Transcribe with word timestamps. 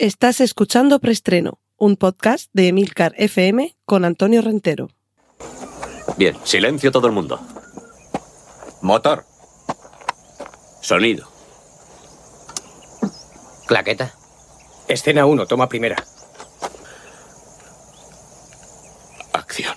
Estás 0.00 0.40
escuchando 0.40 1.00
Preestreno, 1.00 1.58
un 1.76 1.96
podcast 1.96 2.50
de 2.52 2.68
Emilcar 2.68 3.14
FM 3.16 3.74
con 3.84 4.04
Antonio 4.04 4.42
Rentero. 4.42 4.90
Bien, 6.16 6.36
silencio 6.44 6.92
todo 6.92 7.08
el 7.08 7.12
mundo. 7.12 7.40
Motor. 8.80 9.24
Sonido. 10.82 11.26
Claqueta. 13.66 14.14
Escena 14.86 15.26
1, 15.26 15.46
toma 15.46 15.68
primera. 15.68 15.96
Acción. 19.32 19.74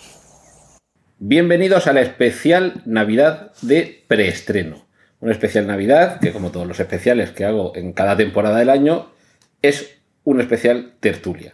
Bienvenidos 1.17 1.87
a 1.87 1.93
la 1.93 2.01
especial 2.01 2.83
Navidad 2.85 3.53
de 3.63 4.05
preestreno. 4.07 4.85
Un 5.19 5.31
especial 5.31 5.65
Navidad 5.65 6.19
que, 6.19 6.31
como 6.31 6.51
todos 6.51 6.67
los 6.67 6.79
especiales 6.79 7.31
que 7.31 7.43
hago 7.45 7.75
en 7.75 7.93
cada 7.93 8.15
temporada 8.15 8.59
del 8.59 8.69
año, 8.69 9.09
es 9.63 10.00
un 10.23 10.41
especial 10.41 10.93
tertulia. 10.99 11.53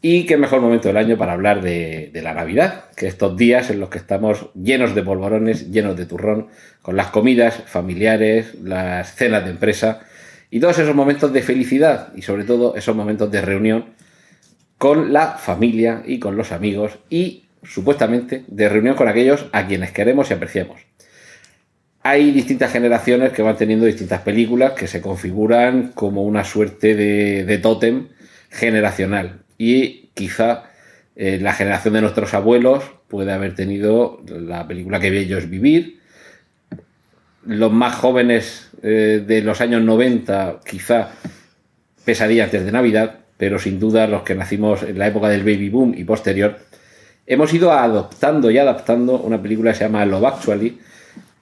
Y 0.00 0.26
qué 0.26 0.36
mejor 0.36 0.60
momento 0.60 0.88
del 0.88 0.96
año 0.96 1.16
para 1.16 1.32
hablar 1.32 1.62
de, 1.62 2.10
de, 2.12 2.22
la 2.22 2.34
Navidad, 2.34 2.86
que 2.96 3.06
estos 3.06 3.36
días 3.36 3.70
en 3.70 3.78
los 3.78 3.88
que 3.88 3.98
estamos 3.98 4.50
llenos 4.54 4.96
de 4.96 5.02
polvorones, 5.02 5.70
llenos 5.70 5.96
de 5.96 6.06
turrón, 6.06 6.48
con 6.82 6.96
las 6.96 7.08
comidas 7.08 7.62
familiares, 7.66 8.54
las 8.60 9.14
cenas 9.14 9.44
de 9.44 9.50
empresa 9.50 10.00
y 10.50 10.60
todos 10.60 10.78
esos 10.78 10.94
momentos 10.94 11.32
de 11.32 11.42
felicidad 11.42 12.12
y 12.14 12.22
sobre 12.22 12.44
todo 12.44 12.74
esos 12.76 12.94
momentos 12.96 13.30
de 13.30 13.40
reunión 13.40 13.86
con 14.76 15.12
la 15.12 15.38
familia 15.38 16.02
y 16.04 16.18
con 16.18 16.36
los 16.36 16.50
amigos 16.50 16.98
y 17.08 17.44
supuestamente 17.62 18.44
de 18.48 18.68
reunión 18.68 18.96
con 18.96 19.06
aquellos 19.06 19.46
a 19.52 19.66
quienes 19.66 19.92
queremos 19.92 20.30
y 20.30 20.34
apreciamos. 20.34 20.80
Hay 22.04 22.32
distintas 22.32 22.72
generaciones 22.72 23.32
que 23.32 23.42
van 23.42 23.56
teniendo 23.56 23.86
distintas 23.86 24.22
películas 24.22 24.72
que 24.72 24.88
se 24.88 25.00
configuran 25.00 25.92
como 25.94 26.24
una 26.24 26.44
suerte 26.44 26.96
de, 26.96 27.58
tótem 27.58 28.08
generacional. 28.50 29.42
Y 29.56 30.10
quizá 30.14 30.64
eh, 31.14 31.38
la 31.40 31.52
generación 31.52 31.94
de 31.94 32.00
nuestros 32.00 32.34
abuelos 32.34 32.82
puede 33.06 33.32
haber 33.32 33.54
tenido 33.54 34.20
la 34.26 34.66
película 34.66 34.98
que 34.98 35.10
bello 35.10 35.38
es 35.38 35.48
vivir. 35.48 36.00
Los 37.44 37.72
más 37.72 37.94
jóvenes 37.94 38.70
eh, 38.82 39.22
de 39.24 39.42
los 39.42 39.60
años 39.60 39.82
90, 39.82 40.60
quizá 40.68 41.10
Pesadilla 42.04 42.44
antes 42.44 42.64
de 42.64 42.72
Navidad, 42.72 43.20
pero 43.36 43.60
sin 43.60 43.78
duda 43.78 44.08
los 44.08 44.22
que 44.22 44.34
nacimos 44.34 44.82
en 44.82 44.98
la 44.98 45.06
época 45.06 45.28
del 45.28 45.44
baby 45.44 45.68
boom 45.68 45.94
y 45.96 46.02
posterior, 46.02 46.58
hemos 47.26 47.54
ido 47.54 47.72
adoptando 47.72 48.50
y 48.50 48.58
adaptando 48.58 49.20
una 49.20 49.40
película 49.40 49.70
que 49.70 49.78
se 49.78 49.84
llama 49.84 50.04
Love 50.04 50.26
Actually, 50.26 50.78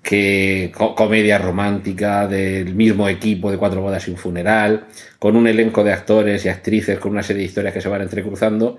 que 0.03 0.73
co 0.75 0.95
comedia 0.95 1.39
romántica 1.39 2.27
del 2.27 2.75
mismo 2.75 3.09
equipo 3.09 3.51
de 3.51 3.59
Cuatro 3.59 3.83
bodas 3.83 4.07
y 4.09 4.11
un 4.11 4.17
funeral, 4.17 4.87
con 5.19 5.37
un 5.37 5.47
elenco 5.47 5.85
de 5.85 5.93
actores 5.93 6.45
y 6.45 6.49
actrices, 6.49 6.99
con 6.99 7.13
una 7.13 7.23
serie 7.23 7.43
de 7.43 7.49
historias 7.49 7.75
que 7.75 7.81
se 7.81 7.89
van 7.89 8.03
entrecruzando, 8.03 8.79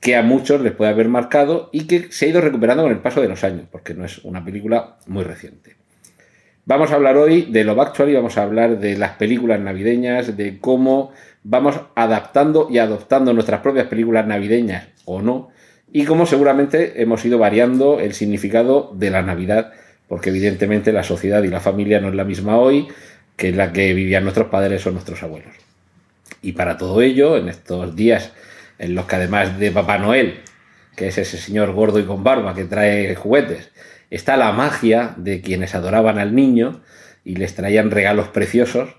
que 0.00 0.16
a 0.16 0.22
muchos 0.22 0.60
les 0.60 0.72
puede 0.72 0.90
haber 0.90 1.08
marcado 1.08 1.68
y 1.72 1.86
que 1.86 2.10
se 2.10 2.26
ha 2.26 2.28
ido 2.28 2.40
recuperando 2.40 2.82
con 2.82 2.92
el 2.92 2.98
paso 2.98 3.20
de 3.20 3.28
los 3.28 3.44
años, 3.44 3.66
porque 3.70 3.94
no 3.94 4.04
es 4.04 4.18
una 4.24 4.44
película 4.44 4.96
muy 5.06 5.24
reciente. 5.24 5.76
Vamos 6.64 6.90
a 6.90 6.96
hablar 6.96 7.16
hoy 7.16 7.42
de 7.42 7.62
Love 7.62 7.80
Actually, 7.80 8.14
vamos 8.14 8.36
a 8.38 8.42
hablar 8.42 8.80
de 8.80 8.96
las 8.96 9.12
películas 9.12 9.60
navideñas, 9.60 10.36
de 10.36 10.58
cómo 10.58 11.12
vamos 11.44 11.80
adaptando 11.94 12.66
y 12.70 12.78
adoptando 12.78 13.32
nuestras 13.32 13.60
propias 13.60 13.86
películas 13.86 14.26
navideñas 14.26 14.88
o 15.04 15.22
no, 15.22 15.50
y 15.92 16.04
cómo 16.04 16.26
seguramente 16.26 17.00
hemos 17.00 17.24
ido 17.24 17.38
variando 17.38 18.00
el 18.00 18.14
significado 18.14 18.90
de 18.94 19.10
la 19.10 19.22
Navidad 19.22 19.72
porque 20.08 20.30
evidentemente 20.30 20.92
la 20.92 21.02
sociedad 21.02 21.42
y 21.42 21.48
la 21.48 21.60
familia 21.60 22.00
no 22.00 22.08
es 22.08 22.14
la 22.14 22.24
misma 22.24 22.56
hoy 22.56 22.88
que 23.36 23.52
la 23.52 23.72
que 23.72 23.92
vivían 23.94 24.24
nuestros 24.24 24.48
padres 24.48 24.86
o 24.86 24.90
nuestros 24.90 25.22
abuelos. 25.22 25.54
Y 26.42 26.52
para 26.52 26.78
todo 26.78 27.02
ello, 27.02 27.36
en 27.36 27.48
estos 27.48 27.96
días 27.96 28.32
en 28.78 28.94
los 28.94 29.06
que 29.06 29.16
además 29.16 29.58
de 29.58 29.70
Papá 29.70 29.98
Noel, 29.98 30.40
que 30.96 31.08
es 31.08 31.18
ese 31.18 31.38
señor 31.38 31.72
gordo 31.72 31.98
y 31.98 32.04
con 32.04 32.24
barba 32.24 32.54
que 32.54 32.64
trae 32.64 33.14
juguetes, 33.14 33.70
está 34.10 34.36
la 34.36 34.52
magia 34.52 35.14
de 35.16 35.40
quienes 35.40 35.74
adoraban 35.74 36.18
al 36.18 36.34
niño 36.34 36.82
y 37.24 37.36
les 37.36 37.54
traían 37.54 37.90
regalos 37.90 38.28
preciosos, 38.28 38.96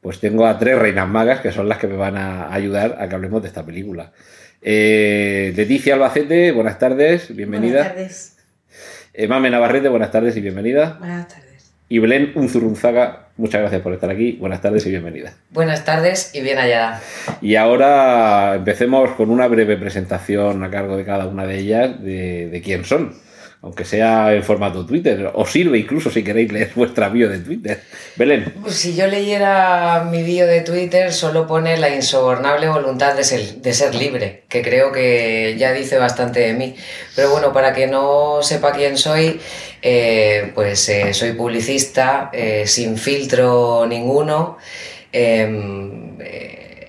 pues 0.00 0.20
tengo 0.20 0.46
a 0.46 0.58
tres 0.58 0.78
reinas 0.78 1.08
magas 1.08 1.40
que 1.40 1.52
son 1.52 1.68
las 1.68 1.78
que 1.78 1.88
me 1.88 1.96
van 1.96 2.16
a 2.16 2.52
ayudar 2.52 2.96
a 3.00 3.08
que 3.08 3.14
hablemos 3.14 3.42
de 3.42 3.48
esta 3.48 3.66
película. 3.66 4.12
Eh, 4.62 5.52
Leticia 5.56 5.94
Albacete, 5.94 6.52
buenas 6.52 6.78
tardes, 6.78 7.34
bienvenida. 7.34 7.82
Buenas 7.82 7.94
tardes. 7.94 8.35
Mame 9.28 9.50
Navarrete, 9.50 9.88
buenas 9.88 10.10
tardes 10.10 10.36
y 10.36 10.40
bienvenida. 10.40 10.96
Buenas 10.98 11.28
tardes. 11.28 11.72
Y 11.88 11.98
Belén 12.00 12.32
Unzurunzaga, 12.34 13.28
muchas 13.36 13.60
gracias 13.60 13.80
por 13.80 13.92
estar 13.92 14.10
aquí. 14.10 14.32
Buenas 14.32 14.60
tardes 14.60 14.84
y 14.86 14.90
bienvenida. 14.90 15.32
Buenas 15.50 15.84
tardes 15.84 16.34
y 16.34 16.42
bien 16.42 16.58
hallada. 16.58 17.00
Y 17.40 17.54
ahora 17.56 18.56
empecemos 18.56 19.10
con 19.12 19.30
una 19.30 19.46
breve 19.46 19.76
presentación 19.76 20.62
a 20.64 20.70
cargo 20.70 20.96
de 20.96 21.04
cada 21.04 21.26
una 21.26 21.46
de 21.46 21.58
ellas 21.58 22.02
de, 22.02 22.48
de 22.50 22.60
quién 22.60 22.84
son 22.84 23.14
aunque 23.62 23.84
sea 23.84 24.34
en 24.34 24.42
formato 24.44 24.86
Twitter. 24.86 25.30
Os 25.34 25.50
sirve 25.50 25.78
incluso 25.78 26.10
si 26.10 26.22
queréis 26.22 26.52
leer 26.52 26.72
vuestra 26.76 27.08
bio 27.08 27.28
de 27.28 27.38
Twitter. 27.38 27.82
Belén. 28.16 28.54
Pues 28.62 28.76
si 28.76 28.94
yo 28.94 29.06
leyera 29.06 30.06
mi 30.10 30.22
bio 30.22 30.46
de 30.46 30.60
Twitter, 30.60 31.12
solo 31.12 31.46
pone 31.46 31.76
la 31.76 31.94
insobornable 31.94 32.68
voluntad 32.68 33.14
de 33.14 33.24
ser, 33.24 33.56
de 33.56 33.72
ser, 33.72 33.94
libre, 33.94 34.44
que 34.48 34.62
creo 34.62 34.92
que 34.92 35.56
ya 35.58 35.72
dice 35.72 35.98
bastante 35.98 36.40
de 36.40 36.52
mí. 36.54 36.76
Pero 37.14 37.30
bueno, 37.30 37.52
para 37.52 37.72
que 37.72 37.86
no 37.86 38.42
sepa 38.42 38.72
quién 38.72 38.96
soy, 38.96 39.40
eh, 39.82 40.52
pues 40.54 40.88
eh, 40.88 41.12
soy 41.12 41.32
publicista, 41.32 42.30
eh, 42.32 42.64
sin 42.66 42.96
filtro 42.96 43.86
ninguno. 43.88 44.58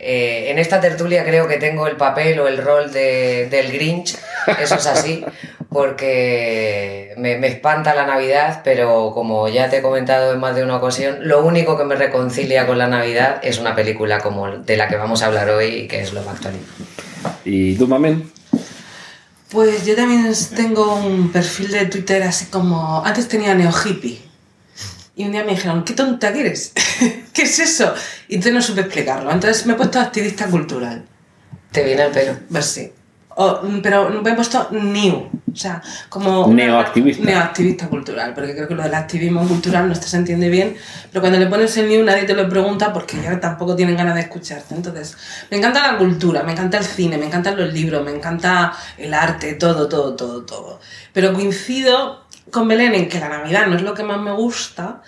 Eh, 0.10 0.52
en 0.52 0.58
esta 0.58 0.80
tertulia 0.80 1.26
creo 1.26 1.50
que 1.50 1.58
tengo 1.58 1.86
el 1.86 1.98
papel 1.98 2.40
o 2.40 2.48
el 2.48 2.60
rol 2.60 2.94
de, 2.94 3.50
del 3.52 3.74
Grinch, 3.74 4.18
eso 4.58 4.76
es 4.76 4.88
así, 4.88 5.26
porque 5.70 7.14
me, 7.18 7.38
me, 7.38 7.48
espanta 7.48 7.94
la 7.94 8.06
Navidad, 8.06 8.62
pero 8.64 9.12
como 9.14 9.50
ya 9.50 9.70
te 9.70 9.80
he 9.80 9.82
comentado 9.82 10.32
en 10.32 10.40
más 10.40 10.56
de 10.56 10.64
una 10.64 10.78
ocasión, 10.78 11.28
lo 11.28 11.44
único 11.44 11.78
que 11.78 11.84
me 11.84 11.96
reconcilia 11.96 12.66
con 12.66 12.78
la 12.78 12.88
Navidad 12.88 13.42
es 13.44 13.60
una 13.60 13.76
película 13.76 14.20
como 14.20 14.48
de 14.50 14.78
la 14.78 14.88
que 14.88 14.96
vamos 14.96 15.24
a 15.24 15.26
hablar 15.26 15.50
hoy, 15.50 15.90
que 15.90 16.00
es 16.00 16.14
Love 16.14 16.30
Actually. 16.30 16.60
¿Y 17.44 17.76
tú, 17.76 17.86
Mamen? 17.86 18.32
Pues 19.50 19.86
yo 19.86 19.94
también 19.94 20.32
tengo 20.56 20.96
un 20.96 21.34
perfil 21.34 21.70
de 21.72 21.86
Twitter 21.88 22.24
así 22.24 22.46
como... 22.46 23.04
Antes 23.06 23.28
tenía 23.28 23.54
Neo 23.56 23.72
Hippie. 23.72 24.22
Y 25.18 25.26
un 25.26 25.34
día 25.34 25.44
me 25.44 25.52
dijeron, 25.52 25.84
¿qué 25.84 25.94
tonta 25.94 26.32
que 26.32 26.40
eres? 26.40 26.72
¿Qué 27.34 27.44
es 27.44 27.60
eso? 27.60 27.94
Y 28.28 28.36
entonces 28.36 28.54
no 28.54 28.62
supe 28.62 28.82
explicarlo. 28.82 29.32
Entonces 29.32 29.66
me 29.66 29.74
he 29.74 29.76
puesto 29.76 30.00
activista 30.00 30.48
cultural. 30.48 31.06
¿Te 31.72 31.84
viene 31.84 32.04
el 32.04 32.12
pelo? 32.12 32.38
Pues 32.50 32.66
sí. 32.66 32.92
O, 33.40 33.62
pero 33.84 34.10
me 34.10 34.32
he 34.32 34.34
puesto 34.34 34.70
new, 34.72 35.30
o 35.54 35.56
sea, 35.56 35.80
como... 36.10 36.52
Neoactivista. 36.52 37.24
Neoactivista 37.24 37.88
cultural, 37.88 38.34
porque 38.34 38.56
creo 38.56 38.68
que 38.68 38.74
lo 38.74 38.82
del 38.82 38.96
activismo 38.96 39.48
cultural 39.48 39.88
no 39.88 39.94
se 39.94 40.18
entiende 40.18 40.50
bien, 40.50 40.76
pero 41.12 41.22
cuando 41.22 41.38
le 41.38 41.46
pones 41.46 41.78
el 41.78 41.88
new 41.88 42.04
nadie 42.04 42.24
te 42.24 42.34
lo 42.34 42.50
pregunta 42.50 42.92
porque 42.92 43.22
ya 43.22 43.40
tampoco 43.40 43.76
tienen 43.76 43.96
ganas 43.96 44.16
de 44.16 44.22
escucharte. 44.22 44.74
Entonces, 44.74 45.16
me 45.52 45.58
encanta 45.58 45.92
la 45.92 46.00
cultura, 46.00 46.42
me 46.42 46.54
encanta 46.54 46.80
el 46.80 46.84
cine, 46.84 47.20
me 47.20 47.28
encantan 47.28 47.56
los 47.58 47.72
libros, 47.72 48.04
me 48.04 48.10
encanta 48.10 48.74
el 48.98 49.14
arte, 49.14 49.54
todo, 49.54 49.88
todo, 49.88 50.16
todo, 50.16 50.44
todo. 50.44 50.80
Pero 51.14 51.32
coincido 51.34 52.26
con 52.50 52.68
Belén 52.68 52.96
en 52.96 53.08
que 53.08 53.20
la 53.20 53.30
Navidad 53.30 53.68
no 53.68 53.76
es 53.76 53.84
lo 53.84 53.94
que 53.94 54.02
más 54.02 54.20
me 54.20 54.32
gusta, 54.32 55.04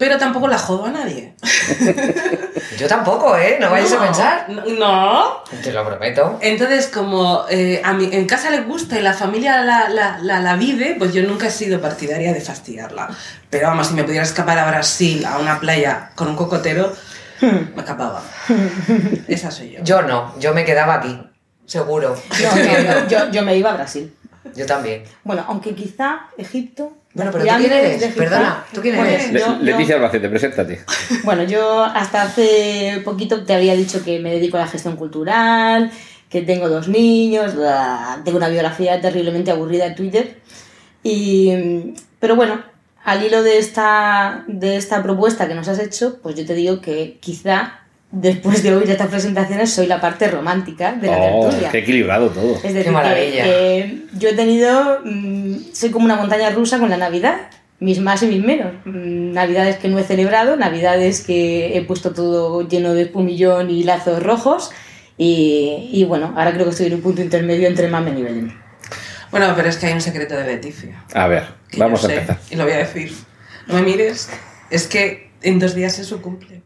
pero 0.00 0.16
tampoco 0.16 0.48
la 0.48 0.56
jodo 0.56 0.86
a 0.86 0.90
nadie. 0.90 1.34
Yo 2.78 2.88
tampoco, 2.88 3.36
¿eh? 3.36 3.58
No 3.60 3.70
vayas 3.70 3.90
no, 3.90 4.00
a 4.00 4.04
pensar. 4.06 4.48
No. 4.48 5.44
Te 5.62 5.74
lo 5.74 5.84
prometo. 5.84 6.38
Entonces, 6.40 6.86
como 6.86 7.44
eh, 7.50 7.82
a 7.84 7.92
mí 7.92 8.08
en 8.10 8.24
casa 8.24 8.48
les 8.48 8.66
gusta 8.66 8.98
y 8.98 9.02
la 9.02 9.12
familia 9.12 9.62
la, 9.62 9.90
la, 9.90 10.18
la, 10.22 10.40
la, 10.40 10.56
vive, 10.56 10.96
pues 10.98 11.12
yo 11.12 11.22
nunca 11.24 11.48
he 11.48 11.50
sido 11.50 11.82
partidaria 11.82 12.32
de 12.32 12.40
fastidiarla. 12.40 13.10
Pero 13.50 13.66
vamos, 13.66 13.88
si 13.88 13.94
me 13.94 14.04
pudiera 14.04 14.24
escapar 14.24 14.58
a 14.58 14.70
Brasil, 14.70 15.22
a 15.26 15.36
una 15.36 15.60
playa 15.60 16.12
con 16.14 16.28
un 16.28 16.36
cocotero, 16.36 16.96
me 17.42 17.68
escapaba. 17.76 18.22
Esa 19.28 19.50
soy 19.50 19.72
yo. 19.72 19.80
Yo 19.84 20.00
no, 20.00 20.32
yo 20.38 20.54
me 20.54 20.64
quedaba 20.64 20.94
aquí, 20.94 21.20
seguro. 21.66 22.16
No, 22.42 22.94
no, 22.94 23.06
yo, 23.06 23.30
yo 23.30 23.42
me 23.42 23.54
iba 23.54 23.68
a 23.68 23.74
Brasil. 23.74 24.16
Yo 24.56 24.64
también. 24.64 25.02
Bueno, 25.24 25.44
aunque 25.46 25.74
quizá 25.74 26.30
Egipto. 26.38 26.96
Bueno, 27.12 27.32
pero 27.32 27.44
¿tú 27.44 27.50
quién 27.58 27.72
eres? 27.72 28.14
Perdona, 28.14 28.64
¿tú 28.72 28.80
quién 28.80 28.94
eres? 28.94 29.32
Yo, 29.32 29.58
Leticia 29.60 29.96
Albacete, 29.96 30.28
preséntate. 30.28 30.80
Bueno, 31.24 31.42
yo 31.42 31.82
hasta 31.82 32.22
hace 32.22 33.02
poquito 33.04 33.44
te 33.44 33.52
había 33.52 33.74
dicho 33.74 34.04
que 34.04 34.20
me 34.20 34.30
dedico 34.30 34.56
a 34.56 34.60
la 34.60 34.66
gestión 34.68 34.96
cultural, 34.96 35.90
que 36.28 36.42
tengo 36.42 36.68
dos 36.68 36.86
niños, 36.88 37.54
tengo 38.24 38.38
una 38.38 38.48
biografía 38.48 39.00
terriblemente 39.00 39.50
aburrida 39.50 39.86
en 39.86 39.94
Twitter. 39.96 40.38
Y, 41.02 41.94
pero 42.20 42.36
bueno, 42.36 42.62
al 43.02 43.24
hilo 43.24 43.42
de 43.42 43.58
esta, 43.58 44.44
de 44.46 44.76
esta 44.76 45.02
propuesta 45.02 45.48
que 45.48 45.54
nos 45.54 45.66
has 45.66 45.80
hecho, 45.80 46.20
pues 46.22 46.36
yo 46.36 46.46
te 46.46 46.54
digo 46.54 46.80
que 46.80 47.18
quizá 47.20 47.80
después 48.12 48.62
de 48.62 48.74
oír 48.74 48.90
estas 48.90 49.08
presentaciones, 49.08 49.72
soy 49.72 49.86
la 49.86 50.00
parte 50.00 50.28
romántica 50.28 50.92
de 50.92 51.06
la 51.08 51.16
oh, 51.18 51.42
tertulia. 51.42 51.70
¡Qué 51.70 51.78
equilibrado 51.78 52.30
todo! 52.30 52.56
Es 52.56 52.62
decir, 52.62 52.84
¡Qué 52.84 52.90
maravilla! 52.90 53.44
Que, 53.44 53.78
eh, 53.78 54.02
yo 54.18 54.28
he 54.28 54.34
tenido. 54.34 55.00
Mmm, 55.04 55.56
soy 55.72 55.90
como 55.90 56.04
una 56.04 56.16
montaña 56.16 56.50
rusa 56.50 56.78
con 56.78 56.90
la 56.90 56.96
Navidad, 56.96 57.48
mis 57.78 58.00
más 58.00 58.22
y 58.22 58.26
mis 58.26 58.42
menos. 58.42 58.72
Mm, 58.84 59.32
navidades 59.32 59.76
que 59.76 59.88
no 59.88 59.98
he 59.98 60.04
celebrado, 60.04 60.56
Navidades 60.56 61.20
que 61.20 61.76
he 61.76 61.82
puesto 61.82 62.12
todo 62.12 62.68
lleno 62.68 62.94
de 62.94 63.06
pumillón 63.06 63.70
y 63.70 63.84
lazos 63.84 64.22
rojos. 64.22 64.70
Y, 65.16 65.90
y 65.92 66.04
bueno, 66.04 66.32
ahora 66.36 66.52
creo 66.52 66.64
que 66.64 66.70
estoy 66.70 66.86
en 66.86 66.94
un 66.94 67.02
punto 67.02 67.20
intermedio 67.20 67.68
entre 67.68 67.88
Mamen 67.88 68.18
y 68.18 68.22
Belén. 68.22 68.54
Bueno, 69.30 69.52
pero 69.54 69.68
es 69.68 69.76
que 69.76 69.86
hay 69.86 69.92
un 69.92 70.00
secreto 70.00 70.34
de 70.34 70.44
Leticia. 70.44 71.04
A 71.14 71.26
ver, 71.28 71.44
vamos 71.76 72.02
a 72.04 72.08
sé, 72.08 72.14
empezar. 72.14 72.38
Y 72.50 72.56
lo 72.56 72.64
voy 72.64 72.72
a 72.72 72.78
decir. 72.78 73.12
No 73.68 73.74
me 73.74 73.82
mires. 73.82 74.28
Es 74.70 74.86
que 74.86 75.30
en 75.42 75.58
dos 75.58 75.74
días 75.74 75.98
es 75.98 76.06
su 76.06 76.20
cumple. 76.20 76.62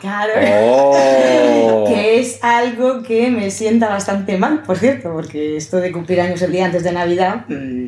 Claro. 0.00 0.32
Oh. 0.64 1.84
Que 1.88 2.20
es 2.20 2.38
algo 2.42 3.02
que 3.02 3.30
me 3.30 3.50
sienta 3.50 3.88
bastante 3.88 4.36
mal, 4.36 4.62
por 4.62 4.78
cierto, 4.78 5.12
porque 5.12 5.56
esto 5.56 5.78
de 5.78 5.92
cumplir 5.92 6.20
años 6.20 6.42
el 6.42 6.52
día 6.52 6.66
antes 6.66 6.82
de 6.84 6.92
Navidad, 6.92 7.44
mm, 7.48 7.86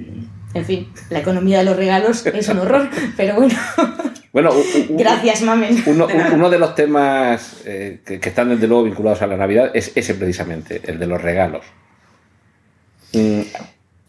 en 0.54 0.64
fin, 0.64 0.92
la 1.10 1.18
economía 1.18 1.58
de 1.58 1.64
los 1.64 1.76
regalos 1.76 2.24
es 2.26 2.48
un 2.48 2.58
horror, 2.58 2.88
pero 3.16 3.34
bueno, 3.36 3.54
Bueno, 4.32 4.50
u- 4.52 4.58
u- 4.92 4.96
gracias, 4.98 5.42
mamen. 5.42 5.82
Uno, 5.86 6.08
uno 6.32 6.50
de 6.50 6.58
los 6.58 6.74
temas 6.74 7.62
eh, 7.66 8.00
que, 8.04 8.18
que 8.18 8.28
están 8.28 8.48
desde 8.48 8.66
luego 8.66 8.84
vinculados 8.84 9.22
a 9.22 9.26
la 9.26 9.36
Navidad 9.36 9.70
es 9.74 9.92
ese 9.94 10.14
precisamente, 10.14 10.80
el 10.84 10.98
de 10.98 11.06
los 11.06 11.20
regalos. 11.22 11.64
Mm, 13.12 13.42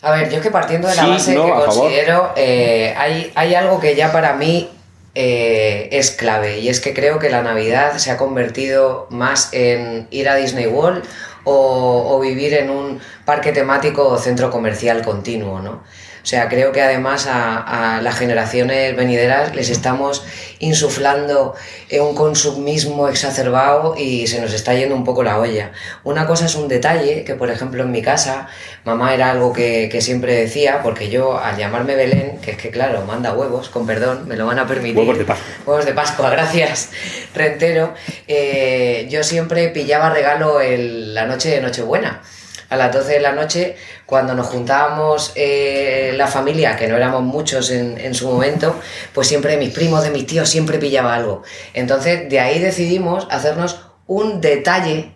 A 0.02 0.12
ver, 0.12 0.30
yo 0.30 0.38
es 0.38 0.42
que 0.44 0.52
partiendo 0.52 0.88
de 0.88 0.96
la 0.96 1.04
Sí, 1.04 1.10
base 1.10 1.36
no, 1.36 1.46
que 1.46 1.52
considero, 1.52 2.32
eh, 2.36 2.94
hay, 2.98 3.32
hay 3.36 3.54
algo 3.56 3.80
que 3.80 3.96
ya 3.96 4.12
para 4.12 4.34
mí 4.36 4.70
eh, 5.16 5.90
es 5.92 6.12
clave 6.12 6.60
y 6.60 6.70
es 6.70 6.82
que 6.82 6.94
creo 6.94 7.20
que 7.20 7.30
la 7.30 7.42
Navidad 7.42 7.98
se 7.98 8.12
ha 8.12 8.18
convertido 8.18 9.08
más 9.10 9.50
en 9.54 10.08
ir 10.12 10.28
a 10.30 10.36
Disney 10.36 10.68
World 10.68 11.04
o, 11.46 12.16
o 12.16 12.20
vivir 12.20 12.54
en 12.54 12.70
un 12.70 13.00
parque 13.24 13.52
temático 13.52 14.08
o 14.08 14.18
centro 14.18 14.52
comercial 14.52 15.02
continuo, 15.04 15.62
¿no? 15.62 15.84
O 16.26 16.28
sea, 16.28 16.50
creo 16.50 16.72
que 16.72 16.82
además 16.82 17.28
a, 17.28 17.98
a 17.98 18.02
las 18.02 18.16
generaciones 18.18 18.96
venideras 18.96 19.54
les 19.54 19.70
estamos 19.70 20.26
insuflando 20.58 21.54
eh, 21.90 22.02
un 22.02 22.16
consumismo 22.16 23.08
exacerbado 23.10 23.96
y 23.96 24.26
se 24.26 24.42
nos 24.42 24.52
está 24.52 24.74
yendo 24.74 24.96
un 24.96 25.04
poco 25.04 25.22
la 25.22 25.38
olla. 25.38 25.72
Una 26.04 26.26
cosa 26.26 26.48
es 26.48 26.56
un 26.56 26.68
detalle, 26.68 27.24
que 27.26 27.36
por 27.36 27.52
ejemplo 27.52 27.84
en 27.84 27.92
mi 27.92 28.02
casa, 28.02 28.48
mamá 28.86 29.14
era 29.14 29.30
algo 29.30 29.54
que, 29.54 29.88
que 29.92 30.02
siempre 30.02 30.34
decía, 30.34 30.82
porque 30.82 31.10
yo 31.10 31.38
al 31.38 31.58
llamarme 31.58 31.94
Belén, 31.96 32.40
que 32.42 32.52
es 32.52 32.58
que 32.58 32.72
claro, 32.72 33.04
manda 33.06 33.32
huevos, 33.34 33.70
con 33.70 33.86
perdón, 33.86 34.28
me 34.28 34.36
lo 34.36 34.48
van 34.48 34.58
a 34.58 34.66
permitir. 34.66 34.98
Huevos 34.98 35.20
de 35.20 35.26
Pascua. 35.26 35.46
Huevos 35.68 35.86
de 35.86 35.94
Pascua, 35.94 36.30
gracias, 36.32 36.90
Rentero. 37.36 37.94
Eh, 38.28 39.06
yo 39.12 39.24
siempre 39.24 39.70
pillaba 39.70 40.10
regalo 40.10 40.60
el- 40.60 41.14
la 41.14 41.28
noche 41.28 41.50
de 41.50 41.62
Nochebuena. 41.62 42.24
A 42.70 42.76
las 42.76 42.94
12 42.94 43.14
de 43.14 43.20
la 43.20 43.32
noche, 43.32 43.76
cuando 44.06 44.34
nos 44.34 44.48
juntábamos 44.48 45.32
eh, 45.36 46.14
la 46.16 46.28
familia, 46.28 46.76
que 46.76 46.88
no 46.88 46.96
éramos 46.96 47.22
muchos 47.22 47.70
en, 47.72 48.14
su 48.16 48.28
momento, 48.28 48.80
pues 49.14 49.28
siempre 49.28 49.52
de 49.52 49.58
mis 49.58 49.74
primos, 49.74 50.04
de 50.04 50.12
mis 50.12 50.26
tíos, 50.26 50.50
siempre 50.50 50.80
pillaba 50.80 51.16
algo. 51.16 51.44
Entonces, 51.74 52.30
de 52.30 52.40
ahí 52.40 52.60
decidimos 52.60 53.28
hacernos 53.30 53.82
un 54.08 54.42
detalle 54.42 55.14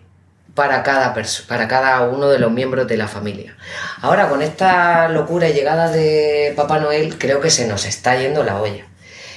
para 0.54 0.82
cada, 0.82 1.14
para 1.48 1.68
cada 1.68 2.02
uno 2.02 2.28
de 2.28 2.38
los 2.38 2.52
miembros 2.52 2.86
de 2.86 2.96
la 2.96 3.08
familia. 3.08 3.56
Ahora, 4.00 4.28
con 4.28 4.42
esta 4.42 5.08
locura 5.08 5.48
y 5.48 5.52
llegada 5.52 5.90
de 5.90 6.52
Papá 6.56 6.78
Noel, 6.78 7.18
creo 7.18 7.40
que 7.40 7.50
se 7.50 7.66
nos 7.66 7.84
está 7.84 8.16
yendo 8.16 8.42
la 8.44 8.60
olla 8.60 8.86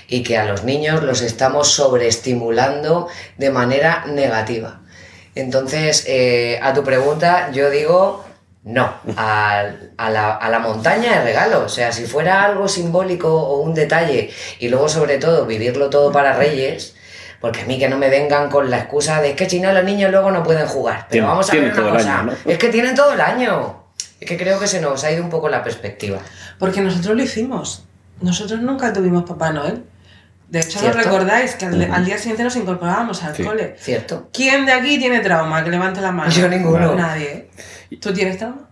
y 0.08 0.24
que 0.24 0.38
a 0.38 0.46
los 0.46 0.64
niños 0.64 1.02
los 1.04 1.22
estamos 1.22 1.70
sobreestimulando 1.70 3.08
de 3.38 3.50
manera 3.50 4.06
negativa. 4.06 4.83
Entonces, 5.36 6.06
eh, 6.08 6.60
a 6.62 6.74
tu 6.74 6.84
pregunta, 6.84 7.50
yo 7.52 7.70
digo 7.70 8.24
no, 8.66 8.94
a, 9.18 9.64
a 9.98 10.10
la, 10.10 10.36
a 10.36 10.50
la 10.50 10.60
montaña 10.60 11.20
de 11.20 11.24
regalo. 11.26 11.66
O 11.66 11.70
sea, 11.70 11.92
si 11.92 12.06
fuera 12.06 12.44
algo 12.44 12.68
simbólico 12.68 13.30
o 13.36 13.60
un 13.62 13.74
detalle 13.74 14.32
y 14.60 14.70
luego 14.70 14.88
sobre 14.88 15.18
todo 15.18 15.46
vivirlo 15.46 15.90
todo 15.90 16.12
para 16.14 16.34
Reyes, 16.34 16.96
porque 17.42 17.62
a 17.62 17.66
mí 17.66 17.78
que 17.78 17.90
no 17.90 17.98
me 17.98 18.10
vengan 18.10 18.50
con 18.50 18.70
la 18.70 18.78
excusa 18.80 19.22
de 19.22 19.32
es 19.32 19.36
que 19.36 19.50
si 19.50 19.60
no 19.60 19.74
los 19.74 19.84
niños 19.84 20.12
luego 20.12 20.32
no 20.32 20.44
pueden 20.44 20.66
jugar. 20.66 21.08
Pero 21.10 21.26
Tienen- 21.26 21.30
vamos 21.30 21.50
a 21.50 21.54
ver 21.54 21.74
una 21.74 21.92
cosa, 21.92 22.20
año, 22.20 22.32
¿no? 22.32 22.52
es 22.52 22.58
que 22.58 22.70
tienen 22.70 22.96
todo 22.96 23.12
el 23.14 23.22
año. 23.22 23.84
Es 24.22 24.28
que 24.30 24.38
creo 24.38 24.58
que 24.60 24.68
se 24.68 24.80
nos 24.80 25.04
ha 25.04 25.12
ido 25.12 25.22
un 25.22 25.30
poco 25.30 25.50
la 25.50 25.62
perspectiva. 25.62 26.20
Porque 26.58 26.80
nosotros 26.80 27.18
lo 27.18 27.22
hicimos. 27.24 27.84
Nosotros 28.22 28.62
nunca 28.62 28.94
tuvimos 28.94 29.24
Papá 29.24 29.52
Noel. 29.52 29.84
De 30.54 30.60
hecho, 30.60 30.76
¿no 30.78 30.82
¿Cierto? 30.82 31.00
recordáis 31.00 31.56
que 31.56 31.66
al, 31.66 31.92
al 31.92 32.06
día 32.06 32.18
siguiente 32.20 32.44
nos 32.44 32.56
incorporábamos 32.56 33.24
al 33.24 33.36
Sí. 33.36 33.44
cole? 33.44 33.76
¿Cierto? 33.80 34.30
¿Quién 34.32 34.68
de 34.68 34.72
aquí 34.72 35.00
tiene 35.00 35.20
trauma? 35.20 35.64
Que 35.64 35.72
levante 35.72 36.00
la 36.00 36.12
mano. 36.12 36.32
Yo 36.32 36.48
ninguno. 36.48 36.94
Nadie. 36.96 37.50
¿Tú 38.00 38.14
tienes 38.14 38.38
trauma? 38.38 38.70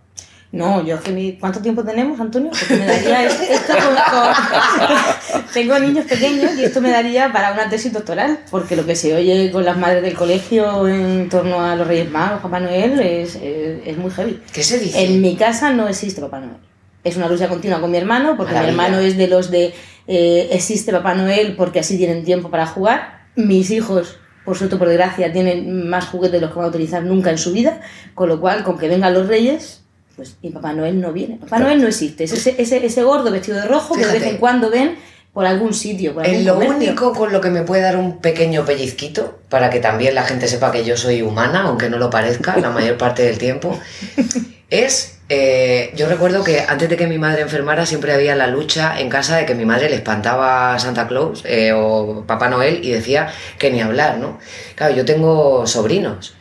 No, 0.52 0.84
yo 0.84 1.00
que 1.02 1.10
mi... 1.12 1.32
¿Cuánto 1.38 1.60
tiempo 1.60 1.82
tenemos, 1.82 2.20
Antonio? 2.20 2.50
Porque 2.50 2.76
me 2.76 2.86
daría 2.86 3.24
esto, 3.24 3.42
esto 3.42 3.72
con- 4.12 5.42
Tengo 5.54 5.78
niños 5.78 6.04
pequeños 6.06 6.52
y 6.56 6.64
esto 6.64 6.80
me 6.80 6.90
daría 6.90 7.32
para 7.32 7.52
una 7.52 7.68
tesis 7.68 7.92
doctoral, 7.92 8.38
porque 8.50 8.76
lo 8.76 8.84
que 8.86 8.94
se 8.94 9.14
oye 9.16 9.50
con 9.50 9.64
las 9.64 9.76
madres 9.76 10.02
del 10.02 10.14
colegio 10.14 10.86
en 10.86 11.28
torno 11.30 11.62
a 11.64 11.74
los 11.74 11.86
Reyes 11.88 12.10
Magos, 12.10 12.40
Papá 12.42 12.60
Noel, 12.60 13.00
es, 13.00 13.34
es, 13.36 13.78
es 13.86 13.96
muy 13.96 14.10
heavy. 14.10 14.40
¿Qué 14.52 14.62
se 14.62 14.78
dice? 14.78 15.02
En 15.04 15.20
mi 15.20 15.36
casa 15.36 15.70
no 15.72 15.88
existe 15.88 16.20
Papá 16.20 16.38
Noel. 16.40 16.58
Es 17.02 17.16
una 17.16 17.28
lucha 17.28 17.48
continua 17.48 17.80
con 17.80 17.90
mi 17.90 17.96
hermano, 17.98 18.36
porque 18.36 18.52
Maravilla. 18.52 18.76
mi 18.76 18.84
hermano 18.84 19.02
es 19.02 19.16
de 19.16 19.26
los 19.26 19.50
de 19.50 19.74
eh, 20.06 20.48
existe 20.52 20.92
Papá 20.92 21.14
Noel 21.14 21.54
porque 21.56 21.80
así 21.80 21.96
tienen 21.96 22.24
tiempo 22.24 22.50
para 22.50 22.66
jugar. 22.66 23.22
Mis 23.36 23.70
hijos, 23.70 24.16
por 24.44 24.56
suerte 24.56 24.76
por 24.76 24.88
desgracia, 24.88 25.32
tienen 25.32 25.88
más 25.88 26.06
juguetes 26.06 26.32
de 26.32 26.40
los 26.40 26.50
que 26.50 26.56
van 26.56 26.66
a 26.66 26.68
utilizar 26.68 27.02
nunca 27.02 27.30
en 27.30 27.38
su 27.38 27.52
vida, 27.52 27.80
con 28.14 28.28
lo 28.28 28.40
cual, 28.40 28.62
con 28.64 28.78
que 28.78 28.88
vengan 28.88 29.14
los 29.14 29.26
reyes, 29.28 29.82
pues 30.16 30.36
y 30.42 30.50
Papá 30.50 30.72
Noel 30.72 31.00
no 31.00 31.12
viene. 31.12 31.36
Papá 31.36 31.58
Noel 31.58 31.80
no 31.80 31.88
existe. 31.88 32.24
Es 32.24 32.32
ese, 32.32 32.54
ese, 32.60 32.84
ese 32.84 33.02
gordo 33.02 33.30
vestido 33.30 33.56
de 33.58 33.64
rojo 33.66 33.94
que 33.94 34.04
de 34.06 34.12
vez 34.12 34.22
en 34.24 34.36
cuando 34.36 34.68
ven 34.70 34.96
por 35.32 35.46
algún 35.46 35.72
sitio. 35.72 36.12
Por 36.12 36.24
algún 36.24 36.40
Es 36.40 36.44
lo 36.44 36.54
comercio. 36.54 36.76
único 36.76 37.12
con 37.14 37.32
lo 37.32 37.40
que 37.40 37.48
me 37.48 37.62
puede 37.62 37.80
dar 37.82 37.96
un 37.96 38.18
pequeño 38.18 38.66
pellizquito, 38.66 39.38
para 39.48 39.70
que 39.70 39.80
también 39.80 40.14
la 40.14 40.24
gente 40.24 40.46
sepa 40.48 40.70
que 40.70 40.84
yo 40.84 40.96
soy 40.98 41.22
humana, 41.22 41.62
aunque 41.62 41.88
no 41.88 41.96
lo 41.96 42.10
parezca 42.10 42.56
la 42.58 42.68
mayor 42.70 42.98
parte 42.98 43.22
del 43.22 43.38
tiempo, 43.38 43.78
es, 44.72 45.18
eh, 45.28 45.92
yo 45.94 46.08
recuerdo 46.08 46.42
que 46.42 46.60
antes 46.60 46.88
de 46.88 46.96
que 46.96 47.06
mi 47.06 47.18
madre 47.18 47.42
enfermara 47.42 47.84
siempre 47.84 48.14
había 48.14 48.34
la 48.34 48.46
lucha 48.46 48.98
en 48.98 49.10
casa 49.10 49.36
de 49.36 49.44
que 49.44 49.54
mi 49.54 49.66
madre 49.66 49.90
le 49.90 49.96
espantaba 49.96 50.74
a 50.74 50.78
Santa 50.78 51.06
Claus 51.06 51.42
eh, 51.44 51.72
o 51.74 52.24
Papá 52.26 52.48
Noel 52.48 52.82
y 52.82 52.90
decía 52.90 53.30
que 53.58 53.70
ni 53.70 53.82
hablar, 53.82 54.16
¿no? 54.16 54.38
Claro, 54.74 54.94
yo 54.94 55.04
tengo 55.04 55.66
sobrinos. 55.66 56.34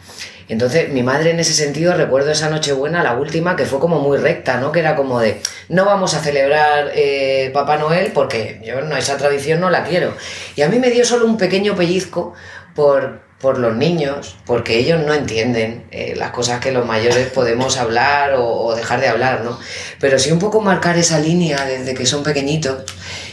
Entonces, 0.48 0.94
mi 0.94 1.04
madre 1.04 1.32
en 1.32 1.42
ese 1.42 1.54
sentido, 1.54 1.94
recuerdo 1.94 2.32
esa 2.32 2.50
Nochebuena, 2.50 3.04
la 3.04 3.16
última, 3.16 3.58
que 3.58 3.66
fue 3.66 3.80
como 3.80 4.00
muy 4.00 4.18
recta, 4.18 4.62
¿no? 4.62 4.72
Que 4.72 4.80
era 4.80 4.96
como 4.96 5.20
de, 5.20 5.42
no 5.68 5.84
vamos 5.84 6.14
a 6.14 6.20
celebrar 6.20 6.92
eh, 6.96 7.52
Papá 7.54 7.78
Noel 7.78 8.14
porque 8.14 8.62
yo 8.64 8.82
no, 8.82 8.96
esa 8.96 9.18
tradición 9.18 9.60
no 9.60 9.70
la 9.70 9.84
quiero. 9.84 10.14
Y 10.56 10.62
a 10.62 10.70
mí 10.70 10.80
me 10.80 10.90
dio 10.90 11.04
solo 11.04 11.26
un 11.26 11.38
pequeño 11.38 11.76
pellizco 11.76 12.34
por, 12.76 13.22
por 13.42 13.58
los 13.58 13.76
niños, 13.76 14.36
porque 14.46 14.78
ellos 14.78 15.02
no 15.06 15.14
entienden 15.14 15.86
eh, 15.92 16.14
las 16.16 16.32
cosas 16.32 16.60
que 16.60 16.72
los 16.72 16.86
mayores 16.86 17.28
podemos 17.34 17.78
hablar 17.78 18.34
o, 18.36 18.46
o 18.46 18.76
dejar 18.76 19.02
de 19.02 19.08
hablar, 19.08 19.44
¿no? 19.44 19.58
Pero 20.00 20.20
sí 20.20 20.32
un 20.32 20.40
poco 20.40 20.62
marcar 20.62 20.98
esa 20.98 21.20
línea 21.20 21.66
desde 21.66 21.94
que 21.94 22.06
son 22.06 22.24
pequeñitos 22.24 22.84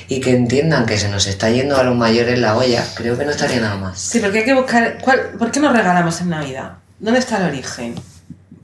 y 0.08 0.20
que 0.20 0.30
entiendan 0.30 0.86
que 0.86 0.96
se 0.96 1.08
nos 1.08 1.26
está 1.26 1.50
yendo 1.50 1.76
a 1.76 1.82
los 1.82 1.94
mayores 1.94 2.38
la 2.38 2.56
olla, 2.56 2.82
creo 2.94 3.18
que 3.18 3.24
no 3.26 3.30
estaría 3.30 3.60
nada 3.60 3.76
más. 3.76 4.00
Sí, 4.00 4.20
porque 4.20 4.38
hay 4.38 4.44
que 4.44 4.54
buscar. 4.54 4.98
¿cuál- 5.02 5.30
¿Por 5.38 5.50
qué 5.50 5.60
nos 5.60 5.72
regalamos 5.76 6.20
en 6.22 6.30
Navidad? 6.30 6.72
¿Dónde 6.98 7.20
está 7.20 7.36
el 7.38 7.44
origen? 7.44 7.94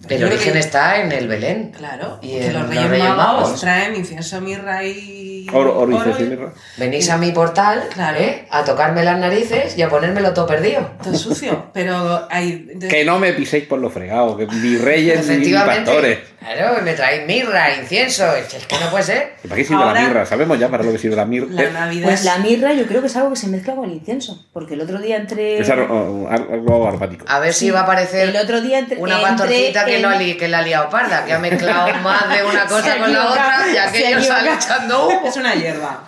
El 0.09 0.25
origen 0.25 0.53
que- 0.53 0.59
está 0.59 1.01
en 1.01 1.13
el 1.13 1.29
Belén. 1.29 1.73
Claro, 1.77 2.19
Y 2.23 2.37
en 2.39 2.53
los 2.53 2.69
Reyes, 2.69 2.89
Reyes 2.91 3.09
Magos, 3.09 3.43
Magos. 3.43 3.61
traen 3.61 3.95
incienso, 3.97 4.41
mirra 4.41 4.85
y. 4.85 5.47
Oro, 5.53 5.79
oro, 5.79 5.93
incienso 5.93 6.23
y 6.23 6.27
y- 6.27 6.29
mirra. 6.31 6.53
Venís 6.77 7.11
a 7.11 7.19
mi 7.19 7.31
portal 7.33 7.85
Claro. 7.93 8.19
¿eh? 8.19 8.47
a 8.51 8.65
tocarme 8.65 9.05
las 9.05 9.19
narices 9.19 9.77
y 9.77 9.83
a 9.83 9.89
ponérmelo 9.89 10.33
todo 10.33 10.47
perdido. 10.47 10.91
Todo 11.03 11.15
sucio, 11.15 11.67
pero 11.73 12.27
hay. 12.31 12.69
Que 12.89 13.05
no 13.05 13.19
me 13.19 13.33
piséis 13.35 13.65
por 13.67 13.79
lo 13.79 13.91
fregado, 13.91 14.37
que 14.37 14.47
ni 14.47 14.77
reyes 14.77 15.27
ni 15.27 15.35
Efectivamente. 15.35 15.85
pastores. 15.85 16.19
Claro, 16.41 16.83
me 16.83 16.93
traéis 16.93 17.27
mirra, 17.27 17.75
incienso. 17.75 18.25
Es 18.37 18.67
que 18.67 18.79
no 18.79 18.91
puede 18.91 19.05
ser. 19.05 19.33
¿Para 19.43 19.55
qué 19.57 19.65
sirve 19.65 19.83
Ahora- 19.83 20.01
la 20.03 20.09
mirra? 20.09 20.27
Sabemos 20.27 20.59
ya 20.59 20.69
para 20.69 20.83
lo 20.85 20.93
que 20.93 20.99
sirve 20.99 21.17
la 21.17 21.25
mirra. 21.25 21.47
La 21.51 21.63
Eh, 21.65 21.71
Navidad 21.73 22.05
Pues 22.09 22.21
es- 22.21 22.27
la 22.27 22.39
mirra 22.39 22.73
yo 22.75 22.87
creo 22.87 23.01
que 23.01 23.07
es 23.07 23.17
algo 23.17 23.31
que 23.31 23.37
se 23.37 23.47
mezcla 23.49 23.75
con 23.75 23.87
el 23.87 23.93
incienso, 23.93 24.47
porque 24.53 24.75
el 24.75 24.83
otro 24.83 24.99
día 24.99 25.17
entre... 25.17 25.59
Es 25.59 25.71
algo, 25.71 26.29
algo 26.31 26.87
aromático. 26.89 27.25
A 27.29 27.39
ver 27.41 27.55
si 27.55 27.71
va 27.71 27.81
a 27.81 27.83
aparecer 27.85 28.29
El 28.29 28.37
otro 28.37 28.61
día 28.61 28.79
entre- 28.81 28.99
una 28.99 29.15
entre 29.15 29.29
pastorcita 29.31 29.85
que, 29.87 29.94
el- 29.97 30.03
lo 30.03 30.09
ha 30.09 30.17
li- 30.17 30.37
que 30.37 30.49
la 30.49 30.59
ha 30.59 30.63
liado 30.63 30.89
parda, 30.91 31.25
que 31.25 31.33
ha 31.33 31.39
mezclado 31.39 31.95
más 32.03 32.29
de 32.29 32.43
una 32.45 32.67
cosa 32.67 32.97
con 32.99 33.13
la 33.13 33.31
otra 33.31 33.65
y 33.73 33.77
aquello 33.77 34.23
sale 34.23 34.53
echando 34.55 35.09
humo. 35.09 35.23
es 35.27 35.37
una 35.37 35.55
hierba. 35.55 36.05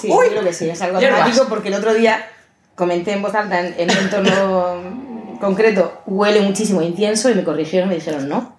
Sí, 0.00 0.08
Uy, 0.10 0.26
yo 0.26 0.30
creo 0.32 0.44
que 0.44 0.52
sí, 0.52 0.68
es 0.70 0.80
algo 0.82 0.98
dramático 1.00 1.46
porque 1.48 1.68
el 1.68 1.74
otro 1.74 1.94
día 1.94 2.26
comenté 2.74 3.12
en 3.12 3.22
voz 3.22 3.34
alta 3.34 3.60
en, 3.60 3.74
en 3.78 3.90
un 3.90 3.96
entorno 3.96 5.38
concreto, 5.40 6.02
huele 6.06 6.40
muchísimo 6.40 6.82
incienso 6.82 7.30
y 7.30 7.34
me 7.34 7.44
corrigieron 7.44 7.88
y 7.88 7.90
me 7.90 7.94
dijeron, 7.96 8.28
no, 8.28 8.56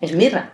es 0.00 0.12
mirra. 0.14 0.52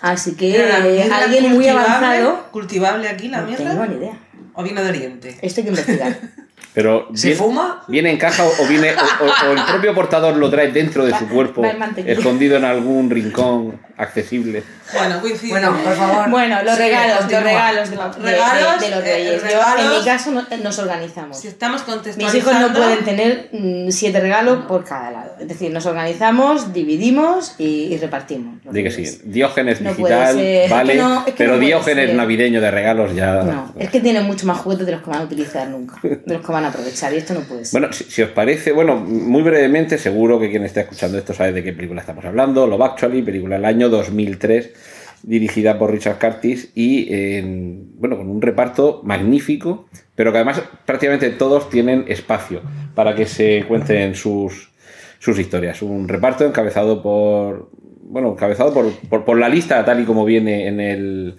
Así 0.00 0.36
que 0.36 0.56
eh, 0.56 1.10
alguien 1.12 1.52
muy 1.52 1.68
avanzado, 1.68 2.46
¿Cultivable 2.52 3.08
aquí 3.08 3.28
la 3.28 3.40
no 3.42 3.46
mirra? 3.48 3.70
tengo 3.70 3.86
ni 3.86 3.96
idea. 3.96 4.18
¿O 4.54 4.62
viene 4.62 4.82
de 4.82 4.88
Oriente? 4.88 5.38
Esto 5.42 5.60
hay 5.60 5.64
que 5.64 5.70
investigar. 5.70 6.16
Pero 6.76 7.08
¿Se 7.14 7.28
viene, 7.28 7.42
fuma? 7.42 7.82
viene 7.88 8.10
en 8.10 8.18
caja 8.18 8.44
o, 8.44 8.66
viene 8.68 8.90
o, 8.92 9.24
o- 9.24 9.48
o 9.48 9.52
el 9.52 9.62
propio 9.64 9.94
portador 9.94 10.36
lo 10.36 10.50
trae 10.50 10.70
dentro 10.70 11.06
de 11.06 11.16
su 11.16 11.26
cuerpo, 11.26 11.62
escondido 12.04 12.58
en 12.58 12.66
algún 12.66 13.08
rincón 13.08 13.80
accesible. 13.96 14.62
Bueno, 14.92 15.18
coincidimos. 15.22 15.58
Bueno, 15.62 15.76
por 15.82 15.94
favor. 15.94 16.28
Bueno, 16.30 16.62
los 16.62 16.74
sigue, 16.74 16.88
regalos, 16.88 17.14
los 17.14 17.18
continúa. 17.24 17.40
regalos 17.44 17.90
de, 17.90 17.96
de- 17.96 18.30
Regalos, 18.30 18.80
de- 18.80 18.86
de 18.90 18.94
los 18.94 19.04
eh, 19.04 19.14
reyes. 19.14 19.42
Yo, 19.42 19.48
regalos. 19.48 19.80
en 19.94 19.98
mi 19.98 20.04
caso, 20.04 20.30
no- 20.32 20.46
nos 20.62 20.78
organizamos. 20.78 21.38
Si 21.40 21.48
estamos 21.48 21.82
Mis 22.18 22.34
hijos 22.34 22.52
no 22.60 22.72
pueden 22.74 23.04
tener 23.06 23.48
mm, 23.52 23.90
siete 23.90 24.20
regalos 24.20 24.66
por 24.66 24.84
cada 24.84 25.10
lado. 25.10 25.30
Es 25.40 25.48
decir, 25.48 25.72
nos 25.72 25.86
organizamos, 25.86 26.74
dividimos 26.74 27.54
y, 27.56 27.64
y 27.94 27.96
repartimos. 27.96 28.62
los 28.66 28.74
Di 28.74 28.82
que 28.82 28.90
sí. 28.90 29.18
Diógenes 29.24 29.80
No 29.80 29.94
puede 29.94 30.14
digital, 30.14 30.34
ser, 30.36 30.44
es 30.44 30.68
que 30.68 30.74
vale, 30.74 30.94
no- 30.96 31.18
es 31.20 31.24
que 31.24 31.32
pero 31.32 31.52
no 31.52 31.56
puede 31.56 31.66
Diógenes 31.68 32.06
ser. 32.08 32.16
navideño 32.16 32.60
de 32.60 32.70
regalos 32.70 33.14
ya. 33.14 33.32
No, 33.44 33.72
es 33.78 33.88
que 33.88 34.00
tienen 34.00 34.24
mucho 34.24 34.46
más 34.46 34.58
juguetes 34.58 34.84
de 34.84 34.92
los 34.92 35.00
que 35.02 35.08
van 35.10 35.22
a 35.22 35.24
utilizar 35.24 35.66
nunca, 35.68 35.98
de 36.02 36.34
los 36.34 36.44
que 36.44 36.52
van 36.52 36.65
a 36.65 36.65
aprovechar, 36.68 37.12
y 37.14 37.16
esto 37.16 37.34
no 37.34 37.40
puede 37.40 37.64
ser. 37.64 37.80
Bueno, 37.80 37.92
si, 37.92 38.22
os 38.22 38.30
parece, 38.30 38.72
bueno, 38.72 38.96
muy 38.96 39.42
brevemente, 39.42 39.98
seguro 39.98 40.38
que 40.40 40.50
quien 40.50 40.64
esté 40.64 40.80
escuchando 40.80 41.18
esto 41.18 41.32
sabe 41.34 41.52
de 41.52 41.62
qué 41.62 41.72
película 41.72 42.00
estamos 42.00 42.24
hablando. 42.24 42.66
Love 42.66 42.82
Actually, 42.82 43.22
película 43.22 43.56
del 43.56 43.64
año 43.64 43.88
2003, 43.88 44.72
dirigida 45.22 45.78
por 45.78 45.90
Richard 45.90 46.18
Curtis 46.18 46.70
y, 46.74 47.12
en- 47.12 47.98
bueno, 47.98 48.16
con 48.16 48.28
un 48.28 48.40
reparto 48.42 49.00
magnífico, 49.04 49.88
pero 50.14 50.30
que 50.32 50.38
además 50.38 50.62
prácticamente 50.84 51.30
todos 51.30 51.68
tienen 51.70 52.04
espacio 52.08 52.60
para 52.94 53.14
que 53.14 53.26
se 53.26 53.64
cuenten 53.66 54.14
sus, 54.14 54.70
sus 55.18 55.38
historias. 55.38 55.82
Un 55.82 56.06
reparto 56.08 56.44
encabezado 56.44 57.02
por, 57.02 57.70
bueno, 58.02 58.32
encabezado 58.32 58.72
por, 58.72 59.24
por 59.24 59.38
la 59.38 59.48
lista 59.48 59.84
tal 59.84 60.00
y 60.00 60.04
como 60.04 60.24
viene 60.24 60.68
en 60.68 60.80
el... 60.80 61.36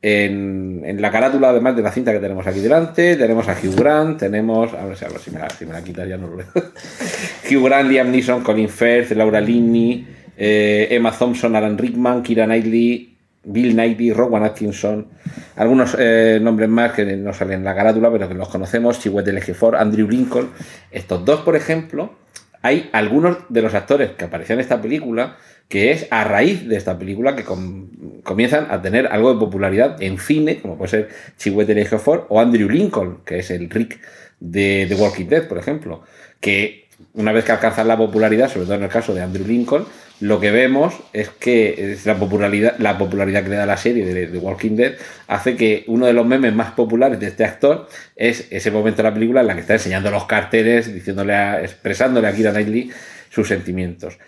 En, 0.00 1.00
la 1.00 1.10
carátula, 1.10 1.48
además 1.48 1.74
de 1.74 1.82
la 1.82 1.90
cinta 1.90 2.12
que 2.12 2.20
tenemos 2.20 2.46
aquí 2.46 2.60
delante, 2.60 3.16
tenemos 3.16 3.48
a 3.48 3.52
Hugh 3.52 3.74
Grant, 3.74 4.18
tenemos. 4.18 4.72
A 4.74 4.84
ver 4.84 4.96
si, 4.96 5.30
me, 5.30 5.40
la, 5.40 5.48
me 5.60 5.72
la 5.72 5.82
quitas, 5.82 6.08
ya 6.08 6.16
no 6.16 6.28
lo 6.28 6.36
veo. 6.36 6.46
Hugh 7.50 7.64
Grant, 7.64 7.90
Liam 7.90 8.10
Neeson, 8.10 8.42
Colin 8.42 8.68
Firth, 8.68 9.10
Laura 9.12 9.40
Linney, 9.40 10.06
eh, 10.36 10.88
Emma 10.90 11.10
Thompson, 11.10 11.56
Alan 11.56 11.76
Rickman, 11.76 12.22
Kira 12.22 12.46
Knightley, 12.46 13.16
Bill 13.42 13.72
Knightley, 13.72 14.12
Rowan 14.12 14.44
Atkinson, 14.44 15.08
algunos 15.56 15.96
eh, 15.98 16.38
nombres 16.40 16.68
más 16.68 16.92
que 16.92 17.04
no 17.16 17.32
salen 17.32 17.60
en 17.60 17.64
la 17.64 17.74
carátula, 17.74 18.10
pero 18.10 18.28
que 18.28 18.34
los 18.34 18.48
conocemos, 18.48 19.00
Chiwetel 19.00 19.38
Ejiofor, 19.38 19.76
Andrew 19.76 20.08
Lincoln. 20.08 20.50
Estos 20.92 21.24
dos, 21.24 21.40
por 21.40 21.56
ejemplo, 21.56 22.14
hay 22.62 22.88
algunos 22.92 23.38
de 23.48 23.62
los 23.62 23.74
actores 23.74 24.10
que 24.12 24.26
aparecían 24.26 24.58
en 24.58 24.62
esta 24.62 24.80
película 24.80 25.36
que 25.68 25.90
es 25.92 26.06
a 26.10 26.24
raíz 26.24 26.66
de 26.68 26.76
esta 26.76 26.98
película 26.98 27.36
que 27.36 27.44
com- 27.44 27.88
comienzan 28.22 28.66
a 28.70 28.80
tener 28.80 29.06
algo 29.08 29.32
de 29.34 29.38
popularidad 29.40 30.02
en 30.02 30.18
cine, 30.18 30.60
como 30.60 30.76
puede 30.78 30.90
ser 30.90 31.08
Chiwetel 31.36 31.78
Ejiofor 31.78 32.26
o 32.30 32.40
Andrew 32.40 32.68
Lincoln, 32.68 33.18
que 33.24 33.38
es 33.40 33.50
el 33.50 33.68
Rick 33.68 34.00
de 34.40 34.86
The 34.88 34.94
Walking 34.94 35.26
Dead, 35.26 35.46
por 35.46 35.58
ejemplo, 35.58 36.02
que 36.40 36.86
una 37.14 37.32
vez 37.32 37.44
que 37.44 37.52
alcanzan 37.52 37.86
la 37.88 37.96
popularidad, 37.96 38.48
sobre 38.48 38.64
todo 38.66 38.74
en 38.76 38.82
el 38.84 38.88
caso 38.88 39.14
de 39.14 39.22
Andrew 39.22 39.46
Lincoln, 39.46 39.84
lo 40.20 40.40
que 40.40 40.50
vemos 40.50 40.94
es 41.12 41.28
que 41.28 41.96
la 42.04 42.16
popularidad, 42.16 42.74
la 42.78 42.98
popularidad 42.98 43.44
que 43.44 43.50
le 43.50 43.56
da 43.56 43.66
la 43.66 43.76
serie 43.76 44.04
de 44.04 44.26
The 44.26 44.38
Walking 44.38 44.74
Dead 44.74 44.94
hace 45.28 45.54
que 45.56 45.84
uno 45.86 46.06
de 46.06 46.12
los 46.12 46.26
memes 46.26 46.52
más 46.54 46.72
populares 46.72 47.20
de 47.20 47.28
este 47.28 47.44
actor 47.44 47.88
es 48.16 48.48
ese 48.50 48.70
momento 48.72 48.96
de 49.02 49.08
la 49.10 49.14
película 49.14 49.42
en 49.42 49.46
la 49.46 49.54
que 49.54 49.60
está 49.60 49.74
enseñando 49.74 50.10
los 50.10 50.24
carteles, 50.24 50.92
diciéndole 50.92 51.34
a- 51.34 51.62
expresándole 51.62 52.26
a 52.26 52.32
Kira 52.34 52.50
Knightley 52.52 52.90
sus 53.30 53.46
sentimientos. 53.46 54.18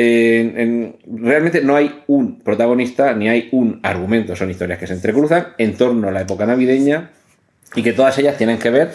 En- 0.00 0.56
en- 0.60 0.96
realmente 1.24 1.60
no 1.60 1.74
hay 1.74 2.02
un 2.06 2.38
protagonista 2.38 3.14
ni 3.14 3.28
hay 3.28 3.48
un 3.50 3.80
argumento, 3.82 4.36
son 4.36 4.48
historias 4.48 4.78
que 4.78 4.86
se 4.86 4.92
entrecruzan 4.92 5.48
en 5.58 5.76
torno 5.76 6.06
a 6.06 6.12
la 6.12 6.20
época 6.20 6.46
navideña 6.46 7.10
y 7.74 7.82
que 7.82 7.92
todas 7.92 8.16
ellas 8.18 8.36
tienen 8.38 8.58
que 8.58 8.70
ver 8.70 8.92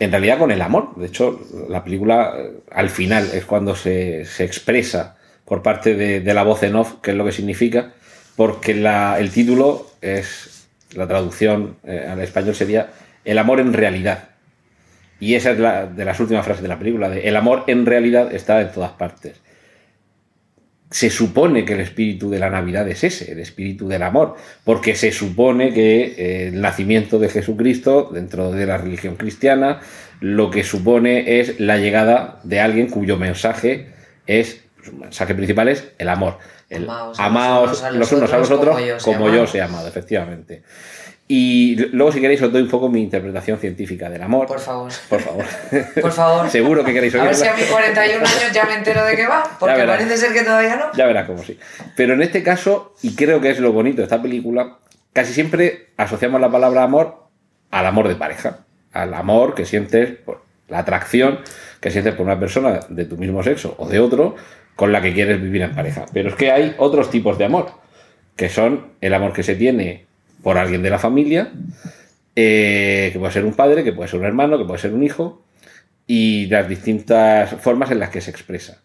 en 0.00 0.10
realidad 0.10 0.38
con 0.38 0.50
el 0.50 0.62
amor. 0.62 0.96
De 0.96 1.08
hecho, 1.08 1.38
la 1.68 1.84
película 1.84 2.32
eh, 2.34 2.50
al 2.70 2.88
final 2.88 3.28
es 3.34 3.44
cuando 3.44 3.76
se, 3.76 4.22
expresa 4.42 5.18
por 5.44 5.62
parte 5.62 5.94
de, 5.94 6.32
la 6.32 6.44
voz 6.44 6.62
en 6.62 6.76
off 6.76 6.94
qué 7.02 7.10
es 7.10 7.16
lo 7.18 7.26
que 7.26 7.32
significa, 7.32 7.92
porque 8.36 8.72
la- 8.74 9.18
el 9.20 9.30
título 9.30 9.86
es, 10.00 10.66
la 10.94 11.06
traducción 11.06 11.76
eh, 11.84 12.06
al 12.10 12.20
español 12.22 12.54
sería 12.54 12.88
El 13.22 13.36
amor 13.36 13.60
en 13.60 13.74
realidad. 13.74 14.30
Y 15.20 15.34
esa 15.34 15.50
es 15.50 15.58
la, 15.58 15.84
de 15.86 16.06
las 16.06 16.18
últimas 16.20 16.42
frases 16.46 16.62
de 16.62 16.68
la 16.68 16.78
película, 16.78 17.10
de 17.10 17.28
el 17.28 17.36
amor 17.36 17.64
en 17.66 17.84
realidad 17.84 18.34
está 18.34 18.62
en 18.62 18.72
todas 18.72 18.92
partes. 18.92 19.42
Se 20.90 21.10
supone 21.10 21.64
que 21.64 21.72
el 21.72 21.80
espíritu 21.80 22.30
de 22.30 22.38
la 22.38 22.48
Navidad 22.48 22.88
es 22.88 23.02
ese, 23.02 23.32
el 23.32 23.40
espíritu 23.40 23.88
del 23.88 24.02
amor, 24.02 24.36
porque 24.64 24.94
se 24.94 25.10
supone 25.10 25.74
que 25.74 26.14
eh, 26.16 26.48
el 26.48 26.60
nacimiento 26.60 27.18
de 27.18 27.28
Jesucristo 27.28 28.08
dentro 28.12 28.52
de 28.52 28.66
la 28.66 28.78
religión 28.78 29.16
cristiana 29.16 29.80
lo 30.20 30.50
que 30.50 30.64
supone 30.64 31.40
es 31.40 31.60
la 31.60 31.76
llegada 31.76 32.40
de 32.42 32.60
alguien 32.60 32.88
cuyo 32.88 33.16
mensaje 33.16 33.92
es, 34.26 34.62
su 34.82 34.92
mensaje 34.92 35.34
principal 35.34 35.68
es 35.68 35.92
el 35.98 36.08
amor. 36.08 36.38
El 36.68 36.84
Amaos 36.84 37.20
amaos 37.20 37.82
los 37.92 38.12
unos 38.12 38.32
a 38.32 38.38
los 38.38 38.50
otros 38.50 39.02
como 39.02 39.30
yo 39.30 39.42
os 39.42 39.54
he 39.54 39.62
amado, 39.62 39.86
efectivamente. 39.86 40.62
Y 41.28 41.74
luego, 41.92 42.12
si 42.12 42.20
queréis, 42.20 42.40
os 42.42 42.52
doy 42.52 42.62
un 42.62 42.68
poco 42.68 42.88
mi 42.88 43.02
interpretación 43.02 43.58
científica 43.58 44.08
del 44.08 44.22
amor. 44.22 44.46
Por 44.46 44.60
favor. 44.60 44.92
Por 45.08 45.20
favor. 45.20 45.44
Por 46.00 46.12
favor. 46.12 46.50
Seguro 46.50 46.84
que 46.84 46.92
queréis 46.92 47.14
A 47.16 47.24
ver 47.24 47.34
si 47.34 47.42
oírla. 47.42 47.54
a 47.54 47.56
mis 47.58 47.66
41 47.66 48.16
años 48.18 48.52
ya 48.52 48.64
me 48.64 48.74
entero 48.74 49.04
de 49.04 49.16
qué 49.16 49.26
va, 49.26 49.42
porque 49.58 49.82
parece 49.84 50.16
ser 50.16 50.32
que 50.32 50.42
todavía 50.42 50.76
no. 50.76 50.84
Ya 50.94 51.06
verás 51.06 51.26
cómo 51.26 51.42
sí. 51.42 51.58
Pero 51.96 52.14
en 52.14 52.22
este 52.22 52.42
caso, 52.44 52.94
y 53.02 53.16
creo 53.16 53.40
que 53.40 53.50
es 53.50 53.58
lo 53.58 53.72
bonito 53.72 53.98
de 53.98 54.04
esta 54.04 54.22
película, 54.22 54.78
casi 55.12 55.32
siempre 55.32 55.88
asociamos 55.96 56.40
la 56.40 56.50
palabra 56.50 56.84
amor 56.84 57.24
al 57.72 57.86
amor 57.86 58.06
de 58.06 58.14
pareja. 58.14 58.60
Al 58.92 59.12
amor 59.12 59.54
que 59.54 59.66
sientes, 59.66 60.16
por 60.24 60.42
la 60.68 60.78
atracción 60.80 61.40
que 61.80 61.90
sientes 61.90 62.14
por 62.14 62.24
una 62.26 62.38
persona 62.38 62.80
de 62.88 63.04
tu 63.04 63.16
mismo 63.16 63.42
sexo 63.42 63.74
o 63.78 63.88
de 63.88 63.98
otro 64.00 64.36
con 64.74 64.92
la 64.92 65.00
que 65.00 65.12
quieres 65.12 65.40
vivir 65.40 65.62
en 65.62 65.74
pareja. 65.74 66.06
Pero 66.12 66.28
es 66.28 66.34
que 66.36 66.50
hay 66.52 66.74
otros 66.78 67.10
tipos 67.10 67.36
de 67.38 67.46
amor, 67.46 67.70
que 68.36 68.48
son 68.48 68.92
el 69.00 69.14
amor 69.14 69.32
que 69.32 69.42
se 69.42 69.54
tiene 69.54 70.05
por 70.46 70.58
alguien 70.58 70.80
de 70.80 70.90
la 70.90 71.00
familia, 71.00 71.50
eh, 72.36 73.10
que 73.12 73.18
puede 73.18 73.32
ser 73.32 73.44
un 73.44 73.54
padre, 73.54 73.82
que 73.82 73.92
puede 73.92 74.08
ser 74.08 74.20
un 74.20 74.26
hermano, 74.26 74.56
que 74.56 74.64
puede 74.64 74.78
ser 74.78 74.94
un 74.94 75.02
hijo, 75.02 75.42
y 76.06 76.46
las 76.46 76.68
distintas 76.68 77.50
formas 77.60 77.90
en 77.90 77.98
las 77.98 78.10
que 78.10 78.20
se 78.20 78.30
expresa. 78.30 78.80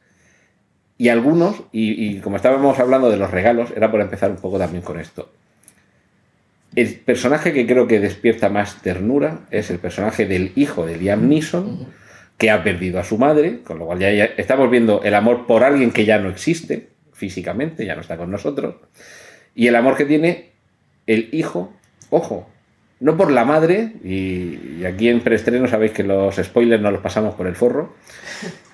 Y 0.97 1.09
algunos, 1.09 1.61
y, 1.71 2.17
como 2.21 2.37
estábamos 2.37 2.79
hablando 2.79 3.11
de 3.11 3.17
los 3.17 3.29
regalos, 3.29 3.69
era 3.75 3.91
por 3.91 4.01
empezar 4.01 4.31
un 4.31 4.37
poco 4.37 4.57
también 4.57 4.81
con 4.81 4.99
esto. 4.99 5.31
El 6.75 6.95
personaje 6.95 7.53
que 7.53 7.67
creo 7.67 7.85
que 7.85 7.99
despierta 7.99 8.49
más 8.49 8.81
ternura 8.81 9.41
es 9.51 9.69
el 9.69 9.77
personaje 9.77 10.25
del 10.25 10.53
hijo 10.55 10.87
de 10.87 10.97
Liam 10.97 11.29
Neeson, 11.29 11.85
que 12.39 12.49
ha 12.49 12.63
perdido 12.63 12.99
a 12.99 13.03
su 13.03 13.19
madre, 13.19 13.59
con 13.61 13.77
lo 13.77 13.85
cual 13.85 13.99
ya 13.99 14.09
estamos 14.09 14.71
viendo 14.71 15.03
el 15.03 15.13
amor 15.13 15.45
por 15.45 15.63
alguien 15.63 15.91
que 15.91 16.05
ya 16.05 16.17
no 16.17 16.29
existe 16.29 16.87
físicamente, 17.13 17.85
ya 17.85 17.93
no 17.93 18.01
está 18.01 18.17
con 18.17 18.31
nosotros, 18.31 18.77
y 19.53 19.67
el 19.67 19.75
amor 19.75 19.95
que 19.95 20.05
tiene 20.05 20.50
el 21.07 21.29
hijo, 21.31 21.73
ojo, 22.09 22.47
no 22.99 23.17
por 23.17 23.31
la 23.31 23.45
madre, 23.45 23.93
y, 24.03 24.85
aquí 24.85 25.09
en 25.09 25.21
preestreno 25.21 25.67
sabéis 25.67 25.91
que 25.91 26.03
los 26.03 26.35
spoilers 26.35 26.81
no 26.81 26.91
los 26.91 27.01
pasamos 27.01 27.35
por 27.35 27.47
el 27.47 27.55
forro, 27.55 27.93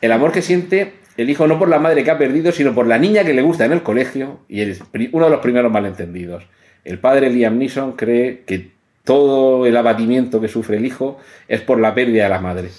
el 0.01 0.11
amor 0.11 0.31
que 0.31 0.41
siente 0.41 0.93
el 1.17 1.29
hijo 1.29 1.47
no 1.47 1.57
por 1.57 1.69
la 1.69 1.79
madre 1.79 2.03
que 2.03 2.11
ha 2.11 2.17
perdido, 2.17 2.51
sino 2.51 2.75
por 2.75 2.85
la 2.85 2.99
niña 2.99 3.23
que 3.23 3.33
le 3.33 3.41
gusta 3.41 3.65
en 3.65 3.71
el 3.71 3.81
colegio, 3.83 4.39
y 4.47 4.61
es 4.61 4.83
uno 5.11 5.25
de 5.25 5.31
los 5.31 5.39
primeros 5.39 5.71
malentendidos. 5.71 6.43
El 6.83 6.99
padre 6.99 7.29
Liam 7.29 7.57
Neeson 7.57 7.93
cree 7.93 8.43
que 8.45 8.71
todo 9.03 9.65
el 9.65 9.75
abatimiento 9.75 10.39
que 10.39 10.47
sufre 10.47 10.77
el 10.77 10.85
hijo 10.85 11.17
es 11.47 11.61
por 11.61 11.79
la 11.79 11.95
pérdida 11.95 12.23
de 12.23 12.29
la 12.29 12.39
madre. 12.39 12.69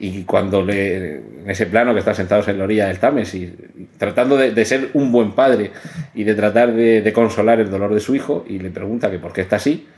Y 0.00 0.22
cuando 0.22 0.62
le, 0.62 1.16
en 1.16 1.44
ese 1.50 1.66
plano 1.66 1.92
que 1.92 1.98
está 1.98 2.14
sentados 2.14 2.46
en 2.46 2.58
la 2.58 2.64
orilla 2.64 2.86
del 2.86 2.98
Tames 3.00 3.34
y, 3.34 3.42
y 3.44 3.88
tratando 3.98 4.36
de, 4.36 4.52
de 4.52 4.64
ser 4.64 4.90
un 4.94 5.10
buen 5.10 5.32
padre 5.32 5.72
y 6.14 6.22
de 6.22 6.34
tratar 6.36 6.72
de, 6.72 7.02
de 7.02 7.12
consolar 7.12 7.58
el 7.58 7.68
dolor 7.68 7.92
de 7.92 7.98
su 8.00 8.14
hijo, 8.14 8.44
y 8.48 8.60
le 8.60 8.70
pregunta 8.70 9.10
que 9.10 9.18
por 9.18 9.32
qué 9.32 9.40
está 9.40 9.56
así, 9.56 9.88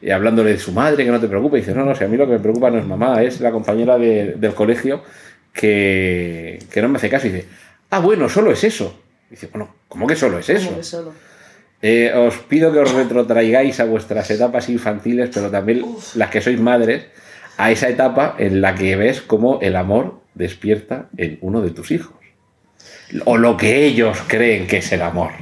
y 0.00 0.08
hablándole 0.10 0.52
de 0.52 0.58
su 0.58 0.72
madre, 0.72 1.04
que 1.04 1.10
no 1.10 1.20
te 1.20 1.28
preocupe, 1.28 1.58
y 1.58 1.60
dice, 1.60 1.74
no, 1.74 1.84
no, 1.84 1.94
si 1.94 2.04
a 2.04 2.08
mí 2.08 2.16
lo 2.16 2.24
que 2.26 2.32
me 2.32 2.38
preocupa 2.38 2.70
no 2.70 2.78
es 2.78 2.86
mamá, 2.86 3.22
es 3.22 3.38
la 3.42 3.50
compañera 3.50 3.98
de- 3.98 4.32
del 4.38 4.54
colegio 4.54 5.02
que, 5.52 6.58
que 6.70 6.80
no 6.82 6.88
me 6.88 6.96
hace 6.96 7.10
caso. 7.10 7.26
Y 7.26 7.30
dice, 7.30 7.46
ah, 7.90 7.98
bueno, 8.00 8.28
solo 8.28 8.50
es 8.52 8.64
eso. 8.64 8.98
Y 9.28 9.32
dice, 9.32 9.48
bueno, 9.52 9.74
¿cómo 9.88 10.06
que 10.06 10.16
solo 10.16 10.38
es 10.38 10.48
eso? 10.48 10.74
Que 10.74 10.82
solo. 10.82 11.12
Eh, 11.82 12.12
os 12.14 12.36
pido 12.38 12.72
que 12.72 12.78
os 12.78 12.92
retrotraigáis 12.92 13.80
a 13.80 13.84
vuestras 13.84 14.30
etapas 14.30 14.68
infantiles, 14.68 15.30
pero 15.32 15.50
también 15.50 15.84
las 16.14 16.30
que 16.30 16.40
sois 16.40 16.60
madres, 16.60 17.04
a 17.64 17.70
esa 17.70 17.88
etapa 17.88 18.34
en 18.38 18.60
la 18.60 18.74
que 18.74 18.96
ves 18.96 19.20
cómo 19.20 19.58
el 19.60 19.76
amor 19.76 20.20
despierta 20.34 21.08
en 21.16 21.38
uno 21.42 21.60
de 21.60 21.70
tus 21.70 21.90
hijos. 21.90 22.14
O 23.24 23.36
lo 23.36 23.56
que 23.56 23.84
ellos 23.84 24.18
creen 24.26 24.66
que 24.66 24.78
es 24.78 24.92
el 24.92 25.02
amor. 25.02 25.32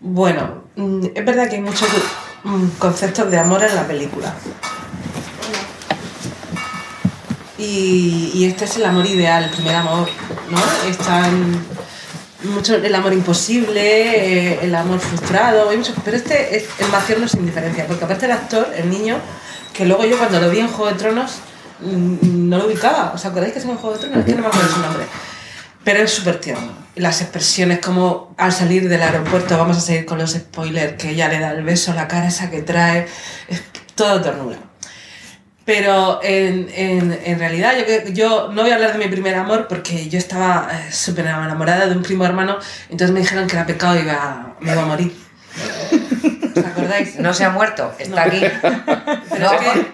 Bueno, 0.00 0.64
mm, 0.76 1.06
es 1.14 1.24
verdad 1.24 1.48
que 1.48 1.56
hay 1.56 1.62
muchos 1.62 1.88
mm, 2.42 2.66
conceptos 2.78 3.30
de 3.30 3.38
amor 3.38 3.62
en 3.62 3.74
la 3.74 3.86
película. 3.86 4.34
Y, 7.58 8.32
y 8.34 8.44
este 8.46 8.64
es 8.64 8.76
el 8.76 8.84
amor 8.84 9.06
ideal, 9.06 9.44
el 9.44 9.50
primer 9.50 9.76
amor, 9.76 10.08
¿no? 10.50 10.88
Están 10.90 11.54
mucho 12.42 12.74
el 12.76 12.94
amor 12.94 13.12
imposible, 13.12 13.80
eh, 14.52 14.58
el 14.62 14.74
amor 14.74 14.98
frustrado, 14.98 15.70
muchos- 15.74 15.94
pero 16.04 16.16
este 16.16 16.56
es 16.56 16.66
el 16.80 16.88
más 16.88 17.06
tierno 17.06 17.26
sin 17.28 17.46
diferencia, 17.46 17.86
porque 17.86 18.04
aparte 18.04 18.26
el 18.26 18.32
actor, 18.32 18.68
el 18.76 18.90
niño, 18.90 19.16
que 19.74 19.84
luego 19.84 20.06
yo 20.06 20.16
cuando 20.16 20.40
lo 20.40 20.48
vi 20.48 20.60
en 20.60 20.68
Juego 20.68 20.92
de 20.92 20.98
Tronos 20.98 21.40
mm, 21.80 22.48
no 22.48 22.58
lo 22.58 22.66
ubicaba. 22.66 23.12
¿Os 23.14 23.24
acordáis 23.26 23.52
que 23.52 23.58
es 23.58 23.64
un 23.66 23.76
Juego 23.76 23.96
de 23.96 24.00
Tronos? 24.00 24.18
Es 24.20 24.24
que 24.24 24.34
no 24.34 24.42
me 24.42 24.48
acuerdo 24.48 24.68
su 24.68 24.80
nombre. 24.80 25.04
Pero 25.82 26.00
es 26.00 26.10
súper 26.10 26.40
tierno. 26.40 26.72
Las 26.94 27.20
expresiones 27.20 27.80
como 27.80 28.34
al 28.38 28.52
salir 28.52 28.88
del 28.88 29.02
aeropuerto, 29.02 29.58
vamos 29.58 29.76
a 29.76 29.80
seguir 29.80 30.06
con 30.06 30.16
los 30.16 30.32
spoilers, 30.32 30.94
que 30.94 31.10
ella 31.10 31.28
le 31.28 31.40
da 31.40 31.50
el 31.50 31.62
beso, 31.62 31.92
la 31.92 32.08
cara 32.08 32.28
esa 32.28 32.50
que 32.50 32.62
trae, 32.62 33.06
es 33.48 33.62
todo 33.94 34.22
ternura. 34.22 34.56
Pero 35.66 36.20
en, 36.22 36.68
en, 36.74 37.18
en 37.24 37.38
realidad 37.38 37.72
yo, 37.76 38.12
yo 38.12 38.48
no 38.52 38.62
voy 38.62 38.70
a 38.70 38.74
hablar 38.74 38.92
de 38.92 38.98
mi 38.98 39.10
primer 39.10 39.34
amor 39.34 39.66
porque 39.66 40.08
yo 40.08 40.18
estaba 40.18 40.68
eh, 40.70 40.92
súper 40.92 41.26
enamorada 41.26 41.86
de 41.86 41.96
un 41.96 42.02
primo 42.02 42.24
hermano, 42.24 42.58
entonces 42.90 43.12
me 43.12 43.20
dijeron 43.20 43.46
que 43.46 43.56
era 43.56 43.66
pecado 43.66 43.96
y 43.96 44.00
iba, 44.00 44.56
me 44.60 44.72
iba 44.72 44.82
a 44.82 44.86
morir. 44.86 45.23
¿Os 46.56 46.64
acordáis? 46.64 47.16
No 47.18 47.34
se 47.34 47.44
ha 47.44 47.50
muerto, 47.50 47.92
está 47.98 48.22
aquí. 48.22 48.40
No, 49.38 49.50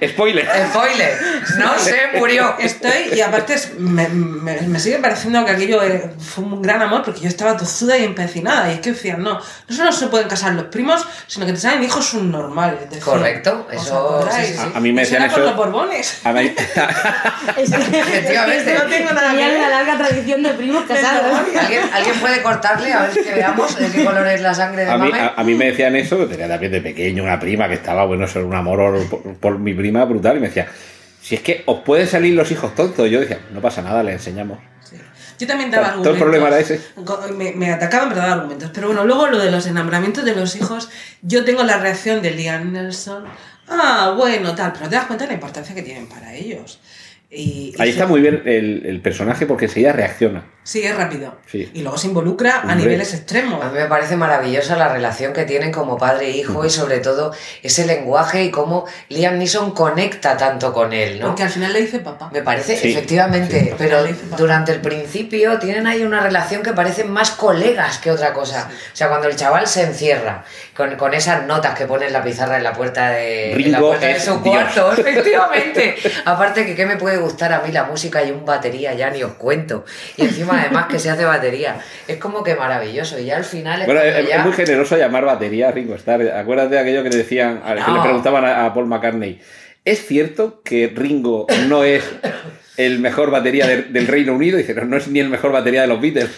Spoiler. 0.09 0.47
spoiler, 0.71 1.19
no 1.59 1.79
se 1.79 2.19
murió. 2.19 2.55
estoy, 2.59 3.15
y 3.15 3.21
aparte 3.21 3.55
es- 3.55 3.79
me, 3.79 4.09
me, 4.09 4.61
me 4.63 4.79
sigue 4.79 4.99
pareciendo 4.99 5.43
que 5.45 5.53
aquello 5.53 5.81
fue 6.19 6.45
un 6.45 6.61
gran 6.61 6.83
amor 6.83 7.03
porque 7.03 7.21
yo 7.21 7.29
estaba 7.29 7.57
tozuda 7.57 7.97
y 7.97 8.05
empecinada. 8.05 8.69
Y 8.71 8.75
es 8.75 8.81
que 8.81 8.93
decían, 8.93 9.23
no, 9.23 9.41
no 9.69 9.75
solo 9.77 9.91
se 9.93 10.09
pueden 10.09 10.29
casar 10.29 10.53
los 10.53 10.67
primos, 10.67 11.07
sino 11.27 11.47
que 11.47 11.53
te 11.55 11.59
salen 11.61 11.83
hijos 11.83 12.05
subnormales. 12.07 12.81
decían. 12.91 13.01
Correcto, 13.05 13.67
¿Os 13.69 13.75
eso, 13.87 14.29
sí, 14.31 14.47
sí, 14.47 14.53
sí. 14.55 14.73
A 14.75 14.81
mí 14.81 14.93
me 14.93 15.01
decían 15.03 15.23
eso- 15.23 15.39
los 15.41 15.57
borbones. 15.57 16.21
A 16.25 16.33
mí- 16.33 16.55
Es 17.57 17.71
que, 17.71 17.99
Efectivamente. 18.01 18.75
No 18.75 18.83
tengo 18.85 19.13
nada 19.13 19.31
que 19.35 19.57
una 19.57 19.69
larga 19.71 19.97
tradición 19.99 20.43
de 20.43 20.51
primos 20.51 20.85
casados. 20.85 21.39
¿Alguien, 21.59 21.83
¿Alguien 21.93 22.21
puede 22.21 22.43
cortarle 22.43 22.93
a 22.93 23.03
ver 23.03 23.13
que 23.13 23.33
veamos 23.35 23.77
de 23.79 23.91
qué 23.91 24.05
color 24.05 24.27
es 24.29 24.41
la 24.43 24.55
sangre 24.55 24.85
de 24.85 24.91
A 24.91 24.99
mí, 24.99 25.11
mame? 25.11 25.21
a, 25.23 25.35
a 25.37 25.45
mí 25.45 25.50
me 25.55 25.67
decían 25.67 25.97
eso, 25.97 26.19
que 26.19 26.27
tenía 26.27 26.49
también 26.49 26.73
de 26.73 26.81
pequeño 26.81 27.23
una 27.23 27.39
prima 27.41 27.69
que 27.69 27.75
estaba, 27.75 28.05
bueno, 28.05 28.25
eso 28.25 28.39
era 28.41 28.49
un 28.49 28.55
amor 28.55 29.07
por, 29.09 29.35
por 29.37 29.59
mi 29.59 29.75
prima 29.75 30.05
brutal, 30.05 30.37
y 30.37 30.41
me 30.41 30.49
decía, 30.49 30.69
si 31.21 31.35
es 31.35 31.41
que 31.43 31.63
os 31.67 31.81
pueden 31.81 32.07
salir 32.07 32.35
los 32.35 32.51
hijos 32.51 32.75
tontos, 32.75 33.11
yo 33.11 33.21
decía, 33.21 33.39
no 33.53 33.61
pasa 33.61 33.83
nada, 33.83 34.03
le 34.03 34.13
enseñamos. 34.13 34.59
Sí. 34.83 34.97
Yo 35.39 35.47
también 35.47 35.71
daba 35.71 35.93
Todo 35.93 36.11
el 36.15 36.23
argumentos. 36.23 36.23
problema 36.23 36.49
era 36.49 36.59
ese. 36.59 36.81
Co- 37.05 37.21
Me, 37.37 37.53
me 37.53 37.71
atacaban, 37.73 38.09
pero 38.11 38.21
daba 38.21 38.33
argumentos. 38.35 38.71
Pero 38.75 38.89
bueno, 38.89 39.05
luego 39.05 39.27
lo 39.29 39.39
de 39.39 39.51
los 39.51 39.67
enamoramientos 39.67 40.25
de 40.25 40.35
los 40.35 40.55
hijos, 40.57 40.91
yo 41.23 41.45
tengo 41.45 41.63
la 41.63 41.79
reacción 41.79 42.21
de 42.23 42.31
Liam 42.33 42.73
Nelson. 42.73 43.25
Ah, 43.69 44.15
bueno, 44.17 44.55
tal, 44.55 44.73
pero 44.73 44.89
te 44.89 44.97
das 44.97 45.05
cuenta 45.07 45.25
de 45.25 45.29
la 45.29 45.35
importancia 45.35 45.75
que 45.75 45.83
tienen 45.83 46.09
para 46.09 46.35
ellos. 46.35 46.81
Y, 47.33 47.75
y 47.77 47.81
Ahí 47.81 47.89
se- 47.89 47.99
está 47.99 48.07
muy 48.07 48.21
bien 48.21 48.43
el, 48.45 48.83
el 48.87 49.01
personaje 49.01 49.47
porque 49.47 49.67
enseguida 49.67 49.93
reacciona. 49.93 50.45
Sí, 50.63 50.83
es 50.83 50.95
rápido. 50.95 51.37
Sí. 51.47 51.71
Y 51.73 51.83
luego 51.83 51.97
se 51.97 52.09
involucra 52.09 52.57
a 52.57 52.61
Hombre. 52.63 52.77
niveles 52.77 53.15
extremos. 53.15 53.65
A 53.65 53.71
mí 53.71 53.79
me 53.79 53.87
parece 53.87 54.15
maravillosa 54.17 54.77
la 54.77 54.89
relación 54.93 55.33
que 55.33 55.45
tienen 55.45 55.73
como 55.73 55.97
padre 55.97 56.27
e 56.27 56.31
hijo 56.37 56.65
y 56.67 56.71
sobre 56.71 56.99
todo 56.99 57.33
ese 57.63 57.87
lenguaje 57.87 58.45
y 58.45 58.51
cómo 58.51 58.85
Liam 59.09 59.39
Neeson 59.39 59.71
conecta 59.73 60.37
tanto 60.37 60.73
con 60.73 60.93
él, 60.93 61.19
¿no? 61.19 61.29
Porque 61.29 61.45
al 61.45 61.49
final 61.51 61.73
le 61.73 61.81
dice 61.81 62.01
papá. 62.01 62.29
Me 62.33 62.43
parece, 62.43 62.77
Sí, 62.77 62.91
efectivamente, 62.93 63.61
sí. 63.61 63.71
pero 63.79 64.05
durante 64.37 64.73
el 64.73 64.81
principio 64.81 65.59
tienen 65.59 65.87
ahí 65.87 66.03
una 66.05 66.21
relación 66.21 66.63
que 66.63 66.73
parecen 66.73 67.11
más 67.11 67.31
colegas 67.31 67.99
que 67.99 68.11
otra 68.11 68.33
cosa. 68.35 68.69
O 68.93 68.97
sea, 68.97 69.09
cuando 69.09 69.29
el 69.29 69.37
chaval 69.37 69.67
se 69.67 69.83
encierra 69.85 70.45
con, 70.77 70.95
con 70.97 71.15
esas 71.15 71.47
notas 71.47 71.77
que 71.77 71.87
pone 71.87 72.07
en 72.07 72.13
la 72.13 72.23
pizarra 72.23 72.59
en 72.59 72.65
la 72.65 72.75
puerta 72.75 73.11
de, 73.11 73.55
en 73.55 73.73
la 73.73 73.81
puerta 73.81 74.07
de 74.07 74.21
su 74.21 74.39
Dios. 74.41 74.55
cuarto, 74.55 74.93
efectivamente. 74.93 75.97
Aparte 76.27 76.67
que 76.67 76.75
qué 76.77 76.85
me 76.87 76.97
puede 76.97 77.19
gustar 77.21 77.53
a 77.53 77.61
mí 77.63 77.71
la 77.73 77.85
música 77.85 78.23
y 78.25 78.31
un 78.31 78.45
batería, 78.45 78.95
ya 78.95 79.11
ni 79.11 79.23
os 79.23 79.33
cuento. 79.35 79.85
Y 80.17 80.23
encima 80.23 80.61
además 80.61 80.87
que 80.87 80.99
se 80.99 81.11
hace 81.11 81.25
batería. 81.25 81.77
Es 82.09 82.17
como 82.19 82.43
que 82.43 82.55
maravilloso. 82.57 83.19
Y 83.19 83.27
ya 83.27 83.37
al 83.37 83.45
final 83.45 83.81
es 83.83 83.87
Bueno, 83.87 84.01
cuando 84.01 84.19
es, 84.21 84.29
ya- 84.29 84.37
es 84.37 84.45
muy 84.45 84.53
generoso 84.53 84.97
llamar 84.97 85.25
batería 85.25 85.69
a 85.69 85.73
Ringo 85.73 85.95
Starr. 85.95 86.31
Acuérdate 86.33 86.75
de 86.75 86.81
aquello 86.81 87.03
que 87.03 87.11
le 87.11 87.17
decían, 87.19 87.61
que 87.63 87.93
le 87.93 88.01
preguntaban 88.01 88.45
a, 88.45 88.67
a 88.67 88.75
Paul 88.75 88.87
McCartney. 88.87 89.41
¿Es 89.85 90.07
cierto 90.07 90.61
que 90.63 90.93
Ringo 90.95 91.47
no 91.69 91.85
es 91.85 92.05
el 92.77 92.99
mejor 92.99 93.31
batería 93.31 93.67
de- 93.67 93.83
del 93.85 94.07
Reino 94.07 94.35
Unido? 94.35 94.59
Y 94.59 94.63
dice, 94.63 94.75
no, 94.75 94.85
no 94.85 94.97
es 94.99 95.09
ni 95.09 95.21
el 95.21 95.29
mejor 95.31 95.53
batería 95.53 95.81
de 95.83 95.87
los 95.87 96.01
Beatles. 96.01 96.29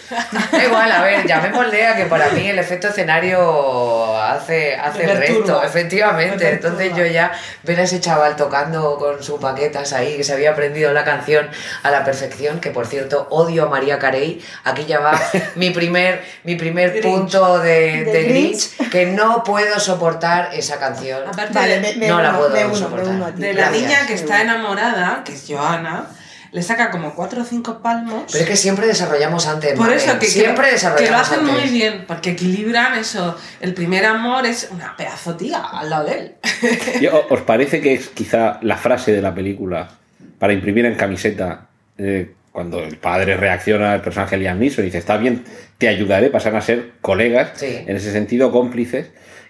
Da 0.51 0.63
igual, 0.63 0.89
a 0.91 1.03
ver, 1.03 1.27
llamémosle 1.27 1.85
a 1.87 1.95
que 1.97 2.05
para 2.05 2.29
mí 2.29 2.47
el 2.47 2.57
efecto 2.59 2.87
escenario 2.87 4.12
hace, 4.33 4.75
hace 4.75 5.03
el 5.03 5.17
resto, 5.17 5.63
efectivamente. 5.63 6.43
Me 6.45 6.51
Entonces 6.51 6.95
yo 6.95 7.05
ya 7.05 7.31
ver 7.63 7.79
a 7.79 7.83
ese 7.83 7.99
chaval 7.99 8.35
tocando 8.35 8.97
con 8.97 9.23
sus 9.23 9.39
paquetas 9.39 9.93
ahí, 9.93 10.17
que 10.17 10.23
se 10.23 10.33
había 10.33 10.51
aprendido 10.51 10.91
la 10.93 11.03
canción 11.03 11.49
a 11.83 11.91
la 11.91 12.03
perfección, 12.03 12.59
que 12.59 12.71
por 12.71 12.85
cierto 12.87 13.27
odio 13.29 13.63
a 13.65 13.69
María 13.69 13.99
Carey. 13.99 14.43
Aquí 14.63 14.85
ya 14.85 14.99
va 14.99 15.19
mi 15.55 15.69
primer, 15.71 16.23
mi 16.43 16.55
primer 16.55 16.91
Grinch. 16.91 17.03
punto 17.05 17.59
de, 17.59 18.03
De 18.03 18.11
de 18.11 18.23
Grinch. 18.23 18.75
Grinch, 18.77 18.89
que 18.91 19.05
no 19.07 19.43
puedo 19.43 19.79
soportar 19.79 20.49
esa 20.53 20.79
canción. 20.79 21.27
Aparte 21.27 21.53
Vale, 21.53 21.79
de, 21.79 21.93
me, 21.93 21.95
me 21.97 22.07
No 22.07 22.21
la 22.21 22.37
puedo 22.37 22.49
me 22.51 22.65
uno, 22.65 22.75
soportar. 22.75 23.33
de 23.35 23.53
la 23.53 23.61
Gracias. 23.61 23.81
niña 23.81 24.07
que 24.07 24.13
está 24.13 24.41
enamorada, 24.41 25.21
que 25.25 25.33
es 25.33 25.45
Joana, 25.47 26.07
le 26.53 26.61
saca 26.61 26.91
como 26.91 27.13
cuatro 27.15 27.41
o 27.41 27.45
cinco 27.45 27.79
palmos. 27.79 28.23
Pero 28.31 28.43
es 28.43 28.49
que 28.49 28.55
siempre 28.55 28.87
desarrollamos 28.87 29.47
antes. 29.47 29.73
Por 29.73 29.91
eso 29.91 30.17
que, 30.19 30.27
siempre 30.27 30.67
que, 30.67 30.71
desarrollamos 30.73 31.05
que 31.09 31.11
lo 31.11 31.17
hacen 31.17 31.39
antes. 31.39 31.53
muy 31.61 31.69
bien, 31.71 32.05
porque 32.07 32.29
equilibran 32.31 32.97
eso. 32.97 33.35
El 33.59 33.73
primer 33.73 34.05
amor 34.05 34.45
es 34.45 34.69
una 34.71 34.95
pedazo 34.95 35.35
tía 35.35 35.59
al 35.63 35.89
lado 35.89 36.05
de 36.05 36.13
él. 36.19 36.35
¿Y 37.01 37.07
o- 37.07 37.25
¿Os 37.29 37.41
parece 37.41 37.81
que 37.81 37.93
es 37.95 38.07
quizá 38.09 38.59
la 38.61 38.77
frase 38.77 39.11
de 39.11 39.21
la 39.21 39.33
película 39.35 39.89
para 40.39 40.53
imprimir 40.53 40.85
en 40.85 40.95
camiseta 40.95 41.67
eh, 41.97 42.33
cuando 42.51 42.83
el 42.83 42.97
padre 42.97 43.35
reacciona 43.35 43.93
al 43.93 44.01
personaje 44.01 44.37
Liam 44.37 44.59
Neeson 44.59 44.83
y 44.83 44.87
dice, 44.87 44.99
está 44.99 45.17
bien, 45.17 45.43
te 45.79 45.87
ayudaré, 45.87 46.29
pasan 46.29 46.55
a 46.55 46.61
ser 46.61 46.91
colegas, 47.01 47.49
Sí. 47.55 47.83
en 47.87 47.95
ese 47.95 48.11
sentido 48.11 48.51
cómplices, 48.51 49.07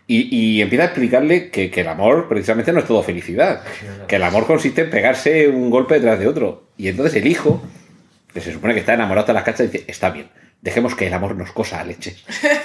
y, 0.07 0.35
y 0.35 0.61
empieza 0.61 0.83
a 0.83 0.87
explicarle 0.87 1.49
que, 1.49 1.71
que 1.71 1.81
el 1.81 1.87
amor 1.87 2.27
precisamente 2.27 2.73
no 2.73 2.79
es 2.79 2.85
todo 2.85 3.03
felicidad, 3.03 3.61
que 4.07 4.17
el 4.17 4.23
amor 4.23 4.45
consiste 4.45 4.81
en 4.81 4.89
pegarse 4.89 5.47
un 5.47 5.69
golpe 5.69 5.95
detrás 5.95 6.19
de 6.19 6.27
otro. 6.27 6.63
Y 6.77 6.89
entonces 6.89 7.15
el 7.21 7.27
hijo, 7.27 7.61
que 8.33 8.41
se 8.41 8.51
supone 8.51 8.73
que 8.73 8.81
está 8.81 8.93
enamorado 8.93 9.21
hasta 9.21 9.33
las 9.33 9.43
cachas, 9.43 9.71
dice, 9.71 9.85
está 9.87 10.09
bien, 10.09 10.27
dejemos 10.63 10.95
que 10.95 11.07
el 11.07 11.13
amor 11.13 11.35
nos 11.35 11.51
cosa 11.51 11.81
a 11.81 11.83
leche. 11.83 12.15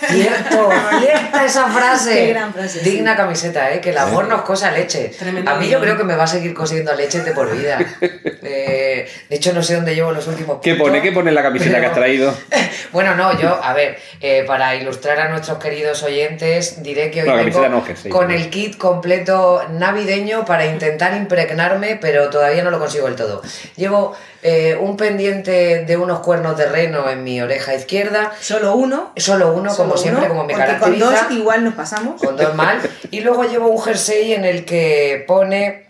Cierto, 0.06 0.70
cierta 1.00 1.44
esa 1.44 1.66
frase. 1.66 2.14
Qué 2.14 2.26
gran 2.28 2.54
frase, 2.54 2.80
Digna 2.80 3.16
camiseta, 3.16 3.72
¿eh? 3.72 3.80
Que 3.80 3.90
el 3.90 3.98
amor 3.98 4.28
nos 4.28 4.42
cosa 4.42 4.70
leche. 4.70 5.10
Tremendo 5.18 5.50
a 5.50 5.56
mí 5.56 5.68
yo 5.68 5.80
creo 5.80 5.96
que 5.96 6.04
me 6.04 6.14
va 6.14 6.22
a 6.22 6.28
seguir 6.28 6.54
cosiendo 6.54 6.94
leche 6.94 7.22
de 7.22 7.32
por 7.32 7.54
vida. 7.54 7.78
Eh, 8.50 9.06
de 9.28 9.36
hecho, 9.36 9.52
no 9.52 9.62
sé 9.62 9.74
dónde 9.74 9.94
llevo 9.94 10.12
los 10.12 10.26
últimos 10.26 10.60
¿Qué 10.62 10.70
puntos, 10.70 10.88
pone? 10.88 11.02
¿Qué 11.02 11.12
pone 11.12 11.28
en 11.30 11.34
la 11.34 11.42
camiseta 11.42 11.72
pero- 11.72 11.80
que 11.82 11.86
has 11.88 11.94
traído? 11.94 12.34
Bueno, 12.92 13.14
no, 13.14 13.38
yo, 13.38 13.60
a 13.62 13.74
ver, 13.74 13.98
eh, 14.20 14.44
para 14.46 14.74
ilustrar 14.76 15.20
a 15.20 15.28
nuestros 15.28 15.58
queridos 15.58 16.02
oyentes, 16.02 16.82
diré 16.82 17.10
que 17.10 17.22
hoy 17.22 17.28
No, 17.28 17.34
vengo 17.36 17.84
con 18.08 18.30
el 18.30 18.48
kit 18.48 18.78
completo 18.78 19.62
navideño 19.70 20.46
para 20.46 20.64
intentar 20.64 21.14
impregnarme, 21.14 21.98
pero 22.00 22.30
todavía 22.30 22.62
no 22.62 22.70
lo 22.70 22.78
consigo 22.78 23.06
del 23.06 23.16
todo. 23.16 23.42
Llevo 23.76 24.16
eh, 24.42 24.76
un 24.80 24.96
pendiente 24.96 25.84
de 25.84 25.96
unos 25.96 26.20
cuernos 26.20 26.56
de 26.56 26.66
reno 26.66 27.10
en 27.10 27.24
mi 27.24 27.40
oreja 27.42 27.74
izquierda, 27.74 27.87
Solo 28.40 28.74
uno. 28.76 29.12
solo 29.16 29.52
uno, 29.54 29.70
solo 29.70 29.88
como 29.90 29.96
siempre, 30.00 30.28
como 30.28 30.44
me 30.44 30.54
caracteriza. 30.54 31.04
con 31.06 31.14
dos 31.14 31.30
igual 31.30 31.64
nos 31.64 31.74
pasamos. 31.74 32.20
con 32.22 32.36
dos 32.36 32.54
mal. 32.54 32.80
Y 33.10 33.20
luego 33.20 33.44
llevo 33.44 33.68
un 33.68 33.80
jersey 33.82 34.34
en 34.34 34.44
el 34.44 34.64
que 34.64 35.24
pone, 35.26 35.86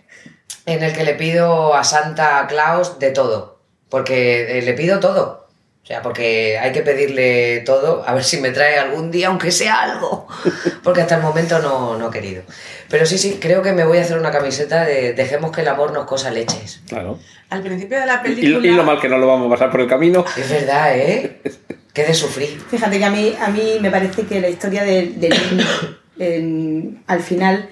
en 0.65 0.83
el 0.83 0.93
que 0.93 1.03
le 1.03 1.13
pido 1.15 1.73
a 1.75 1.83
Santa 1.83 2.45
Claus 2.47 2.99
de 2.99 3.11
todo. 3.11 3.59
Porque 3.89 4.59
eh, 4.59 4.61
le 4.61 4.73
pido 4.73 4.99
todo. 4.99 5.47
O 5.81 5.85
sea, 5.89 6.03
porque 6.03 6.59
hay 6.59 6.71
que 6.71 6.81
pedirle 6.83 7.61
todo, 7.65 8.03
a 8.05 8.13
ver 8.13 8.23
si 8.23 8.37
me 8.39 8.51
trae 8.51 8.77
algún 8.77 9.09
día, 9.09 9.27
aunque 9.29 9.49
sea 9.49 9.81
algo. 9.81 10.27
Porque 10.83 11.01
hasta 11.01 11.15
el 11.15 11.23
momento 11.23 11.57
no, 11.59 11.97
no 11.97 12.09
he 12.09 12.11
querido. 12.11 12.43
Pero 12.89 13.07
sí, 13.07 13.17
sí, 13.17 13.39
creo 13.41 13.63
que 13.63 13.71
me 13.73 13.83
voy 13.83 13.97
a 13.97 14.01
hacer 14.01 14.19
una 14.19 14.29
camiseta 14.29 14.85
de 14.85 15.13
dejemos 15.13 15.51
que 15.51 15.61
el 15.61 15.67
amor 15.67 15.91
nos 15.91 16.05
cosa 16.05 16.29
leches. 16.29 16.81
Claro. 16.87 17.17
Al 17.49 17.63
principio 17.63 17.99
de 17.99 18.05
la 18.05 18.15
Y, 18.23 18.35
película. 18.35 18.67
y 18.67 18.71
lo 18.71 18.83
mal 18.83 18.99
que 19.01 19.09
no 19.09 19.17
lo 19.17 19.25
vamos 19.25 19.47
a 19.47 19.49
pasar 19.49 19.71
por 19.71 19.81
el 19.81 19.87
camino. 19.87 20.23
Es 20.37 20.47
verdad, 20.51 20.95
¿eh? 20.95 21.41
Qué 21.93 22.03
de 22.05 22.13
sufrir. 22.13 22.61
Fíjate 22.69 22.97
que 22.99 23.05
a 23.05 23.09
mí, 23.09 23.33
a 23.41 23.49
mí 23.49 23.77
me 23.81 23.89
parece 23.91 24.23
que 24.23 24.39
la 24.39 24.49
historia 24.49 24.83
del, 24.83 25.19
del 25.19 25.31
niño, 25.51 25.65
en- 26.19 27.03
al 27.07 27.21
final, 27.21 27.67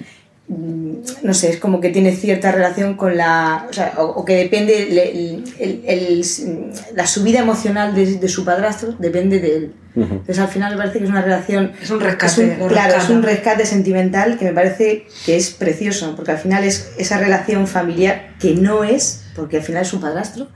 mm, 0.47 0.93
no 1.23 1.33
sé, 1.33 1.49
es 1.49 1.57
como 1.57 1.79
que 1.79 1.89
tiene 1.89 2.11
cierta 2.15 2.51
relación 2.51 2.95
con 2.95 3.15
la. 3.15 3.67
O, 3.69 3.73
sea, 3.73 3.93
o, 3.97 4.03
o 4.05 4.25
que 4.25 4.35
depende. 4.35 4.83
el- 4.89 5.43
el- 5.59 5.83
el- 5.85 6.71
la 6.95 7.05
subida 7.05 7.39
emocional 7.39 7.93
de, 7.93 8.15
de 8.17 8.27
su 8.29 8.43
padrastro 8.43 8.93
depende 8.99 9.39
de 9.39 9.55
él. 9.57 9.73
Entonces 9.95 10.37
al 10.37 10.47
final 10.47 10.73
me 10.73 10.77
parece 10.77 10.99
que 10.99 11.05
es 11.05 11.09
una 11.09 11.23
relación. 11.23 11.71
Es 11.81 11.89
un 11.89 11.99
rescate, 11.99 12.53
es 12.53 12.59
un- 12.61 12.67
claro, 12.67 12.97
es 12.97 13.09
un 13.09 13.23
rescate 13.23 13.65
sentimental 13.65 14.37
que 14.37 14.45
me 14.45 14.53
parece 14.53 15.07
que 15.25 15.35
es 15.35 15.49
precioso, 15.49 16.15
porque 16.15 16.31
al 16.31 16.37
final 16.37 16.63
es 16.63 16.91
esa 16.99 17.17
relación 17.17 17.65
familiar 17.67 18.33
que 18.39 18.53
no 18.53 18.83
es, 18.83 19.23
porque 19.35 19.57
al 19.57 19.63
final 19.63 19.81
es 19.81 19.87
su 19.87 19.99
padrastro, 19.99 20.49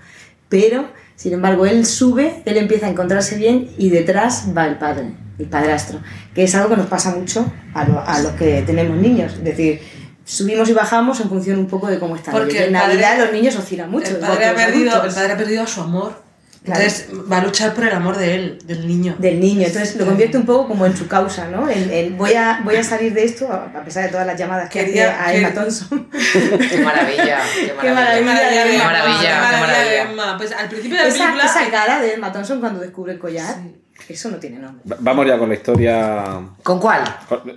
pero 0.48 0.88
sin 1.22 1.34
embargo 1.34 1.66
él 1.68 1.86
sube, 1.86 2.42
él 2.46 2.58
empieza 2.58 2.88
a 2.88 2.90
encontrarse 2.90 3.36
bien 3.38 3.70
y 3.78 3.90
detrás 3.90 4.46
va 4.58 4.66
el 4.66 4.78
padre, 4.78 5.12
el 5.38 5.46
padrastro, 5.46 6.00
que 6.34 6.44
es 6.44 6.56
algo 6.56 6.70
que 6.70 6.78
nos 6.78 6.88
pasa 6.88 7.12
mucho 7.16 7.46
a, 7.76 7.86
lo- 7.88 8.02
a 8.04 8.20
los 8.22 8.32
que 8.32 8.64
tenemos 8.66 8.98
niños, 8.98 9.34
es 9.34 9.44
decir, 9.44 9.82
subimos 10.26 10.68
y 10.70 10.74
bajamos 10.74 11.20
en 11.20 11.30
función 11.30 11.60
un 11.60 11.68
poco 11.68 11.88
de 11.88 12.00
cómo 12.00 12.16
están. 12.16 12.34
Porque 12.34 12.66
en 12.66 12.74
padre- 12.74 12.88
Navidad 12.96 13.20
los 13.20 13.32
niños 13.34 13.56
oscilan 13.56 13.92
mucho. 13.92 14.08
el 14.10 14.18
padre, 14.18 14.46
ha 14.48 14.56
perdido, 14.56 15.04
el 15.04 15.14
padre 15.14 15.34
ha 15.34 15.38
perdido 15.38 15.62
a 15.64 15.68
su 15.68 15.82
amor. 15.82 16.31
Claro. 16.64 16.80
Entonces 16.84 17.08
va 17.32 17.38
a 17.40 17.44
luchar 17.44 17.74
por 17.74 17.86
el 17.86 17.92
amor 17.94 18.18
de 18.18 18.36
él, 18.36 18.60
del 18.66 18.88
niño. 18.88 19.16
del 19.18 19.40
niño. 19.40 19.66
Entonces 19.66 19.96
lo 19.96 20.06
convierte 20.06 20.38
un 20.38 20.46
poco 20.46 20.68
como 20.68 20.86
en 20.86 20.96
su 20.96 21.08
causa, 21.08 21.48
¿no? 21.48 21.68
El, 21.68 21.90
el 21.90 22.14
voy, 22.14 22.34
a, 22.36 22.62
voy 22.64 22.76
a 22.76 22.84
salir 22.84 23.14
de 23.16 23.24
esto, 23.24 23.52
a 23.52 23.84
pesar 23.84 24.04
de 24.04 24.10
todas 24.10 24.28
las 24.28 24.38
llamadas 24.40 24.70
que 24.70 24.86
Quería- 24.86 25.10
hacía 25.10 25.26
a 25.26 25.34
Emma 25.34 25.50
que- 25.50 25.56
Thompson. 25.56 26.08
Qué 26.70 26.78
maravilla, 26.84 27.40
qué 27.56 27.66
Qué 27.66 27.74
maravilla. 27.74 28.22
maravilla. 28.26 28.64
Qué 28.64 28.76
Emma, 28.76 28.84
maravilla, 28.86 29.20
qué 29.20 29.26
qué 29.56 29.60
maravilla. 29.60 30.02
Emma. 30.12 30.38
Pues 30.38 30.52
al 30.52 30.70
principio 30.70 30.98
de 30.98 31.04
la 31.04 31.10
esa, 31.10 31.18
película. 31.26 31.46
esa 31.46 31.72
cara 31.72 32.00
de 32.02 32.14
Emma 32.14 32.32
Thompson 32.32 32.60
cuando 32.60 32.80
descubre 32.80 33.14
el 33.14 33.20
collar, 33.20 33.56
eso 34.12 34.30
no 34.30 34.38
tiene 34.38 34.60
nombre. 34.60 34.82
Va- 34.90 34.98
Vamos 35.00 35.26
ya 35.28 35.38
con 35.38 35.50
la 35.50 35.56
historia. 35.56 36.24
¿Con 36.64 36.80
cuál? 36.80 37.04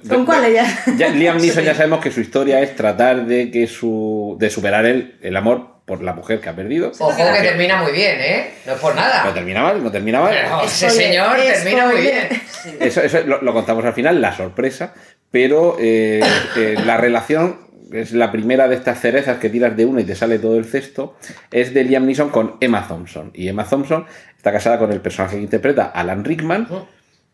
¿Con 0.09 0.25
cuál 0.25 0.45
ella? 0.45 0.67
Ya, 0.97 1.09
Liam 1.11 1.37
Neeson 1.41 1.65
ya 1.65 1.75
sabemos 1.75 2.01
que 2.01 2.11
su 2.11 2.21
historia 2.21 2.61
es 2.61 2.75
tratar 2.77 3.27
de 3.27 3.51
que 3.51 3.67
su 3.67 4.37
de 4.39 4.51
superar 4.51 4.87
el, 4.87 5.17
el 5.23 5.37
amor 5.37 5.75
por 5.85 6.03
la 6.03 6.15
mujer 6.15 6.41
que 6.41 6.49
ha 6.49 6.57
perdido. 6.57 6.93
Ojo 6.99 7.15
que 7.17 7.43
termina 7.43 7.83
muy 7.83 7.93
bien, 7.93 8.17
¿eh? 8.19 8.51
No 8.67 8.73
es 8.73 8.79
por 8.81 8.95
No 8.95 9.01
nada. 9.03 9.35
termina 9.35 9.63
mal, 9.63 9.85
no 9.85 9.91
termina 9.91 10.21
mal. 10.21 10.33
Pero 10.35 10.63
ese 10.65 10.89
Spoiler, 10.89 11.07
señor 11.07 11.37
termina 11.37 11.87
muy 11.87 11.95
spoiler. 11.97 12.29
bien. 12.31 12.43
Eso, 12.81 13.03
eso 13.03 13.21
lo, 13.27 13.43
lo 13.43 13.53
contamos 13.53 13.85
al 13.85 13.93
final, 13.93 14.21
la 14.23 14.35
sorpresa, 14.35 14.95
pero 15.31 15.77
eh, 15.79 16.21
eh, 16.57 16.77
la 16.87 16.97
relación 16.97 17.63
es 17.93 18.13
la 18.13 18.33
primera 18.33 18.67
de 18.67 18.77
estas 18.77 18.99
cerezas 18.99 19.37
que 19.39 19.51
tiras 19.51 19.77
de 19.77 19.85
una 19.85 20.01
y 20.01 20.05
te 20.05 20.15
sale 20.15 20.39
todo 20.39 20.57
el 20.59 20.65
cesto, 20.65 21.17
es 21.51 21.75
de 21.75 21.85
Liam 21.85 22.07
Neeson 22.07 22.31
con 22.31 22.57
Emma 22.61 22.89
Thompson. 22.89 23.31
Y 23.35 23.47
Emma 23.49 23.65
Thompson 23.65 24.07
está 24.45 24.53
casada 24.53 24.79
con 24.79 24.93
el 24.93 25.01
personaje 25.01 25.37
que 25.37 25.43
interpreta 25.43 25.87
Alan 25.87 26.23
Rickman. 26.23 26.69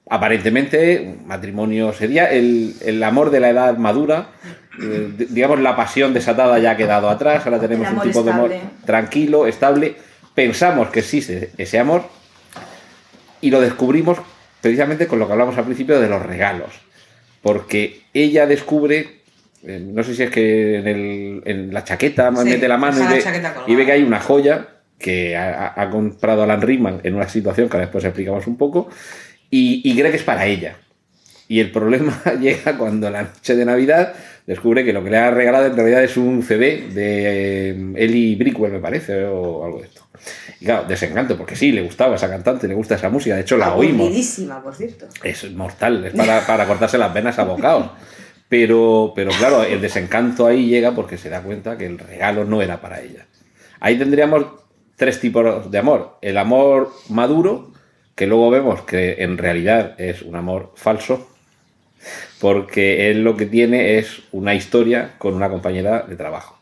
Aparentemente, 0.08 1.00
un 1.00 1.26
matrimonio 1.26 1.92
sería 1.92 2.26
el, 2.30 2.74
el 2.84 3.02
amor 3.02 3.30
de 3.32 3.40
la 3.40 3.50
edad 3.50 3.76
madura. 3.76 4.28
eh, 4.80 5.08
digamos, 5.28 5.58
la 5.58 5.74
pasión 5.74 6.14
desatada 6.14 6.56
ya 6.60 6.70
ha 6.72 6.76
quedado 6.76 7.08
atrás. 7.10 7.44
Ahora 7.46 7.58
tenemos 7.58 7.88
un 7.90 8.00
tipo 8.12 8.22
de 8.22 8.30
amor 8.30 8.50
tranquilo, 8.86 9.46
estable. 9.48 9.96
Pensamos 10.36 10.88
que 10.90 11.00
existe 11.00 11.50
ese 11.58 11.80
amor 11.80 12.04
y 13.40 13.50
lo 13.50 13.60
descubrimos 13.60 14.18
precisamente 14.60 15.08
con 15.08 15.18
lo 15.18 15.26
que 15.26 15.32
hablamos 15.32 15.58
al 15.58 15.64
principio 15.64 15.98
de 16.00 16.08
los 16.08 16.22
regalos. 16.24 16.70
Porque 17.42 18.02
ella 18.14 18.46
descubre, 18.46 19.20
eh, 19.64 19.80
no 19.84 20.04
sé 20.04 20.14
si 20.14 20.22
es 20.22 20.30
que 20.30 20.78
en, 20.78 20.86
el- 20.86 21.42
en 21.44 21.74
la 21.74 21.82
chaqueta 21.82 22.30
Sí, 22.44 22.50
mete 22.50 22.68
la 22.68 22.76
mano 22.76 22.98
ve, 23.14 23.20
y 23.66 23.74
ve 23.74 23.84
que 23.86 23.92
hay 23.92 24.02
una 24.04 24.20
joya 24.20 24.68
que 25.00 25.36
ha, 25.36 25.72
ha- 25.80 25.90
comprado 25.90 26.42
Alan 26.44 26.60
Rickman 26.62 27.00
en 27.02 27.14
una 27.16 27.28
situación 27.28 27.68
que 27.68 27.76
ahora 27.76 27.86
después 27.86 28.04
explicamos 28.04 28.46
un 28.46 28.56
poco 28.56 28.88
y, 29.50 29.80
y 29.84 29.96
cree 29.98 30.10
que 30.10 30.18
es 30.18 30.22
para 30.22 30.46
ella. 30.46 30.76
Y 31.48 31.58
el 31.58 31.72
problema 31.72 32.22
llega 32.40 32.76
cuando 32.78 33.10
la 33.10 33.22
noche 33.22 33.56
de 33.56 33.64
Navidad 33.64 34.12
descubre 34.46 34.84
que 34.84 34.92
lo 34.92 35.02
que 35.02 35.10
le 35.10 35.16
ha 35.18 35.30
regalado 35.30 35.66
en 35.66 35.74
realidad 35.76 36.04
es 36.04 36.16
un 36.16 36.42
CD 36.42 36.88
de 36.92 37.70
eh, 37.70 37.92
Ellie 37.96 38.36
Brickwell, 38.36 38.72
me 38.72 38.78
parece, 38.78 39.24
o 39.24 39.64
algo 39.64 39.80
de 39.80 39.86
esto. 39.86 40.06
Y 40.60 40.66
claro, 40.66 40.84
desencanto, 40.86 41.36
porque 41.36 41.56
sí, 41.56 41.72
le 41.72 41.82
gustaba 41.82 42.16
esa 42.16 42.28
cantante, 42.28 42.68
le 42.68 42.74
gusta 42.74 42.94
esa 42.96 43.08
música, 43.08 43.34
de 43.34 43.40
hecho 43.40 43.56
la 43.56 43.74
oímos. 43.74 44.08
Por 44.62 44.74
cierto. 44.74 45.06
Es 45.24 45.50
mortal, 45.52 46.04
es 46.04 46.12
para, 46.14 46.46
para 46.46 46.66
cortarse 46.66 46.98
las 46.98 47.12
venas 47.14 47.38
a 47.38 47.44
bocados. 47.44 47.90
Pero, 48.48 49.12
pero 49.14 49.30
claro, 49.30 49.62
el 49.62 49.80
desencanto 49.80 50.46
ahí 50.46 50.66
llega 50.66 50.92
porque 50.94 51.16
se 51.16 51.28
da 51.30 51.40
cuenta 51.40 51.78
que 51.78 51.86
el 51.86 51.98
regalo 51.98 52.44
no 52.44 52.60
era 52.60 52.80
para 52.80 53.00
ella. 53.00 53.26
Ahí 53.78 53.96
tendríamos 53.96 54.44
tres 55.00 55.18
tipos 55.18 55.70
de 55.70 55.78
amor. 55.78 56.18
El 56.20 56.36
amor 56.36 56.92
maduro, 57.08 57.72
que 58.14 58.26
luego 58.26 58.50
vemos 58.50 58.82
que 58.82 59.16
en 59.20 59.38
realidad 59.38 59.98
es 59.98 60.20
un 60.20 60.36
amor 60.36 60.72
falso, 60.76 61.26
porque 62.38 63.10
él 63.10 63.22
lo 63.24 63.34
que 63.36 63.46
tiene 63.46 63.98
es 63.98 64.20
una 64.32 64.54
historia 64.54 65.14
con 65.18 65.34
una 65.34 65.48
compañera 65.48 66.02
de 66.08 66.16
trabajo. 66.16 66.58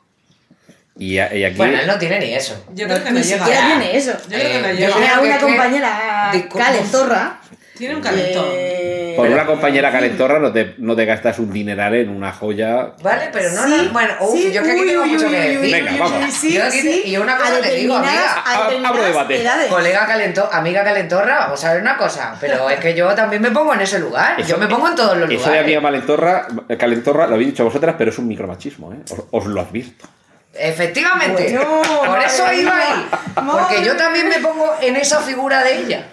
Y, 0.97 1.19
a- 1.19 1.35
y 1.35 1.45
aquí... 1.45 1.57
Bueno, 1.57 1.81
él 1.81 1.87
no 1.87 1.99
tiene 1.99 2.19
ni 2.21 2.33
eso. 2.35 2.65
Yo 2.75 2.87
creo 2.87 3.03
que 3.05 3.11
Ni 3.11 3.19
no 3.21 3.25
llega. 3.25 3.45
siquiera 3.45 3.67
tiene 3.67 3.97
eso. 3.97 4.13
Yo 4.29 4.37
creo 4.39 4.53
que 4.53 4.61
no 4.61 4.69
Eh, 4.69 4.75
llega. 4.75 4.89
yo 4.89 4.95
Tiene 4.95 5.07
creo 5.07 5.15
a 5.17 5.21
que 5.21 5.27
una 5.29 5.39
compañera 5.39 6.31
calentorra. 6.57 7.41
Tiene 7.77 7.95
un 7.97 8.01
calentón. 8.03 8.47
eh, 8.53 8.98
por 9.23 9.29
una 9.29 9.47
compañera 9.47 9.93
calentorra 9.93 10.39
no 10.39 10.53
te, 10.53 10.75
no 10.79 10.97
te 10.97 11.05
gastas 11.05 11.39
un 11.39 11.53
dineral 11.53 11.95
en 11.95 12.09
una 12.09 12.33
joya 12.33 12.93
Vale, 13.03 13.29
pero 13.33 13.51
no, 13.53 13.65
Sí, 13.67 13.83
no- 13.87 13.93
bueno, 13.93 14.15
uf, 14.21 14.33
sí, 14.33 14.53
yo 14.53 14.63
que 14.63 14.71
aquí 14.71 14.81
uy, 14.81 14.89
tengo 14.89 15.03
uy, 15.03 15.09
mucho 15.11 15.27
uy, 15.27 15.31
que 15.33 15.37
uy, 15.39 15.43
decir. 15.47 15.61
uy, 15.61 15.73
Venga, 15.73 15.93
uy, 15.93 15.99
vamos. 15.99 16.25
uy, 16.25 16.31
sí, 16.31 16.53
Yo 16.55 16.65
aquí- 16.65 16.81
sí. 16.81 17.03
y 17.07 17.17
una 17.17 17.37
cosa 17.37 17.57
A 17.57 17.61
te 17.61 17.75
digo, 17.75 17.95
determinadas- 17.99 18.37
amiga. 18.47 18.85
a 18.85 18.89
Abro 18.89 19.03
debate. 19.05 19.43
edades. 19.43 19.67
Colega 19.67 20.07
calento, 20.07 20.49
amiga 20.53 20.85
calentorra, 20.85 21.39
vamos 21.41 21.65
a 21.65 21.73
ver 21.73 21.83
una 21.83 21.97
cosa, 21.97 22.37
pero 22.41 22.71
es 22.71 22.81
que 22.81 22.95
yo 22.95 23.09
también 23.15 23.43
me 23.43 23.51
pongo 23.51 23.75
en 23.75 23.81
ese 23.83 23.99
lugar, 23.99 24.43
yo 24.45 24.57
me 24.59 24.67
pongo 24.67 24.89
en 24.89 24.95
todos 24.95 25.17
los 25.17 25.31
Eso 25.31 25.51
de 25.51 25.59
amiga 25.59 25.81
lugares. 25.81 26.05
calentorra, 26.07 26.47
calentorra, 26.79 27.27
lo 27.27 27.35
habéis 27.35 27.51
dicho 27.51 27.65
vosotras, 27.65 27.95
pero 27.99 28.11
es 28.11 28.19
un 28.19 28.29
micromachismo, 28.29 28.93
¿eh? 28.93 28.99
Os, 29.11 29.21
os 29.31 29.47
lo 29.47 29.61
advierto. 29.61 30.07
Efectivamente, 30.55 31.57
Bueno, 31.57 31.83
por 32.07 32.19
eso 32.23 32.43
madre 32.45 32.61
iba 32.63 32.75
mía, 32.75 32.85
ahí, 32.89 33.07
porque 33.35 33.45
madre 33.53 33.85
yo 33.85 33.97
también 33.97 34.29
me 34.29 34.39
pongo 34.39 34.75
en 34.81 34.97
esa 34.97 35.21
figura 35.21 35.63
de 35.63 35.77
ella, 35.79 36.07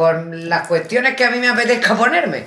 por 0.00 0.34
las 0.34 0.66
cuestiones 0.66 1.14
que 1.14 1.26
a 1.26 1.30
mí 1.30 1.36
me 1.36 1.48
apetezca 1.50 1.94
ponerme. 1.94 2.44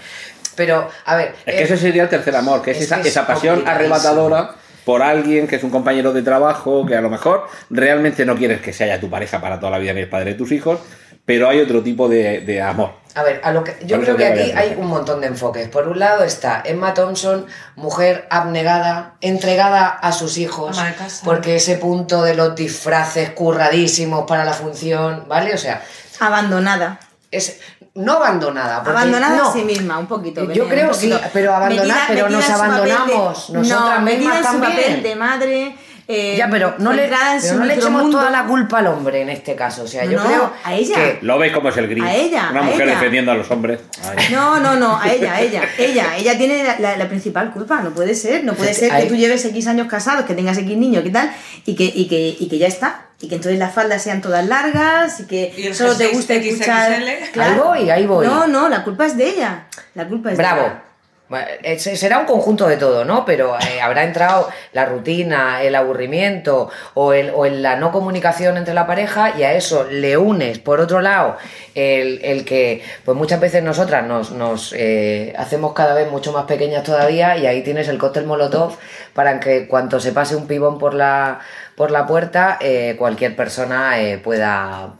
Pero, 0.56 0.90
a 1.06 1.16
ver, 1.16 1.36
Es 1.46 1.54
que 1.54 1.62
eh, 1.62 1.64
ese 1.66 1.78
sería 1.78 2.02
el 2.02 2.10
tercer 2.10 2.36
amor, 2.36 2.64
que 2.64 2.72
es, 2.72 2.78
es 2.78 2.86
esa, 2.86 2.96
que 2.96 3.02
es 3.02 3.08
esa 3.10 3.28
pasión 3.28 3.64
arrebatadora 3.68 4.56
por 4.86 5.04
alguien 5.04 5.48
que 5.48 5.58
es 5.58 5.64
un 5.64 5.70
compañero 5.70 6.14
de 6.14 6.24
trabajo, 6.24 6.84
que 6.88 6.96
a 6.96 7.02
lo 7.02 7.12
mejor 7.12 7.48
realmente 7.70 8.26
no 8.26 8.36
quieres 8.36 8.60
que 8.60 8.74
sea 8.74 9.00
tu 9.00 9.08
pareja 9.08 9.40
para 9.40 9.60
toda 9.60 9.72
la 9.72 9.78
vida 9.78 9.94
ni 9.94 10.00
el 10.02 10.10
padre 10.10 10.32
de 10.32 10.36
tus 10.36 10.52
hijos, 10.52 10.80
pero 11.26 11.48
hay 11.48 11.62
otro 11.62 11.84
tipo 11.84 12.10
de, 12.10 12.42
de 12.42 12.60
amor. 12.60 12.94
A 13.14 13.22
ver, 13.22 13.40
a 13.44 13.52
lo 13.52 13.64
que, 13.64 13.78
yo 13.86 14.02
creo 14.02 14.18
que 14.18 14.26
aquí 14.26 14.52
hay 14.56 14.76
un 14.76 14.88
montón 14.88 15.22
de 15.22 15.28
enfoques. 15.28 15.70
Por 15.70 15.88
un 15.88 16.00
lado 16.00 16.24
está 16.24 16.64
Emma 16.66 16.96
Thompson, 16.96 17.46
mujer 17.76 18.26
abnegada, 18.32 19.14
entregada 19.22 19.90
a 19.90 20.12
sus 20.12 20.40
hijos, 20.40 20.82
porque 21.24 21.58
ese 21.58 21.76
punto 21.76 22.24
de 22.24 22.34
los 22.34 22.56
disfraces 22.56 23.30
curradísimos 23.30 24.26
para 24.28 24.44
la 24.44 24.54
función, 24.54 25.26
¿vale? 25.28 25.54
O 25.54 25.58
sea, 25.60 25.84
Abandonada. 26.20 27.00
Es 27.36 27.60
no 27.96 28.14
abandonada. 28.14 28.84
porque- 28.84 28.98
Abandonada 28.98 29.38
no. 29.38 29.50
a 29.50 29.54
sí 29.54 29.64
misma, 29.64 29.98
un 30.00 30.08
poquito. 30.08 30.52
Yo 30.52 30.68
creo 30.68 30.90
poquito. 30.92 31.18
sí, 31.18 31.24
pero 31.34 31.54
abandonada- 31.56 32.06
pero 32.08 32.30
nos 32.30 32.48
de- 32.48 32.54
abandonamos 32.54 33.50
nosotras 33.52 34.00
no, 34.00 34.06
mismas 34.06 34.38
en 34.38 34.44
su 34.44 34.52
también. 34.52 34.72
papel 34.76 35.04
de 35.04 35.16
madre. 35.16 35.76
Eh, 36.08 36.36
Ya, 36.38 36.50
pero 36.50 36.76
no 36.80 36.92
le, 36.94 37.08
pero 37.08 37.56
no 37.60 37.66
le 37.66 37.74
echemos 37.74 37.92
micromundo. 37.92 38.18
toda 38.20 38.30
la 38.30 38.44
culpa 38.46 38.80
al 38.80 38.88
hombre 38.88 39.22
en 39.22 39.30
este 39.30 39.56
caso. 39.56 39.84
O 39.84 39.88
sea, 39.88 40.06
yo 40.06 40.20
No, 40.20 40.26
creo 40.26 40.54
a 40.64 40.74
ella. 40.74 40.96
que 40.96 41.20
¿Lo 41.22 41.38
veis 41.38 41.54
como 41.54 41.70
es 41.70 41.78
el 41.78 41.88
gris? 41.88 42.04
A 42.04 42.14
ella, 42.14 42.48
Una 42.52 42.60
a 42.60 42.64
mujer 42.64 42.82
ella. 42.84 42.92
defendiendo 42.96 43.32
a 43.32 43.36
los 43.36 43.50
hombres. 43.52 43.80
Ay. 44.04 44.28
No, 44.32 44.60
no, 44.60 44.76
no, 44.76 45.00
a 45.00 45.12
ella, 45.12 45.34
a 45.36 45.42
ella, 45.42 45.62
ella, 45.78 46.18
ella 46.18 46.38
tiene 46.38 46.64
la, 46.64 46.80
la- 46.80 46.98
la 46.98 47.08
principal 47.08 47.52
culpa, 47.52 47.82
no 47.82 47.92
puede 47.92 48.16
ser, 48.16 48.44
no 48.44 48.54
puede 48.54 48.74
ser 48.74 48.92
que 48.92 49.06
tú 49.06 49.16
lleves 49.16 49.44
X 49.46 49.68
años 49.68 49.88
casados, 49.88 50.26
que 50.26 50.34
tengas 50.34 50.58
X 50.58 50.78
niños, 50.78 51.04
¿qué 51.04 51.10
tal? 51.10 51.32
Y 51.66 51.76
que, 51.76 51.86
y 51.86 52.08
que, 52.08 52.36
y 52.40 52.48
que 52.50 52.58
ya 52.58 52.68
está, 52.68 53.06
y 53.22 53.28
que 53.30 53.36
entonces 53.36 53.58
las 53.60 53.74
faldas 53.74 54.02
sean 54.04 54.22
todas 54.22 54.46
largas 54.46 55.20
y 55.22 55.28
que 55.28 55.54
Y 55.58 55.74
solo 55.74 55.96
te 55.96 56.08
guste 56.10 56.36
XXL. 56.42 56.48
escuchar... 56.50 56.92
Ahí 57.40 57.58
voy, 57.58 57.90
ahí 57.90 58.06
voy. 58.06 58.28
No, 58.28 58.48
no, 58.48 58.68
la 58.70 58.84
culpa 58.84 59.06
es 59.06 59.16
de 59.18 59.28
ella, 59.30 59.66
la 59.96 60.08
culpa 60.08 60.32
es 60.32 60.38
de 60.38 60.44
Bravo. 60.44 60.62
ella. 60.62 60.84
Bueno, 61.30 61.48
eh, 61.64 61.80
se- 61.80 61.96
Será 61.96 62.20
un 62.20 62.26
conjunto 62.26 62.68
de 62.68 62.78
todo, 62.78 63.06
¿no? 63.06 63.26
Pero 63.26 63.56
eh, 63.58 63.82
habrá 63.82 64.04
entrado 64.04 64.50
la 64.74 64.86
rutina, 64.86 65.64
el 65.64 65.74
aburrimiento 65.74 66.70
o, 66.94 67.14
el, 67.14 67.32
o 67.34 67.46
el- 67.46 67.64
la 67.64 67.76
no 67.78 67.92
comunicación 67.92 68.58
entre 68.58 68.74
la 68.74 68.86
pareja 68.86 69.34
y 69.38 69.44
a 69.44 69.54
eso 69.54 69.86
le 69.90 70.18
unes, 70.18 70.60
por 70.60 70.80
otro 70.80 71.02
lado, 71.02 71.38
el, 71.76 72.20
el 72.24 72.46
que 72.46 72.84
pues 73.06 73.18
muchas 73.18 73.40
veces 73.40 73.64
nosotras 73.64 74.06
nos, 74.06 74.32
nos 74.32 74.74
eh, 74.78 75.34
hacemos 75.38 75.74
cada 75.74 75.94
vez 75.96 76.12
mucho 76.12 76.34
más 76.34 76.46
pequeñas 76.46 76.84
todavía 76.84 77.36
y 77.38 77.48
ahí 77.48 77.64
tienes 77.64 77.88
el 77.88 77.98
cóctel 77.98 78.26
molotov 78.26 78.78
para 79.14 79.40
que 79.40 79.68
cuando 79.68 80.00
se 80.00 80.12
pase 80.12 80.36
un 80.36 80.46
pibón 80.46 80.78
por 80.78 80.94
la, 80.94 81.40
por 81.76 81.90
la 81.90 82.06
puerta, 82.06 82.58
eh, 82.62 82.96
cualquier 83.00 83.36
persona 83.36 83.94
pueda 84.24 84.94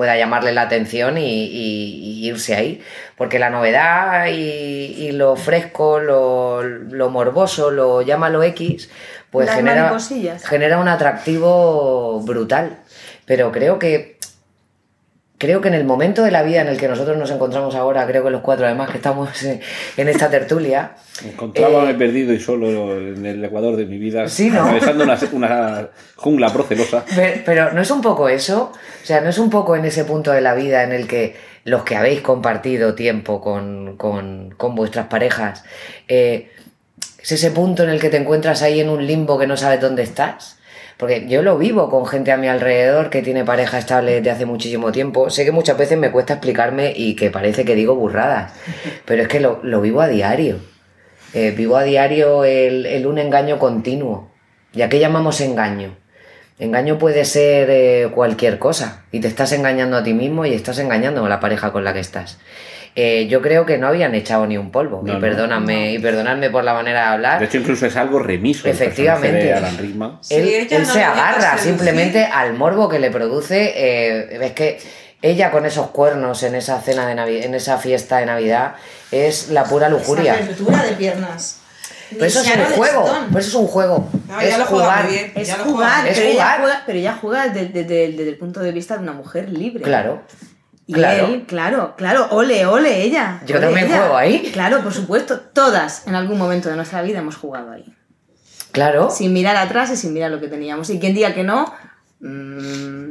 pueda 0.00 0.16
llamarle 0.16 0.52
la 0.52 0.62
atención 0.62 1.18
y, 1.18 1.44
y- 1.44 2.22
y 2.22 2.28
irse 2.30 2.54
ahí. 2.54 2.80
Porque 3.18 3.38
la 3.38 3.50
novedad 3.50 4.28
y, 4.28 4.94
y 4.96 5.12
lo 5.12 5.36
fresco, 5.36 6.00
lo, 6.00 6.62
lo 6.62 7.10
morboso, 7.10 7.70
lo 7.70 8.00
llámalo 8.00 8.42
X, 8.42 8.88
pues 9.30 9.46
Las 9.48 9.56
genera, 9.56 9.82
genera 10.48 10.78
un 10.78 10.88
atractivo 10.88 12.20
brutal. 12.22 12.78
Pero 13.26 13.52
creo 13.52 13.78
que 13.78 14.16
creo 15.40 15.62
que 15.62 15.68
en 15.68 15.74
el 15.74 15.84
momento 15.84 16.22
de 16.22 16.30
la 16.30 16.42
vida 16.42 16.60
en 16.60 16.68
el 16.68 16.76
que 16.76 16.86
nosotros 16.86 17.16
nos 17.16 17.30
encontramos 17.30 17.74
ahora, 17.74 18.06
creo 18.06 18.22
que 18.22 18.28
los 18.30 18.42
cuatro 18.42 18.66
además 18.66 18.90
que 18.90 18.98
estamos 18.98 19.42
en, 19.42 19.60
esta 20.08 20.28
tertulia, 20.28 20.92
Encontrábame 21.24 21.92
Eh, 21.92 21.94
perdido 21.94 22.34
y 22.34 22.38
solo 22.38 22.96
en 22.98 23.24
el 23.24 23.42
ecuador 23.42 23.74
de 23.76 23.86
mi 23.86 23.96
vida, 23.98 24.28
Sí, 24.28 24.50
¿no? 24.50 24.60
atravesando 24.62 25.04
una, 25.04 25.18
una 25.32 25.88
jungla 26.16 26.52
procelosa. 26.52 27.04
Pero, 27.16 27.40
pero 27.46 27.72
no 27.72 27.80
es 27.80 27.90
un 27.90 28.02
poco 28.02 28.28
eso, 28.28 28.70
o 29.02 29.06
sea, 29.06 29.22
no 29.22 29.30
es 29.30 29.38
un 29.38 29.48
poco 29.48 29.74
en 29.76 29.86
ese 29.86 30.04
punto 30.04 30.30
de 30.30 30.42
la 30.42 30.52
vida 30.54 30.82
en 30.84 30.92
el 30.92 31.06
que 31.08 31.34
los 31.64 31.84
que 31.84 31.96
habéis 31.96 32.20
compartido 32.20 32.94
tiempo 32.94 33.40
con, 33.40 33.96
con- 33.96 34.50
con 34.58 34.74
vuestras 34.74 35.06
parejas, 35.06 35.64
eh, 36.06 36.50
es 37.22 37.32
ese 37.32 37.50
punto 37.50 37.82
en 37.82 37.88
el 37.90 37.98
que 37.98 38.10
te 38.10 38.18
encuentras 38.18 38.60
ahí 38.62 38.80
en 38.80 38.90
un 38.90 39.06
limbo 39.06 39.38
que 39.38 39.46
no 39.46 39.56
sabes 39.56 39.80
dónde 39.80 40.02
estás. 40.02 40.58
Porque 41.00 41.26
yo 41.26 41.40
lo 41.40 41.56
vivo 41.56 41.88
con 41.88 42.04
gente 42.04 42.30
a 42.30 42.36
mi 42.36 42.46
alrededor 42.46 43.08
que 43.08 43.22
tiene 43.22 43.42
pareja 43.42 43.78
estable 43.78 44.16
desde 44.16 44.32
hace 44.32 44.44
muchísimo 44.44 44.92
tiempo. 44.92 45.30
Sé 45.30 45.46
que 45.46 45.50
muchas 45.50 45.78
veces 45.78 45.98
me 45.98 46.12
cuesta 46.12 46.34
explicarme 46.34 46.92
y 46.94 47.16
que 47.16 47.30
parece 47.30 47.64
que 47.64 47.74
digo 47.74 47.94
burradas, 47.94 48.52
pero 49.06 49.22
es 49.22 49.28
que 49.28 49.40
lo, 49.40 49.60
lo 49.62 49.80
vivo 49.80 50.02
a 50.02 50.08
diario. 50.08 50.58
Eh, 51.32 51.54
vivo 51.56 51.78
a 51.78 51.84
diario 51.84 52.44
el, 52.44 52.84
el 52.84 53.06
un 53.06 53.16
engaño 53.16 53.58
continuo. 53.58 54.30
¿Y 54.74 54.82
a 54.82 54.90
qué 54.90 54.98
llamamos 54.98 55.40
engaño? 55.40 55.96
Engaño 56.58 56.98
puede 56.98 57.24
ser 57.24 57.68
eh, 57.70 58.10
cualquier 58.14 58.58
cosa 58.58 59.04
y 59.10 59.20
te 59.20 59.28
estás 59.28 59.52
engañando 59.52 59.96
a 59.96 60.02
ti 60.02 60.12
mismo 60.12 60.44
y 60.44 60.52
estás 60.52 60.78
engañando 60.80 61.24
a 61.24 61.28
la 61.30 61.40
pareja 61.40 61.72
con 61.72 61.82
la 61.82 61.94
que 61.94 62.00
estás. 62.00 62.38
Eh, 62.96 63.28
yo 63.28 63.40
creo 63.40 63.64
que 63.66 63.78
no 63.78 63.86
habían 63.86 64.14
echado 64.14 64.46
ni 64.46 64.58
un 64.58 64.70
polvo. 64.70 65.02
No, 65.04 65.12
y 65.12 65.14
no. 65.14 65.20
perdóname, 65.20 65.92
y 65.92 65.98
perdonadme 66.00 66.50
por 66.50 66.64
la 66.64 66.74
manera 66.74 67.00
de 67.02 67.06
hablar. 67.14 67.38
De 67.38 67.46
hecho, 67.46 67.58
incluso 67.58 67.86
es 67.86 67.96
algo 67.96 68.18
remiso. 68.18 68.68
Efectivamente. 68.68 69.52
Alan 69.52 69.78
Rickman. 69.78 70.18
Sí, 70.22 70.34
él 70.34 70.48
ella 70.48 70.76
él 70.76 70.82
no 70.86 70.92
se 70.92 71.02
agarra 71.04 71.56
simplemente 71.58 72.24
al 72.24 72.54
morbo 72.54 72.88
que 72.88 72.98
le 72.98 73.10
produce. 73.10 73.72
eh, 73.76 74.38
es 74.44 74.52
que 74.52 74.78
ella 75.22 75.50
con 75.50 75.66
esos 75.66 75.90
cuernos 75.90 76.42
en 76.42 76.54
esa 76.54 76.80
cena 76.80 77.06
de 77.06 77.14
Navidad, 77.14 77.44
en 77.44 77.54
esa 77.54 77.78
fiesta 77.78 78.18
de 78.18 78.26
Navidad, 78.26 78.74
es 79.12 79.50
la 79.50 79.64
pura 79.64 79.88
lujuria. 79.88 80.34
Apertura 80.34 80.82
de 80.82 80.92
piernas. 80.92 81.58
Pero 82.10 82.24
eso 82.24 82.40
es 82.40 82.46
un 82.56 82.64
juego. 82.74 83.04
Pero 83.28 83.38
eso 83.38 83.48
es 83.50 83.54
un 83.54 83.66
juego. 83.68 84.08
No, 84.26 84.40
es 84.40 84.48
ya 84.50 84.58
lo 84.58 84.64
juega 84.64 84.84
jugar. 84.84 85.08
bien. 85.08 85.32
Es 85.36 85.46
ya 85.48 85.56
lo 85.58 85.64
jugar, 85.64 85.92
juega. 86.00 86.08
Es 86.10 86.18
pero, 86.18 86.32
jugar. 86.32 86.48
Ella 86.48 86.62
juega, 86.64 86.82
pero 86.86 86.98
ella 86.98 87.18
juega 87.20 87.48
desde, 87.48 87.68
desde- 87.68 88.08
desde 88.16 88.28
el 88.30 88.36
punto 88.36 88.58
de 88.60 88.72
vista 88.72 88.96
de 88.96 89.02
una 89.04 89.12
mujer 89.12 89.48
libre. 89.48 89.84
Claro. 89.84 90.22
Y 90.90 90.92
Claro. 90.92 91.26
él, 91.26 91.44
claro, 91.46 91.94
claro, 91.96 92.26
ole, 92.32 92.66
ole 92.66 93.04
ella. 93.04 93.40
Yo 93.46 93.58
ole 93.58 93.66
también 93.66 93.86
ella. 93.86 93.98
juego 93.98 94.16
ahí. 94.16 94.50
Claro, 94.52 94.80
por 94.82 94.92
supuesto, 94.92 95.38
todas 95.38 96.04
en 96.08 96.16
algún 96.16 96.36
momento 96.36 96.68
de 96.68 96.74
nuestra 96.74 97.00
vida 97.02 97.20
hemos 97.20 97.36
jugado 97.36 97.70
ahí. 97.70 97.84
Claro. 98.72 99.08
Sin 99.08 99.32
mirar 99.32 99.54
atrás 99.56 99.92
y 99.92 99.96
sin 99.96 100.12
mirar 100.12 100.32
lo 100.32 100.40
que 100.40 100.48
teníamos. 100.48 100.90
Y 100.90 100.98
quien 100.98 101.14
diga 101.14 101.32
que 101.32 101.44
no, 101.44 101.72
mm, 102.18 103.10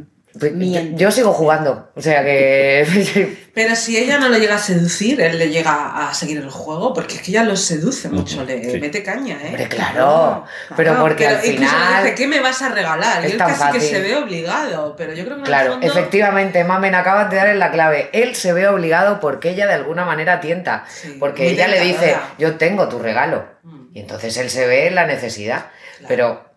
miente. 0.53 1.01
Yo 1.01 1.11
sigo 1.11 1.33
jugando. 1.33 1.89
O 1.95 2.01
sea 2.01 2.23
que. 2.23 3.37
Pero 3.53 3.75
si 3.75 3.97
ella 3.97 4.19
no 4.19 4.29
le 4.29 4.39
llega 4.39 4.55
a 4.55 4.59
seducir, 4.59 5.19
él 5.19 5.37
le 5.37 5.49
llega 5.49 6.07
a 6.09 6.13
seguir 6.13 6.37
el 6.37 6.49
juego, 6.49 6.93
porque 6.93 7.15
es 7.15 7.21
que 7.21 7.31
ella 7.31 7.43
lo 7.43 7.57
seduce 7.57 8.07
mucho, 8.07 8.43
le 8.45 8.71
sí. 8.71 8.79
mete 8.79 9.03
caña, 9.03 9.37
¿eh? 9.43 9.47
Hombre, 9.47 9.67
claro. 9.67 10.45
Pero 10.77 10.91
Claro, 10.91 11.01
porque 11.01 11.25
Pero 11.25 11.35
al 11.37 11.41
final. 11.41 12.03
dice, 12.03 12.15
¿qué 12.15 12.27
me 12.27 12.39
vas 12.39 12.61
a 12.61 12.69
regalar? 12.69 13.25
es 13.25 13.29
y 13.29 13.31
él 13.33 13.37
tan 13.37 13.49
casi 13.49 13.59
que 13.65 13.79
fácil. 13.79 13.81
se 13.89 14.01
ve 14.01 14.15
obligado, 14.15 14.95
pero 14.95 15.13
yo 15.13 15.25
creo 15.25 15.37
que 15.37 15.43
Claro, 15.43 15.71
fondo- 15.73 15.87
efectivamente, 15.87 16.63
Mamen, 16.63 16.95
acabas 16.95 17.29
de 17.29 17.35
dar 17.35 17.47
en 17.49 17.59
la 17.59 17.71
clave. 17.71 18.09
Él 18.13 18.35
se 18.35 18.53
ve 18.53 18.67
obligado 18.67 19.19
porque 19.19 19.49
ella 19.49 19.67
de 19.67 19.73
alguna 19.73 20.05
manera 20.05 20.39
tienta. 20.39 20.85
Sí, 20.87 21.17
porque 21.19 21.49
ella 21.49 21.67
le 21.67 21.81
dice, 21.81 22.15
yo 22.37 22.55
tengo 22.55 22.87
tu 22.87 22.99
regalo. 22.99 23.45
Mm. 23.63 23.87
Y 23.93 23.99
entonces 24.01 24.37
él 24.37 24.49
se 24.49 24.65
ve 24.67 24.87
en 24.87 24.95
la 24.95 25.05
necesidad. 25.05 25.65
Pero, 26.07 26.48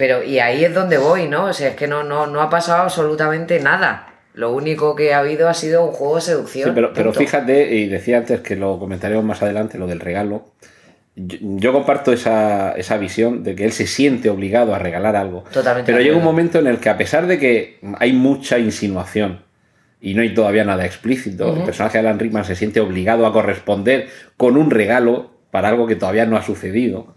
pero, 0.00 0.24
y 0.24 0.38
ahí 0.38 0.64
es 0.64 0.72
donde 0.72 0.96
voy, 0.96 1.28
¿no? 1.28 1.44
O 1.44 1.52
sea, 1.52 1.68
es 1.68 1.76
que 1.76 1.86
no, 1.86 2.02
no, 2.02 2.26
no 2.26 2.40
ha 2.40 2.48
pasado 2.48 2.84
absolutamente 2.84 3.60
nada. 3.60 4.14
Lo 4.32 4.50
único 4.50 4.96
que 4.96 5.12
ha 5.12 5.18
habido 5.18 5.46
ha 5.46 5.52
sido 5.52 5.84
un 5.84 5.92
juego 5.92 6.14
de 6.14 6.22
seducción. 6.22 6.74
Sí, 6.74 6.82
pero, 6.94 7.12
fíjate, 7.12 7.74
y 7.74 7.86
decía 7.86 8.16
antes 8.16 8.40
que 8.40 8.56
lo 8.56 8.78
comentaremos 8.78 9.22
más 9.22 9.42
adelante, 9.42 9.76
lo 9.76 9.86
del 9.86 10.00
regalo. 10.00 10.46
Yo, 11.16 11.36
yo 11.42 11.74
comparto 11.74 12.14
esa, 12.14 12.72
esa 12.78 12.96
visión 12.96 13.44
de 13.44 13.54
que 13.54 13.66
él 13.66 13.72
se 13.72 13.86
siente 13.86 14.30
obligado 14.30 14.74
a 14.74 14.78
regalar 14.78 15.16
algo. 15.16 15.44
Totalmente 15.52 15.92
Pero 15.92 16.02
llega 16.02 16.16
un 16.16 16.24
momento 16.24 16.58
en 16.58 16.66
el 16.66 16.78
que, 16.78 16.88
a 16.88 16.96
pesar 16.96 17.26
de 17.26 17.38
que 17.38 17.78
hay 17.98 18.14
mucha 18.14 18.58
insinuación 18.58 19.40
y 20.00 20.14
no 20.14 20.22
hay 20.22 20.32
todavía 20.32 20.64
nada 20.64 20.86
explícito, 20.86 21.54
el 21.54 21.64
personaje 21.64 21.98
de 21.98 22.08
Alan 22.08 22.18
Rickman 22.18 22.46
se 22.46 22.56
siente 22.56 22.80
obligado 22.80 23.26
a 23.26 23.34
corresponder 23.34 24.08
con 24.38 24.56
un 24.56 24.70
regalo 24.70 25.30
para 25.50 25.68
algo 25.68 25.86
que 25.86 25.96
todavía 25.96 26.24
no 26.24 26.38
ha 26.38 26.42
sucedido. 26.42 27.16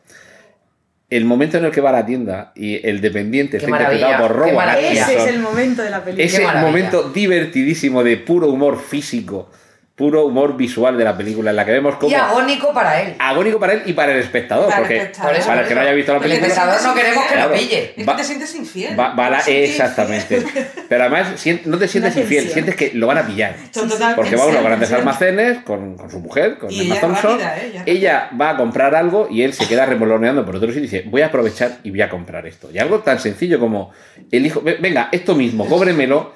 El 1.17 1.26
momento 1.26 1.58
en 1.60 1.65
el 1.65 1.71
que 1.71 1.80
va 1.80 1.89
a 1.89 1.93
la 1.93 2.06
tienda 2.06 2.52
y 2.56 2.86
el 2.88 2.99
dependiente 2.99 3.58
está 3.58 3.69
interpretado 3.69 4.28
por 4.28 4.36
Rowan 4.36 4.56
maravilla. 4.56 4.89
Ese 4.89 5.02
es 5.02 5.08
Atkinson, 5.08 5.36
el 5.36 5.41
momento 5.41 5.84
de 5.84 5.89
la 5.91 6.04
película. 6.04 6.26
ese 6.26 6.60
momento 6.60 7.10
divertidísimo 7.10 8.04
de 8.04 8.17
puro 8.17 8.47
humor 8.47 8.80
físico, 8.80 9.52
puro 9.95 10.25
humor 10.25 10.58
visual 10.58 10.97
de 10.97 11.03
la 11.03 11.15
película, 11.15 11.51
en 11.51 11.56
la 11.56 11.65
que 11.65 11.71
vemos 11.71 11.95
como 11.97 12.10
Y 12.10 12.15
agónico 12.15 12.73
para 12.73 12.99
él. 12.99 13.15
agónico 13.19 13.60
para 13.60 13.73
él 13.73 13.84
y 13.86 13.93
para 13.93 14.12
el 14.13 14.19
espectador, 14.21 14.65
Para 14.65 14.77
el 14.77 14.82
porque 14.82 14.97
espectador. 14.97 15.45
para 15.45 15.62
el 15.62 15.67
que 15.67 15.75
no 15.75 15.82
haya 15.82 15.91
visto 15.91 16.12
la 16.13 16.17
El 16.17 16.23
película, 16.23 16.47
te 16.47 16.53
espectador 16.53 16.84
no 16.88 16.95
queremos 16.95 17.25
que 17.27 17.36
lo 17.36 17.51
pille. 17.53 17.93
Es 17.97 18.08
Va- 18.10 18.15
que 18.15 18.21
te 18.23 18.27
sientes 18.27 18.56
infiel. 18.56 18.99
va, 18.99 19.13
va 19.13 19.29
la- 19.29 19.39
exactamente. 19.41 20.43
Pero 20.89 21.03
además 21.03 21.45
no 21.65 21.77
te 21.77 21.88
sientes 21.88 22.17
infiel, 22.17 22.49
sientes 22.49 22.75
que 22.75 22.91
lo 22.95 23.06
van 23.06 23.19
a 23.19 23.27
pillar. 23.27 23.56
Total- 23.71 24.15
Porque 24.15 24.36
va 24.36 24.43
a 24.45 24.47
unos 24.47 24.63
grandes 24.63 24.91
almacenes 24.93 25.60
con, 25.60 25.95
con 25.95 26.10
su 26.10 26.19
mujer, 26.19 26.58
con 26.58 26.71
Y 26.71 26.82
Emma 26.82 26.95
ella 26.95 27.01
Thompson. 27.01 27.32
rápida, 27.39 27.58
¿eh? 27.58 27.67
Ella 27.67 27.84
Ella 27.86 28.29
va 28.39 28.49
a 28.49 28.58
comprar 28.58 28.95
algo 28.95 29.27
y 29.29 29.43
él 29.43 29.53
se 29.53 29.67
queda 29.67 29.86
remoloneando 29.86 30.43
por 30.43 30.56
otro 30.56 30.69
sitio 30.69 30.79
y 30.79 30.88
dice, 30.88 31.03
voy 31.08 31.21
a 31.21 31.27
aprovechar 31.27 31.77
y 31.84 31.91
voy 31.91 32.01
a 32.01 32.10
comprar 32.10 32.47
esto. 32.47 32.69
Y 32.73 32.79
algo 32.79 32.99
tan 33.01 33.19
sencillo 33.19 33.60
como 33.60 33.91
el 34.32 34.43
hijo, 34.45 34.62
"Ve- 34.62 34.77
venga, 34.79 35.10
esto 35.12 35.36
mismo, 35.36 35.67
cóbremelo. 35.67 36.34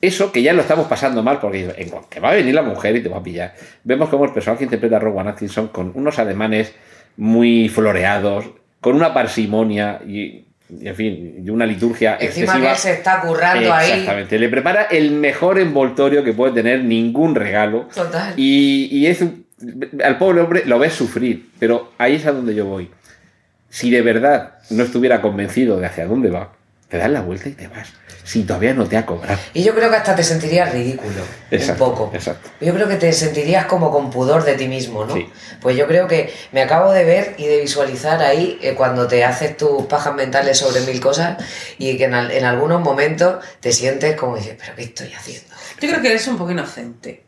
Eso 0.00 0.30
que 0.30 0.42
ya 0.42 0.52
lo 0.52 0.60
estamos 0.62 0.86
pasando 0.86 1.22
mal 1.24 1.40
porque 1.40 1.74
en 1.76 1.90
que 2.08 2.20
va 2.20 2.30
a 2.30 2.34
venir 2.34 2.54
la 2.54 2.62
mujer 2.62 2.94
y 2.96 3.02
te 3.02 3.08
va 3.08 3.18
a 3.18 3.22
pillar. 3.22 3.54
Vemos 3.82 4.08
como 4.08 4.24
el 4.24 4.32
personaje 4.32 4.64
interpreta 4.64 4.96
a 4.96 5.00
Rowan 5.00 5.26
Atkinson 5.28 5.68
con 5.68 5.90
unos 5.94 6.18
ademanes 6.20 6.72
muy 7.16 7.68
floreados, 7.68 8.44
con 8.80 8.94
una 8.94 9.12
parsimonia 9.12 10.00
y, 10.06 10.44
y, 10.70 10.86
en 10.86 10.94
fin, 10.94 11.42
y 11.44 11.50
una 11.50 11.66
liturgia 11.66 12.16
Encima 12.20 12.44
excesiva. 12.52 12.72
que 12.74 12.78
se 12.78 12.92
está 12.92 13.20
currando 13.22 13.72
ahí. 13.72 13.90
Exactamente. 13.90 14.38
Le 14.38 14.48
prepara 14.48 14.82
el 14.84 15.10
mejor 15.10 15.58
envoltorio 15.58 16.22
que 16.22 16.32
puede 16.32 16.52
tener 16.52 16.84
ningún 16.84 17.34
regalo. 17.34 17.88
Total. 17.92 18.34
Y, 18.36 18.88
y 18.92 19.06
es 19.06 19.20
un- 19.20 19.46
al 20.04 20.16
pobre 20.18 20.40
hombre 20.42 20.62
lo 20.64 20.78
ves 20.78 20.92
sufrir, 20.92 21.48
pero 21.58 21.90
ahí 21.98 22.14
es 22.14 22.26
a 22.26 22.30
donde 22.30 22.54
yo 22.54 22.66
voy. 22.66 22.88
Si 23.68 23.90
de 23.90 24.02
verdad 24.02 24.52
no 24.70 24.84
estuviera 24.84 25.20
convencido 25.20 25.80
de 25.80 25.86
hacia 25.86 26.06
dónde 26.06 26.30
va, 26.30 26.52
te 26.88 26.96
das 26.98 27.10
la 27.10 27.20
vuelta 27.22 27.48
y 27.48 27.52
te 27.52 27.68
vas. 27.68 27.88
Si 28.24 28.42
todavía 28.42 28.74
no 28.74 28.86
te 28.86 28.96
ha 28.98 29.06
cobrado. 29.06 29.38
Y 29.54 29.62
yo 29.62 29.74
creo 29.74 29.88
que 29.88 29.96
hasta 29.96 30.14
te 30.14 30.22
sentirías 30.22 30.70
ridículo. 30.70 31.22
Exacto, 31.50 31.84
un 31.86 31.90
poco. 31.94 32.10
exacto. 32.14 32.50
Yo 32.60 32.74
creo 32.74 32.86
que 32.86 32.96
te 32.96 33.10
sentirías 33.14 33.64
como 33.64 33.90
con 33.90 34.10
pudor 34.10 34.44
de 34.44 34.54
ti 34.54 34.68
mismo, 34.68 35.06
¿no? 35.06 35.14
Sí. 35.14 35.30
Pues 35.62 35.76
yo 35.78 35.86
creo 35.86 36.06
que 36.06 36.32
me 36.52 36.60
acabo 36.60 36.92
de 36.92 37.04
ver 37.04 37.34
y 37.38 37.46
de 37.46 37.60
visualizar 37.62 38.20
ahí 38.22 38.58
eh, 38.60 38.74
cuando 38.74 39.06
te 39.08 39.24
haces 39.24 39.56
tus 39.56 39.86
pajas 39.86 40.14
mentales 40.14 40.58
sobre 40.58 40.80
mil 40.82 41.00
cosas 41.00 41.42
y 41.78 41.96
que 41.96 42.04
en, 42.04 42.12
al- 42.14 42.30
en 42.30 42.44
algunos 42.44 42.82
momentos 42.82 43.42
te 43.60 43.72
sientes 43.72 44.14
como 44.16 44.36
dices, 44.36 44.56
pero 44.58 44.74
¿qué 44.76 44.82
estoy 44.82 45.12
haciendo? 45.14 45.48
Yo 45.80 45.88
creo 45.88 46.02
que 46.02 46.08
eres 46.08 46.28
un 46.28 46.36
poco 46.36 46.50
inocente. 46.50 47.24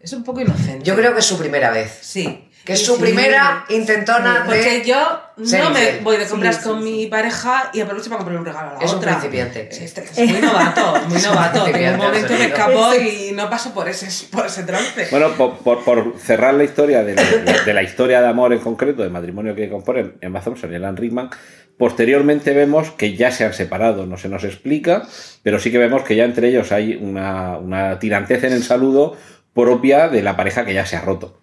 Es 0.00 0.14
un 0.14 0.24
poco 0.24 0.40
inocente. 0.40 0.82
Yo 0.84 0.96
creo 0.96 1.12
que 1.12 1.20
es 1.20 1.26
su 1.26 1.38
primera 1.38 1.70
vez. 1.70 1.98
Sí. 2.00 2.49
Que 2.64 2.74
es 2.74 2.84
su 2.84 2.96
sí, 2.96 3.00
primera 3.02 3.64
intentona 3.70 4.42
Porque 4.44 4.80
de... 4.80 4.84
yo 4.84 5.20
no 5.38 5.70
me 5.70 5.80
infiel. 5.80 6.00
voy 6.02 6.16
de 6.18 6.26
compras 6.26 6.56
Sí, 6.56 6.62
sí, 6.62 6.68
con 6.68 6.78
sí. 6.78 6.84
mi 6.84 7.06
pareja 7.06 7.70
y 7.72 7.80
aprovecho 7.80 8.10
para 8.10 8.18
comprar 8.18 8.38
un 8.38 8.44
regalo 8.44 8.70
a 8.70 8.74
la 8.74 8.80
Es 8.80 8.90
un 8.92 8.98
otra. 8.98 9.12
principiante. 9.12 9.68
Sí, 9.72 9.84
este- 9.84 10.04
es 10.04 10.30
muy 10.30 10.40
novato, 10.42 10.94
muy 11.08 11.22
novato. 11.22 11.64
Principiante 11.64 11.98
un 11.98 12.06
momento 12.06 12.32
me 12.34 12.44
escapo 12.44 12.94
y 12.94 13.32
no 13.32 13.48
paso 13.48 13.72
por 13.72 13.88
ese, 13.88 14.08
por 14.28 14.44
ese 14.46 14.64
trance. 14.64 15.08
Bueno, 15.10 15.30
por, 15.32 15.56
por- 15.58 15.84
por 15.84 16.14
cerrar 16.18 16.52
la 16.54 16.64
historia 16.64 17.02
de 17.02 17.14
la, 17.14 17.22
de 17.64 17.74
la 17.74 17.82
historia 17.82 18.20
de 18.20 18.28
amor 18.28 18.52
en 18.52 18.58
concreto, 18.58 19.02
de 19.02 19.08
matrimonio 19.08 19.54
que 19.54 19.68
componen 19.70 20.16
Emma 20.20 20.40
Thompson 20.42 20.70
y 20.70 20.76
Alan 20.76 20.96
Rickman, 20.98 21.30
posteriormente 21.78 22.52
vemos 22.52 22.90
que 22.90 23.16
ya 23.16 23.30
se 23.32 23.44
han 23.46 23.54
separado, 23.54 24.04
no 24.04 24.18
se 24.18 24.28
nos 24.28 24.44
explica, 24.44 25.06
pero 25.42 25.58
sí 25.58 25.72
que 25.72 25.78
vemos 25.78 26.02
que 26.02 26.14
ya 26.14 26.24
entre 26.24 26.48
ellos 26.48 26.72
hay 26.72 26.96
una, 27.00 27.56
una 27.56 27.98
tirantez 27.98 28.44
en 28.44 28.52
el 28.52 28.62
saludo 28.62 29.16
propia 29.54 30.08
de 30.08 30.22
la 30.22 30.36
pareja 30.36 30.66
que 30.66 30.74
ya 30.74 30.84
se 30.84 30.96
ha 30.96 31.00
roto. 31.00 31.39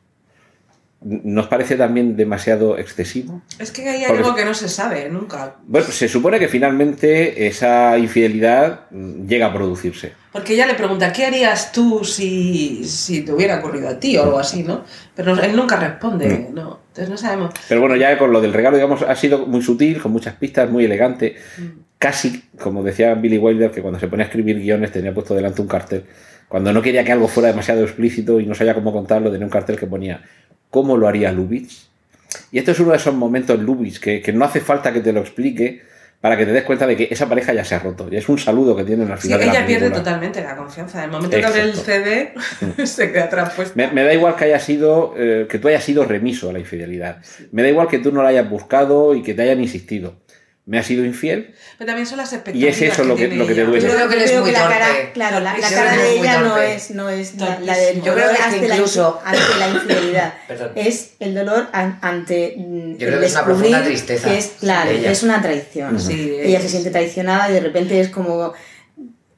¿Nos 0.99 1.45
parece 1.47 1.75
también 1.75 2.15
demasiado 2.17 2.77
excesivo? 2.77 3.41
Es 3.59 3.71
que 3.71 3.87
hay 3.87 4.03
Porque- 4.07 4.17
algo 4.23 4.35
que 4.35 4.43
no 4.45 4.53
se 4.55 4.67
sabe 4.67 5.07
nunca. 5.09 5.57
Bueno, 5.67 5.85
se 5.87 6.07
supone 6.09 6.39
que 6.39 6.47
finalmente 6.47 7.45
esa 7.47 7.97
infidelidad 7.99 8.87
mm, 8.89 9.27
llega 9.27 9.45
a 9.45 9.53
producirse. 9.53 10.13
Porque 10.31 10.53
ella 10.55 10.65
le 10.65 10.73
pregunta, 10.73 11.13
¿qué 11.13 11.25
harías 11.25 11.71
tú 11.71 12.03
si, 12.03 12.83
si 12.83 13.21
te 13.21 13.31
hubiera 13.31 13.59
ocurrido 13.59 13.89
a 13.89 13.99
ti 13.99 14.17
o 14.17 14.23
algo 14.23 14.39
así, 14.39 14.63
no? 14.63 14.83
Pero 15.15 15.39
él 15.39 15.55
nunca 15.55 15.75
responde, 15.75 16.49
¿no? 16.51 16.79
Entonces 16.87 17.09
no 17.09 17.17
sabemos. 17.17 17.53
Pero 17.69 17.79
bueno, 17.79 17.95
ya 17.95 18.17
con 18.17 18.31
lo 18.31 18.41
del 18.41 18.53
regalo, 18.53 18.77
digamos, 18.77 19.03
ha 19.03 19.15
sido 19.15 19.45
muy 19.45 19.61
sutil, 19.61 20.01
con 20.01 20.11
muchas 20.11 20.33
pistas, 20.35 20.69
muy 20.69 20.85
elegante. 20.85 21.35
Casi, 21.99 22.43
como 22.59 22.83
decía 22.83 23.13
Billy 23.13 23.37
Wilder, 23.37 23.69
que 23.71 23.81
cuando 23.81 23.99
se 23.99 24.07
ponía 24.07 24.25
a 24.25 24.27
escribir 24.27 24.59
guiones 24.59 24.91
tenía 24.91 25.13
puesto 25.13 25.35
delante 25.35 25.61
un 25.61 25.67
cartel. 25.67 26.05
Cuando 26.47 26.71
no 26.71 26.81
quería 26.81 27.03
que 27.03 27.11
algo 27.11 27.27
fuera 27.27 27.49
demasiado 27.49 27.83
explícito 27.83 28.39
y 28.39 28.45
no 28.45 28.55
sabía 28.55 28.73
cómo 28.73 28.93
contarlo, 28.93 29.29
tenía 29.31 29.45
un 29.45 29.51
cartel 29.51 29.77
que 29.77 29.85
ponía 29.87 30.21
¿Cómo 30.69 30.97
lo 30.97 31.07
haría 31.07 31.31
Lubitsch? 31.31 31.87
Y 32.51 32.59
esto 32.59 32.71
es 32.71 32.79
uno 32.79 32.91
de 32.91 32.97
esos 32.97 33.15
momentos 33.15 33.59
Lubitsch 33.59 33.99
que, 33.99 34.21
que 34.21 34.33
no 34.33 34.45
hace 34.45 34.59
falta 34.59 34.91
que 34.93 34.99
te 35.01 35.11
lo 35.13 35.21
explique 35.21 35.81
para 36.19 36.35
que 36.35 36.45
te 36.47 36.51
des 36.51 36.63
cuenta 36.63 36.87
de 36.87 36.95
que 36.97 37.07
esa 37.11 37.29
pareja 37.29 37.53
ya 37.53 37.63
se 37.63 37.75
ha 37.75 37.79
roto. 37.79 38.07
Y 38.11 38.15
es 38.17 38.27
un 38.27 38.37
saludo 38.39 38.75
que 38.75 38.83
tienen 38.83 39.09
al 39.11 39.17
Sí, 39.19 39.27
final 39.27 39.39
de 39.39 39.45
la 39.45 39.51
ella 39.51 39.65
pierde 39.67 39.81
película. 39.89 40.03
totalmente 40.03 40.41
la 40.43 40.55
confianza. 40.57 40.97
En 40.99 41.03
el 41.05 41.11
momento 41.11 41.37
que 41.37 41.45
abre 41.45 41.61
el 41.61 41.69
Exacto. 41.69 41.91
CD, 42.75 42.85
se 42.87 43.11
queda 43.11 43.29
traspuesta. 43.29 43.73
Me, 43.75 43.87
me 43.91 44.03
da 44.03 44.13
igual 44.13 44.35
que 44.35 44.45
haya 44.45 44.59
sido 44.59 45.13
eh, 45.15 45.45
que 45.49 45.59
tú 45.59 45.67
hayas 45.67 45.83
sido 45.83 46.05
remiso 46.05 46.49
a 46.49 46.53
la 46.53 46.59
infidelidad. 46.59 47.17
Me 47.51 47.61
da 47.61 47.69
igual 47.69 47.87
que 47.87 47.99
tú 47.99 48.11
no 48.11 48.23
la 48.23 48.29
hayas 48.29 48.49
buscado 48.49 49.13
y 49.13 49.21
que 49.21 49.35
te 49.35 49.43
hayan 49.43 49.61
insistido. 49.61 50.15
Me 50.67 50.77
has 50.77 50.85
sido 50.85 51.05
infiel 51.05 51.55
Pero 51.77 51.87
también 51.87 52.05
son 52.05 52.17
las 52.17 52.33
expectativas. 52.33 52.77
Y 52.79 52.85
es 52.85 52.91
eso 52.93 53.05
lo 53.05 53.15
que- 53.15 53.29
lo 53.29 53.47
que 53.47 53.55
te 53.55 53.61
ella. 53.61 53.69
duele. 53.69 53.87
Yo 53.87 53.93
creo 53.95 54.09
que 54.09 54.17
es 54.23 54.29
Creo 54.31 54.41
muy 54.41 54.49
que 54.49 54.57
la 54.57 54.63
torpe. 54.63 54.77
cara, 54.77 55.11
claro, 55.13 55.39
la, 55.39 55.57
la 55.57 55.69
cara 55.69 55.91
de 55.93 55.97
que 55.97 56.19
ella 56.19 56.41
no 56.41 56.57
es, 56.57 56.91
no 56.91 57.09
es 57.09 57.35
la, 57.35 57.59
la 57.61 57.77
del 57.77 57.95
Yo 58.03 58.13
creo 58.13 58.27
dolor 58.27 58.37
que 58.51 58.59
que 58.59 58.65
incluso- 58.67 59.21
ante 59.23 59.39
la 59.59 59.69
infidelidad. 59.69 60.33
Es 60.75 61.11
el 61.21 61.33
dolor 61.35 61.67
an- 61.71 61.99
ante 62.01 62.55
mm, 62.57 62.97
Yo 62.97 63.07
creo 63.07 63.19
que 63.21 63.25
es 63.27 63.31
una 63.31 63.41
descubrir 63.43 63.45
profunda 63.71 63.83
tristeza 63.85 64.27
que 64.29 64.37
es 64.37 64.47
claro, 64.59 64.91
ella. 64.91 65.09
es 65.11 65.23
una 65.23 65.41
traición. 65.41 65.99
Sí, 66.01 66.35
ella 66.41 66.57
es- 66.57 66.63
se 66.65 66.69
siente 66.69 66.91
traicionada 66.91 67.49
y 67.49 67.53
de 67.53 67.59
repente 67.61 68.01
es 68.01 68.09
como 68.09 68.53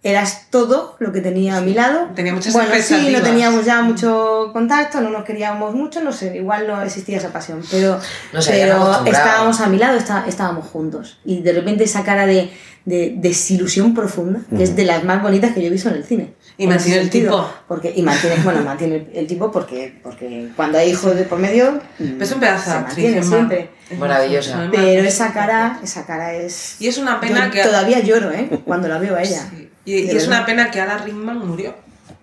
eras 0.01 0.47
todo 0.49 0.95
lo 0.99 1.11
que 1.11 1.19
tenía 1.19 1.57
a 1.57 1.61
mi 1.61 1.73
lado. 1.73 2.07
Tenía 2.15 2.33
muchas 2.33 2.53
Bueno, 2.53 2.69
sí, 2.81 3.09
no 3.11 3.21
teníamos 3.21 3.65
ya 3.65 3.81
mucho 3.81 4.49
contacto, 4.53 5.01
no 5.01 5.09
nos 5.09 5.25
queríamos 5.25 5.75
mucho, 5.75 6.01
no 6.01 6.13
sé, 6.13 6.37
igual 6.37 6.67
no 6.67 6.81
existía 6.81 7.17
esa 7.17 7.33
pasión, 7.33 7.61
pero, 7.69 7.99
No 8.33 8.39
pero 8.45 9.03
estábamos 9.05 9.59
a 9.59 9.67
mi 9.67 9.77
lado, 9.77 9.97
está- 9.97 10.23
estábamos 10.27 10.67
juntos. 10.67 11.19
Y 11.25 11.41
de 11.41 11.51
repente 11.51 11.83
esa 11.83 12.03
cara 12.03 12.25
de, 12.25 12.49
de 12.85 13.13
desilusión 13.17 13.93
profunda, 13.93 14.39
que 14.55 14.63
es 14.63 14.75
de 14.77 14.85
las 14.85 15.03
más 15.03 15.21
bonitas 15.21 15.53
que 15.53 15.61
yo 15.61 15.67
he 15.67 15.71
visto 15.71 15.89
en 15.89 15.95
el 15.95 16.05
cine. 16.05 16.33
Y 16.57 16.63
En 16.63 16.69
mantiene 16.69 16.95
el 16.97 17.03
sentido, 17.03 17.31
tipo. 17.35 17.53
Porque, 17.67 17.93
y 17.95 18.01
mantiene, 18.01 18.37
bueno, 18.43 18.61
mantiene 18.63 18.95
el, 18.95 19.09
el 19.13 19.27
tipo 19.27 19.51
porque, 19.51 19.99
porque 20.01 20.49
cuando 20.55 20.77
hay 20.77 20.91
hijos 20.91 21.13
de 21.15 21.23
por 21.23 21.39
medio, 21.39 21.79
mm, 21.99 22.21
Es 22.21 22.31
un 22.31 22.39
pedazo 22.39 22.63
se 22.65 22.69
de 22.71 22.75
actriz. 22.77 23.05
mantiene 23.05 23.23
siempre. 23.23 23.69
Es 23.89 23.97
Maravillosa. 23.99 24.69
Pero 24.71 25.03
esa 25.03 25.33
cara, 25.33 25.79
esa 25.83 26.05
cara 26.05 26.33
es... 26.33 26.75
Y 26.81 26.87
es 26.87 26.97
una 26.97 27.19
pena 27.19 27.47
Yo 27.47 27.51
que. 27.51 27.63
Todavía 27.63 27.99
lloro, 27.99 28.31
¿eh? 28.31 28.49
Cuando 28.65 28.87
la 28.87 28.97
veo 28.97 29.15
a 29.15 29.21
ella. 29.21 29.45
Sí. 29.49 29.69
Y, 29.97 30.09
es 30.15 30.27
una 30.27 30.45
pena 30.45 30.69
que 30.71 30.81
Alan 30.81 31.03
Rickman 31.03 31.39
murió. 31.47 31.73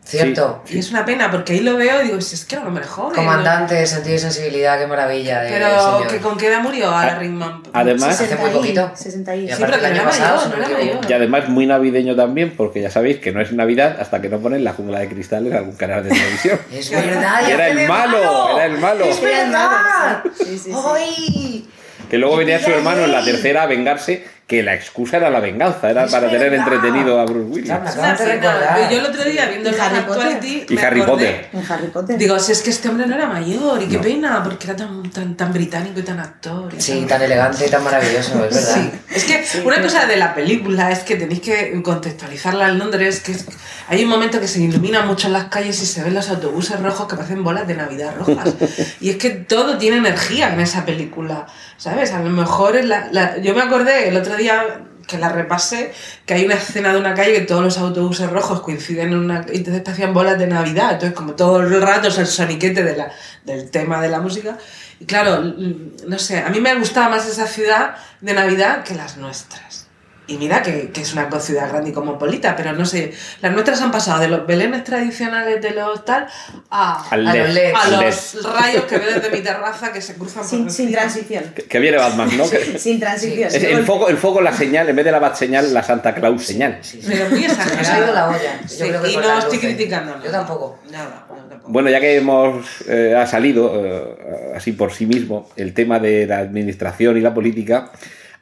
¿Cierto? 0.05 0.63
Y 0.69 0.79
es 0.79 0.91
una 0.93 1.05
pena 1.05 1.33
porque 1.33 1.55
ahí 1.55 1.61
lo 1.61 1.77
veo 1.77 2.01
y 2.01 2.05
digo, 2.07 2.21
si 2.21 2.37
es 2.37 2.45
que 2.45 2.55
era 2.55 2.65
hombre 2.65 2.85
joven. 2.85 3.13
Comandante 3.13 3.75
de 3.75 3.89
sentido 3.89 4.15
y 4.15 4.19
sensibilidad, 4.21 4.79
qué 4.79 4.87
maravilla 4.87 5.41
de 5.41 5.49
Pero 5.51 5.69
señor. 5.69 6.07
que 6.07 6.19
con 6.19 6.39
qué 6.39 6.47
edad 6.47 6.61
murió 6.61 6.93
Alan 6.97 7.19
Rickman. 7.19 7.63
además- 7.73 8.11
Hace 8.11 8.27
60 8.29 8.41
muy 8.41 8.51
y- 8.51 8.55
poquito. 8.55 8.93
60 8.95 9.35
y- 9.35 9.45
Y 9.45 9.47
Sí, 9.49 9.53
aparte 9.55 9.67
pero 9.67 9.81
que 9.81 9.87
el 9.89 9.95
no 9.95 10.01
año 10.01 10.03
era 10.03 10.11
pasado, 10.11 10.37
mayor, 10.37 10.43
si 10.45 10.49
no 10.51 10.57
no 10.57 10.63
era 10.63 10.69
me 10.69 10.75
equivoco. 10.85 10.97
mayor. 11.03 11.11
Y 11.11 11.15
además 11.15 11.49
muy 11.49 11.67
navideño 11.67 12.15
también, 12.15 12.55
porque 12.57 12.81
ya 12.83 12.91
sabéis 12.93 13.19
que 13.19 13.33
no 13.33 13.41
es 13.41 13.51
Navidad 13.53 13.97
hasta 14.01 14.21
que 14.23 14.29
no 14.29 14.39
ponen 14.39 14.63
la 14.63 14.75
jungla 14.75 15.01
de 15.01 15.09
cristal 15.09 15.49
en 15.49 15.55
algún 15.57 15.75
canal 15.75 16.05
de 16.05 16.11
televisión. 16.11 16.61
Es 16.73 16.89
verdad, 16.89 17.41
Y 17.43 17.49
ya 17.49 17.55
era 17.55 17.69
el 17.71 17.89
malo, 17.89 18.51
era 18.59 18.67
el 18.67 18.79
malo. 18.79 19.05
¡Es 19.07 19.21
verdad! 19.21 20.23
Sí, 20.39 20.45
sí, 20.47 20.59
sí. 20.59 20.73
¡Ay! 20.73 21.69
Que 22.09 22.19
luego 22.19 22.37
¡Qué 22.39 22.45
venía 22.45 22.61
su 22.65 22.71
hermano 22.71 23.03
en 23.05 23.11
la 23.11 23.25
tercera 23.25 23.65
a 23.65 23.67
vengarse, 23.67 24.25
que 24.47 24.63
la 24.63 24.75
excusa 24.75 25.17
era 25.17 25.29
la 25.29 25.41
venganza, 25.41 25.91
era 25.91 26.05
Es 26.05 26.13
para 26.13 26.29
tener 26.31 26.51
verdad. 26.51 26.73
entretenido 26.73 27.19
a 27.19 27.25
Bruce 27.25 27.49
Willis. 27.51 27.69
De 27.69 27.75
pena. 27.75 28.15
recordar. 28.15 28.91
Yo 28.93 28.99
el 29.01 29.07
otro 29.07 29.25
día 29.25 29.47
viendo 29.47 29.71
Y 29.71 29.75
el 29.75 29.81
Harry 29.81 29.97
Actuality 29.99 30.67
Y 30.69 30.75
me 30.75 30.81
Harry 30.83 31.01
acordé. 31.03 31.49
Potter. 31.51 31.65
Harry 31.73 31.87
Potter. 31.89 32.17
Digo, 32.17 32.39
si 32.39 32.53
es 32.53 32.63
que 32.63 32.71
este 32.71 32.89
hombre 32.89 33.07
no 33.09 33.17
era 33.17 33.27
mayor 33.27 33.83
y 33.83 33.87
qué 33.87 33.99
pena, 33.99 34.45
porque 34.45 34.69
era 34.69 34.77
tan, 34.77 35.03
tan, 35.11 35.37
tan 35.37 35.53
británico 35.53 35.99
y 35.99 36.03
tan 36.05 36.21
actor. 36.21 36.73
y 36.73 36.81
Sí, 36.81 37.05
tan 37.09 37.21
elegante 37.23 37.67
y 37.67 37.71
tan 37.71 37.83
maravilloso, 37.83 38.45
es 38.45 38.55
verdad. 38.55 38.75
Sí, 38.75 38.91
es 39.17 39.25
que 39.25 39.63
una 39.65 39.83
cosa 39.83 40.07
de 40.07 40.17
la 40.17 40.33
película 40.33 40.93
es 40.93 41.01
que 41.01 41.17
tenéis 41.17 41.41
que 41.41 41.83
contextualizarla 41.83 42.69
en 42.69 42.79
Londres, 42.79 43.19
que 43.21 43.33
es- 43.33 43.47
hay 43.89 44.05
un 44.05 44.11
momento 44.11 44.39
que 44.41 44.47
se 44.47 44.61
ilumina 44.61 45.03
mucho 45.03 45.27
en 45.27 45.33
las 45.33 45.47
calles 45.47 45.83
y 45.83 45.87
se 45.87 46.05
ven 46.05 46.15
los 46.15 46.29
autobuses 46.31 46.79
rojos 46.81 47.09
que 47.09 47.17
parecen 47.17 47.43
bolas 47.43 47.67
de 47.67 47.75
Navidad 47.75 48.15
rojas. 48.17 48.55
y 49.01 49.11
es 49.11 49.17
que 49.17 49.31
todo 49.31 49.77
tiene 49.77 49.97
energía 49.97 50.53
en 50.53 50.61
esa 50.61 50.85
película, 50.85 51.47
¿sabes? 51.79 52.13
A 52.13 52.21
lo 52.21 52.31
mejor 52.31 52.77
es 52.77 52.85
la, 52.87 53.09
la- 53.11 53.39
yo 53.39 53.53
me 53.53 53.63
acordé 53.63 54.09
el 54.09 54.17
otro 54.17 54.36
día 54.37 54.87
que 55.07 55.19
la 55.19 55.29
repasé, 55.29 55.93
que 56.25 56.35
hay 56.35 56.45
una 56.45 56.57
escena 56.57 56.93
de 56.93 56.99
una 56.99 57.15
calle 57.15 57.33
que 57.33 57.41
todos 57.43 57.63
los 57.63 57.79
autobuses 57.79 58.29
rojos 58.29 58.61
coinciden 58.61 59.09
en 59.09 59.19
una... 59.19 59.47
parecían 59.85 60.13
bolas 60.13 60.39
de 60.39 60.47
Navidad, 60.47 60.95
entonces 60.95 61.17
como 61.17 61.35
todo 61.35 61.61
el 61.61 61.81
rato 61.81 62.09
es 62.09 62.19
el 62.19 62.27
soniquete 62.27 62.83
de 62.83 62.97
la, 62.97 63.13
del 63.45 63.71
tema 63.71 64.01
de 64.01 64.09
la 64.09 64.21
música. 64.21 64.59
Y 64.99 65.05
claro, 65.05 65.43
no 65.43 66.19
sé, 66.19 66.39
a 66.39 66.49
mí 66.49 66.61
me 66.61 66.75
gustaba 66.75 67.09
más 67.09 67.27
esa 67.27 67.47
ciudad 67.47 67.97
de 68.21 68.35
Navidad 68.35 68.83
que 68.83 68.95
las 68.95 69.17
nuestras. 69.17 69.86
Y 70.29 70.39
mira 70.39 70.61
que, 70.61 70.91
que 70.91 71.03
es 71.03 71.13
una 71.13 71.31
ciudad 71.41 71.69
grande 71.69 71.91
y 71.91 71.93
cosmopolita, 71.93 72.57
pero 72.57 72.73
no 72.73 72.85
sé, 72.85 73.13
las 73.43 73.53
nuestras 73.53 73.81
han 73.81 73.93
pasado 73.93 74.19
de 74.21 74.27
los 74.27 74.45
belenes 74.45 74.83
tradicionales 74.83 75.63
de 75.63 75.71
los 75.71 76.05
tal 76.05 76.27
a, 76.69 77.07
A 77.11 77.17
LED, 77.17 77.45
los 77.45 77.55
LED. 77.55 77.73
a 77.75 77.81
al 77.83 77.91
los 77.93 78.35
LED. 78.35 78.43
rayos 78.53 78.85
que 78.87 78.99
veo 78.99 79.15
desde 79.21 79.31
mi 79.31 79.41
terraza 79.43 79.93
que 79.93 80.01
se 80.01 80.15
cruzan 80.15 80.43
por 80.43 80.51
Sin, 80.51 80.69
sin 80.71 80.91
transición. 80.91 81.45
Que, 81.55 81.63
que 81.63 81.79
viene 81.79 81.97
Batman, 81.99 82.29
¿no? 82.37 82.51
Que- 82.51 82.77
Sin 82.77 82.99
transición. 82.99 83.49
es 83.49 83.63
el, 83.63 83.85
foco, 83.85 84.09
el 84.09 84.17
foco, 84.17 84.41
la 84.41 84.53
señal, 84.53 84.89
en 84.89 84.97
vez 84.97 85.05
de 85.05 85.13
la 85.13 85.21
bat 85.21 85.37
señal, 85.37 85.73
la 85.73 85.85
Santa 85.85 86.13
Claus 86.15 86.43
señal. 86.45 86.79
Sí, 86.83 87.01
sí. 87.01 87.07
Pero 87.09 87.31
muy 87.31 87.45
ha 87.45 87.47
exagerado. 87.47 88.05
ido 88.05 88.15
la 88.15 88.29
olla. 88.29 88.61
Yo 88.63 88.69
Sí, 88.69 88.79
creo 88.89 89.03
que 89.03 89.11
y 89.13 89.17
no 89.17 89.39
estoy 89.39 89.59
criticando 89.59 90.11
nada. 90.13 90.25
Yo 90.25 90.31
tampoco. 90.33 90.79
Nada, 90.91 91.25
no, 91.29 91.37
tampoco. 91.37 91.73
Bueno, 91.73 91.89
ya 91.89 92.01
que 92.01 92.17
hemos 92.17 92.67
eh, 92.89 93.15
ha 93.17 93.27
salido 93.29 93.71
eh, 93.87 94.53
así 94.57 94.73
por 94.73 94.93
sí 94.93 95.07
mismo 95.07 95.49
el 95.55 95.73
tema 95.73 96.01
de 96.01 96.27
la 96.27 96.39
administración 96.39 97.17
y 97.17 97.21
la 97.21 97.33
política, 97.33 97.93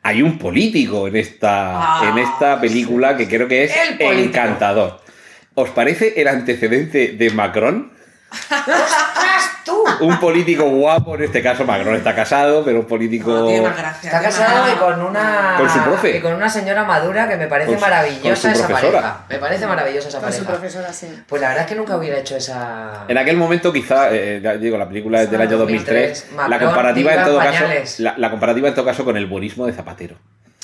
hay 0.04 0.20
un 0.22 0.38
político 0.38 1.08
en 1.08 1.16
esta, 1.16 1.72
Ah, 1.74 2.10
en 2.10 2.18
esta 2.18 2.60
película 2.60 3.16
que 3.16 3.26
creo 3.26 3.48
que 3.48 3.64
es 3.64 3.72
encantador. 3.98 5.00
¿Os 5.54 5.70
parece 5.70 6.20
el 6.20 6.28
antecedente 6.28 7.14
de 7.18 7.30
Macron? 7.30 7.90
Un 10.00 10.18
político 10.18 10.64
guapo, 10.64 11.14
en 11.16 11.24
este 11.24 11.42
caso 11.42 11.64
Macron 11.64 11.94
está 11.96 12.14
casado, 12.14 12.64
pero 12.64 12.80
un 12.80 12.86
político... 12.86 13.30
No, 13.32 13.46
tiene 13.46 13.62
más 13.68 13.76
gracia. 13.76 14.08
Está 14.10 14.20
tiene 14.20 14.34
casado 14.34 14.62
más- 14.64 14.72
y 14.72 14.76
con 14.76 15.02
una. 15.02 15.54
Con 15.58 15.70
su 15.70 15.78
profe. 15.80 16.16
Y 16.16 16.20
con 16.20 16.32
una 16.34 16.48
señora 16.48 16.84
madura 16.84 17.28
que 17.28 17.36
me 17.36 17.46
parece 17.46 17.70
Con 17.70 17.76
su- 17.78 17.80
con 17.84 17.90
maravillosa 17.90 18.34
su 18.40 18.48
esa 18.48 18.66
profesora. 18.66 18.92
pareja. 19.00 19.24
Me 19.28 19.38
parece 19.38 19.66
maravillosa 19.66 20.08
esa 20.08 20.20
Con 20.20 20.32
su 20.32 20.44
pareja. 20.44 20.52
profesora, 20.60 20.92
sí. 20.92 21.22
Pues 21.28 21.40
la 21.42 21.48
verdad 21.48 21.64
es 21.64 21.68
que 21.70 21.74
nunca 21.76 21.96
hubiera 21.96 22.18
hecho 22.18 22.36
esa. 22.36 23.04
En 23.08 23.18
aquel 23.18 23.36
momento 23.36 23.72
quizá, 23.72 24.08
eh, 24.12 24.40
digo, 24.60 24.76
la 24.78 24.88
película 24.88 25.22
es 25.22 25.30
del 25.30 25.40
año 25.40 25.58
2003, 25.58 26.26
2003, 26.30 26.50
la 26.50 26.58
comparativa 26.58 27.10
en 27.12 27.16
Macron, 27.18 27.34
todo 27.36 27.44
pañales. 27.44 27.90
caso, 27.90 28.02
la, 28.02 28.14
la 28.18 28.30
comparativa 28.30 28.68
en 28.68 28.74
todo 28.74 28.84
caso 28.84 29.04
con 29.04 29.16
el 29.16 29.26
buenismo 29.26 29.66
de 29.66 29.72
Zapatero, 29.72 30.16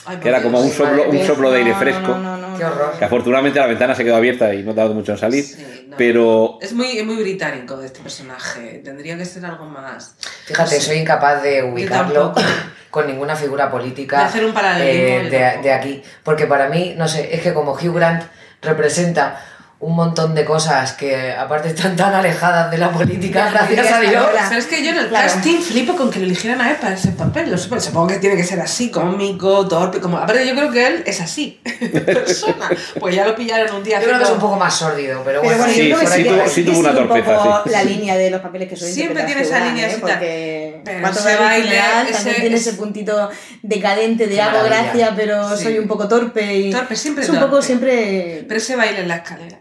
Ay, 0.06 0.16
que 0.18 0.28
era 0.28 0.42
como 0.42 0.60
un 0.60 0.70
soplo, 0.70 1.08
un 1.10 1.26
soplo 1.26 1.50
de 1.50 1.58
aire 1.58 1.74
fresco. 1.74 2.08
No, 2.08 2.18
no, 2.18 2.36
no, 2.36 2.56
Qué 2.58 2.64
horror. 2.64 2.92
que 2.98 3.04
afortunadamente 3.04 3.58
la 3.58 3.66
ventana 3.66 3.94
se 3.94 4.02
quedó 4.04 4.16
abierta 4.16 4.52
y 4.54 4.62
no 4.62 4.70
ha 4.70 4.74
dado 4.74 4.94
mucho 4.94 5.12
en 5.12 5.18
salir, 5.18 5.44
Sí, 5.44 5.86
no. 5.88 5.96
pero 5.96 6.58
Es 6.62 6.72
muy, 6.72 6.98
es 6.98 7.04
muy 7.04 7.16
británico 7.16 7.80
este 7.82 8.00
personaje. 8.00 8.80
Tendría 8.84 9.16
que 9.18 9.24
ser 9.24 9.44
algo 9.44 9.66
más. 9.66 10.14
Fíjate, 10.46 10.76
no 10.76 10.80
sé. 10.80 10.86
soy 10.86 10.96
incapaz 10.98 11.42
de 11.42 11.62
ubicarlo 11.64 12.32
con 12.90 13.06
ninguna 13.06 13.36
figura 13.36 13.70
política 13.70 14.18
De 14.20 14.24
hacer 14.24 14.44
un 14.44 14.52
paralelismo, 14.52 15.36
eh, 15.36 15.58
de 15.62 15.72
aquí. 15.72 16.02
Porque 16.24 16.46
para 16.46 16.68
mí, 16.68 16.94
no 16.96 17.06
sé, 17.06 17.34
es 17.34 17.42
que 17.42 17.52
como 17.52 17.72
Hugh 17.72 17.94
Grant 17.94 18.24
representa 18.62 19.40
un 19.82 19.96
montón 19.96 20.34
de 20.34 20.44
cosas 20.44 20.92
que 20.92 21.32
aparte 21.32 21.68
están 21.70 21.96
tan 21.96 22.12
alejadas 22.12 22.70
de 22.70 22.76
la 22.76 22.90
política, 22.92 23.48
gracias 23.50 23.90
a 23.90 24.00
Dios. 24.00 24.26
Pero 24.48 24.60
es 24.60 24.66
que 24.66 24.84
yo 24.84 24.90
en 24.90 24.98
el 24.98 25.08
Claro. 25.08 25.26
casting 25.32 25.58
flipo 25.62 25.96
con 25.96 26.10
que 26.10 26.18
lo 26.18 26.26
eligieran 26.26 26.60
a 26.60 26.70
él 26.70 26.76
para 26.76 26.94
ese 26.94 27.08
papel. 27.12 27.50
Lo 27.50 27.56
Supongo 27.56 28.08
que 28.08 28.18
tiene 28.18 28.36
que 28.36 28.44
ser 28.44 28.60
así, 28.60 28.90
cómico, 28.90 29.66
torpe, 29.66 29.98
como. 30.00 30.18
Aparte, 30.18 30.46
yo 30.46 30.54
creo 30.54 30.70
que 30.70 30.86
él 30.86 31.02
es 31.06 31.20
así, 31.22 31.60
persona. 32.04 32.68
Pues 32.98 33.14
ya 33.14 33.24
lo 33.26 33.34
pillaron 33.34 33.74
un 33.76 33.82
día 33.82 34.00
Yo 34.00 34.06
creo 34.06 34.18
que 34.18 34.24
es 34.24 34.30
un 34.30 34.38
poco 34.38 34.56
más 34.56 34.74
sórdido, 34.74 35.22
pero 35.24 35.40
Pero 35.40 35.56
bueno, 35.56 35.58
bueno, 35.58 35.72
Sí, 35.72 36.24
tuvo- 36.24 36.48
sí 36.48 36.78
una 36.78 36.90
un 36.90 36.96
torpeza, 36.96 37.36
poco 37.38 37.62
la 37.70 37.82
línea 37.84 38.16
de 38.16 38.30
los 38.30 38.40
papeles 38.42 38.68
que 38.68 38.76
suele 38.76 38.92
Siempre 38.92 39.22
tiene 39.24 39.40
esa 39.42 39.60
línea 39.64 39.88
tal. 39.88 40.00
Porque 40.00 40.82
Pero 40.84 41.00
cuando 41.00 41.18
ese 41.20 41.28
ve 41.28 41.34
el 41.34 41.40
baile, 41.40 41.78
ese 42.04 42.12
también 42.12 42.36
tiene 42.40 42.56
es- 42.56 42.66
ese 42.66 42.76
puntito 42.76 43.30
decadente 43.62 44.26
de 44.26 44.40
hago 44.42 44.62
gracia, 44.64 45.14
pero 45.16 45.56
Sí. 45.56 45.64
soy 45.64 45.78
un 45.78 45.88
poco 45.88 46.06
torpe 46.06 46.54
y 46.54 46.70
Torpe, 46.70 46.96
siempre 46.96 47.24
es 47.24 47.30
un 47.30 47.40
poco 47.40 47.62
siempre 47.62 48.44
Pero 48.46 48.58
ese 48.60 48.76
baile 48.76 49.00
en 49.00 49.08
la 49.08 49.16
escalera. 49.16 49.58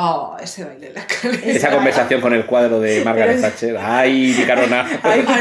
Oh, 0.00 0.36
ese 0.40 0.64
baile 0.64 0.86
en 0.86 0.94
la 0.94 1.00
escalera. 1.00 1.44
esa 1.44 1.70
conversación 1.70 2.20
con 2.20 2.32
el 2.32 2.46
cuadro 2.46 2.78
de 2.78 3.04
Margaret 3.04 3.40
Thatcher, 3.40 3.76
ay, 3.76 4.32
picarona. 4.32 4.86
Ay, 5.02 5.24
qué 5.26 5.32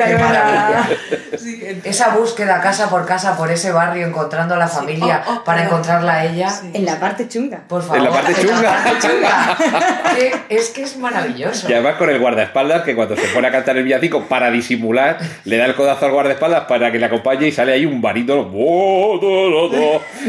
Sí, 1.38 1.82
Esa 1.84 2.10
búsqueda 2.16 2.62
casa 2.62 2.90
por 2.90 3.06
casa 3.06 3.36
por 3.36 3.52
ese 3.52 3.72
barrio 3.72 4.06
encontrando 4.08 4.54
a 4.56 4.58
la 4.58 4.68
familia 4.68 5.24
Oh, 5.28 5.34
oh, 5.36 5.44
para 5.44 5.58
pero- 5.60 5.70
encontrarla 5.70 6.14
a 6.14 6.26
ella. 6.26 6.50
Sí. 6.50 6.70
en 6.74 6.86
la 6.86 7.00
parte 7.00 7.28
chunga. 7.28 7.60
Por 7.68 7.82
favor. 7.82 7.98
En 7.98 8.04
la 8.04 8.10
parte 8.12 8.34
chunga. 8.36 8.84
parte 8.84 8.92
chunga. 9.08 9.58
Que 10.16 10.56
es 10.56 10.70
que 10.70 10.84
es 10.84 10.98
maravilloso. 10.98 11.70
Y 11.70 11.74
además 11.74 11.96
con 11.96 12.10
el 12.10 12.20
guardaespaldas 12.20 12.84
que 12.84 12.96
cuando 12.96 13.16
se 13.16 13.28
pone 13.30 13.48
a 13.48 13.52
cantar 13.52 13.78
el 13.78 13.84
villancico 13.84 14.24
para 14.26 14.50
disimular, 14.52 15.18
le 15.46 15.58
da 15.58 15.66
el 15.66 15.76
codazo 15.76 16.06
al 16.06 16.12
guardaespaldas 16.12 16.66
para 16.66 16.92
que 16.92 17.00
le 17.00 17.06
acompañe 17.06 17.48
y 17.48 17.52
sale 17.52 17.74
ahí 17.74 17.86
un 17.86 18.02
barítono 18.02 18.52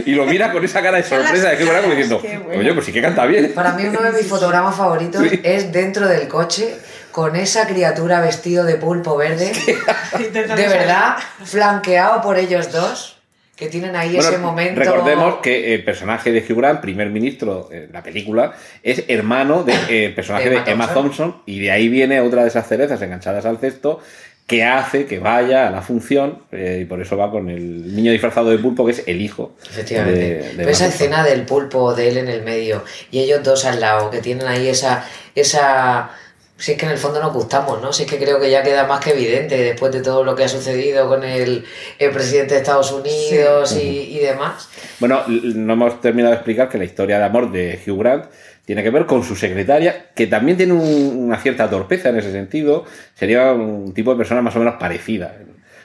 y 0.04 0.12
lo 0.12 0.24
mira 0.26 0.52
con 0.52 0.64
esa 0.64 0.82
cara 0.82 0.96
de 0.98 1.02
sorpresa 1.04 1.50
de 1.50 1.56
que 1.56 1.64
como 1.66 1.88
diciendo, 1.90 2.20
Qué 2.20 2.38
bueno. 2.38 2.60
oye, 2.60 2.72
pues 2.74 2.86
sí 2.86 2.92
que 2.92 3.02
canta 3.02 3.24
bien. 3.26 3.52
Para 3.54 3.72
mí 3.72 3.84
uno 3.86 4.00
de 4.02 4.12
mis 4.12 4.26
fotogramas 4.26 4.74
favoritos 4.76 5.22
Sí. 5.28 5.40
es 5.42 5.72
dentro 5.72 6.06
del 6.08 6.26
coche 6.28 6.76
con 7.18 7.34
esa 7.34 7.66
criatura 7.66 8.20
vestido 8.20 8.64
de 8.64 8.76
pulpo 8.76 9.16
verde, 9.16 9.50
de 10.32 10.68
verdad, 10.68 11.16
flanqueado 11.42 12.22
por 12.22 12.38
ellos 12.38 12.70
dos, 12.70 13.16
que 13.56 13.66
tienen 13.66 13.96
ahí 13.96 14.14
Bueno, 14.14 14.28
ese 14.28 14.38
momento. 14.38 14.78
Recordemos 14.80 15.38
que 15.42 15.74
el 15.74 15.82
personaje 15.82 16.30
de 16.30 16.38
Hugh 16.48 16.58
Grant, 16.58 16.80
primer 16.80 17.10
ministro 17.10 17.70
en 17.72 17.90
la 17.92 18.04
película, 18.04 18.52
es 18.84 19.02
hermano 19.08 19.64
del 19.64 20.14
personaje 20.14 20.44
De 20.44 20.50
de 20.50 20.56
Emma 20.60 20.70
Emma 20.70 20.94
Thompson. 20.94 21.32
Thompson 21.32 21.42
y 21.44 21.58
de 21.58 21.72
ahí 21.72 21.88
viene 21.88 22.20
otra 22.20 22.42
de 22.42 22.48
esas 22.50 22.68
cerezas 22.68 23.02
enganchadas 23.02 23.44
al 23.46 23.58
cesto 23.58 23.98
que 24.46 24.62
hace 24.64 25.06
que 25.06 25.18
vaya 25.18 25.66
a 25.66 25.70
la 25.72 25.82
función 25.82 26.44
eh, 26.52 26.78
y 26.82 26.84
por 26.84 27.02
eso 27.02 27.16
va 27.16 27.32
con 27.32 27.50
el 27.50 27.96
niño 27.96 28.12
disfrazado 28.12 28.50
de 28.50 28.58
pulpo 28.58 28.86
que 28.86 28.92
es 28.92 29.02
el 29.08 29.20
hijo. 29.20 29.56
Efectivamente. 29.68 30.20
de- 30.20 30.34
de 30.50 30.54
Pero 30.56 30.70
esa 30.70 30.86
escena 30.86 31.24
del 31.24 31.42
pulpo 31.42 31.94
de 31.94 32.10
él 32.10 32.16
en 32.18 32.28
el 32.28 32.42
medio 32.44 32.84
y 33.10 33.18
ellos 33.18 33.42
dos 33.42 33.64
al 33.64 33.80
lado, 33.80 34.08
que 34.08 34.20
tienen 34.20 34.46
ahí 34.46 34.68
esa. 34.68 35.04
esa 35.34 36.10
si 36.58 36.72
es 36.72 36.78
que 36.78 36.86
en 36.86 36.92
el 36.92 36.98
fondo 36.98 37.20
nos 37.22 37.32
gustamos, 37.32 37.80
¿no? 37.80 37.92
Si 37.92 38.02
es 38.02 38.10
que 38.10 38.18
creo 38.18 38.40
que 38.40 38.50
ya 38.50 38.62
queda 38.62 38.86
más 38.86 39.02
que 39.04 39.12
evidente 39.12 39.56
después 39.56 39.92
de 39.92 40.00
todo 40.02 40.24
lo 40.24 40.34
que 40.34 40.44
ha 40.44 40.48
sucedido 40.48 41.08
con 41.08 41.22
el, 41.24 41.64
el 41.98 42.10
presidente 42.10 42.54
de 42.54 42.60
Estados 42.60 42.90
Unidos 42.92 43.76
y, 43.80 44.16
y 44.16 44.18
demás. 44.18 44.68
Bueno, 44.98 45.22
no 45.28 45.72
hemos 45.72 46.00
terminado 46.00 46.32
de 46.32 46.36
explicar 46.38 46.68
que 46.68 46.78
la 46.78 46.84
historia 46.84 47.18
de 47.18 47.24
amor 47.24 47.52
de 47.52 47.78
Hugh 47.86 47.98
Grant 48.00 48.24
tiene 48.64 48.82
que 48.82 48.90
ver 48.90 49.06
con 49.06 49.22
su 49.22 49.34
secretaria, 49.36 50.06
que 50.14 50.26
también 50.26 50.56
tiene 50.58 50.72
un- 50.74 51.16
una 51.26 51.38
cierta 51.38 51.70
torpeza 51.70 52.10
en 52.10 52.18
ese 52.18 52.32
sentido. 52.32 52.84
Sería 53.14 53.52
un 53.52 53.94
tipo 53.94 54.10
de 54.10 54.18
persona 54.18 54.42
más 54.42 54.54
o 54.56 54.58
menos 54.58 54.74
parecida. 54.78 55.34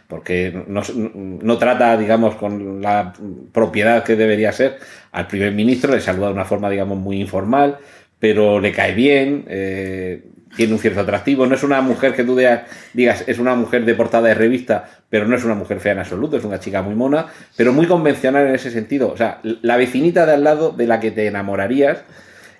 porque 0.07 0.53
no, 0.67 0.81
no 0.93 1.57
trata, 1.57 1.97
digamos, 1.97 2.35
con 2.35 2.81
la 2.81 3.13
propiedad 3.51 4.03
que 4.03 4.15
debería 4.15 4.51
ser 4.51 4.77
al 5.11 5.27
primer 5.27 5.53
ministro, 5.53 5.91
le 5.93 6.01
saluda 6.01 6.27
de 6.27 6.33
una 6.33 6.45
forma, 6.45 6.69
digamos, 6.69 6.97
muy 6.99 7.19
informal, 7.19 7.77
pero 8.19 8.59
le 8.59 8.71
cae 8.73 8.93
bien, 8.93 9.45
eh, 9.47 10.23
tiene 10.55 10.73
un 10.73 10.79
cierto 10.79 11.01
atractivo. 11.01 11.45
No 11.45 11.55
es 11.55 11.63
una 11.63 11.81
mujer 11.81 12.15
que 12.15 12.23
tú 12.23 12.35
digas, 12.35 13.23
es 13.27 13.39
una 13.39 13.55
mujer 13.55 13.85
de 13.85 13.95
portada 13.95 14.27
de 14.27 14.33
revista, 14.33 14.89
pero 15.09 15.27
no 15.27 15.35
es 15.35 15.43
una 15.43 15.55
mujer 15.55 15.79
fea 15.79 15.93
en 15.93 15.99
absoluto, 15.99 16.37
es 16.37 16.43
una 16.43 16.59
chica 16.59 16.81
muy 16.81 16.95
mona, 16.95 17.27
pero 17.55 17.73
muy 17.73 17.87
convencional 17.87 18.47
en 18.47 18.55
ese 18.55 18.71
sentido. 18.71 19.11
O 19.11 19.17
sea, 19.17 19.39
la 19.43 19.77
vecinita 19.77 20.25
de 20.25 20.33
al 20.33 20.43
lado 20.43 20.71
de 20.71 20.87
la 20.87 20.99
que 20.99 21.11
te 21.11 21.27
enamorarías. 21.27 21.99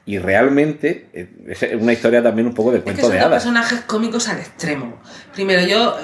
Y 0.05 0.17
realmente 0.17 1.07
eh, 1.13 1.29
es 1.47 1.63
una 1.81 1.93
historia 1.93 2.21
también 2.21 2.45
un 2.47 2.53
poco 2.53 2.71
de 2.71 2.79
Es 2.79 2.83
que 2.83 2.91
cuento 2.91 3.03
son 3.03 3.11
de 3.13 3.19
hadas. 3.19 3.41
personajes 3.41 3.81
cómicos 3.87 4.27
al 4.27 4.39
extremo. 4.39 5.01
Primero, 5.33 5.65
yo, 5.65 5.97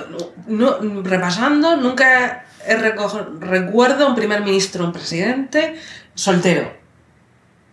no, 0.47 0.77
repasando, 1.03 1.75
nunca 1.75 2.45
he 2.65 2.77
recuerdo 2.77 4.07
un 4.07 4.15
primer 4.15 4.41
ministro, 4.41 4.85
un 4.85 4.93
presidente 4.93 5.75
soltero. 6.15 6.78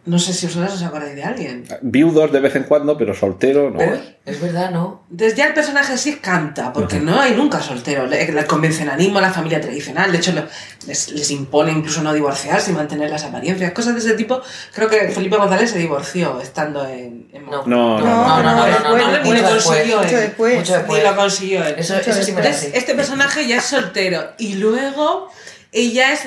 No 0.06 0.18
sé 0.20 0.32
si 0.32 0.46
vosotros 0.46 0.74
os 0.74 0.82
acordáis 0.82 1.16
de 1.16 1.24
alguien. 1.24 1.64
Viudos 1.82 2.30
de 2.32 2.38
vez 2.40 2.54
en 2.54 2.62
cuando, 2.62 2.96
pero 2.96 3.12
soltero 3.12 3.70
no. 3.70 3.78
Uy, 3.80 3.98
es 4.24 4.40
verdad, 4.40 4.70
¿no? 4.70 5.02
Desde 5.10 5.36
ya 5.38 5.46
el 5.48 5.54
personaje 5.54 5.98
sí 5.98 6.16
canta, 6.16 6.72
porque 6.72 7.00
no 7.00 7.20
hay 7.20 7.34
nunca 7.34 7.60
soltero. 7.60 8.06
Le- 8.06 8.22
El 8.22 8.46
convencionalismo, 8.46 9.20
la 9.20 9.32
familia 9.32 9.60
tradicional, 9.60 10.12
de 10.12 10.18
hecho 10.18 10.32
lo- 10.32 10.46
les, 10.86 11.10
les 11.10 11.30
impone 11.32 11.72
incluso 11.72 12.02
no 12.02 12.12
divorciarse 12.12 12.70
y 12.70 12.74
mantener 12.74 13.10
las 13.10 13.24
apariencias, 13.24 13.72
cosas 13.72 13.94
de 13.94 14.00
ese 14.00 14.14
tipo. 14.14 14.40
Creo 14.72 14.88
que 14.88 15.08
Felipe 15.08 15.36
González 15.36 15.70
se 15.72 15.78
divorció 15.78 16.40
estando 16.40 16.86
en... 16.88 17.28
en 17.32 17.44
No. 17.46 17.66
No, 17.66 17.98
no, 17.98 18.42
no, 18.42 18.42
no, 18.42 18.96
no, 18.96 19.10
no, 19.10 19.22
ni 19.22 19.30
mucho 19.30 19.42
lo 19.42 19.48
consiguió 19.50 19.96
Mucho 19.98 20.08
él. 20.16 20.20
después. 20.22 20.56
Mucho 20.58 20.84
Ni 20.88 21.00
lo 21.00 21.16
consiguió 21.16 21.64
él. 21.66 21.74
Eso, 21.78 21.96
eso 21.96 22.12
sí 22.22 22.30
me 22.32 22.40
la 22.42 22.46
Entonces, 22.46 22.70
sé. 22.72 22.78
este 22.78 22.94
personaje 22.94 23.46
ya 23.48 23.56
es 23.56 23.64
soltero 23.64 24.22
y 24.38 24.54
luego 24.54 25.30
ella 25.72 26.12
es 26.12 26.20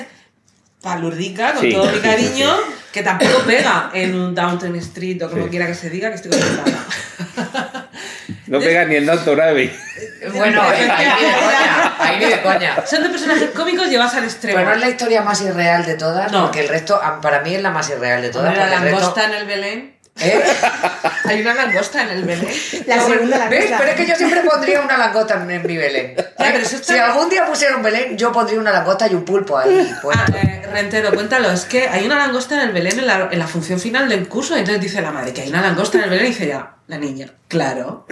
palurdica, 0.82 1.52
con 1.54 1.62
Sí, 1.62 1.72
todo 1.72 1.84
sí, 1.86 1.90
mi 1.92 1.96
sí, 1.98 2.02
cariño, 2.02 2.56
que 2.92 3.02
tampoco 3.02 3.40
pega 3.46 3.90
en 3.92 4.14
un 4.14 4.34
Downton 4.34 4.74
Street 4.76 5.22
o 5.24 5.30
como 5.30 5.44
Sí. 5.44 5.50
quiera 5.50 5.66
que 5.66 5.74
se 5.74 5.90
diga, 5.90 6.08
que 6.10 6.16
estoy 6.16 6.30
conectada. 6.32 7.88
No 8.46 8.58
pega 8.58 8.84
ni 8.84 8.96
el 8.96 9.06
Doctor 9.06 9.40
Abbey. 9.40 9.72
Bueno, 10.34 10.60
ahí, 10.62 10.82
ahí 10.90 11.06
ni 11.20 11.24
de 11.24 11.32
coña, 11.32 11.94
ahí 11.98 12.18
ni 12.18 12.24
de 12.24 12.42
coña. 12.42 12.86
Son 12.86 13.02
de 13.02 13.08
personajes 13.10 13.50
cómicos 13.50 13.88
llevados 13.88 14.14
al 14.14 14.24
extremo. 14.24 14.56
Pero 14.58 14.70
no 14.70 14.74
es 14.74 14.80
la 14.80 14.88
historia 14.88 15.22
más 15.22 15.40
irreal 15.42 15.84
de 15.86 15.94
todas, 15.94 16.32
No. 16.32 16.42
porque 16.46 16.60
el 16.60 16.68
resto, 16.68 17.00
para 17.22 17.40
mí 17.42 17.54
es 17.54 17.62
la 17.62 17.70
más 17.70 17.88
irreal 17.90 18.22
de 18.22 18.30
todas. 18.30 18.56
La 18.56 18.64
porque 18.64 18.74
el 18.74 18.82
resto- 18.82 18.90
langosta 19.00 19.24
en 19.26 19.34
el 19.34 19.46
Belén. 19.46 19.94
¿Eh? 20.18 20.42
Hay 21.24 21.40
una 21.40 21.54
langosta 21.54 22.02
en 22.02 22.08
el 22.10 22.24
Belén. 22.24 22.48
La 22.86 23.00
segunda 23.02 23.38
la 23.38 23.48
¿Ves? 23.48 23.72
Pero 23.78 23.90
es 23.90 23.96
que 23.96 24.06
yo 24.06 24.14
siempre 24.16 24.40
pondría 24.42 24.80
una 24.82 24.98
langosta 24.98 25.34
en, 25.42 25.50
en 25.50 25.66
mi 25.66 25.76
Belén. 25.76 26.14
pero 26.36 26.58
eso 26.58 26.76
está- 26.76 26.92
Si 26.94 26.98
algún 26.98 27.28
día 27.30 27.46
pusiera 27.46 27.76
un 27.76 27.82
Belén, 27.82 28.18
yo 28.18 28.30
pondría 28.32 28.58
una 28.60 28.72
langosta 28.72 29.06
y 29.08 29.14
un 29.14 29.24
pulpo 29.24 29.56
ahí. 29.56 29.90
Pues, 30.02 30.16
Ah, 30.18 30.26
eh, 30.36 30.66
Rentero, 30.70 31.12
cuéntalo, 31.12 31.50
es 31.50 31.64
que 31.64 31.88
hay 31.88 32.04
una 32.06 32.16
langosta 32.18 32.54
en 32.56 32.60
el 32.68 32.72
Belén 32.72 32.98
en 32.98 33.06
la, 33.06 33.28
en 33.30 33.38
la 33.38 33.46
función 33.46 33.80
final 33.80 34.08
del 34.08 34.28
curso, 34.28 34.56
entonces 34.56 34.82
dice 34.82 35.00
la 35.00 35.10
madre 35.10 35.32
que 35.32 35.42
hay 35.42 35.48
una 35.48 35.62
langosta 35.62 35.98
en 35.98 36.04
el 36.04 36.10
Belén 36.10 36.26
y 36.26 36.28
dice 36.30 36.46
ya, 36.48 36.74
la 36.86 36.98
niña, 36.98 37.28
claro. 37.48 38.06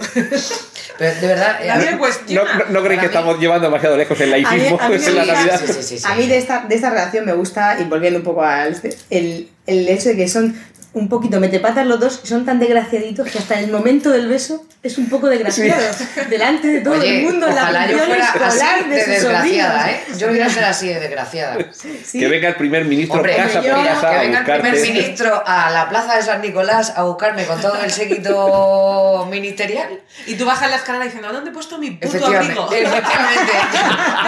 pero 0.97 1.19
de 1.21 1.27
verdad, 1.27 1.59
eh, 1.63 1.67
Nadie 1.67 1.91
No, 1.91 1.99
cuestiona. 1.99 2.53
no, 2.55 2.65
no 2.69 2.79
creéis 2.83 3.01
que 3.01 3.07
mí- 3.07 3.13
estamos 3.13 3.39
llevando 3.39 3.67
demasiado 3.67 3.95
lejos 3.97 4.19
el 4.19 4.33
A 4.33 4.37
mí- 4.37 4.43
laicismo 4.43 4.79
a 4.81 4.89
mí 4.89 4.95
en 4.95 5.15
la 5.15 5.25
Navidad. 5.25 5.61
Sí, 5.65 5.73
sí, 5.73 5.83
sí, 5.83 5.99
sí. 5.99 6.05
A 6.07 6.15
mí 6.15 6.27
de 6.27 6.37
esta, 6.37 6.65
de 6.67 6.75
esta 6.75 6.89
relación 6.89 7.25
me 7.25 7.33
gusta, 7.33 7.77
y 7.79 7.83
volviendo 7.85 8.19
un 8.19 8.25
poco 8.25 8.43
al 8.43 8.75
el, 9.09 9.49
el 9.67 9.87
hecho 9.89 10.09
de 10.09 10.15
que 10.17 10.27
son 10.27 10.53
un 10.93 11.07
poquito 11.07 11.39
metepatas 11.39 11.85
los 11.85 11.99
dos, 11.99 12.21
y 12.23 12.27
son 12.27 12.45
tan 12.45 12.59
desgraciaditos 12.59 13.29
que 13.29 13.37
hasta 13.37 13.59
el 13.59 13.71
momento 13.71 14.09
del 14.09 14.27
beso 14.27 14.65
es 14.81 14.97
un 14.97 15.07
poco 15.09 15.27
desgraciado. 15.27 15.79
Delante 16.29 16.67
de 16.67 16.81
todo 16.81 16.93
Oye, 16.95 17.19
el 17.19 17.25
mundo 17.25 17.47
la 17.47 17.87
yo 17.87 17.97
fuera 17.99 18.23
escolar 18.25 18.49
así 18.79 18.89
de, 18.89 18.95
de 18.95 19.01
sus 19.03 19.09
desgraciada, 19.23 19.79
sobrinos. 19.81 20.01
¿eh? 20.09 20.17
Yo 20.17 20.27
quiero 20.29 20.49
ser 20.49 20.63
así 20.63 20.87
de 20.87 20.99
desgraciada. 20.99 21.57
Sí. 21.71 22.19
Que 22.19 22.27
venga 22.27 22.47
el 22.49 22.55
primer 22.55 22.85
ministro 22.85 23.17
Hombre, 23.17 23.35
casa 23.35 23.61
yo- 23.61 23.75
por 23.75 23.83
casa 23.85 24.09
que 24.09 24.15
a 24.15 24.19
venga 24.21 24.39
el 24.39 24.45
primer 24.61 24.81
ministro 24.81 25.43
a 25.45 25.69
la 25.69 25.89
plaza 25.89 26.15
de 26.15 26.23
San 26.23 26.41
Nicolás 26.41 26.93
a 26.95 27.03
buscarme 27.03 27.45
con 27.45 27.61
todo 27.61 27.75
el 27.83 27.91
séquito 27.91 29.27
ministerial. 29.31 29.99
Y 30.25 30.35
tú 30.35 30.45
bajas 30.45 30.69
la 30.69 30.77
escalera 30.77 31.05
diciendo, 31.05 31.31
¿dónde 31.31 31.51
he 31.51 31.53
puesto 31.53 31.77
mi 31.77 31.91
puto 31.91 32.07
Efectivamente, 32.07 32.59
abrigo? 32.59 32.73
efectivamente. 32.89 33.51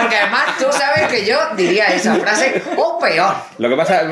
Porque 0.00 0.16
además 0.16 0.42
tú 0.58 0.66
sabes 0.70 1.08
que 1.08 1.24
yo 1.26 1.38
diría 1.56 1.86
esa 1.86 2.14
frase 2.16 2.62
o 2.76 2.98
peor. 2.98 3.34
Lo 3.58 3.68
que 3.68 3.76
pasa, 3.76 4.02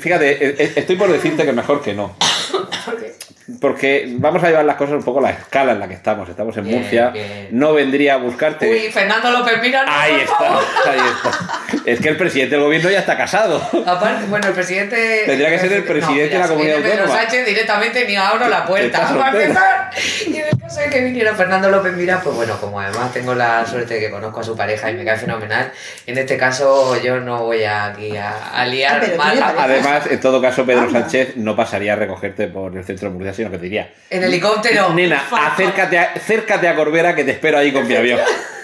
fíjate, 0.00 0.30
eh, 0.32 0.54
eh, 0.58 0.72
estoy 0.76 0.96
por 0.96 1.10
decirte 1.12 1.44
que 1.44 1.52
mejor 1.52 1.82
que 1.82 1.91
no. 1.94 2.16
Porque 3.60 4.06
vamos 4.18 4.42
a 4.42 4.48
llevar 4.48 4.64
las 4.64 4.76
cosas 4.76 4.94
un 4.94 5.02
poco 5.02 5.18
a 5.18 5.22
la 5.22 5.30
escala 5.30 5.72
en 5.72 5.80
la 5.80 5.88
que 5.88 5.94
estamos. 5.94 6.28
Estamos 6.28 6.56
en 6.56 6.64
Bien, 6.64 6.78
Murcia. 6.80 7.10
bien. 7.10 7.48
No 7.50 7.74
vendría 7.74 8.14
a 8.14 8.16
buscarte. 8.16 8.70
Uy, 8.70 8.90
Fernando 8.90 9.30
López, 9.30 9.54
mira, 9.60 9.84
no, 9.84 9.92
ahí 9.92 10.20
está, 10.20 10.36
favor. 10.36 10.62
ahí 10.88 11.00
está. 11.00 11.80
Es 11.90 12.00
que 12.00 12.08
el 12.08 12.16
presidente 12.16 12.54
del 12.54 12.64
gobierno 12.64 12.88
ya 12.90 13.00
está 13.00 13.16
casado. 13.16 13.60
Aparte, 13.84 14.26
bueno, 14.28 14.46
el 14.46 14.54
presidente. 14.54 15.24
Tendría 15.26 15.50
que 15.50 15.58
ser 15.58 15.72
el 15.72 15.84
presidente 15.84 16.34
de 16.34 16.38
la 16.38 16.48
comunidad 16.48 16.76
viene 16.76 16.88
Pedro 16.90 17.02
autónoma. 17.02 17.20
Sánchez 17.22 17.46
directamente 17.46 18.06
ni 18.06 18.16
abro 18.16 18.48
la 18.48 18.64
puerta. 18.64 19.90
Y 20.26 20.32
el 20.52 20.58
caso 20.60 20.80
de 20.80 20.90
que 20.90 21.00
viniera 21.02 21.34
Fernando 21.34 21.70
López 21.70 21.92
Mira, 21.94 22.20
pues 22.22 22.34
bueno, 22.36 22.56
como 22.60 22.80
además 22.80 23.12
tengo 23.12 23.34
la 23.34 23.66
suerte 23.66 23.94
de 23.94 24.00
que 24.00 24.10
conozco 24.10 24.40
a 24.40 24.44
su 24.44 24.56
pareja 24.56 24.90
y 24.90 24.94
me 24.94 25.04
cae 25.04 25.16
fenomenal, 25.18 25.72
en 26.06 26.18
este 26.18 26.36
caso 26.36 26.96
yo 27.02 27.20
no 27.20 27.42
voy 27.44 27.64
aquí 27.64 28.16
a, 28.16 28.50
a 28.52 28.66
liar 28.66 29.02
Ah, 29.04 29.16
mal. 29.16 29.54
Además, 29.58 30.06
en 30.10 30.20
todo 30.20 30.40
caso, 30.40 30.64
Pedro 30.64 30.90
Sánchez 30.90 31.36
no 31.36 31.56
pasaría 31.56 31.94
a 31.94 31.96
recogerte 31.96 32.48
por 32.48 32.76
el 32.76 32.84
centro 32.84 33.08
de 33.08 33.14
Murcia, 33.14 33.34
sino 33.34 33.50
que 33.50 33.58
te 33.58 33.64
diría: 33.64 33.92
en 34.10 34.22
helicóptero. 34.22 34.90
Nena, 34.94 35.22
acércate 35.30 35.98
a, 35.98 36.12
acércate 36.14 36.68
a 36.68 36.74
Corbera 36.74 37.14
que 37.14 37.24
te 37.24 37.32
espero 37.32 37.58
ahí 37.58 37.72
con 37.72 37.86
mi 37.86 37.94
avión. 37.96 38.20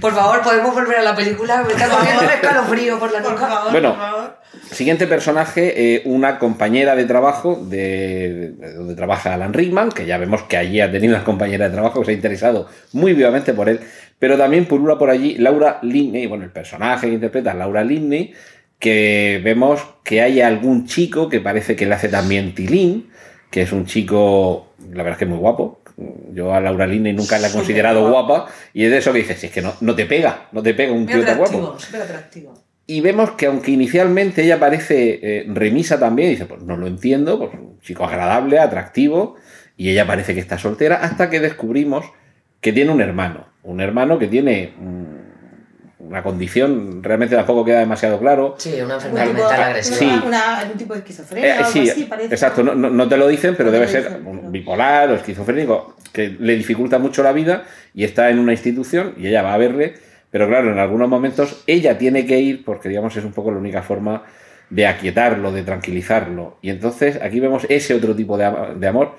Por 0.00 0.12
favor, 0.14 0.42
podemos 0.42 0.74
volver 0.74 0.98
a 0.98 1.02
la 1.02 1.14
película. 1.16 1.62
Me 1.62 1.72
está 1.72 1.88
cogiendo 1.88 2.22
un 2.22 2.28
escalofrío 2.30 2.98
por 2.98 3.12
la 3.12 3.22
Por 3.22 3.32
nuca. 3.32 3.46
favor, 3.48 3.72
Bueno. 3.72 3.90
por 3.90 3.98
favor. 3.98 4.38
Siguiente 4.70 5.06
personaje, 5.06 5.94
eh, 5.96 6.02
una 6.04 6.38
compañera 6.38 6.94
de 6.94 7.04
trabajo 7.04 7.58
de, 7.68 8.52
de 8.58 8.72
donde 8.74 8.94
trabaja 8.94 9.32
Alan 9.34 9.52
Rickman, 9.54 9.90
que 9.90 10.04
ya 10.06 10.18
vemos 10.18 10.42
que 10.42 10.56
allí 10.56 10.80
ha 10.80 10.90
tenido 10.90 11.14
una 11.14 11.24
compañera 11.24 11.68
de 11.68 11.74
trabajo 11.74 12.00
que 12.00 12.06
se 12.06 12.10
ha 12.12 12.14
interesado 12.14 12.68
muy 12.92 13.14
vivamente 13.14 13.54
por 13.54 13.68
él, 13.68 13.80
pero 14.18 14.36
también 14.36 14.66
pulula 14.66 14.98
por 14.98 15.10
allí 15.10 15.36
Laura 15.38 15.78
Linney, 15.82 16.26
bueno, 16.26 16.44
el 16.44 16.50
personaje 16.50 17.06
que 17.08 17.14
interpreta 17.14 17.54
Laura 17.54 17.82
Linney, 17.82 18.34
que 18.78 19.40
vemos 19.42 19.80
que 20.04 20.20
hay 20.22 20.40
algún 20.40 20.86
chico 20.86 21.28
que 21.28 21.40
parece 21.40 21.74
que 21.74 21.86
le 21.86 21.94
hace 21.94 22.08
también 22.08 22.54
Tilín, 22.54 23.10
que 23.50 23.62
es 23.62 23.72
un 23.72 23.86
chico, 23.86 24.68
la 24.90 24.98
verdad 25.02 25.12
es 25.12 25.18
que 25.18 25.26
muy 25.26 25.38
guapo. 25.38 25.80
Yo 26.32 26.54
a 26.54 26.60
Laura 26.60 26.86
Linney 26.86 27.12
nunca 27.12 27.38
la 27.38 27.48
he 27.48 27.52
considerado 27.52 28.08
guapa, 28.08 28.46
y 28.72 28.84
es 28.84 28.90
de 28.90 28.98
eso 28.98 29.12
que 29.12 29.18
dices, 29.18 29.38
si 29.38 29.46
es 29.46 29.52
que 29.52 29.62
no, 29.62 29.74
no 29.80 29.96
te 29.96 30.06
pega, 30.06 30.48
no 30.52 30.62
te 30.62 30.74
pega 30.74 30.92
un 30.92 31.06
tío 31.06 31.24
tan 31.24 31.38
guapo. 31.38 31.76
Y 32.86 33.00
vemos 33.00 33.32
que 33.32 33.46
aunque 33.46 33.72
inicialmente 33.72 34.44
ella 34.44 34.60
parece 34.60 35.18
eh, 35.22 35.46
remisa 35.48 35.98
también, 35.98 36.30
dice, 36.30 36.46
pues 36.46 36.62
no 36.62 36.76
lo 36.76 36.86
entiendo, 36.86 37.38
pues 37.38 37.50
un 37.52 37.80
chico 37.80 38.04
agradable, 38.04 38.58
atractivo, 38.58 39.36
y 39.76 39.90
ella 39.90 40.06
parece 40.06 40.34
que 40.34 40.40
está 40.40 40.56
soltera, 40.56 40.96
hasta 40.96 41.30
que 41.30 41.40
descubrimos 41.40 42.06
que 42.60 42.72
tiene 42.72 42.92
un 42.92 43.00
hermano, 43.00 43.46
un 43.62 43.80
hermano 43.80 44.18
que 44.18 44.28
tiene 44.28 44.72
mm, 44.78 45.17
una 46.08 46.22
condición, 46.22 47.02
realmente 47.02 47.36
tampoco 47.36 47.64
queda 47.64 47.80
demasiado 47.80 48.18
claro. 48.18 48.54
Sí, 48.58 48.74
una 48.76 48.84
Un 48.84 48.92
enfermedad 48.92 49.26
tipo- 49.26 49.38
mental 49.38 49.62
agresiva. 49.62 49.98
Sí. 49.98 50.22
una- 50.26 50.58
algún 50.58 50.78
tipo 50.78 50.92
de 50.94 50.98
esquizofrenia 51.00 51.48
Eh, 51.48 51.52
o 51.52 51.58
algo 51.58 51.70
sí, 51.70 51.90
así, 51.90 52.04
parece. 52.04 52.34
exacto, 52.34 52.62
no, 52.62 52.74
no- 52.74 52.90
no 52.90 53.08
te 53.08 53.16
lo 53.16 53.28
dicen, 53.28 53.54
pero 53.56 53.66
No 53.68 53.72
debe 53.72 53.88
ser 53.88 54.04
dicen, 54.04 54.26
un 54.26 54.38
pero- 54.38 54.50
bipolar 54.50 55.10
o 55.10 55.14
esquizofrénico, 55.14 55.96
que 56.12 56.28
le 56.38 56.56
dificulta 56.56 56.98
mucho 56.98 57.22
la 57.22 57.32
vida 57.32 57.64
y 57.94 58.04
está 58.04 58.30
en 58.30 58.38
una 58.38 58.52
institución 58.52 59.14
y 59.18 59.26
ella 59.28 59.42
va 59.42 59.54
a 59.54 59.58
verle, 59.58 59.94
pero 60.30 60.48
claro, 60.48 60.72
en 60.72 60.78
algunos 60.78 61.08
momentos 61.08 61.62
ella 61.66 61.98
tiene 61.98 62.26
que 62.26 62.38
ir 62.40 62.64
porque, 62.64 62.88
digamos, 62.88 63.16
es 63.16 63.24
un 63.24 63.32
poco 63.32 63.50
la 63.50 63.58
única 63.58 63.82
forma 63.82 64.24
de 64.70 64.86
aquietarlo, 64.86 65.52
de 65.52 65.62
tranquilizarlo. 65.62 66.58
Y 66.62 66.70
entonces 66.70 67.18
aquí 67.22 67.40
vemos 67.40 67.66
ese 67.68 67.94
otro 67.94 68.14
tipo 68.14 68.36
de, 68.36 68.50
de 68.76 68.86
amor, 68.86 69.16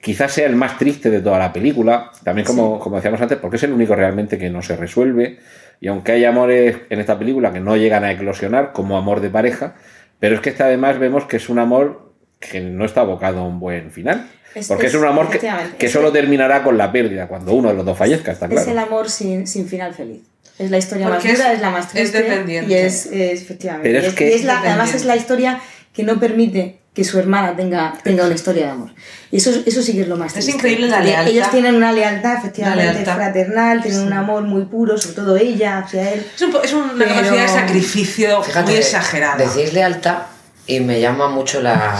quizás 0.00 0.32
sea 0.32 0.46
el 0.46 0.56
más 0.56 0.78
triste 0.78 1.08
de 1.10 1.20
toda 1.20 1.38
la 1.38 1.52
película, 1.52 2.10
también 2.24 2.46
como, 2.46 2.78
como 2.78 2.96
decíamos 2.96 3.20
antes, 3.22 3.38
porque 3.38 3.56
es 3.56 3.62
el 3.62 3.72
único 3.72 3.94
realmente 3.94 4.36
que 4.36 4.50
no 4.50 4.60
se 4.62 4.76
resuelve. 4.76 5.38
Y 5.82 5.88
aunque 5.88 6.12
hay 6.12 6.24
amores 6.24 6.76
en 6.90 7.00
esta 7.00 7.18
película 7.18 7.52
que 7.52 7.58
no 7.58 7.76
llegan 7.76 8.04
a 8.04 8.12
eclosionar 8.12 8.70
como 8.72 8.96
amor 8.96 9.20
de 9.20 9.30
pareja, 9.30 9.74
pero 10.20 10.36
es 10.36 10.40
que 10.40 10.50
este 10.50 10.62
además 10.62 11.00
vemos 11.00 11.24
que 11.24 11.38
es 11.38 11.48
un 11.48 11.58
amor 11.58 12.12
que 12.38 12.60
no 12.60 12.84
está 12.84 13.00
abocado 13.00 13.40
a 13.40 13.42
un 13.44 13.58
buen 13.58 13.90
final. 13.90 14.28
Es- 14.54 14.68
porque 14.68 14.86
es, 14.86 14.94
es- 14.94 15.00
un 15.00 15.06
amor 15.08 15.26
que, 15.28 15.38
efectivamente, 15.38 15.88
solo 15.88 16.12
terminará 16.12 16.62
con 16.62 16.78
la 16.78 16.92
pérdida, 16.92 17.26
cuando 17.26 17.52
uno 17.54 17.70
de 17.70 17.74
los 17.74 17.84
dos 17.84 17.98
fallezca, 17.98 18.30
está 18.30 18.46
Es 18.46 18.68
el 18.68 18.78
amor 18.78 19.10
sin, 19.10 19.48
sin 19.48 19.66
final 19.66 19.92
feliz. 19.92 20.20
Es 20.56 20.70
la 20.70 20.78
historia 20.78 21.08
Porque 21.08 21.28
más 21.30 21.36
dura, 21.38 21.48
es- 21.50 21.54
es, 21.56 21.60
la 21.62 21.70
más 21.70 21.86
es 21.86 21.90
triste. 21.92 22.22
dependiente. 22.22 22.70
Y 22.72 22.74
es, 22.76 23.06
es- 23.06 23.42
efectivamente. 23.42 23.88
Pero 23.88 23.98
y 23.98 24.02
es 24.02 24.08
es, 24.08 24.14
que- 24.14 24.30
y 24.30 24.32
es 24.34 24.44
la- 24.44 24.60
además 24.60 24.68
Dependiente. 24.92 24.96
es 24.98 25.04
la 25.06 25.16
historia 25.16 25.60
que 25.92 26.04
no 26.04 26.20
permite 26.20 26.78
que 26.94 27.04
su 27.04 27.18
hermana 27.18 27.56
tenga, 27.56 27.94
tenga 28.04 28.26
una 28.26 28.34
historia 28.34 28.66
de 28.66 28.70
amor. 28.72 28.90
Y 29.30 29.38
eso, 29.38 29.50
eso 29.64 29.82
sí 29.82 29.94
que 29.94 30.02
es 30.02 30.08
lo 30.08 30.16
más 30.16 30.28
Es 30.28 30.32
triste. 30.34 30.52
increíble 30.52 30.88
la 30.88 31.00
lealtad. 31.00 31.28
Ellos 31.32 31.50
tienen 31.50 31.74
una 31.74 31.90
lealtad, 31.90 32.36
efectivamente, 32.36 32.84
La 32.84 32.92
lealtad. 32.92 33.14
fraternal, 33.16 33.80
tienen 33.82 34.00
Sí. 34.00 34.06
un 34.06 34.12
amor 34.12 34.42
muy 34.42 34.66
puro, 34.66 34.98
sobre 34.98 35.14
todo 35.16 35.36
ella 35.36 35.78
hacia 35.78 36.12
él. 36.12 36.26
Es, 36.34 36.42
un 36.42 36.54
es 36.62 36.72
una 36.74 36.92
Pero- 36.98 37.14
capacidad 37.14 37.42
de 37.42 37.48
sacrificio 37.48 38.42
Fíjate, 38.42 38.70
muy 38.72 38.78
exagerada. 38.80 39.36
Decís 39.36 39.72
lealtad 39.72 40.18
y 40.66 40.80
me 40.80 41.00
llama 41.00 41.28
mucho 41.28 41.62
la. 41.62 41.98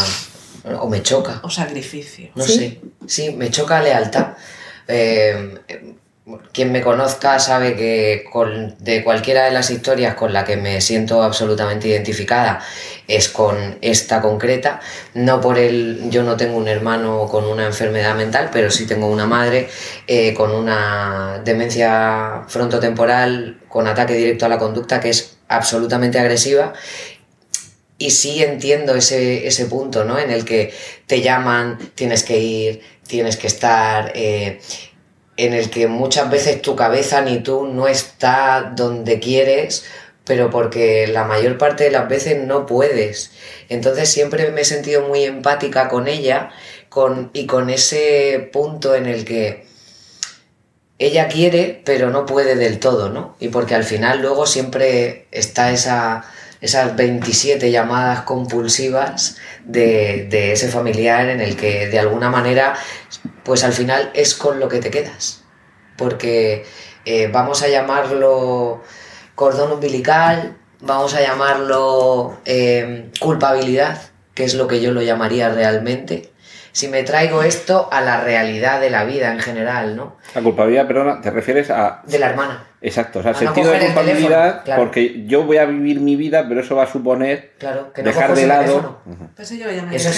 o 0.79 0.89
me 0.89 1.03
choca. 1.03 1.41
O 1.43 1.49
sacrificio. 1.51 2.29
No 2.35 2.45
¿Sí? 2.45 2.59
sé. 2.59 2.81
Sí, 3.07 3.31
me 3.35 3.51
choca 3.51 3.81
lealtad. 3.81 4.35
Eh, 4.89 5.59
quien 6.53 6.71
me 6.71 6.83
conozca 6.83 7.41
sabe 7.41 7.75
que 7.75 8.25
de 8.79 9.03
cualquiera 9.03 9.45
de 9.45 9.51
las 9.51 9.71
historias 9.71 10.15
con 10.15 10.33
la 10.33 10.45
que 10.45 10.57
me 10.57 10.81
siento 10.81 11.23
absolutamente 11.23 11.89
identificada 11.89 12.61
es 13.09 13.29
con 13.29 13.79
esta 13.81 14.21
concreta. 14.21 14.81
No 15.15 15.41
por 15.41 15.59
el, 15.59 16.11
yo 16.11 16.23
no 16.23 16.37
tengo 16.37 16.57
un 16.57 16.69
hermano 16.69 17.27
con 17.29 17.45
una 17.45 17.67
enfermedad 17.67 18.15
mental, 18.15 18.51
pero 18.53 18.71
sí 18.71 18.87
tengo 18.87 19.09
una 19.09 19.27
madre 19.27 19.69
eh, 20.07 20.33
con 20.35 20.53
una 20.53 21.41
demencia 21.45 22.45
frontotemporal 22.47 23.59
con 23.69 23.89
ataque 23.89 24.15
directo 24.15 24.47
a 24.47 24.49
la 24.49 24.59
conducta 24.59 25.01
que 25.01 25.11
es 25.11 25.39
absolutamente 25.49 26.19
agresiva 26.21 26.73
y 28.03 28.11
sí 28.11 28.43
entiendo 28.43 28.95
ese, 28.95 29.47
ese 29.47 29.67
punto, 29.67 30.05
¿no? 30.05 30.19
En 30.19 30.31
el 30.31 30.45
que 30.45 30.75
te 31.07 31.21
llaman, 31.21 31.79
tienes 31.95 32.25
que 32.25 32.39
ir, 32.39 32.83
tienes 33.07 33.37
que 33.37 33.47
estar, 33.47 34.13
eh, 34.15 34.61
en 35.37 35.55
el 35.55 35.71
que 35.71 35.87
muchas 35.87 36.31
veces 36.31 36.63
tu 36.63 36.77
cabeza 36.77 37.21
ni 37.23 37.39
tú 37.41 37.67
no 37.67 37.89
está 37.89 38.73
donde 38.77 39.19
quieres, 39.19 39.85
pero 40.25 40.51
porque 40.51 41.07
la 41.07 41.25
mayor 41.25 41.59
parte 41.59 41.85
de 41.85 41.91
las 41.91 42.09
veces 42.09 42.45
no 42.45 42.67
puedes. 42.67 43.33
Entonces 43.69 44.09
siempre 44.09 44.51
me 44.51 44.61
he 44.61 44.65
sentido 44.65 45.03
muy 45.09 45.25
empática 45.25 45.89
con 45.89 46.09
ella 46.09 46.51
con, 46.89 47.31
y 47.33 47.47
con 47.47 47.71
ese 47.71 48.51
punto 48.53 48.95
en 48.95 49.07
el 49.07 49.25
que 49.25 49.67
ella 50.99 51.27
quiere, 51.27 51.83
pero 51.85 52.11
no 52.11 52.27
puede 52.27 52.55
del 52.55 52.79
todo, 52.79 53.09
¿no? 53.09 53.37
Y 53.41 53.49
porque 53.49 53.75
al 53.75 53.85
final 53.85 54.21
luego 54.21 54.47
siempre 54.47 55.27
está 55.33 55.73
esa, 55.73 56.25
esas 56.61 56.95
27 56.95 57.73
llamadas 57.73 58.23
compulsivas 58.23 59.37
de, 59.65 60.29
de 60.31 60.53
ese 60.53 60.69
familiar 60.69 61.29
en 61.29 61.41
el 61.41 61.57
que 61.57 61.89
de 61.89 61.99
alguna 61.99 62.31
manera, 62.31 62.75
pues 63.45 63.65
al 63.65 63.73
final 63.73 64.11
es 64.15 64.35
con 64.35 64.61
lo 64.61 64.69
que 64.69 64.79
te 64.79 64.91
quedas. 64.91 65.45
Porque 65.97 66.65
eh, 67.05 67.29
vamos 67.33 67.63
a 67.63 67.69
llamarlo 67.69 68.83
cordón 69.35 69.73
umbilical, 69.73 70.57
vamos 70.81 71.15
a 71.15 71.21
llamarlo 71.21 72.39
eh, 72.45 73.11
culpabilidad, 73.21 74.01
que 74.35 74.45
es 74.45 74.55
lo 74.55 74.67
que 74.67 74.81
yo 74.81 74.93
lo 74.93 75.03
llamaría 75.03 75.49
realmente. 75.49 76.33
Si 76.73 76.89
me 76.89 77.03
traigo 77.03 77.43
esto 77.43 77.89
a 77.93 78.01
la 78.01 78.23
realidad 78.23 78.81
de 78.81 78.91
la 78.91 79.05
vida 79.05 79.31
en 79.33 79.41
general, 79.41 79.95
¿no? 79.95 80.17
La 80.35 80.43
culpabilidad, 80.43 80.87
perdona, 80.87 81.21
te 81.21 81.31
refieres 81.31 81.71
a... 81.71 82.01
De 82.07 82.19
la 82.19 82.31
hermana. 82.31 82.65
Exacto, 82.85 83.21
o 83.21 83.23
sea, 83.23 83.31
A 83.31 83.35
no 83.35 83.39
sentido 83.39 83.71
de 83.71 83.79
el 83.79 83.85
culpabilidad, 83.87 84.41
teléfono, 84.43 84.65
claro. 84.65 84.83
porque 84.83 85.25
yo 85.27 85.45
voy 85.45 85.57
a 85.59 85.65
vivir 85.67 86.01
mi 86.01 86.17
vida, 86.17 86.47
pero 86.49 86.61
eso 86.63 86.75
va 86.75 86.83
a 86.83 86.87
suponer 86.91 87.53
Claro, 87.59 87.93
que 87.93 88.03
no 88.03 88.09
dejar 88.09 88.35
de 88.35 88.47
lado... 88.47 88.99
Pues 89.37 89.53
eso 89.53 89.61
yo 89.63 89.67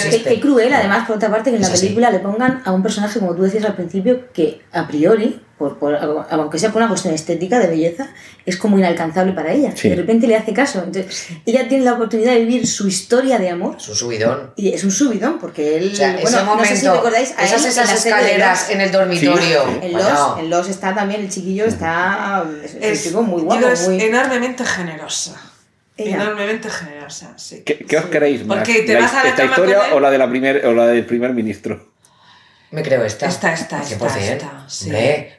que- 0.09 0.23
Qué, 0.23 0.39
cruel, 0.39 0.73
además, 0.73 1.05
por 1.05 1.17
otra 1.17 1.29
parte, 1.29 1.51
que 1.51 1.57
en 1.57 1.61
la 1.61 1.67
Es 1.67 1.73
así. 1.73 1.85
película 1.85 2.09
le 2.09 2.19
pongan 2.19 2.61
a 2.65 2.71
un 2.71 2.81
personaje, 2.81 3.19
como 3.19 3.35
tú 3.35 3.43
decías 3.43 3.65
al 3.65 3.75
principio, 3.75 4.31
que 4.33 4.61
a 4.71 4.87
priori, 4.87 5.39
por, 5.57 5.77
por- 5.77 5.95
aunque 6.29 6.59
sea 6.59 6.71
por 6.71 6.81
una 6.81 6.89
cuestión 6.89 7.13
estética, 7.13 7.59
de 7.59 7.67
belleza, 7.67 8.09
es 8.45 8.57
como 8.57 8.77
inalcanzable 8.77 9.31
para 9.33 9.53
ella. 9.53 9.71
Sí. 9.75 9.89
De 9.89 9.95
repente 9.95 10.27
le 10.27 10.35
hace 10.35 10.53
caso. 10.53 10.79
Entonces, 10.83 11.27
ella 11.45 11.67
tiene 11.67 11.85
la 11.85 11.93
oportunidad 11.93 12.33
de 12.33 12.39
vivir 12.39 12.67
su 12.67 12.87
historia 12.87 13.37
de 13.39 13.49
amor. 13.49 13.77
Es 13.79 13.87
un 13.87 13.95
subidón. 13.95 14.51
Y 14.57 14.73
es 14.73 14.83
un 14.83 14.91
subidón, 14.91 15.39
porque 15.39 15.77
él. 15.77 15.91
O 15.93 15.95
sea, 15.95 16.13
bueno, 16.13 16.27
ese 16.27 16.37
momento, 16.43 16.55
no 16.63 16.65
sé 16.65 16.75
si 16.77 16.87
recordáis. 16.87 17.33
A 17.37 17.43
esas, 17.45 17.63
él, 17.63 17.69
esas 17.71 17.89
en 17.89 17.95
escaleras 17.97 18.69
en 18.69 18.81
el 18.81 18.91
dormitorio. 18.91 19.63
Sí, 19.65 19.79
En 19.83 19.91
Bueno, 19.93 20.09
Los, 20.09 20.39
en 20.39 20.49
Los 20.49 20.69
está 20.69 20.93
también 20.93 21.21
el 21.21 21.29
chiquillo, 21.29 21.65
está. 21.65 22.43
Es, 22.63 22.75
Es, 22.75 22.97
un 22.99 23.03
chico 23.09 23.23
muy 23.23 23.41
digo, 23.41 23.53
guapo. 23.55 23.67
es 23.69 23.87
muy... 23.87 24.01
enormemente 24.01 24.65
generosa. 24.65 25.41
Ella. 25.97 26.15
Enormemente 26.23 26.69
generosa, 26.69 27.33
sí. 27.37 27.63
¿Qué, 27.65 27.77
qué 27.77 27.97
os 27.97 28.05
queréis 28.07 28.45
más? 28.45 28.57
Porque 28.57 28.81
te 28.81 28.93
¿La- 28.95 28.99
vas 28.99 29.13
a 29.13 29.23
la 29.23 29.29
¿Esta 29.29 29.43
cama 29.43 29.51
historia 29.51 29.79
o 29.95 29.99
la, 30.01 30.11
de 30.11 30.17
la 30.17 30.29
primer, 30.29 30.65
o 30.65 30.73
la 30.73 30.87
del 30.87 31.05
primer 31.05 31.31
ministro? 31.33 31.93
Me 32.75 32.83
creo 32.83 33.03
esta. 33.03 33.25
Esta, 33.27 33.51
esta, 33.53 33.81
esta, 33.81 33.97
100%. 34.05 34.17
esta, 34.19 34.63
sí. 34.67 34.91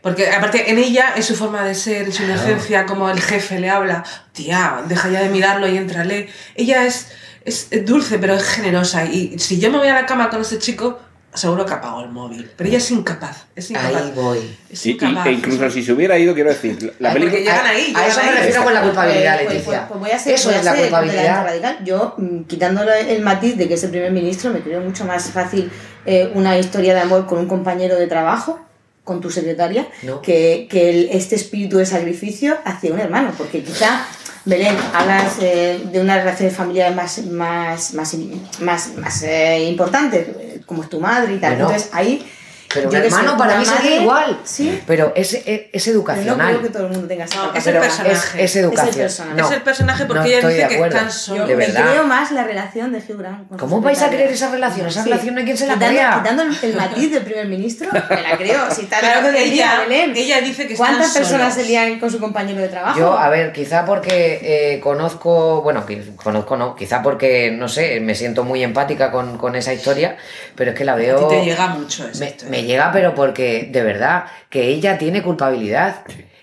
Porque 0.02 0.28
aparte 0.30 0.70
en 0.70 0.78
ella, 0.78 1.12
en 1.14 1.22
su 1.22 1.36
forma 1.36 1.62
de 1.64 1.74
ser, 1.74 2.06
en 2.06 2.12
su 2.12 2.24
Claro. 2.24 2.32
inocencia, 2.42 2.86
como 2.86 3.08
el 3.10 3.20
jefe 3.20 3.60
le 3.60 3.70
habla, 3.70 4.02
tía, 4.32 4.82
deja 4.88 5.08
ya 5.10 5.22
de 5.22 5.28
mirarlo 5.28 5.68
y 5.68 5.76
entrale. 5.76 6.28
Ella 6.56 6.84
es, 6.86 7.08
es 7.44 7.68
dulce, 7.84 8.18
pero 8.18 8.34
es 8.34 8.42
generosa. 8.42 9.04
Y 9.04 9.38
si 9.38 9.60
yo 9.60 9.70
me 9.70 9.78
voy 9.78 9.88
a 9.88 9.94
la 9.94 10.06
cama 10.06 10.30
con 10.30 10.40
ese 10.40 10.58
chico, 10.58 10.98
seguro 11.34 11.66
que 11.66 11.74
apago 11.74 12.00
el 12.02 12.08
móvil. 12.08 12.50
Pero 12.56 12.68
ella 12.70 12.78
es 12.78 12.90
incapaz, 12.90 13.44
es 13.54 13.70
incapaz. 13.70 13.94
ahí 13.94 14.12
voy. 14.14 14.56
Es 14.70 14.86
Y- 14.86 14.88
y- 14.88 14.92
incapaz. 14.94 15.26
e 15.26 15.32
incluso 15.32 15.70
si 15.70 15.84
se 15.84 15.92
hubiera 15.92 16.16
ido, 16.18 16.32
quiero 16.34 16.48
decir, 16.48 16.94
la 16.98 17.10
Ay, 17.10 17.14
película... 17.14 17.32
porque 17.38 17.44
llegan 17.44 17.66
ahí, 17.66 17.92
a, 17.94 17.98
a 18.00 18.06
eso 18.06 18.20
me 18.24 18.32
refiero 18.32 18.64
con 18.64 18.72
la 18.74 18.80
culpabilidad, 18.82 19.34
Pues- 19.34 19.44
pues- 19.46 19.54
Leticia. 19.58 19.88
pues 19.88 20.00
voy 20.00 20.10
a 20.12 20.18
ser- 20.18 20.34
eso 20.34 20.48
voy 20.48 20.54
a 20.56 20.58
es 20.60 20.64
la 20.64 20.74
culpabilidad. 20.76 21.44
radical. 21.44 21.78
Yo, 21.84 22.14
mm, 22.16 22.44
quitándole 22.44 23.14
el 23.14 23.20
matiz 23.22 23.56
de 23.58 23.68
que 23.68 23.74
es 23.74 23.84
el 23.84 23.90
primer 23.90 24.12
ministro, 24.12 24.50
me 24.50 24.60
creo 24.60 24.80
mucho 24.80 25.04
más 25.04 25.30
fácil 25.30 25.70
eh, 26.06 26.30
una 26.34 26.58
historia 26.58 26.94
de 26.94 27.00
amor 27.00 27.26
con 27.26 27.38
un 27.38 27.46
compañero 27.48 27.96
de 27.96 28.06
trabajo, 28.06 28.60
con 29.04 29.20
tu 29.20 29.30
secretaria, 29.30 29.86
No. 30.02 30.20
que, 30.22 30.66
que 30.70 30.90
el- 30.90 31.08
este 31.12 31.36
espíritu 31.36 31.78
de 31.78 31.86
sacrificio 31.86 32.56
hacia 32.64 32.92
un 32.92 32.98
hermano. 33.00 33.32
Porque 33.38 33.62
quizá, 33.62 34.04
Belén, 34.44 34.76
hablas 34.94 35.38
eh, 35.40 35.80
de 35.92 36.00
unas 36.00 36.18
relaciones 36.18 36.56
familiares 36.56 36.94
más, 36.96 37.24
más, 37.26 37.94
más, 37.94 38.14
más, 38.60 38.94
más 38.96 39.22
eh, 39.22 39.64
importantes, 39.68 40.26
eh, 40.28 40.60
como 40.66 40.82
es 40.82 40.88
tu 40.88 41.00
madre 41.00 41.34
y 41.34 41.38
tal. 41.38 41.54
Bueno. 41.54 41.66
Entonces 41.70 41.90
ahí. 41.92 42.26
Pero 42.72 42.88
un 42.88 42.94
yo 42.94 42.98
hermano 43.00 43.36
para 43.36 43.58
mí 43.58 43.64
sería 43.64 44.00
igual. 44.00 44.40
Sí. 44.44 44.82
Pero 44.86 45.12
es, 45.16 45.34
es, 45.34 45.42
es 45.44 45.66
Pero 45.72 45.86
no 45.86 45.92
educacional. 46.00 46.48
creo 46.48 46.62
que 46.62 46.68
todo 46.70 46.86
el 46.86 46.92
mundo 46.92 47.08
tenga 47.08 47.24
esa 47.24 47.36
No, 47.46 47.54
es 47.54 47.66
el 47.66 47.78
personaje. 47.78 48.12
Es, 48.12 48.34
es 48.36 48.56
educación. 48.56 48.88
Es 48.88 48.96
el 48.96 49.02
personaje. 49.02 49.40
No, 49.40 49.46
es 49.48 49.52
el 49.56 49.62
personaje 49.62 50.04
porque 50.06 50.20
no 50.20 50.26
ella 50.26 50.48
dice 50.48 50.68
que 50.68 50.84
están 50.86 51.12
solos. 51.12 51.48
De 51.48 51.56
me 51.56 51.66
verdad. 51.66 51.90
creo 51.90 52.04
más 52.04 52.30
la 52.32 52.44
relación 52.44 52.92
de 52.92 52.98
Hugh 52.98 53.18
Grant 53.18 53.56
¿Cómo 53.58 53.80
vais 53.80 54.02
a 54.02 54.08
creer 54.08 54.30
esa 54.30 54.50
relación? 54.50 54.86
Esa 54.86 55.02
Sí. 55.02 55.10
relación 55.10 55.34
no 55.34 55.38
hay 55.40 55.44
quien 55.44 55.56
se 55.56 55.66
la 55.66 55.74
crea. 55.76 56.20
quitando 56.22 56.42
el, 56.42 56.56
el 56.62 56.76
matiz 56.76 57.10
del 57.12 57.22
primer 57.22 57.46
ministro, 57.46 57.88
me 57.92 58.22
la 58.22 58.36
creo. 58.36 58.70
Si 58.70 58.82
está 58.82 58.98
claro 58.98 59.30
que 59.30 59.44
ella, 59.44 59.80
Belén. 59.80 60.12
ella 60.16 60.40
dice 60.40 60.66
que 60.66 60.72
están 60.74 60.88
¿Cuántas 60.88 61.12
personas 61.16 61.52
solos. 61.54 61.66
se 61.66 61.70
lían 61.72 61.98
con 62.00 62.10
su 62.10 62.18
compañero 62.18 62.60
de 62.60 62.68
trabajo? 62.68 62.98
Yo, 62.98 63.18
a 63.18 63.28
ver, 63.28 63.52
quizá 63.52 63.84
porque 63.84 64.40
eh, 64.42 64.80
conozco, 64.80 65.62
bueno, 65.62 65.84
conozco 66.22 66.56
no, 66.56 66.74
quizá 66.74 67.02
porque, 67.02 67.50
no 67.52 67.68
sé, 67.68 68.00
me 68.00 68.14
siento 68.14 68.44
muy 68.44 68.62
empática 68.62 69.10
con, 69.10 69.38
con 69.38 69.54
esa 69.56 69.72
historia, 69.72 70.16
pero 70.54 70.70
es 70.72 70.76
que 70.76 70.84
la 70.84 70.92
A 70.92 70.96
veo... 70.96 71.28
ti 71.28 71.36
te 71.36 71.44
llega 71.44 71.68
mucho 71.68 72.06
eso. 72.08 72.24
Me, 72.48 72.55
me 72.56 72.64
llega, 72.64 72.90
pero 72.92 73.14
porque, 73.14 73.68
de 73.70 73.82
verdad, 73.82 74.24
que 74.50 74.68
ella 74.68 74.98
tiene 74.98 75.22
culpabilidad. 75.22 76.02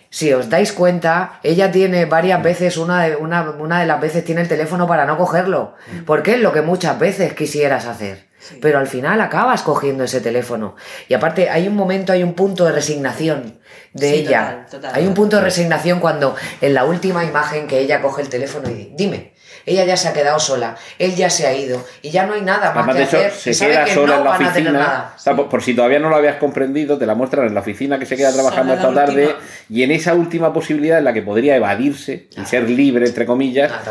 Si 0.09 0.31
os 0.31 0.47
dais 0.49 0.71
cuenta, 0.73 1.39
ella 1.41 1.71
tiene 1.71 2.05
varias 2.05 2.43
veces, 2.43 2.77
una 2.77 3.03
de, 3.03 3.15
una, 3.15 3.41
una 3.49 3.79
de 3.79 3.87
las 3.87 3.99
veces 3.99 4.23
tiene 4.23 4.41
el 4.41 4.47
teléfono 4.47 4.85
para 4.87 5.05
no 5.05 5.17
cogerlo. 5.17 5.73
Porque 6.05 6.35
es 6.35 6.39
lo 6.41 6.53
que 6.53 6.61
muchas 6.61 6.99
veces 6.99 7.33
quisieras 7.33 7.85
hacer. 7.87 8.27
Pero 8.61 8.77
al 8.77 8.87
final 8.87 9.21
acabas 9.21 9.63
cogiendo 9.63 10.03
ese 10.03 10.21
teléfono. 10.21 10.75
Y 11.07 11.13
aparte, 11.15 11.49
hay 11.49 11.67
un 11.67 11.75
momento, 11.75 12.11
hay 12.13 12.21
un 12.23 12.33
punto 12.33 12.65
de 12.65 12.73
resignación 12.73 13.59
de 13.93 14.09
Sí, 14.09 14.15
ella. 14.15 14.65
total, 14.65 14.65
total, 14.69 14.91
hay 14.95 15.01
un 15.03 15.07
total. 15.09 15.15
punto 15.15 15.35
de 15.37 15.41
resignación 15.43 15.99
cuando 15.99 16.35
en 16.61 16.73
la 16.75 16.83
última 16.83 17.23
imagen 17.23 17.65
que 17.67 17.79
ella 17.79 18.01
coge 18.01 18.21
el 18.21 18.29
teléfono 18.29 18.69
y 18.69 18.73
di- 18.73 18.93
dime. 18.95 19.32
Ella 19.65 19.85
ya 19.85 19.95
se 19.97 20.07
ha 20.09 20.13
quedado 20.13 20.39
sola, 20.39 20.75
él 20.99 21.15
ya 21.15 21.29
se 21.29 21.47
ha 21.47 21.53
ido 21.53 21.85
y 22.01 22.09
ya 22.11 22.25
no 22.25 22.33
hay 22.33 22.41
nada 22.41 22.73
más 22.73 22.85
Además, 22.87 22.95
que 22.95 22.99
de 22.99 23.05
hecho, 23.05 23.17
hacer. 23.17 23.31
se 23.31 23.49
y 23.51 23.53
sabe 23.53 23.71
queda 23.71 23.85
que 23.85 23.93
sola 23.93 24.13
no 24.13 24.17
en 24.19 24.23
la 24.25 24.31
oficina. 24.49 24.71
nada. 24.71 25.13
O 25.15 25.19
sea, 25.19 25.35
por, 25.35 25.49
por 25.49 25.63
si 25.63 25.73
todavía 25.73 25.99
no 25.99 26.09
lo 26.09 26.15
habías 26.17 26.35
comprendido, 26.35 26.97
te 26.97 27.05
la 27.05 27.15
muestran 27.15 27.47
en 27.47 27.53
la 27.53 27.61
oficina 27.61 27.97
que 27.97 28.05
se 28.05 28.17
queda 28.17 28.33
trabajando 28.33 28.73
esta 28.73 28.93
tarde. 28.93 29.27
última. 29.27 29.39
Y 29.69 29.83
en 29.83 29.91
esa 29.91 30.13
última 30.13 30.51
posibilidad 30.53 30.97
en 30.97 31.05
la 31.05 31.13
que 31.13 31.21
podría 31.21 31.55
evadirse 31.55 32.27
y 32.35 32.45
ser 32.45 32.69
libre, 32.69 33.05
entre 33.07 33.25
comillas, 33.25 33.71
Ah, 33.71 33.81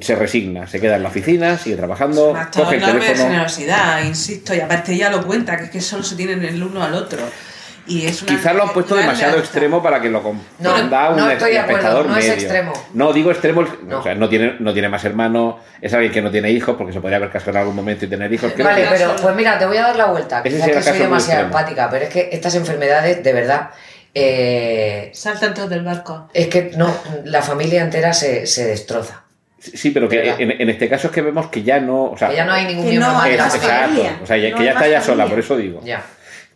se 0.00 0.14
resigna. 0.14 0.66
Se 0.66 0.80
queda 0.80 0.96
en 0.96 1.02
la 1.02 1.08
oficina, 1.08 1.58
sigue 1.58 1.76
trabajando, 1.76 2.32
coge 2.54 2.76
el 2.76 2.84
teléfono. 2.84 3.24
generosidad, 3.28 4.04
insisto, 4.04 4.54
y 4.54 4.60
aparte 4.60 4.92
ella 4.92 5.10
lo 5.10 5.26
cuenta, 5.26 5.56
que 5.56 5.64
es 5.64 5.70
que 5.70 5.80
solo 5.80 6.02
se 6.02 6.14
tienen 6.16 6.44
el 6.44 6.62
uno 6.62 6.82
al 6.82 6.94
otro. 6.94 7.18
Y 7.88 8.06
es 8.06 8.20
una 8.22 8.32
Quizás 8.32 8.54
lo 8.56 8.62
han 8.64 8.72
puesto 8.72 8.96
demasiado 8.96 9.38
extremo 9.38 9.82
para 9.82 10.00
que 10.00 10.08
lo 10.10 10.22
comprenda 10.22 11.10
No, 11.10 11.16
no 11.16 11.24
un 11.26 11.30
estoy 11.30 11.52
de 11.52 11.58
acuerdo, 11.60 11.78
espectador 11.78 12.06
no 12.06 12.16
es 12.16 12.24
medio. 12.24 12.32
extremo. 12.34 12.72
No, 12.94 13.12
digo 13.12 13.30
extremo, 13.30 13.64
No. 13.84 13.98
o 14.00 14.02
sea, 14.02 14.14
no 14.16 14.28
tiene, 14.28 14.56
no 14.58 14.72
tiene 14.72 14.88
más 14.88 15.04
hermano, 15.04 15.60
es 15.80 15.94
alguien 15.94 16.12
que 16.12 16.20
no 16.22 16.30
tiene 16.30 16.50
hijos, 16.50 16.74
porque 16.76 16.92
se 16.92 17.00
podría 17.00 17.18
haber 17.18 17.30
casado 17.30 17.52
en 17.52 17.56
algún 17.58 17.76
momento 17.76 18.04
y 18.04 18.08
tener 18.08 18.32
hijos. 18.32 18.52
Creo 18.54 18.66
Vale, 18.66 18.82
que- 18.82 18.88
pero 18.90 19.14
pues 19.22 19.34
mira, 19.36 19.58
te 19.58 19.66
voy 19.66 19.76
a 19.76 19.82
dar 19.82 19.96
la 19.96 20.06
vuelta. 20.06 20.42
Ese 20.44 20.56
Quizás 20.56 20.70
que 20.70 20.82
soy 20.82 20.98
demasiado 20.98 21.42
empática, 21.44 21.88
pero 21.90 22.04
es 22.06 22.10
que 22.10 22.28
estas 22.32 22.54
enfermedades, 22.56 23.22
de 23.22 23.32
verdad, 23.32 23.70
eh, 24.14 25.10
Saltan 25.14 25.54
todos 25.54 25.68
del 25.70 25.84
barco. 25.84 26.28
es 26.32 26.48
que 26.48 26.72
no, 26.76 26.92
la 27.24 27.42
familia 27.42 27.82
entera 27.82 28.12
se, 28.12 28.46
se 28.46 28.64
destroza. 28.66 29.22
Sí, 29.60 29.90
pero 29.90 30.08
que 30.08 30.30
en, 30.38 30.50
en 30.60 30.70
este 30.70 30.88
caso 30.88 31.08
es 31.08 31.12
que 31.12 31.22
vemos 31.22 31.48
que 31.48 31.62
ya 31.62 31.80
no. 31.80 32.04
O 32.04 32.16
sea, 32.18 32.28
Que 32.28 32.36
ya 32.36 32.44
no 32.44 32.52
hay 32.52 32.66
ningún 32.66 32.86
miembro 32.88 33.08
no 33.08 33.14
más 33.14 33.24
de 33.28 33.36
la 33.36 33.46
es- 33.46 33.52
familia. 33.56 34.04
exacto. 34.04 34.24
O 34.24 34.26
sea, 34.26 34.36
No 34.50 34.56
que 34.58 34.64
ya 34.64 34.70
está 34.72 34.88
ya 34.88 35.00
sola, 35.02 35.26
por 35.26 35.38
eso 35.38 35.56
digo. 35.56 35.80
Ya. 35.84 36.02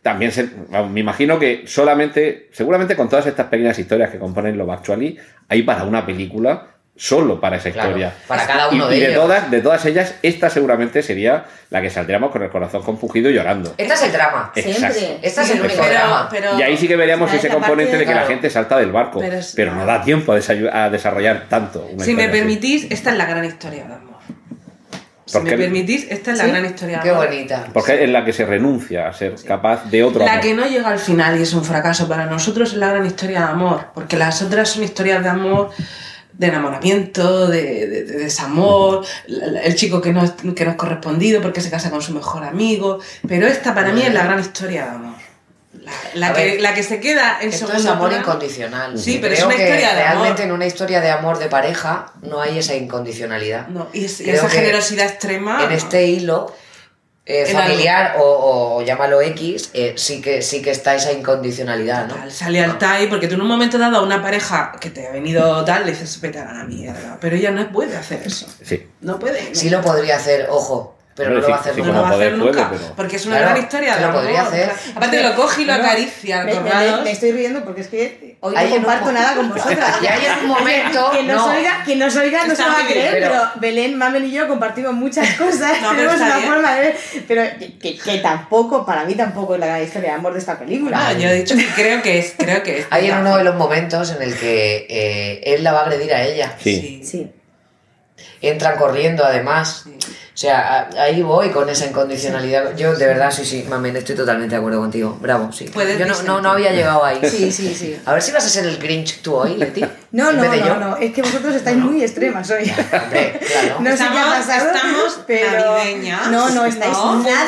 También 0.03 0.33
se, 0.33 0.49
vamos, 0.69 0.91
me 0.91 1.01
imagino 1.01 1.39
que 1.39 1.65
solamente, 1.67 2.49
seguramente 2.53 2.97
con 2.97 3.09
todas 3.09 3.27
estas 3.27 3.47
pequeñas 3.49 3.79
historias 3.79 4.11
que 4.11 4.19
componen 4.19 4.57
Love 4.57 4.71
Actually, 4.71 5.19
hay 5.49 5.63
para 5.63 5.85
una 5.85 6.07
película 6.07 6.69
solo 6.97 7.41
para 7.41 7.57
esa 7.57 7.71
Claro, 7.71 7.89
historia. 7.91 8.13
para 8.27 8.47
cada 8.47 8.71
Y- 8.73 8.77
uno 8.77 8.87
y, 8.91 8.95
de 8.95 9.01
de 9.01 9.07
ellos. 9.13 9.23
todas, 9.23 9.51
de 9.51 9.61
todas 9.63 9.85
ellas, 9.87 10.15
esta 10.23 10.51
seguramente 10.51 11.03
sería 11.03 11.45
la 11.71 11.81
que 11.81 11.89
saldríamos 11.89 12.31
con 12.31 12.43
el 12.43 12.51
corazón 12.51 12.83
compungido 12.83 13.31
y 13.31 13.35
llorando. 13.35 13.75
Este 13.79 13.95
es 13.95 14.03
el 14.03 14.13
drama. 14.13 14.53
Exacto. 14.55 14.99
Siempre. 14.99 15.27
Este 15.27 15.41
es 15.43 15.51
el 15.51 15.61
único 15.61 15.75
pero, 15.83 15.91
drama. 15.95 16.29
pero- 16.31 16.59
Y 16.59 16.63
ahí 16.63 16.77
sí 16.77 16.89
que 16.89 16.97
veríamos 16.97 17.33
Esta 17.33 17.47
ese 17.47 17.55
componente 17.57 17.97
de 17.97 18.05
que 18.07 18.15
la 18.15 18.25
gente 18.27 18.51
salta 18.51 18.79
del 18.79 18.93
barco, 18.93 19.21
Pero 19.21 19.39
pero, 19.55 19.75
no 19.75 19.87
da 19.87 20.03
tiempo 20.03 20.33
a, 20.33 20.37
a 20.37 20.91
desarrollar 20.91 21.47
tanto. 21.49 21.87
una 21.91 22.05
Si 22.05 22.15
me 22.15 22.25
así. 22.25 22.33
permitís, 22.33 22.87
esta 22.91 23.11
es 23.13 23.17
la 23.17 23.27
gran 23.27 23.45
historia 23.47 23.85
de 23.87 23.95
amor. 23.95 24.10
Si 25.31 25.39
Porque- 25.39 25.53
me 25.57 25.63
permitís, 25.63 26.07
esta 26.11 26.33
es 26.33 26.39
la 26.39 26.45
Sí. 26.47 26.51
gran 26.51 26.65
historia 26.67 26.97
de 26.97 27.03
Qué 27.05 27.13
bonita. 27.13 27.69
Porque 27.73 28.03
es 28.03 28.11
la 28.11 28.25
que 28.25 28.33
se 28.33 28.45
renuncia 28.45 29.07
a 29.07 29.13
ser 29.13 29.37
capaz 29.47 29.85
de 29.89 30.03
otro 30.03 30.25
La 30.25 30.33
amor. 30.33 30.43
que 30.45 30.55
no 30.55 30.67
llega 30.67 30.89
al 30.89 30.99
final 30.99 31.39
y 31.39 31.43
es 31.43 31.53
un 31.55 31.63
fracaso 31.65 32.09
para 32.09 32.27
nosotros 32.27 32.73
es 32.73 32.79
la 32.79 32.89
gran 32.89 33.07
historia 33.07 33.39
de 33.43 33.47
amor, 33.47 33.87
porque 33.95 34.17
las 34.17 34.43
otras 34.43 34.71
son 34.71 34.83
historias 34.83 35.23
de 35.23 35.29
amor, 35.29 35.71
de 36.33 36.47
enamoramiento, 36.49 37.47
de, 37.47 37.63
de- 37.87 38.05
de 38.05 38.19
desamor, 38.19 39.05
el 39.63 39.75
chico 39.77 40.01
que 40.01 40.13
no, 40.13 40.25
es, 40.25 40.33
que 40.57 40.65
no 40.65 40.71
es 40.73 40.77
correspondido 40.77 41.41
porque 41.41 41.61
se 41.61 41.71
casa 41.71 41.91
con 41.91 42.03
su 42.03 42.13
mejor 42.13 42.43
amigo, 42.43 42.99
pero 43.29 43.47
esta 43.47 43.73
para 43.73 43.93
mí 43.93 44.03
es 44.03 44.13
la 44.13 44.25
gran 44.25 44.41
historia 44.41 44.85
de 44.87 44.91
amor. 44.91 45.15
La, 46.15 46.33
que, 46.33 46.45
ver, 46.45 46.61
la 46.61 46.75
que 46.75 46.83
se 46.83 47.01
queda 47.01 47.39
en 47.41 47.51
Esto 47.51 47.73
es 47.73 47.87
amor 47.87 48.09
plano. 48.09 48.23
incondicional. 48.25 48.99
Sí, 48.99 49.19
pero 49.21 49.35
Creo 49.35 49.39
es 49.39 49.45
una 49.47 49.57
que 49.57 49.63
historia 49.69 49.89
de 49.95 50.03
realmente 50.03 50.43
amor. 50.43 50.51
en 50.51 50.53
una 50.53 50.67
historia 50.67 51.01
de 51.01 51.11
amor 51.11 51.39
de 51.39 51.47
pareja 51.49 52.13
no 52.23 52.41
hay 52.41 52.59
esa 52.59 52.75
incondicionalidad. 52.75 53.69
No, 53.69 53.89
y, 53.93 54.05
es- 54.07 54.21
y 54.21 54.31
esa 54.31 54.49
generosidad 54.49 55.07
extrema. 55.07 55.65
en 55.65 55.73
este 55.73 56.07
hilo 56.07 56.55
eh, 57.27 57.47
familiar 57.47 58.17
o, 58.19 58.79
o 58.79 58.83
llámalo 58.83 59.21
X, 59.21 59.71
eh, 59.75 59.95
sí, 59.97 60.21
que, 60.21 60.43
sí 60.43 60.63
que 60.63 60.71
está 60.73 60.97
esa 60.97 61.13
incondicionalidad, 61.13 62.07
¿no? 62.09 62.15
Total, 62.15 62.33
sale 62.33 62.61
al 62.65 62.77
TAI 62.77 63.09
porque 63.09 63.29
tú 63.29 63.35
en 63.37 63.43
un 63.43 63.47
momento 63.47 63.79
dado 63.79 63.99
a 63.99 64.03
una 64.03 64.21
pareja 64.21 64.73
que 64.81 64.91
te 64.91 65.07
ha 65.07 65.13
venido 65.13 65.65
tal 65.65 65.85
le 65.87 65.93
dices 65.93 66.21
vete 66.21 66.39
a 66.41 66.53
la 66.53 66.65
mierda, 66.65 67.19
pero 67.21 67.37
ella 67.37 67.53
no 67.53 67.71
puede 67.71 67.97
hacer 67.97 68.23
eso. 68.27 68.47
Sí. 68.65 68.85
No 69.03 69.19
puede. 69.21 69.55
Sí 69.55 69.71
lo 69.71 69.81
podría 69.81 70.17
hacer, 70.17 70.49
ojo, 70.51 70.97
pero 71.15 71.31
Hombre, 71.31 71.43
no 71.43 71.49
lo 71.49 71.53
va 71.55 71.61
a 71.61 71.63
sí, 71.63 71.69
hacer 71.71 71.75
sí, 71.75 71.81
no 71.81 71.87
nunca. 71.87 71.99
lo 71.99 72.03
va 72.03 72.09
a 72.09 72.13
poder 72.13 72.29
hacer 72.29 72.41
puede, 72.41 72.53
nunca, 72.55 72.71
pero- 72.71 72.95
porque 72.97 73.17
es 73.17 73.27
una 73.27 73.37
Claro, 73.37 73.51
gran 73.53 73.63
historia 73.65 73.95
que 73.97 74.01
lo 74.07 74.13
podría 74.13 74.41
amor. 74.41 74.53
hacer. 74.55 74.71
Aparte 74.97 75.23
lo 75.23 75.35
coge 75.35 75.63
y 75.63 75.65
lo 75.67 75.77
No, 75.77 75.83
acaricia 75.85 76.45
me, 76.45 76.55
me- 76.61 77.03
me 77.05 77.11
estoy 77.11 77.33
riendo 77.33 77.65
porque 77.65 77.81
es 77.83 77.89
que 77.89 78.37
hoy 78.41 78.55
Hay 78.57 78.69
no 78.69 78.75
un 78.77 78.83
comparto 78.83 79.13
nada 79.13 79.35
con 79.35 79.49
vosotras. 79.51 79.97
Y 80.03 80.07
hay 80.07 80.25
en 80.25 80.33
un 80.39 80.47
momento, 80.47 81.11
Quien 81.13 81.27
nos, 81.27 81.37
no. 81.47 81.53
oiga, 81.53 81.83
quien 81.85 81.99
nos 81.99 82.17
oiga 82.17 82.47
no 82.47 82.55
se 82.55 82.63
va 82.63 82.79
a 82.81 82.87
creer, 82.87 83.13
pero, 83.13 83.29
pero- 83.29 83.51
Belén, 83.57 83.99
Mamen 83.99 84.25
y 84.25 84.31
yo 84.31 84.49
compartimos 84.49 84.95
muchas 84.95 85.29
cosas. 85.37 85.83
No, 85.83 85.91
pero 85.91 86.11
tenemos 86.13 86.17
una 86.21 86.37
bien. 86.39 86.49
forma 86.49 86.75
de 86.77 86.81
ver. 86.81 86.97
Pero 87.29 87.43
que, 87.83 87.99
que 87.99 88.19
tampoco, 88.19 88.87
para 88.87 89.05
mí 89.05 89.15
tampoco 89.15 89.55
es 89.55 89.61
la 89.61 89.67
gran 89.67 89.83
historia 89.83 90.11
de 90.11 90.15
amor 90.17 90.33
de 90.33 90.39
esta 90.39 90.59
película. 90.59 90.97
Ah, 91.09 91.13
yo 91.13 91.29
he 91.29 91.35
dicho 91.35 91.55
que 91.57 91.67
creo 91.75 92.01
que 92.03 92.19
es, 92.21 92.35
creo 92.39 92.63
que 92.63 92.79
es. 92.79 92.87
Hay 92.91 93.11
en 93.11 93.19
uno 93.19 93.37
de 93.37 93.45
los 93.45 93.57
momentos 93.57 94.11
en 94.13 94.23
el 94.23 94.35
que 94.39 94.87
eh, 94.89 95.55
él 95.55 95.65
la 95.65 95.73
va 95.73 95.81
a 95.81 95.83
agredir 95.83 96.15
a 96.15 96.23
ella. 96.23 96.55
Sí. 96.63 97.03
Sí. 97.05 97.31
Entran 98.43 98.77
corriendo 98.79 99.25
además. 99.25 99.85
O 99.87 100.30
sea, 100.41 100.89
a- 100.95 101.03
ahí 101.03 101.23
voy 101.23 101.51
con 101.51 101.69
esa 101.69 101.87
incondicionalidad. 101.87 102.75
Yo 102.77 102.95
de 102.95 103.07
verdad, 103.07 103.31
sí, 103.31 103.45
sí, 103.45 103.67
mamen, 103.69 103.97
estoy 103.97 104.17
totalmente 104.17 104.55
de 104.55 104.59
acuerdo 104.59 104.81
contigo. 104.81 105.19
Bravo, 105.21 105.53
sí. 105.53 105.67
Puedes 105.73 105.99
Yo 105.99 106.07
no, 106.07 106.23
no, 106.23 106.41
no 106.41 106.51
había 106.53 106.73
llegado 106.73 107.05
ahí. 107.05 107.19
Sí, 107.23 107.53
sí, 107.53 107.75
sí. 107.75 108.01
A 108.07 108.13
ver 108.15 108.23
si 108.23 108.33
vas 108.33 108.45
a 108.47 108.49
ser 108.49 108.65
el 108.65 108.79
Grinch 108.79 109.21
tú 109.23 109.35
hoy, 109.35 109.57
Leti. 109.57 109.85
No, 110.13 110.33
no, 110.33 110.43
no, 110.45 110.55
yo. 110.55 110.77
no, 110.77 110.97
es 110.97 111.13
que 111.13 111.23
vosotros 111.23 111.55
estáis 111.55 111.77
muy 111.77 112.03
extremas 112.03 112.51
hoy. 112.51 112.63
Hombre, 113.03 113.39
claro. 113.47 113.77
No 113.81 113.91
sé 113.91 113.97
qué 113.99 114.03
ha 114.03 114.39
Estamos- 114.41 114.47
pasado, 114.47 114.67
estamos 114.75 115.21
pero 115.27 115.77
navideñas, 115.77 116.31
no, 116.31 116.51
no 116.51 116.65
estáis 116.65 116.93
¿no? 116.97 117.23
nada, 117.23 117.45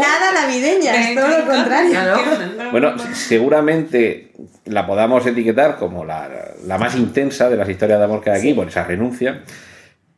nada 0.00 0.32
navideñas, 0.42 0.94
Ven, 0.96 1.14
todo 1.14 1.28
lo 1.38 1.46
contrario. 1.46 1.90
Claro. 1.92 2.20
Bueno, 2.70 2.94
seguramente 3.14 4.32
la 4.66 4.86
podamos 4.86 5.24
etiquetar 5.26 5.76
como 5.76 6.04
la, 6.04 6.28
la 6.66 6.78
más 6.78 6.94
intensa 6.96 7.48
de 7.48 7.56
las 7.56 7.68
historias 7.68 7.98
de 7.98 8.04
amor 8.04 8.22
que 8.22 8.30
hay 8.30 8.38
aquí, 8.40 8.54
por 8.54 8.68
esa 8.68 8.84
renuncia. 8.84 9.42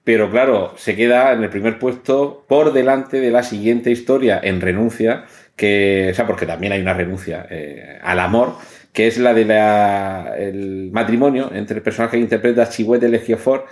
Pero 0.04 0.30
claro, 0.30 0.74
se 0.76 0.94
queda 0.96 1.32
en 1.32 1.42
el 1.42 1.48
primer 1.48 1.78
puesto 1.78 2.44
por 2.46 2.74
delante 2.74 3.20
de 3.20 3.30
la 3.30 3.42
siguiente 3.42 3.90
historia 3.90 4.38
en 4.42 4.60
renuncia, 4.60 5.24
que, 5.56 6.08
o 6.12 6.14
sea, 6.14 6.26
porque 6.26 6.44
también 6.44 6.72
hay 6.72 6.82
una 6.82 6.92
renuncia 6.92 7.46
eh, 7.50 7.98
al 8.02 8.20
amor, 8.20 8.54
que 8.92 9.06
es 9.06 9.16
la 9.16 9.32
del 9.32 10.90
matrimonio 10.92 11.50
entre 11.54 11.78
el 11.78 11.82
personaje 11.82 12.18
que 12.18 12.22
interpreta 12.22 12.68
Chiwetel 12.68 13.14
Ejiofor 13.14 13.66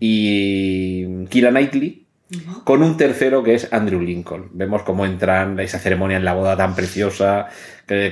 y 0.00 1.24
Kira 1.26 1.50
Knightley, 1.50 2.06
con 2.64 2.82
un 2.82 2.96
tercero 2.96 3.44
que 3.44 3.54
es 3.54 3.72
Andrew 3.72 4.00
Lincoln. 4.00 4.50
Vemos 4.52 4.82
cómo 4.82 5.06
entran 5.06 5.58
esa 5.60 5.78
ceremonia 5.78 6.16
en 6.16 6.24
la 6.24 6.34
boda 6.34 6.56
tan 6.56 6.74
preciosa, 6.74 7.46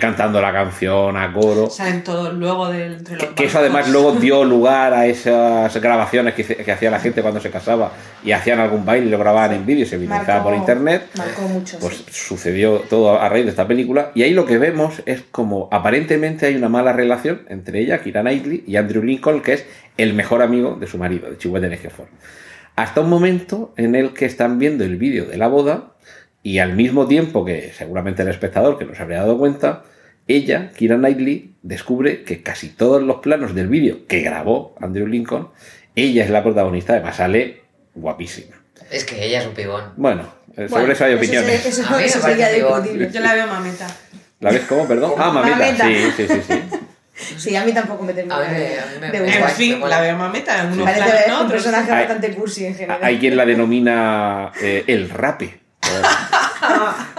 cantando 0.00 0.40
la 0.40 0.52
canción 0.52 1.16
a 1.16 1.32
coro. 1.32 1.68
Salen 1.68 2.04
todos 2.04 2.32
luego 2.34 2.68
del, 2.68 2.92
entre 2.92 3.16
los 3.16 3.24
Que, 3.24 3.34
que 3.34 3.44
eso 3.46 3.58
además 3.58 3.88
luego 3.90 4.12
dio 4.12 4.44
lugar 4.44 4.94
a 4.94 5.06
esas 5.06 5.74
grabaciones 5.80 6.34
que, 6.34 6.44
que 6.44 6.70
hacía 6.70 6.92
la 6.92 7.00
gente 7.00 7.22
cuando 7.22 7.40
se 7.40 7.50
casaba 7.50 7.92
y 8.22 8.30
hacían 8.30 8.60
algún 8.60 8.84
baile 8.84 9.08
y 9.08 9.10
lo 9.10 9.18
grababan 9.18 9.52
en 9.52 9.66
vídeo 9.66 9.82
y 9.82 9.86
se 9.86 9.98
viralizaba 9.98 10.44
por 10.44 10.54
internet. 10.54 11.08
Marcó 11.16 11.42
mucho. 11.42 11.78
Pues 11.80 11.96
sí. 11.96 12.04
sucedió 12.08 12.84
todo 12.88 13.20
a 13.20 13.28
raíz 13.28 13.44
de 13.46 13.50
esta 13.50 13.66
película. 13.66 14.12
Y 14.14 14.22
ahí 14.22 14.32
lo 14.32 14.46
que 14.46 14.58
vemos 14.58 15.02
es 15.06 15.22
como 15.22 15.68
aparentemente 15.72 16.46
hay 16.46 16.54
una 16.54 16.68
mala 16.68 16.92
relación 16.92 17.42
entre 17.48 17.80
ella, 17.80 18.00
Kira 18.00 18.22
Knightley, 18.22 18.62
y 18.66 18.76
Andrew 18.76 19.02
Lincoln, 19.02 19.42
que 19.42 19.54
es 19.54 19.66
el 19.96 20.14
mejor 20.14 20.42
amigo 20.42 20.76
de 20.76 20.86
su 20.86 20.98
marido, 20.98 21.28
de 21.30 21.36
Chiwetel 21.36 21.72
Ejiofor. 21.72 22.06
Hasta 22.76 23.00
un 23.00 23.10
momento 23.10 23.72
en 23.76 23.96
el 23.96 24.14
que 24.14 24.24
están 24.24 24.58
viendo 24.58 24.84
el 24.84 24.96
vídeo 24.96 25.26
de 25.26 25.36
la 25.36 25.48
boda 25.48 25.94
y 26.44 26.60
al 26.60 26.74
mismo 26.76 27.08
tiempo 27.08 27.44
que 27.44 27.72
seguramente 27.76 28.22
el 28.22 28.28
espectador 28.28 28.78
que 28.78 28.84
no 28.84 28.94
se 28.94 29.02
habría 29.02 29.18
dado 29.18 29.36
cuenta, 29.38 29.82
ella, 30.28 30.70
Kira 30.76 30.96
Knightley, 30.96 31.54
descubre 31.62 32.22
que 32.22 32.42
casi 32.42 32.68
todos 32.68 33.02
los 33.02 33.16
planos 33.16 33.54
del 33.56 33.66
vídeo 33.66 34.06
que 34.06 34.20
grabó 34.20 34.76
Andrew 34.80 35.06
Lincoln, 35.08 35.48
ella 35.96 36.22
es 36.22 36.30
la 36.30 36.42
protagonista, 36.44 36.92
además 36.92 37.16
sale 37.16 37.62
guapísima. 37.94 38.56
Es 38.90 39.04
que 39.04 39.24
ella 39.24 39.40
es 39.40 39.46
un 39.46 39.54
pibón. 39.54 39.82
Bueno, 39.96 40.22
eh, 40.52 40.68
sobre 40.68 40.68
Bueno, 40.68 40.92
eso 40.92 41.04
hay 41.06 41.14
opiniones. 41.14 41.66
eso, 41.66 41.82
A 41.86 41.90
mí 41.92 41.96
me 41.96 42.04
eso 42.04 42.20
parece 42.20 42.42
sería 42.44 42.64
discutible. 42.64 43.10
Yo 43.12 43.20
la 43.20 43.34
veo 43.34 43.46
mameta. 43.46 43.86
¿La 44.40 44.50
ves 44.50 44.62
cómo? 44.68 44.86
Perdón. 44.86 45.12
Ah, 45.16 45.30
mamita. 45.30 45.56
Mamita. 45.58 45.86
Sí, 45.86 45.94
sí, 46.16 46.26
sí, 46.28 46.40
sí. 46.46 46.60
Sí, 47.38 47.56
a 47.56 47.64
mí 47.64 47.72
tampoco 47.72 48.02
me 48.02 48.12
termina 48.12 48.40
de, 48.40 48.78
a 48.78 48.86
mí 48.86 48.92
me- 49.00 49.06
de 49.06 49.12
me 49.12 49.18
En 49.18 49.24
gustar. 49.24 49.40
guay, 49.42 49.52
fin, 49.54 49.80
la 49.88 50.00
veo 50.00 50.16
mameta. 50.16 50.62
En 50.64 50.72
unos 50.72 50.84
Parece 50.84 51.02
planos, 51.04 51.28
no, 51.28 51.42
un 51.44 51.50
personaje 51.50 51.90
Hay- 51.92 51.98
bastante 51.98 52.30
cursi 52.34 52.66
en 52.66 52.74
general. 52.74 52.98
Hay 53.02 53.18
quien 53.18 53.36
la 53.36 53.46
denomina 53.46 54.52
eh, 54.60 54.84
el 54.88 55.08
rape. 55.10 55.60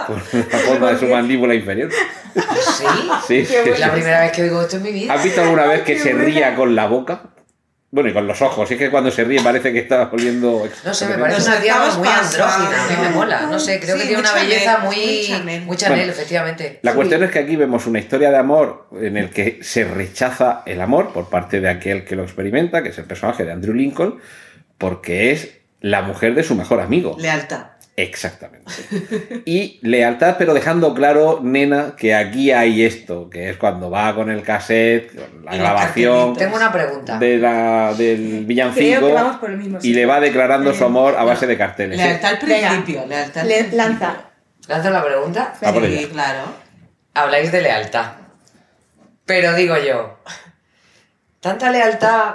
Por, 0.06 0.22
por 0.22 0.52
la 0.52 0.58
forma 0.58 0.90
de 0.92 0.98
su 0.98 1.06
mandíbula 1.06 1.54
inferior. 1.54 1.90
¿Sí? 1.90 2.84
Sí, 3.26 3.46
sí, 3.46 3.54
Es 3.54 3.80
la 3.80 3.92
primera 3.92 4.20
vez 4.20 4.32
que 4.32 4.42
oigo 4.42 4.62
esto 4.62 4.76
en 4.76 4.82
mi 4.82 4.92
vida. 4.92 5.14
¿Has 5.14 5.24
visto 5.24 5.40
alguna 5.40 5.66
vez 5.66 5.82
que 5.82 5.98
se 5.98 6.12
buena. 6.12 6.24
ría 6.24 6.54
con 6.54 6.74
la 6.74 6.86
boca? 6.86 7.22
Bueno, 7.90 8.10
y 8.10 8.12
con 8.12 8.26
los 8.26 8.42
ojos. 8.42 8.70
Es 8.70 8.76
que 8.78 8.90
cuando 8.90 9.10
se 9.10 9.24
ríe 9.24 9.40
parece 9.40 9.72
que 9.72 9.78
está 9.78 10.10
oliendo. 10.12 10.68
No 10.84 10.92
sé, 10.92 11.06
me 11.06 11.16
parece 11.16 11.48
una 11.48 11.60
tía 11.60 11.76
muy 11.96 12.08
andrógina. 12.08 12.84
A 12.84 12.88
mí 12.88 12.94
me 13.00 13.08
mola. 13.10 13.42
No 13.42 13.58
sé, 13.58 13.80
creo 13.80 13.94
Sí, 13.94 14.02
que 14.02 14.06
tiene 14.08 14.20
una 14.20 14.30
Chanel, 14.32 14.48
belleza 14.48 14.78
muy 14.78 14.96
muy. 15.64 15.76
Chanel. 15.76 15.96
Bueno. 15.98 16.12
efectivamente. 16.12 16.78
La 16.82 16.92
cuestión 16.94 17.22
es 17.22 17.30
que 17.30 17.38
aquí 17.38 17.56
vemos 17.56 17.86
una 17.86 17.98
historia 18.00 18.30
de 18.30 18.36
amor 18.36 18.88
en 19.00 19.16
el 19.16 19.30
que 19.30 19.60
se 19.62 19.84
rechaza 19.84 20.62
el 20.66 20.80
amor 20.82 21.12
por 21.14 21.30
parte 21.30 21.60
de 21.60 21.70
aquel 21.70 22.04
que 22.04 22.16
lo 22.16 22.24
experimenta, 22.24 22.82
que 22.82 22.90
es 22.90 22.98
el 22.98 23.04
personaje 23.04 23.44
de 23.44 23.52
Andrew 23.52 23.72
Lincoln, 23.74 24.18
porque 24.76 25.30
es 25.32 25.52
la 25.80 26.02
mujer 26.02 26.34
de 26.34 26.42
su 26.42 26.54
mejor 26.54 26.80
amigo. 26.80 27.16
Lealtad. 27.18 27.75
Exactamente. 27.98 28.70
Y 29.46 29.78
lealtad, 29.82 30.36
pero 30.38 30.52
dejando 30.52 30.92
claro, 30.92 31.40
nena, 31.42 31.94
que 31.96 32.14
aquí 32.14 32.50
hay 32.52 32.84
esto, 32.84 33.30
que 33.30 33.48
es 33.50 33.56
cuando 33.56 33.88
va 33.90 34.14
con 34.14 34.30
el 34.30 34.42
cassette, 34.42 35.14
con 35.14 35.44
la 35.46 35.56
grabación. 35.56 36.36
Tengo 36.36 36.56
una 36.56 36.70
pregunta. 36.72 37.18
de 37.18 37.38
la, 37.38 37.94
del 37.94 38.18
Creo 38.28 38.46
villancico 38.46 39.06
que 39.06 39.12
vamos 39.12 39.36
por 39.36 39.50
el 39.50 39.56
mismo 39.56 39.78
y 39.82 39.94
le 39.94 40.04
va 40.04 40.20
declarando 40.20 40.72
su 40.72 40.78
Sí. 40.80 40.84
amor 40.84 41.16
a 41.16 41.24
base 41.24 41.46
de 41.46 41.56
carteles. 41.56 41.96
Lealtad 41.98 42.30
al 42.32 42.38
principio. 42.38 43.06
Lealtad 43.06 43.42
al 43.42 43.48
Le- 43.48 43.54
principio. 43.54 43.78
lanza. 43.78 44.16
¿Lanzo 44.68 44.90
la 44.90 45.04
pregunta? 45.04 45.54
Sí, 45.58 45.66
ella. 45.66 46.08
claro. 46.12 46.40
Habláis 47.14 47.50
de 47.52 47.62
lealtad. 47.62 48.12
Pero 49.24 49.54
digo 49.54 49.74
yo, 49.78 50.18
¿tanta 51.40 51.70
lealtad? 51.70 52.34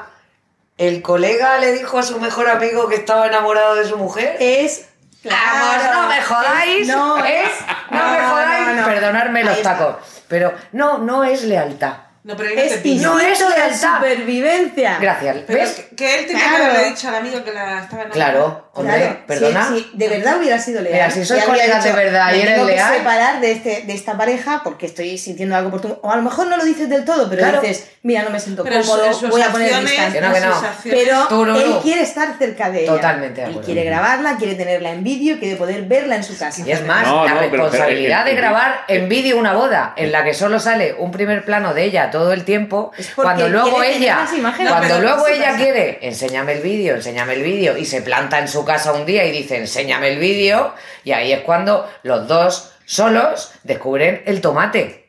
¿El 0.78 1.02
colega 1.02 1.60
le 1.60 1.74
dijo 1.74 2.00
a 2.00 2.04
su 2.04 2.20
mejor 2.20 2.50
amigo 2.50 2.88
que 2.90 2.96
estaba 2.96 3.28
enamorado 3.28 3.76
de 3.76 3.86
su 3.86 3.98
mujer? 3.98 4.38
Es. 4.40 4.88
Vamos, 5.24 5.84
no 5.94 6.08
me 6.08 6.22
jodáis. 6.22 6.88
No, 6.88 7.26
¿eh? 7.26 7.44
No, 7.92 8.12
me 8.12 8.20
jodáis. 8.20 8.78
no. 8.78 8.86
Perdonadme 8.86 9.44
los 9.44 9.62
tacos. 9.62 9.96
Pero 10.28 10.54
no, 10.72 10.98
no 10.98 11.24
es 11.24 11.44
lealtad. 11.44 11.94
No, 12.24 12.38
pero 12.38 12.50
Es. 12.50 12.86
No 13.02 13.20
es 13.20 13.40
de 13.40 13.76
supervivencia. 13.76 14.98
Gracias. 15.02 15.38
Pero 15.48 15.60
¿Ves? 15.60 15.72
que, 15.72 15.96
que 15.96 16.20
él 16.20 16.28
tenía 16.28 16.44
que 16.50 16.56
haberle 16.64 16.90
dicho 16.90 17.08
al 17.08 17.16
amigo 17.16 17.44
que 17.44 17.52
la 17.52 17.80
estaba 17.80 18.04
enamorando. 18.04 18.12
Claro, 18.14 18.70
hombre, 18.74 18.96
Claro, 18.98 19.18
perdona. 19.28 19.68
Si, 19.70 19.80
si 19.80 19.90
de 19.94 20.08
verdad 20.08 20.38
hubiera 20.38 20.60
sido 20.60 20.82
leal. 20.82 20.94
Mira, 20.94 21.10
si 21.12 21.26
sois 21.26 21.44
colegas 21.44 21.84
de 21.84 21.92
verdad 21.94 22.30
y 22.34 22.38
"Me 22.38 22.42
eres 22.44 22.54
tengo 22.56 22.68
que 22.68 22.74
leal". 22.76 22.94
separar 22.96 23.42
de, 23.42 23.52
este, 23.52 23.82
de 23.88 23.94
esta 23.94 24.18
pareja 24.18 24.62
porque 24.64 24.86
estoy 24.86 25.18
sintiendo 25.18 25.56
algo 25.56 25.72
por 25.72 25.82
tu. 25.82 25.98
O 26.04 26.12
a 26.12 26.16
lo 26.16 26.22
mejor 26.22 26.48
no 26.48 26.58
lo 26.58 26.64
dices 26.64 26.90
del 26.90 27.06
todo, 27.06 27.28
pero 27.28 27.42
Claro. 27.42 27.62
dices, 27.62 27.90
mira, 28.04 28.22
no 28.24 28.30
me 28.30 28.40
siento 28.40 28.64
Pero 28.64 28.76
en 28.76 28.84
su- 28.84 28.90
cómodo, 28.92 29.06
en 29.24 29.30
voy 29.32 29.42
a 29.42 29.50
poner 29.52 29.68
distancia. 29.70 30.12
Que 30.12 30.22
no, 30.22 30.32
que 30.32 30.38
en 30.38 30.44
no. 30.50 30.62
Pero 30.84 31.28
Tú, 31.28 31.46
no, 31.46 31.60
él 31.60 31.70
no. 31.72 31.82
quiere 31.82 32.02
estar 32.04 32.38
cerca 32.38 32.70
de 32.70 32.84
ella. 32.84 32.92
Totalmente 32.94 33.44
Él 33.44 33.60
quiere 33.66 33.84
grabarla, 33.84 34.38
quiere 34.38 34.54
tenerla 34.56 34.92
en 34.92 35.04
vídeo, 35.04 35.40
quiere 35.40 35.56
poder 35.56 35.84
verla 35.84 36.18
en 36.18 36.24
su 36.24 36.38
casa. 36.38 36.62
Y 36.66 36.72
es 36.72 36.86
más, 36.86 37.08
No, 37.08 37.26
la 37.26 37.32
no, 37.34 37.40
pero- 37.40 37.52
pero- 37.52 37.64
responsabilidad 37.64 38.20
el- 38.20 38.26
de 38.26 38.32
el- 38.32 38.38
grabar 38.38 38.82
en 38.88 39.10
vídeo 39.10 39.38
una 39.40 39.54
boda 39.54 39.94
en 39.96 40.12
la 40.12 40.24
que 40.24 40.36
solo 40.36 40.60
sale 40.60 40.94
un 41.00 41.10
primer 41.12 41.44
plano 41.46 41.74
de 41.74 41.84
ella 41.86 42.10
todo 42.12 42.34
el 42.34 42.44
tiempo, 42.46 42.92
porque 42.96 43.12
cuando 43.16 43.50
luego 43.50 43.82
ella, 43.82 44.28
cuando 44.68 44.96
No, 44.96 45.02
luego 45.02 45.28
ella 45.28 45.46
casa. 45.46 45.58
quiere, 45.58 46.00
enséñame 46.02 46.54
el 46.54 46.62
vídeo, 46.62 46.96
enséñame 46.96 47.34
el 47.34 47.44
vídeo, 47.44 47.78
y 47.78 47.86
se 47.86 48.02
planta 48.02 48.38
en 48.40 48.48
su 48.48 48.64
casa 48.66 48.92
un 48.94 49.06
día 49.06 49.26
y 49.26 49.32
dice, 49.32 49.58
enséñame 49.58 50.10
el 50.10 50.20
vídeo, 50.20 50.74
y 51.04 51.14
ahí 51.14 51.32
es 51.32 51.40
cuando 51.42 51.90
los 52.04 52.28
dos 52.28 52.72
solos 52.86 53.52
descubren 53.64 54.22
el 54.26 54.42
tomate. 54.42 55.00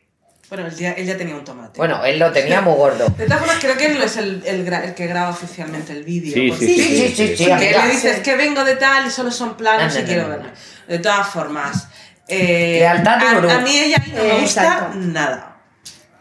Bueno, 0.49 0.67
él 0.67 0.75
ya, 0.75 0.91
él 0.91 1.05
ya 1.07 1.17
tenía 1.17 1.35
un 1.35 1.43
tomate. 1.43 1.77
Bueno, 1.77 2.05
él 2.05 2.19
lo 2.19 2.31
tenía 2.31 2.61
muy 2.61 2.75
gordo. 2.75 3.07
De 3.17 3.23
todas 3.25 3.39
formas, 3.39 3.57
creo 3.59 3.75
que 3.75 3.87
él 3.87 3.97
no 3.97 4.03
es 4.03 4.17
el, 4.17 4.43
el, 4.45 4.63
gra- 4.67 4.83
el 4.83 4.93
que 4.93 5.07
graba 5.07 5.31
oficialmente 5.31 5.93
el 5.93 6.03
vídeo. 6.03 6.31
Sí, 6.33 6.49
porque- 6.49 6.65
sí, 6.67 6.75
Sí, 6.75 6.83
sí, 6.97 7.15
sí, 7.15 7.37
sí, 7.37 7.45
Que 7.45 7.53
amiga. 7.53 7.85
le 7.85 7.91
dices 7.91 8.19
que 8.19 8.35
vengo 8.35 8.63
de 8.63 8.75
tal 8.75 9.07
y 9.07 9.09
solo 9.09 9.31
son 9.31 9.57
planos 9.57 9.91
No, 9.93 9.99
y 9.99 10.03
no, 10.03 10.07
quiero 10.07 10.21
no, 10.23 10.27
no. 10.29 10.35
verme. 10.35 10.49
De 10.87 10.99
todas 10.99 11.27
formas, 11.27 11.87
eh, 12.27 12.77
Lealtad 12.81 13.19
a, 13.23 13.55
a 13.55 13.59
mí 13.61 13.79
ella 13.79 13.97
no 14.13 14.13
me 14.23 14.29
Eh, 14.29 14.41
gusta 14.41 14.63
exacto. 14.63 14.97
nada. 14.99 15.52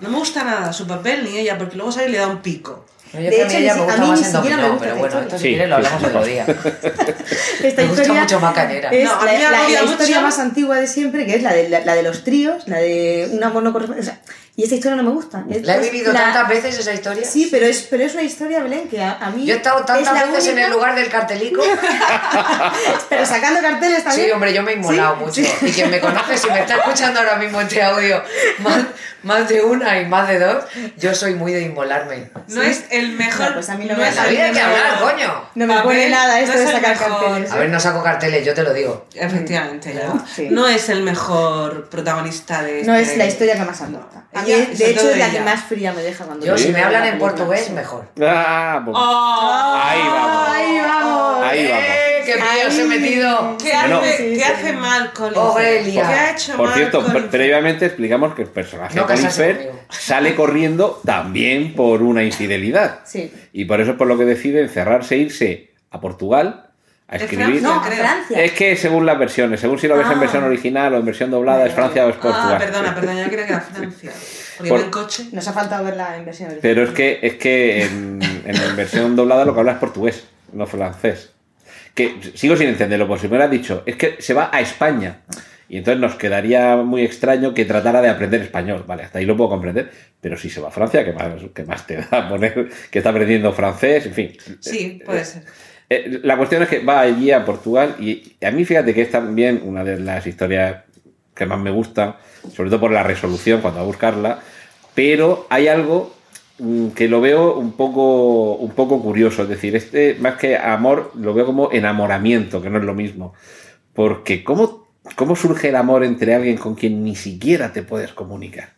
No 0.03 0.09
me 0.11 0.19
gusta 0.19 0.45
nada 0.45 0.73
su 0.73 0.87
papel 0.87 1.25
ni 1.25 1.39
ella, 1.39 1.57
porque 1.57 1.77
luego 1.77 1.91
sale 1.93 2.09
y 2.09 2.13
le 2.13 2.19
da 2.19 2.27
un 2.27 2.43
pico. 2.43 2.85
No, 3.13 3.21
yo 3.21 3.29
De 3.31 3.37
que 3.37 3.43
a 3.43 3.47
hecho, 3.47 3.57
mí 3.59 3.63
ella 3.65 3.75
me 3.75 3.81
a 3.81 3.85
gusta 3.85 4.01
mí 4.01 4.09
más 4.09 4.21
ni 4.21 4.27
en 4.27 4.33
siquiera 4.33 4.57
me 4.57 4.63
dominó, 4.63 4.73
gusta 4.75 4.85
pero 4.89 4.97
bueno, 4.99 5.21
esto 5.21 5.37
si 5.37 5.43
Sí, 5.43 5.49
quieres 5.51 5.69
lo 5.69 5.75
hablamos 5.77 6.01
sí. 6.01 6.07
otro 6.07 6.25
día. 6.25 6.47
Esta 7.63 7.83
Me 7.83 7.89
gusta 7.89 8.03
historia 8.03 8.21
mucho 8.23 8.41
más 8.41 8.55
cañera. 8.55 8.89
Es 8.91 9.05
No, 9.05 9.21
a 9.21 9.25
la, 9.27 9.33
la- 9.33 9.51
la 9.51 9.83
historia 9.85 10.17
mucho. 10.17 10.21
más 10.23 10.39
antigua 10.39 10.81
de 10.81 10.87
siempre, 10.87 11.27
que 11.27 11.35
es 11.37 11.43
la 11.43 11.53
de, 11.53 11.69
la, 11.69 11.81
la 11.81 11.95
de 11.95 12.03
los 12.03 12.25
tríos, 12.25 12.67
la 12.69 12.79
de 12.79 13.29
un 13.33 13.45
amor 13.45 13.63
no 13.63 13.73
correspondido. 13.73 14.03
O 14.11 14.15
sea, 14.15 14.21
y 14.55 14.65
esa 14.65 14.75
historia 14.75 14.97
no 14.97 15.03
me 15.03 15.11
gusta. 15.11 15.45
Es- 15.51 15.63
La 15.65 15.77
he 15.77 15.81
vivido 15.81 16.13
la- 16.13 16.21
tantas 16.25 16.49
veces 16.49 16.79
esa 16.79 16.93
historia. 16.93 17.25
Sí, 17.25 17.49
pero 17.51 17.67
es, 17.67 17.83
pero 17.91 18.05
es 18.05 18.13
una 18.13 18.23
historia, 18.23 18.63
Belén, 18.63 18.89
que 18.89 19.01
a, 19.03 19.13
a 19.13 19.31
mí. 19.31 19.47
Yo 19.47 19.55
he 19.55 19.57
estado 19.57 19.81
es 19.81 19.87
tantas 19.87 20.31
veces 20.31 20.49
en 20.49 20.59
el 20.59 20.71
lugar 20.71 20.95
del 20.95 21.09
cartelico. 21.09 21.63
Pero 23.09 23.27
sacando 23.27 23.61
carteles 23.61 24.05
también. 24.05 24.27
Sí, 24.27 24.33
hombre, 24.33 24.53
yo 24.53 24.63
me 24.63 24.73
he 24.73 24.75
inmolado 24.77 25.15
Sí, 25.17 25.21
mucho. 25.43 25.53
sí. 25.61 25.67
Y 25.67 25.73
quien 25.73 25.91
me 25.91 26.01
conoce, 26.01 26.37
si 26.37 26.49
me 26.51 26.61
está 26.61 26.77
escuchando 26.77 27.21
ahora 27.21 27.37
mismo 27.37 27.61
este 27.61 27.83
audio, 27.83 28.23
más, 28.59 28.81
más 29.23 29.49
de 29.49 29.63
una 29.63 29.99
y 30.01 30.07
más 30.07 30.29
de 30.29 30.39
dos, 30.39 30.65
yo 30.97 31.15
soy 31.15 31.35
muy 31.35 31.53
de 31.53 31.63
inmolarme. 31.63 32.31
No 32.49 32.63
es 32.63 32.85
el 32.91 33.13
mejor. 33.13 33.49
No, 33.49 33.55
pues 33.55 33.69
a 33.71 33.77
mí 33.77 33.85
no 33.87 33.95
no 33.95 34.01
me- 34.03 34.09
es 34.09 34.17
La 34.17 34.25
el 34.25 34.31
vida 34.31 34.45
hay 34.45 34.53
que 34.53 34.59
mejor- 34.63 34.79
hablar, 34.87 35.01
coño. 35.01 35.45
No 35.55 35.67
me 35.67 35.81
pone 35.83 36.09
nada 36.09 36.41
esto 36.41 36.53
no 36.53 36.59
de 36.59 36.65
es 36.65 36.71
el 36.71 36.77
sacar 36.77 36.99
mejor. 36.99 37.21
carteles. 37.25 37.53
A 37.53 37.57
ver, 37.57 37.69
no 37.71 37.81
saco 37.81 38.03
carteles, 38.03 38.47
yo 38.47 38.55
te 38.55 38.63
lo 38.63 38.73
digo. 38.73 39.07
Efectivamente, 39.15 39.95
ya. 39.95 40.13
Sí. 40.35 40.49
No 40.51 40.69
es 40.69 40.89
el 40.89 41.03
mejor 41.03 41.89
protagonista 41.89 42.63
de 42.63 42.85
No 42.85 42.95
este- 42.95 43.13
es 43.13 43.19
la 43.19 43.27
historia 43.27 43.55
que 43.55 43.65
más 43.65 43.81
aporta. 43.81 44.25
De 44.45 44.91
hecho, 44.91 45.11
es 45.11 45.19
la 45.19 45.31
que 45.31 45.41
más 45.41 45.63
fría 45.65 45.93
me 45.93 46.03
deja 46.03 46.25
cuando 46.25 46.45
Yo, 46.47 46.57
si 46.59 46.69
me 46.73 46.81
la 46.81 46.87
hablan 46.87 47.07
en 47.07 47.19
portugués, 47.19 47.71
mejor. 47.71 48.07
Ah, 48.21 48.83
pues- 48.85 48.97
¡Oh! 48.99 49.81
Ahí 49.83 50.01
vamos. 50.09 50.49
¡Ahí 50.49 50.79
vamos! 50.79 51.45
Ahí 51.45 51.69
vamos. 51.69 51.85
¡Eh, 51.85 52.23
¡Qué 52.25 52.35
mío 52.37 52.71
se 52.71 52.83
he 52.83 52.85
metido! 52.87 53.57
¿Qué, 53.59 53.73
Bueno. 53.73 53.99
hace, 53.99 54.17
Sí, 54.17 54.23
¿qué 54.31 54.37
sí. 54.37 54.43
hace 54.43 54.73
mal 54.75 55.13
Colin 55.13 55.39
Aurelia. 55.39 55.83
Firth? 56.05 56.09
¿Qué 56.09 56.21
ha 56.21 56.33
hecho 56.33 56.57
Por 56.57 56.67
mal 56.69 56.75
cierto, 56.77 57.05
previamente 57.31 57.87
explicamos 57.87 58.35
que 58.35 58.43
el 58.43 58.49
personaje 58.49 58.95
No 58.95 59.07
de 59.07 59.17
sale 59.91 60.35
corriendo 60.35 61.01
también 61.05 61.75
por 61.75 62.03
una 62.03 62.23
infidelidad. 62.23 63.01
Sí. 63.05 63.33
Y 63.53 63.65
por 63.65 63.81
eso 63.81 63.93
es 63.93 63.97
por 63.97 64.07
lo 64.07 64.17
que 64.17 64.25
decide 64.25 64.63
encerrarse 64.63 65.17
e 65.17 65.19
irse 65.19 65.73
a 65.91 66.01
Portugal 66.01 66.71
a 67.13 67.19
De 67.19 67.25
escribir. 67.25 67.47
Francia, 67.47 67.69
No, 67.69 67.81
a 67.81 67.87
creo. 67.87 67.99
Francia. 67.99 68.45
Es 68.45 68.53
que 68.53 68.77
según 68.77 69.07
las 69.07 69.19
versiones, 69.19 69.61
según 69.61 69.79
si 69.79 69.87
lo 69.89 69.97
ves 69.97 70.07
en 70.07 70.17
Ah. 70.17 70.21
versión 70.21 70.45
original 70.45 70.95
o 70.95 70.99
en 70.99 71.05
versión 71.05 71.31
doblada, 71.31 71.67
es 71.67 71.75
Francia 71.75 72.07
o 72.07 72.11
es 72.11 72.17
Portugal. 72.17 72.55
Ah, 72.55 72.59
perdona, 72.59 72.95
perdona, 72.95 73.23
yo 73.23 73.29
creía 73.29 73.47
que 73.47 73.53
era 73.53 73.61
Francia. 73.61 74.13
Porque 74.57 74.69
Por- 74.71 74.81
en 74.81 74.91
coche. 74.91 75.27
Nos 75.33 75.47
ha 75.49 75.53
faltado 75.53 75.85
verla 75.85 76.17
en 76.17 76.25
versión 76.25 76.49
original. 76.51 76.61
Pero 76.63 76.83
es 76.85 76.91
que, 76.91 77.19
es 77.23 77.35
que 77.35 77.85
en, 77.85 78.21
en 78.47 78.55
la 78.69 78.75
versión 78.75 79.15
doblada 79.17 79.45
lo 79.45 79.55
que 79.55 79.61
habla 79.61 79.73
es 79.73 79.79
portugués, 79.79 80.25
no 80.53 80.67
francés. 80.67 81.33
Que 81.95 82.17
sigo 82.35 82.57
sin 82.57 82.69
entenderlo, 82.69 83.07
por 83.07 83.19
si 83.19 83.27
me 83.27 83.33
hubieras 83.33 83.51
dicho, 83.51 83.83
es 83.85 83.97
que 83.97 84.17
se 84.21 84.33
va 84.35 84.49
a 84.53 84.61
España. 84.61 85.19
Y 85.69 85.79
entonces 85.79 86.01
nos 86.01 86.17
quedaría 86.17 86.77
muy 86.77 87.03
extraño 87.03 87.55
que 87.55 87.65
tratara 87.65 88.03
de 88.03 88.11
aprender 88.11 88.43
español. 88.43 88.85
Vale, 88.87 89.05
hasta 89.05 89.19
ahí 89.19 89.25
lo 89.27 89.37
puedo 89.37 89.51
comprender. 89.51 89.91
Pero 90.21 90.37
si 90.37 90.51
se 90.51 90.61
va 90.61 90.69
a 90.69 90.71
Francia, 90.71 91.03
¿qué 91.05 91.13
más, 91.13 91.29
qué 91.55 91.65
más 91.65 91.87
te 91.87 91.97
da 91.97 92.29
poner 92.29 92.69
que 92.91 92.99
está 92.99 93.11
aprendiendo 93.11 93.53
francés? 93.53 94.07
En 94.07 94.13
fin. 94.15 94.33
Sí, 94.61 95.01
puede 95.05 95.25
ser. 95.25 95.45
Eh, 95.95 96.21
la 96.23 96.39
cuestión 96.39 96.63
es 96.63 96.71
que 96.71 96.79
va 96.79 97.01
allí 97.01 97.33
a 97.33 97.45
Portugal 97.45 97.97
y 97.99 98.35
a 98.43 98.51
mí 98.51 98.65
fíjate 98.65 98.95
que 98.95 99.03
es 99.03 99.11
también 99.11 99.61
una 99.63 99.85
de 99.85 100.01
las 100.01 100.27
historias 100.27 100.85
que 101.35 101.45
más 101.45 101.59
me 101.59 101.71
gusta, 101.71 102.17
sobre 102.55 102.71
todo 102.71 102.81
por 102.81 102.93
la 102.93 103.03
resolución 103.03 103.61
cuando 103.61 103.81
va 103.81 103.85
a 103.85 103.87
buscarla, 103.87 104.39
pero 104.95 105.47
hay 105.51 105.69
algo 105.69 106.15
mm, 106.59 106.89
que 106.93 107.09
lo 107.09 107.21
veo 107.21 107.57
un 107.57 107.73
poco, 107.73 108.55
un 108.55 108.71
poco 108.71 109.03
curioso, 109.03 109.43
es 109.43 109.51
decir, 109.51 109.77
este 109.77 110.17
más 110.19 110.37
que 110.37 110.57
amor 110.57 111.13
lo 111.15 111.35
veo 111.35 111.45
como 111.45 111.71
enamoramiento, 111.71 112.63
que 112.63 112.71
no 112.71 112.79
es 112.79 112.85
lo 112.85 112.95
mismo, 112.95 113.35
porque 113.93 114.43
¿cómo, 114.45 114.89
cómo 115.15 115.37
surge 115.37 115.69
el 115.69 115.77
amor 115.77 116.05
entre 116.05 116.35
alguien 116.35 116.57
con 116.57 116.75
quien 116.75 117.05
ni 117.05 117.17
siquiera 117.17 117.71
te 117.71 117.83
puedes 117.83 118.15
comunicar? 118.15 118.71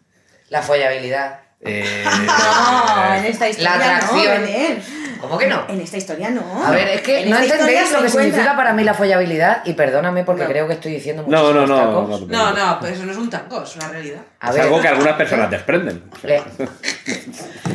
La 0.48 0.62
follabilidad. 0.62 1.42
Eh, 1.60 1.84
No, 2.26 3.14
en 3.14 3.24
esta 3.24 3.48
historia 3.48 3.76
La 3.76 3.96
atracción. 3.96 4.42
no. 4.42 5.03
¿Cómo 5.24 5.38
que 5.38 5.46
no? 5.46 5.64
En 5.68 5.80
esta 5.80 5.96
historia 5.96 6.30
no. 6.30 6.64
A 6.66 6.70
ver, 6.70 6.88
es 6.88 7.00
que 7.02 7.22
En 7.22 7.30
no 7.30 7.38
entendéis 7.38 7.90
lo 7.92 8.02
que 8.02 8.08
significa 8.08 8.54
para 8.56 8.72
mí 8.72 8.84
la 8.84 8.94
follabilidad 8.94 9.62
y 9.64 9.72
perdóname 9.74 10.24
porque 10.24 10.42
No. 10.44 10.48
creo 10.48 10.66
que 10.68 10.74
estoy 10.74 10.92
diciendo 10.92 11.22
no, 11.26 11.28
muchísimos 11.42 11.68
no, 11.68 11.76
no, 11.76 11.82
tacos. 12.08 12.20
no, 12.22 12.26
No, 12.26 12.52
no, 12.56 12.80
pues 12.80 12.92
eso 12.92 13.04
no 13.04 13.12
es 13.12 13.18
un 13.18 13.30
tango, 13.30 13.62
es 13.62 13.76
una 13.76 13.88
realidad. 13.88 14.20
A 14.40 14.48
es 14.50 14.54
ver, 14.54 14.62
algo 14.64 14.80
que 14.80 14.88
algunas 14.88 15.14
personas 15.16 15.50
desprenden. 15.50 16.02
le- 16.22 16.42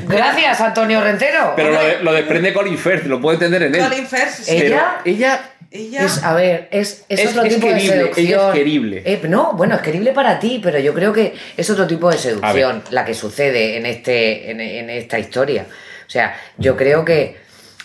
Gracias, 0.07 0.61
Antonio 0.61 1.01
Rentero. 1.01 1.53
Pero 1.55 1.69
lo, 1.71 1.79
Hombre, 1.79 1.97
de- 1.97 2.03
lo 2.03 2.13
desprende 2.13 2.53
Colin 2.53 2.77
Firth, 2.77 3.05
lo 3.05 3.21
puedo 3.21 3.33
entender 3.33 3.63
en 3.63 3.75
él. 3.75 3.81
Colin 3.81 4.07
Firth, 4.07 4.29
sí. 4.29 4.55
Ella- 4.55 4.95
Pero 5.03 5.15
ella 5.17 5.41
Ella. 5.71 6.03
Es, 6.03 6.23
a 6.23 6.33
ver, 6.33 6.67
es, 6.71 7.05
es, 7.09 7.19
Es- 7.19 7.29
otro 7.29 7.43
es 7.43 7.53
tipo 7.53 7.67
de 7.67 7.73
querible, 7.75 7.93
seducción. 7.95 8.25
ella 8.27 8.47
es 8.49 8.53
querible. 8.55 9.03
Eh, 9.05 9.21
no, 9.29 9.53
bueno, 9.53 9.75
es 9.75 9.81
querible 9.81 10.13
para 10.13 10.39
ti, 10.39 10.59
pero 10.63 10.79
yo 10.79 10.95
creo 10.95 11.13
que 11.13 11.35
es 11.55 11.69
otro 11.69 11.85
tipo 11.85 12.09
de 12.09 12.17
seducción 12.17 12.81
la 12.89 13.05
que 13.05 13.13
sucede 13.13 13.77
en, 13.77 13.85
este, 13.85 14.49
en, 14.49 14.61
en 14.61 14.89
esta 14.89 15.19
historia. 15.19 15.67
O 16.09 16.11
sea, 16.11 16.35
yo 16.57 16.75
creo 16.75 17.05
que 17.05 17.37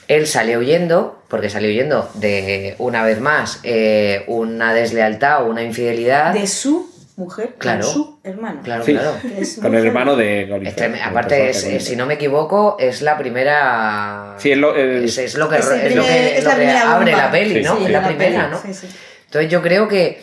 él 0.08 0.26
sale 0.26 0.56
huyendo, 0.56 1.22
porque 1.28 1.50
sale 1.50 1.68
huyendo 1.68 2.10
de, 2.14 2.74
una 2.78 3.04
vez 3.04 3.20
más, 3.20 3.60
eh, 3.64 4.24
una 4.28 4.72
deslealtad 4.72 5.42
o 5.42 5.50
una 5.50 5.62
infidelidad. 5.62 6.32
De 6.32 6.46
su 6.46 6.90
mujer 7.16 7.56
Claro. 7.58 7.84
con 7.84 7.92
su 7.92 8.18
hermano. 8.24 8.62
Claro, 8.64 8.82
Sí. 8.82 8.92
claro. 8.92 9.12
Con 9.60 9.74
el 9.74 9.86
hermano 9.86 10.16
de 10.16 10.44
Este, 10.66 10.86
aparte, 11.02 11.50
es, 11.50 11.64
de- 11.66 11.80
si 11.80 11.96
no 11.96 12.06
me 12.06 12.14
equivoco, 12.14 12.78
es 12.80 13.02
la 13.02 13.18
primera. 13.18 14.36
Sí, 14.38 14.52
es 14.52 14.56
lo- 14.58 14.74
el- 14.74 15.04
es, 15.04 15.18
es 15.18 15.34
lo 15.34 15.50
que, 15.50 15.58
Es 15.58 15.66
el 15.70 15.80
es 15.80 15.94
lo 15.96 16.02
primer- 16.02 16.18
que, 16.30 16.38
es 16.38 16.44
lo 16.44 16.48
la 16.50 16.54
que 16.56 16.60
primera 16.62 16.94
abre 16.96 17.10
bomba. 17.12 17.26
la 17.26 17.30
peli, 17.30 17.54
Sí, 17.56 17.60
¿no? 17.62 17.76
sí, 17.76 17.84
es 17.84 17.90
la 17.90 18.00
la 18.00 18.06
primera, 18.08 18.40
peli, 18.40 18.50
¿no? 18.52 18.62
sí, 18.62 18.72
sí. 18.72 18.88
Entonces 19.26 19.50
yo 19.50 19.60
creo 19.60 19.86
que 19.86 20.22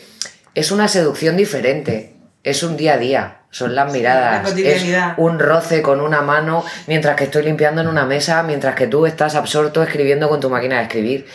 es 0.55 0.71
una 0.71 0.87
seducción 0.87 1.37
diferente, 1.37 2.13
es 2.43 2.63
un 2.63 2.77
día 2.77 2.95
a 2.95 2.97
día, 2.97 3.40
son 3.51 3.75
las 3.75 3.91
miradas, 3.91 4.43
la 4.43 4.49
cotidianidad. 4.49 5.09
es 5.11 5.15
un 5.17 5.37
roce 5.39 5.81
con 5.83 6.01
una 6.01 6.21
mano 6.21 6.63
mientras 6.87 7.15
que 7.15 7.25
estoy 7.25 7.43
limpiando 7.43 7.81
en 7.81 7.87
una 7.87 8.05
mesa, 8.05 8.41
mientras 8.43 8.73
que 8.75 8.87
tú 8.87 9.05
estás 9.05 9.35
absorto 9.35 9.83
escribiendo 9.83 10.27
con 10.29 10.39
tu 10.39 10.49
máquina 10.49 10.77
de 10.77 10.83
escribir. 10.83 11.25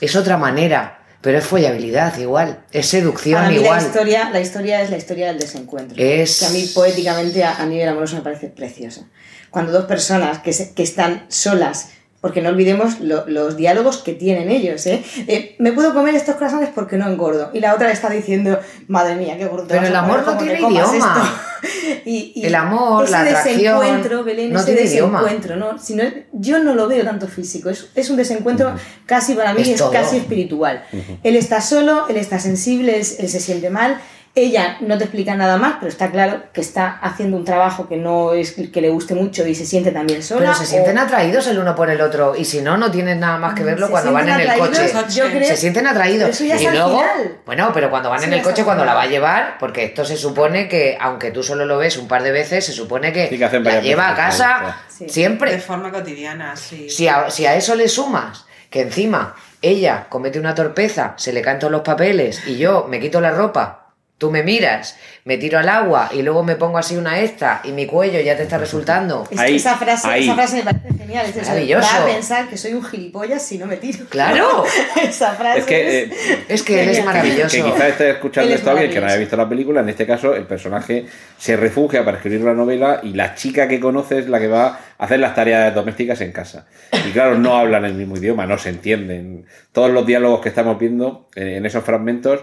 Es 0.00 0.16
otra 0.16 0.36
manera, 0.36 0.98
pero 1.20 1.38
es 1.38 1.44
follabilidad 1.44 2.16
igual, 2.18 2.60
es 2.72 2.86
seducción 2.88 3.36
Para 3.40 3.48
mí 3.50 3.56
igual. 3.56 3.80
la 3.80 3.86
historia, 3.86 4.30
la 4.30 4.40
historia 4.40 4.82
es 4.82 4.90
la 4.90 4.96
historia 4.96 5.26
del 5.28 5.38
desencuentro. 5.38 5.96
Es- 6.02 6.40
Que 6.40 6.46
a 6.46 6.50
mí 6.50 6.70
poéticamente, 6.74 7.44
a, 7.44 7.56
a 7.56 7.66
nivel 7.66 7.88
amoroso, 7.88 8.16
me 8.16 8.22
parece 8.22 8.48
preciosa. 8.48 9.02
Cuando 9.50 9.72
dos 9.72 9.84
personas 9.84 10.38
que, 10.40 10.52
se- 10.52 10.74
que 10.74 10.82
están 10.82 11.24
solas, 11.28 11.90
porque 12.26 12.42
no 12.42 12.48
olvidemos 12.48 12.98
lo- 12.98 13.24
los 13.28 13.56
diálogos 13.56 13.98
que 13.98 14.12
tienen 14.12 14.50
ellos, 14.50 14.84
¿eh? 14.86 15.04
Eh, 15.28 15.54
Me 15.60 15.70
puedo 15.70 15.94
comer 15.94 16.16
estos 16.16 16.34
croissants 16.34 16.70
porque 16.74 16.96
no 16.96 17.08
engordo. 17.08 17.50
Y 17.52 17.60
la 17.60 17.72
otra 17.72 17.86
le 17.86 17.92
está 17.92 18.10
diciendo, 18.10 18.58
madre 18.88 19.14
mía, 19.14 19.36
qué 19.38 19.46
gordo. 19.46 19.66
Pero 19.68 19.86
el 19.86 19.94
amor 19.94 20.26
no 20.26 20.36
tiene 20.36 20.58
idioma. 20.58 20.96
esto". 20.96 21.68
Y- 22.04 22.32
y 22.34 22.46
El 22.46 22.54
amor, 22.56 23.04
ese 23.04 23.12
la 23.12 23.20
atracción, 23.20 23.78
desencuentro, 23.80 24.24
Belén, 24.24 24.52
no 24.52 24.58
ese 24.58 24.72
tiene 24.74 24.88
idioma. 24.90 25.20
¿no? 25.56 25.78
Si 25.78 25.94
no 25.94 26.02
yo 26.32 26.58
no 26.58 26.74
lo 26.74 26.88
veo 26.88 27.04
tanto 27.04 27.28
físico, 27.28 27.70
es, 27.70 27.88
es 27.94 28.10
un 28.10 28.16
desencuentro 28.16 28.74
casi 29.06 29.34
para 29.34 29.54
mí 29.54 29.62
Es 29.62 29.80
casi 29.92 30.16
espiritual. 30.18 30.84
Él 31.22 31.36
está 31.36 31.60
solo, 31.60 32.06
él 32.08 32.16
está 32.16 32.40
sensible, 32.40 32.96
él, 32.98 33.06
él 33.20 33.28
se 33.28 33.38
siente 33.40 33.70
mal. 33.70 34.00
Ella 34.38 34.76
no 34.80 34.98
te 34.98 35.04
explica 35.04 35.34
nada 35.34 35.56
más, 35.56 35.76
pero 35.80 35.88
está 35.88 36.10
claro 36.10 36.42
que 36.52 36.60
está 36.60 36.98
haciendo 37.00 37.38
un 37.38 37.44
trabajo 37.46 37.88
que 37.88 37.96
no 37.96 38.34
es 38.34 38.52
que 38.52 38.80
le 38.82 38.90
guste 38.90 39.14
mucho 39.14 39.46
y 39.46 39.54
se 39.54 39.64
siente 39.64 39.92
también 39.92 40.22
sola. 40.22 40.40
Pero 40.42 40.54
se 40.54 40.66
sienten 40.66 40.98
o- 40.98 41.00
atraídos 41.00 41.46
el 41.46 41.58
uno 41.58 41.74
por 41.74 41.88
el 41.88 42.02
otro 42.02 42.36
y 42.36 42.44
si 42.44 42.60
no, 42.60 42.76
no 42.76 42.90
tienes 42.90 43.16
nada 43.16 43.38
más 43.38 43.54
que 43.54 43.64
verlo 43.64 43.86
se 43.86 43.92
cuando 43.92 44.12
van 44.12 44.28
en 44.28 44.40
el 44.40 44.58
coche. 44.58 44.82
atraídos, 44.82 45.14
yo 45.14 45.24
creo- 45.30 45.48
Se 45.48 45.56
sienten 45.56 45.86
atraídos. 45.86 46.24
Pero 46.24 46.32
eso 46.34 46.44
ya 46.44 46.56
es 46.56 46.60
y 46.62 46.66
luego, 46.68 46.98
final. 47.00 47.38
bueno, 47.46 47.70
pero 47.72 47.88
cuando 47.88 48.10
van 48.10 48.18
Eso 48.18 48.28
en 48.28 48.34
el 48.34 48.42
coche, 48.42 48.62
cuando 48.62 48.84
la 48.84 48.92
va 48.92 49.02
a 49.04 49.06
llevar, 49.06 49.56
porque 49.58 49.84
esto 49.84 50.04
se 50.04 50.18
supone 50.18 50.68
que, 50.68 50.98
aunque 51.00 51.30
tú 51.30 51.42
solo 51.42 51.64
lo 51.64 51.78
ves 51.78 51.96
un 51.96 52.06
par 52.06 52.22
de 52.22 52.30
veces, 52.32 52.66
se 52.66 52.72
supone 52.72 53.14
que, 53.14 53.28
Sí, 53.30 53.38
que 53.38 53.44
hacen 53.46 53.64
la 53.64 53.80
lleva 53.80 54.10
a 54.10 54.14
casa 54.14 54.76
sí. 54.88 55.06
De 55.06 55.10
siempre. 55.10 55.58
forma 55.60 55.90
cotidiana, 55.90 56.54
sí. 56.56 56.90
Si 56.90 57.08
a, 57.08 57.30
si 57.30 57.46
a 57.46 57.54
eso 57.56 57.74
le 57.74 57.88
sumas 57.88 58.44
que 58.68 58.82
encima 58.82 59.34
ella 59.62 60.08
comete 60.10 60.38
una 60.38 60.54
torpeza, 60.54 61.14
se 61.16 61.32
le 61.32 61.40
caen 61.40 61.58
todos 61.58 61.70
los 61.72 61.80
papeles 61.80 62.46
y 62.46 62.58
yo 62.58 62.86
me 62.90 63.00
quito 63.00 63.22
la 63.22 63.30
ropa. 63.30 63.85
Tú 64.18 64.30
me 64.30 64.42
miras, 64.42 64.96
me 65.26 65.36
tiro 65.36 65.58
al 65.58 65.68
agua 65.68 66.08
y 66.10 66.22
luego 66.22 66.42
me 66.42 66.56
pongo 66.56 66.78
así 66.78 66.96
una 66.96 67.20
esta 67.20 67.60
y 67.64 67.72
mi 67.72 67.84
cuello 67.84 68.18
ya 68.20 68.34
te 68.34 68.44
está 68.44 68.56
resultando. 68.56 69.28
Es- 69.30 69.38
Ahí, 69.38 69.56
esa, 69.56 69.76
frase, 69.76 70.08
ahí. 70.08 70.24
esa 70.24 70.34
frase 70.34 70.56
me 70.56 70.62
parece 70.64 70.88
genial. 70.98 71.26
Es 71.26 71.36
Maravilloso. 71.36 71.86
Va 71.98 72.02
a 72.02 72.06
pensar 72.06 72.48
que 72.48 72.56
soy 72.56 72.72
un 72.72 72.82
gilipollas 72.82 73.42
si 73.46 73.58
no 73.58 73.66
me 73.66 73.76
tiro. 73.76 74.06
¡Claro! 74.08 74.64
esa 75.02 75.32
frase 75.34 75.58
Es 75.58 75.64
que, 75.66 75.98
eh, 76.04 76.10
Es 76.48 76.62
que 76.62 76.82
él 76.82 76.88
es 76.88 76.96
Genial. 76.96 77.14
maravilloso. 77.14 77.56
que 77.56 77.62
quizás 77.62 77.88
esté 77.90 78.10
escuchando 78.12 78.54
esto 78.54 78.70
alguien 78.70 78.90
que 78.90 79.00
no 79.00 79.06
haya 79.06 79.16
visto 79.16 79.36
la 79.36 79.46
película. 79.46 79.80
En 79.82 79.88
este 79.90 80.06
caso, 80.06 80.34
el 80.34 80.46
personaje 80.46 81.04
se 81.36 81.56
refugia 81.58 82.02
para 82.02 82.16
escribir 82.16 82.40
la 82.40 82.54
novela 82.54 83.00
y 83.02 83.12
la 83.12 83.34
chica 83.34 83.68
que 83.68 83.78
conoce 83.80 84.20
es 84.20 84.30
la 84.30 84.38
que 84.40 84.48
va 84.48 84.66
a 84.96 85.04
hacer 85.04 85.20
las 85.20 85.34
tareas 85.34 85.74
domésticas 85.74 86.22
en 86.22 86.32
casa. 86.32 86.66
Y 87.06 87.10
claro, 87.10 87.36
no 87.38 87.54
hablan 87.58 87.84
el 87.84 87.92
mismo 87.92 88.16
idioma, 88.16 88.46
no 88.46 88.56
se 88.56 88.70
entienden. 88.70 89.44
Todos 89.72 89.90
los 89.90 90.06
diálogos 90.06 90.40
que 90.40 90.48
estamos 90.48 90.78
viendo 90.78 91.28
en, 91.34 91.48
en 91.48 91.66
esos 91.66 91.84
fragmentos 91.84 92.40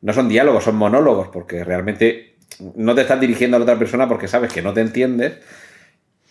no 0.00 0.12
son 0.12 0.28
diálogos, 0.28 0.64
son 0.64 0.76
monólogos, 0.76 1.28
porque 1.28 1.64
realmente 1.64 2.36
no 2.74 2.94
te 2.94 3.02
estás 3.02 3.20
dirigiendo 3.20 3.56
a 3.56 3.60
la 3.60 3.64
otra 3.64 3.78
persona 3.78 4.08
porque 4.08 4.28
sabes 4.28 4.52
que 4.52 4.62
no 4.62 4.72
te 4.72 4.80
entiendes. 4.80 5.38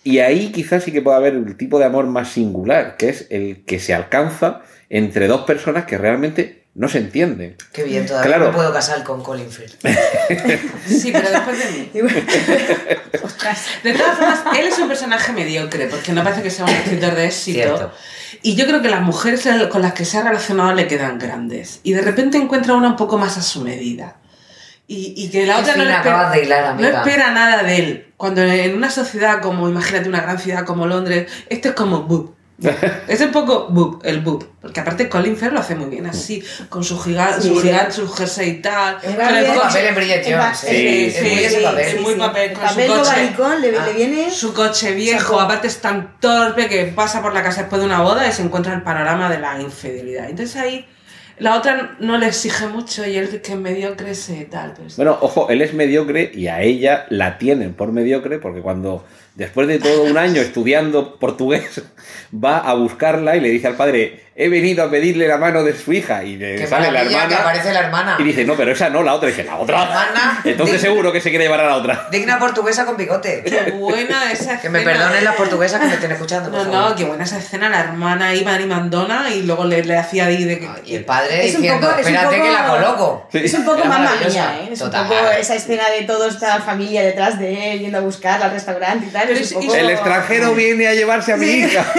Y 0.04 0.20
ahí 0.20 0.52
quizás 0.52 0.84
sí 0.84 0.92
que 0.92 1.02
puede 1.02 1.18
haber 1.18 1.34
el 1.34 1.58
tipo 1.58 1.80
de 1.80 1.86
amor 1.86 2.06
más 2.08 2.30
singular, 2.30 2.96
que 2.98 3.10
es 3.10 3.28
el 3.32 3.66
que 3.66 3.80
se 3.80 3.94
alcanza 3.94 4.62
entre 4.90 5.28
dos 5.28 5.42
personas 5.42 5.86
que 5.86 5.98
realmente 5.98 6.65
no 6.76 6.90
se 6.90 6.98
entienden. 7.00 7.56
Qué 7.72 7.84
bien, 7.84 8.06
todavía 8.06 8.28
Claro. 8.36 8.52
me 8.52 8.54
puedo 8.58 8.74
casar 8.74 9.04
con 9.04 9.24
Colin 9.24 9.50
Firth. 9.50 9.84
Sí, 10.88 11.12
pero 11.12 11.30
después 11.30 11.58
de 11.58 11.72
mí. 11.72 11.90
Ostras. 13.24 13.66
De 13.84 13.94
todas 13.94 14.18
formas, 14.18 14.40
él 14.60 14.68
es 14.68 14.78
un 14.78 14.88
personaje 14.88 15.32
mediocre, 15.32 15.88
porque 15.88 16.12
no 16.12 16.24
parece 16.24 16.44
que 16.44 16.52
sea 16.52 16.66
un 16.66 16.72
escritor 16.72 17.16
de 17.16 17.26
éxito. 17.26 17.60
Cierto. 17.78 17.92
Y 18.44 18.56
yo 18.56 18.66
creo 18.68 18.82
que 18.82 18.90
las 18.90 19.02
mujeres 19.02 19.48
con 19.72 19.82
las 19.82 19.94
que 19.94 20.04
se 20.06 20.18
ha 20.18 20.24
relacionado 20.24 20.74
le 20.74 20.88
quedan 20.88 21.18
grandes. 21.18 21.80
Y 21.84 21.94
de 21.94 22.02
repente 22.02 22.38
encuentra 22.38 22.74
una 22.74 22.90
un 22.90 22.96
poco 22.98 23.18
más 23.18 23.38
a 23.38 23.42
su 23.42 23.62
medida. 23.62 24.18
Y, 24.88 25.14
y 25.18 25.30
que 25.30 25.46
la 25.46 25.56
Qué 25.56 25.62
otra 25.62 25.76
no, 25.78 25.86
le 25.86 25.94
espera, 25.94 26.30
de 26.30 26.44
hilar, 26.44 26.80
no 26.80 26.88
espera 26.88 27.32
nada 27.32 27.64
de 27.64 27.78
él. 27.78 28.14
Cuando 28.18 28.44
en 28.44 28.76
una 28.76 28.92
sociedad 28.92 29.42
como, 29.42 29.68
imagínate, 29.68 30.08
una 30.10 30.22
gran 30.22 30.38
ciudad 30.38 30.66
como 30.66 30.86
Londres, 30.86 31.32
esto 31.50 31.70
es 31.70 31.74
como. 31.74 32.36
Es 33.08 33.20
un 33.22 33.32
poco 33.32 33.68
boop, 33.70 34.06
el 34.06 34.22
boop. 34.22 34.44
Porque 34.62 34.80
aparte 34.80 35.10
Colin 35.10 35.36
Firth 35.36 35.52
lo 35.52 35.60
hace 35.60 35.76
muy 35.76 35.90
bien 35.90 36.06
así, 36.06 36.42
con 36.70 36.84
su 36.84 37.00
gigante, 37.00 37.42
Sí, 37.42 37.50
su, 37.50 37.62
gigante, 37.62 37.92
su 37.92 38.08
jersey 38.12 38.50
y 38.50 38.62
tal. 38.62 38.98
Es 39.04 39.10
el 39.12 39.46
coche- 39.48 39.60
papel 39.62 39.86
en 39.88 39.96
Bridget. 39.96 40.24
Sí, 40.24 40.32
¿eh? 40.32 41.12
sí, 41.12 41.18
es 41.18 41.22
muy 41.22 41.30
sí, 41.32 41.44
ese 41.44 41.58
sí, 41.58 41.64
papel. 41.64 41.86
sí. 41.92 42.00
muy 42.00 42.16
papel, 42.16 42.50
El 42.52 42.56
con 42.58 42.70
su 42.70 42.76
papel 42.76 42.88
coche. 43.36 43.60
le, 43.72 43.78
Ah. 43.78 43.86
le 43.88 43.94
viene. 43.94 44.32
Su 44.32 44.54
coche 44.54 44.94
viejo, 44.96 45.20
Saco. 45.34 45.40
aparte 45.42 45.68
es 45.68 45.80
tan 45.82 46.18
torpe 46.20 46.68
que 46.68 46.86
pasa 46.86 47.22
por 47.22 47.34
la 47.34 47.44
casa 47.44 47.62
después 47.62 47.82
de 47.82 47.86
una 47.88 48.02
boda 48.02 48.28
y 48.28 48.32
se 48.32 48.42
encuentra 48.42 48.74
el 48.74 48.82
panorama 48.84 49.30
de 49.30 49.40
la 49.40 49.60
infidelidad. 49.62 50.30
Entonces 50.30 50.56
ahí 50.56 50.86
la 51.38 51.58
otra 51.58 51.98
no 52.00 52.18
le 52.18 52.28
exige 52.28 52.68
mucho 52.68 53.06
y 53.06 53.18
él 53.18 53.42
que 53.42 53.52
es 53.52 53.58
mediocre 53.60 54.16
se 54.16 54.46
tal. 54.46 54.74
Pero 54.76 54.90
sí. 54.90 54.96
Bueno, 54.96 55.18
ojo, 55.20 55.50
él 55.50 55.62
es 55.62 55.74
mediocre 55.74 56.32
y 56.34 56.48
a 56.48 56.62
ella 56.62 57.06
la 57.10 57.38
tienen 57.38 57.74
por 57.74 57.92
mediocre 57.92 58.40
porque 58.40 58.62
cuando 58.62 59.06
después 59.36 59.68
de 59.68 59.80
todo 59.80 60.04
un 60.04 60.18
año 60.18 60.42
estudiando 60.42 61.18
portugués 61.20 61.82
va 62.34 62.58
a 62.58 62.74
buscarla 62.74 63.36
y 63.36 63.42
le 63.42 63.50
dice 63.50 63.68
al 63.68 63.76
padre, 63.76 64.25
he 64.38 64.50
venido 64.50 64.84
a 64.84 64.90
pedirle 64.92 65.30
la 65.30 65.38
mano 65.38 65.64
de 65.64 65.74
su 65.78 65.94
hija 65.94 66.24
y 66.26 66.36
le 66.36 66.56
Qué 66.58 66.68
sale 66.68 66.88
la 66.92 67.04
maravilla 67.04 67.20
que 67.20 67.24
hermana 67.36 67.42
aparece 67.42 67.74
la 67.74 67.80
hermana. 67.80 68.16
y 68.20 68.24
dice, 68.24 68.44
no, 68.44 68.56
pero 68.58 68.72
esa 68.74 68.90
no, 68.90 69.02
la 69.02 69.14
otra. 69.14 69.30
Y 69.30 69.32
dice, 69.32 69.46
la 69.46 69.56
otra. 69.56 69.84
Hermana. 69.84 70.42
Entonces 70.44 70.76
Dig- 70.78 70.82
seguro 70.88 71.12
que 71.14 71.22
se 71.22 71.30
quiere 71.30 71.46
llevar 71.46 71.62
a 71.62 71.68
la 71.68 71.76
otra. 71.78 72.08
Digna 72.12 72.38
portuguesa 72.38 72.86
con 72.86 72.98
bigote. 72.98 73.44
Qué 73.46 73.72
buena 73.72 74.32
esa 74.34 74.60
Que 74.60 74.70
me 74.70 74.80
escena. 74.80 74.98
perdonen 75.00 75.24
las 75.24 75.36
portuguesas 75.36 75.80
que 75.80 75.88
me 75.88 75.94
estén 75.94 76.12
escuchando. 76.12 76.52
por 76.52 76.66
No, 76.66 76.72
favor. 76.74 76.90
no, 76.90 76.96
qué 76.98 77.04
buena 77.06 77.24
esa 77.24 77.38
escena, 77.38 77.70
la 77.70 77.80
hermana 77.80 78.36
iba 78.36 78.60
y 78.60 78.66
mandona 78.66 79.30
y 79.34 79.44
luego 79.44 79.64
le, 79.64 79.84
le 79.86 79.96
hacía 79.98 80.26
ahí 80.26 80.44
de 80.44 80.60
que... 80.60 80.70
Y 80.86 80.96
el 80.96 81.06
padre 81.06 81.46
Es 81.46 81.56
un 81.56 81.62
diciendo, 81.62 81.88
poco- 81.88 82.00
es 82.02 82.06
un 82.08 82.14
espérate 82.16 82.36
poco- 82.38 82.48
que 82.48 82.54
la 82.54 82.68
coloco. 82.68 83.28
Sí. 83.32 83.38
Es 83.44 83.54
un 83.54 83.64
poco 83.66 83.86
maravillosa. 83.86 84.30
mía, 84.30 84.60
¿eh? 84.64 84.70
Es 84.74 84.80
Total. 84.80 85.04
un 85.04 85.08
poco 85.08 85.30
esa 85.40 85.56
escena 85.56 85.84
de 85.98 86.06
toda 86.06 86.28
esta 86.28 86.60
familia 86.60 87.04
detrás 87.04 87.40
de 87.40 87.72
él, 87.72 87.80
yendo 87.80 88.00
a 88.00 88.02
buscarla 88.02 88.48
al 88.48 88.52
restaurante 88.52 89.06
y 89.06 89.10
tal. 89.12 89.28
Pero 89.28 89.40
es 89.40 89.52
un 89.54 89.60
es- 89.62 89.66
poco... 89.68 89.78
El 89.78 89.90
extranjero 89.92 90.54
viene 90.54 90.88
a 90.90 90.94
llevarse 90.94 91.32
a 91.32 91.38
mi 91.38 91.46
hija. 91.48 91.86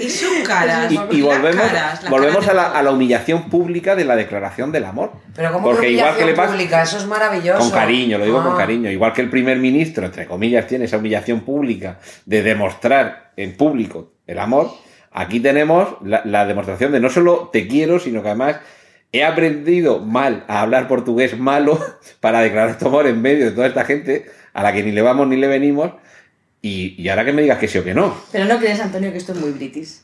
Y 0.00 0.08
sus 0.08 0.46
caras. 0.48 0.90
Y, 0.90 1.16
y 1.16 1.22
volvemos, 1.38 1.66
caras, 1.66 2.02
las 2.02 2.10
volvemos 2.10 2.44
caras 2.46 2.50
a 2.50 2.54
la, 2.72 2.78
a 2.78 2.82
la 2.82 2.90
humillación 2.90 3.48
pública 3.50 3.94
de 3.96 4.04
la 4.04 4.16
declaración 4.16 4.72
del 4.72 4.84
amor. 4.84 5.12
Pero 5.34 5.52
como 5.52 5.70
Porque 5.70 5.90
igual 5.90 6.16
que 6.16 6.24
le 6.24 6.34
pasa 6.34 6.52
pública, 6.52 6.82
eso 6.82 6.98
es 6.98 7.06
maravilloso. 7.06 7.58
con 7.60 7.70
cariño, 7.70 8.18
lo 8.18 8.24
digo 8.24 8.42
con 8.42 8.54
Ah. 8.54 8.56
cariño, 8.58 8.90
igual 8.90 9.12
que 9.12 9.20
el 9.22 9.30
primer 9.30 9.58
ministro, 9.58 10.06
entre 10.06 10.26
comillas, 10.26 10.66
tiene 10.66 10.84
esa 10.86 10.96
humillación 10.98 11.40
pública 11.40 11.98
de 12.26 12.42
demostrar 12.42 13.32
en 13.36 13.56
público 13.56 14.12
el 14.26 14.38
amor, 14.38 14.70
aquí 15.12 15.40
tenemos 15.40 15.96
la, 16.04 16.22
la 16.24 16.46
demostración 16.46 16.92
de 16.92 17.00
no 17.00 17.10
solo 17.10 17.50
te 17.52 17.66
quiero, 17.66 17.98
sino 17.98 18.22
que 18.22 18.28
además 18.28 18.56
he 19.12 19.24
aprendido 19.24 19.98
mal 19.98 20.44
a 20.46 20.60
hablar 20.60 20.86
portugués 20.86 21.36
malo 21.38 21.78
para 22.20 22.40
declarar 22.40 22.78
tu 22.78 22.86
amor 22.88 23.06
en 23.06 23.20
medio 23.20 23.46
de 23.46 23.50
toda 23.52 23.66
esta 23.66 23.84
gente 23.84 24.26
a 24.52 24.62
la 24.62 24.72
que 24.72 24.82
ni 24.82 24.92
le 24.92 25.02
vamos 25.02 25.26
ni 25.28 25.36
le 25.36 25.46
venimos. 25.48 25.92
Y, 26.62 26.94
y 27.02 27.08
ahora 27.08 27.24
que 27.24 27.32
me 27.32 27.40
digas 27.40 27.58
que 27.58 27.68
sí 27.68 27.78
o 27.78 27.84
que 27.84 27.94
no. 27.94 28.14
Pero 28.30 28.44
no 28.44 28.58
crees, 28.58 28.78
Antonio, 28.80 29.10
que 29.10 29.16
esto 29.16 29.32
es 29.32 29.38
muy 29.38 29.50
british. 29.52 30.00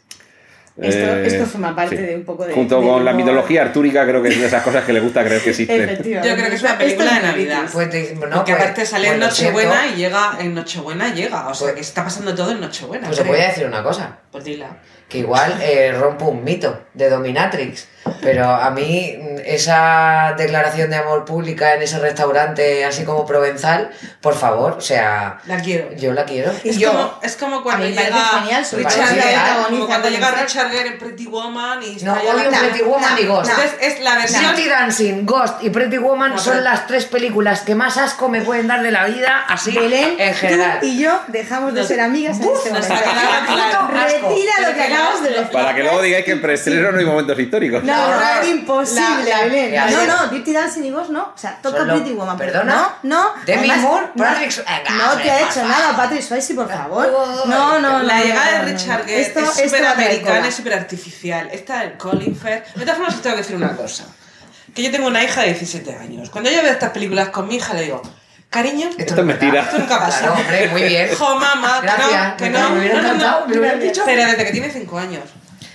Esto, 0.78 0.98
Eh, 1.16 1.26
esto 1.26 1.46
forma 1.46 1.74
parte 1.74 1.96
sí. 1.96 2.02
de 2.02 2.14
un 2.16 2.24
poco 2.24 2.44
de... 2.46 2.52
Junto 2.52 2.80
de 2.80 2.86
con 2.86 3.04
la 3.04 3.14
mitología 3.14 3.62
artúrica, 3.62 4.04
creo 4.06 4.22
que 4.22 4.28
es 4.28 4.38
de 4.40 4.46
esas 4.46 4.62
cosas 4.62 4.84
que 4.84 4.92
le 4.92 5.00
gusta 5.00 5.24
creer 5.24 5.40
que 5.40 5.50
existen. 5.50 5.80
Efectivamente. 5.82 6.28
Yo 6.28 6.36
creo 6.36 6.48
que 6.50 6.54
es 6.56 6.60
una 6.62 6.70
Esto 6.72 6.84
película 6.84 7.14
de 7.14 7.20
Navidad. 7.22 7.62
Pues 7.72 7.88
no, 8.14 8.20
Porque 8.36 8.52
pues- 8.52 8.62
aparte 8.62 8.86
sale 8.86 9.08
en 9.08 9.18
pues. 9.18 9.28
Nochebuena 9.30 9.86
y 9.86 9.96
llega 9.96 10.36
en 10.38 10.54
Nochebuena 10.54 11.14
llega. 11.14 11.48
O 11.48 11.54
sea, 11.54 11.66
Pues- 11.68 11.74
que 11.76 11.80
está 11.80 12.04
pasando 12.04 12.34
todo 12.34 12.50
en 12.52 12.60
Nochebuena. 12.60 13.06
Pues 13.06 13.16
te 13.18 13.22
creo. 13.24 13.34
voy 13.34 13.42
a 13.44 13.48
decir 13.48 13.66
una 13.66 13.82
cosa. 13.82 14.18
Pues 14.30 14.44
dila. 14.44 14.76
Que 15.08 15.18
igual 15.18 15.58
eh, 15.62 15.92
rompo 15.92 16.26
un 16.26 16.44
mito 16.44 16.82
de 16.92 17.08
Dominatrix. 17.08 17.88
Pero 18.22 18.46
a 18.48 18.70
mí 18.70 19.18
esa 19.44 20.34
declaración 20.36 20.90
de 20.90 20.96
amor 20.96 21.24
pública 21.24 21.74
en 21.74 21.82
ese 21.82 21.98
restaurante 21.98 22.84
así 22.84 23.04
como 23.04 23.24
provenzal, 23.26 23.90
por 24.20 24.34
favor, 24.34 24.72
o 24.78 24.80
sea, 24.80 25.38
La 25.46 25.58
quiero. 25.60 25.92
yo 25.96 26.12
la 26.12 26.24
quiero. 26.24 26.52
Es, 26.64 26.78
yo- 26.78 26.90
como, 26.92 27.18
es 27.22 27.36
como 27.36 27.62
cuando 27.62 27.86
llega 27.86 28.02
genial, 28.40 28.66
Richard 28.72 29.08
Gere, 29.08 29.36
como 29.68 29.86
cuando 29.86 30.08
llega. 30.08 30.30
Richard 30.32 30.70
Gere 30.70 30.88
en 30.90 30.98
Pretty 30.98 31.26
Woman 31.26 31.80
y 31.82 31.96
No, 32.04 32.14
odio 32.14 32.50
la- 32.50 32.58
Pretty 32.58 32.82
Woman 32.82 33.16
y 33.18 33.26
Ghost. 33.26 33.50
Entonces 33.50 33.74
es 33.80 34.00
la 34.00 34.16
versión 34.16 34.54
Dirty 34.56 34.68
Dancing, 34.68 35.26
Ghost 35.26 35.62
y 35.62 35.70
Pretty 35.70 35.98
Woman 35.98 36.32
No, 36.32 36.38
son 36.38 36.54
pero- 36.54 36.64
las 36.64 36.86
tres 36.86 37.04
películas 37.06 37.60
que 37.62 37.74
más 37.74 37.96
asco 37.96 38.28
me 38.28 38.40
pueden 38.42 38.66
dar 38.66 38.82
de 38.82 38.90
la 38.90 39.06
vida, 39.06 39.44
así 39.48 39.72
Belén, 39.72 40.16
en 40.18 40.34
general. 40.34 40.78
tú 40.80 40.86
y 40.86 40.98
yo 40.98 41.20
dejamos 41.28 41.74
de 41.74 41.84
ser 41.84 42.00
amigas 42.00 42.38
en 42.40 42.48
este 42.48 42.70
momento. 42.70 42.94
Retira 43.92 44.52
lo 44.68 44.74
que 44.74 44.82
acabas 44.82 45.22
de 45.22 45.30
no- 45.30 45.36
decir. 45.36 45.50
Para 45.52 45.74
que 45.74 45.82
luego 45.82 46.02
digáis 46.02 46.24
que 46.24 46.32
en 46.32 46.42
preestreno 46.42 46.92
no 46.92 46.98
hay 46.98 47.04
momentos 47.04 47.38
históricos. 47.38 47.82
No, 47.84 48.05
No, 48.10 48.20
no, 48.20 48.40
no. 48.42 48.46
imposible, 48.48 49.24
La- 49.30 49.36
la- 49.38 49.44
Belén. 49.44 49.74
la- 49.74 49.90
No, 49.90 50.06
no, 50.06 50.26
Dirty 50.28 50.52
Dancing 50.52 50.82
y 50.84 50.90
Ghost 50.90 51.10
no. 51.10 51.32
O 51.34 51.38
sea, 51.38 51.58
toca 51.62 51.78
Solo- 51.78 51.94
Pretty 51.94 52.12
Woman. 52.12 52.36
¿Perdona? 52.36 52.74
No, 52.74 52.92
no. 53.02 53.28
Demi 53.44 53.68
Además, 53.70 53.78
Moore, 53.80 54.06
no- 54.14 54.24
Patrick 54.24 54.50
Swayze. 54.50 54.82
No 54.96 55.16
te 55.16 55.30
ha 55.30 55.40
hecho 55.50 55.62
nada, 55.66 55.96
Patrick 55.96 56.22
Swayze, 56.22 56.54
por 56.54 56.68
favor. 56.68 57.44
No, 57.46 57.78
no, 57.80 58.02
La 58.02 58.20
llegada 58.22 58.58
no, 58.58 58.64
de 58.66 58.72
Richard 58.72 58.98
no. 59.00 59.04
Gere 59.06 59.20
Esto- 59.22 59.40
es 59.40 59.54
súper 59.70 59.86
americana 59.86 60.48
y 60.48 60.52
súper 60.52 60.74
artificial. 60.74 61.48
Esta 61.52 61.80
de 61.80 61.96
Colin 61.96 62.36
Firth. 62.36 62.74
De 62.74 62.80
todas 62.80 62.96
formas, 62.96 63.14
os 63.14 63.22
tengo 63.22 63.36
que 63.36 63.42
decir 63.42 63.56
una 63.56 63.76
cosa. 63.76 64.04
Que 64.74 64.82
yo 64.82 64.90
tengo 64.90 65.06
una 65.06 65.22
hija 65.22 65.40
de 65.40 65.46
17 65.48 65.94
años. 65.96 66.28
Cuando 66.30 66.50
yo 66.50 66.62
veo 66.62 66.70
estas 66.72 66.90
películas 66.90 67.30
con 67.30 67.48
mi 67.48 67.56
hija, 67.56 67.72
le 67.72 67.82
digo, 67.84 68.02
cariño, 68.50 68.88
Esto 68.90 69.02
Esto 69.02 69.20
es 69.20 69.26
mentira. 69.26 69.62
esto 69.62 69.78
nunca 69.78 69.98
pasa. 69.98 70.18
Claro, 70.18 70.34
hombre, 70.34 70.68
muy 70.68 70.82
bien. 70.82 71.08
Jo, 71.18 71.36
mamá, 71.36 71.80
que 71.80 71.86
no, 71.86 72.36
que 72.36 72.50
no. 72.50 72.70
me 72.70 72.78
hubiera 72.80 72.94
no, 72.96 73.02
no, 73.02 73.08
encantado, 73.14 73.46
no. 73.48 73.60
me 73.60 73.76
dicho. 73.76 74.02
Pero 74.04 74.22
desde 74.26 74.44
que 74.44 74.52
tiene 74.52 74.70
5 74.70 74.98
años. 74.98 75.22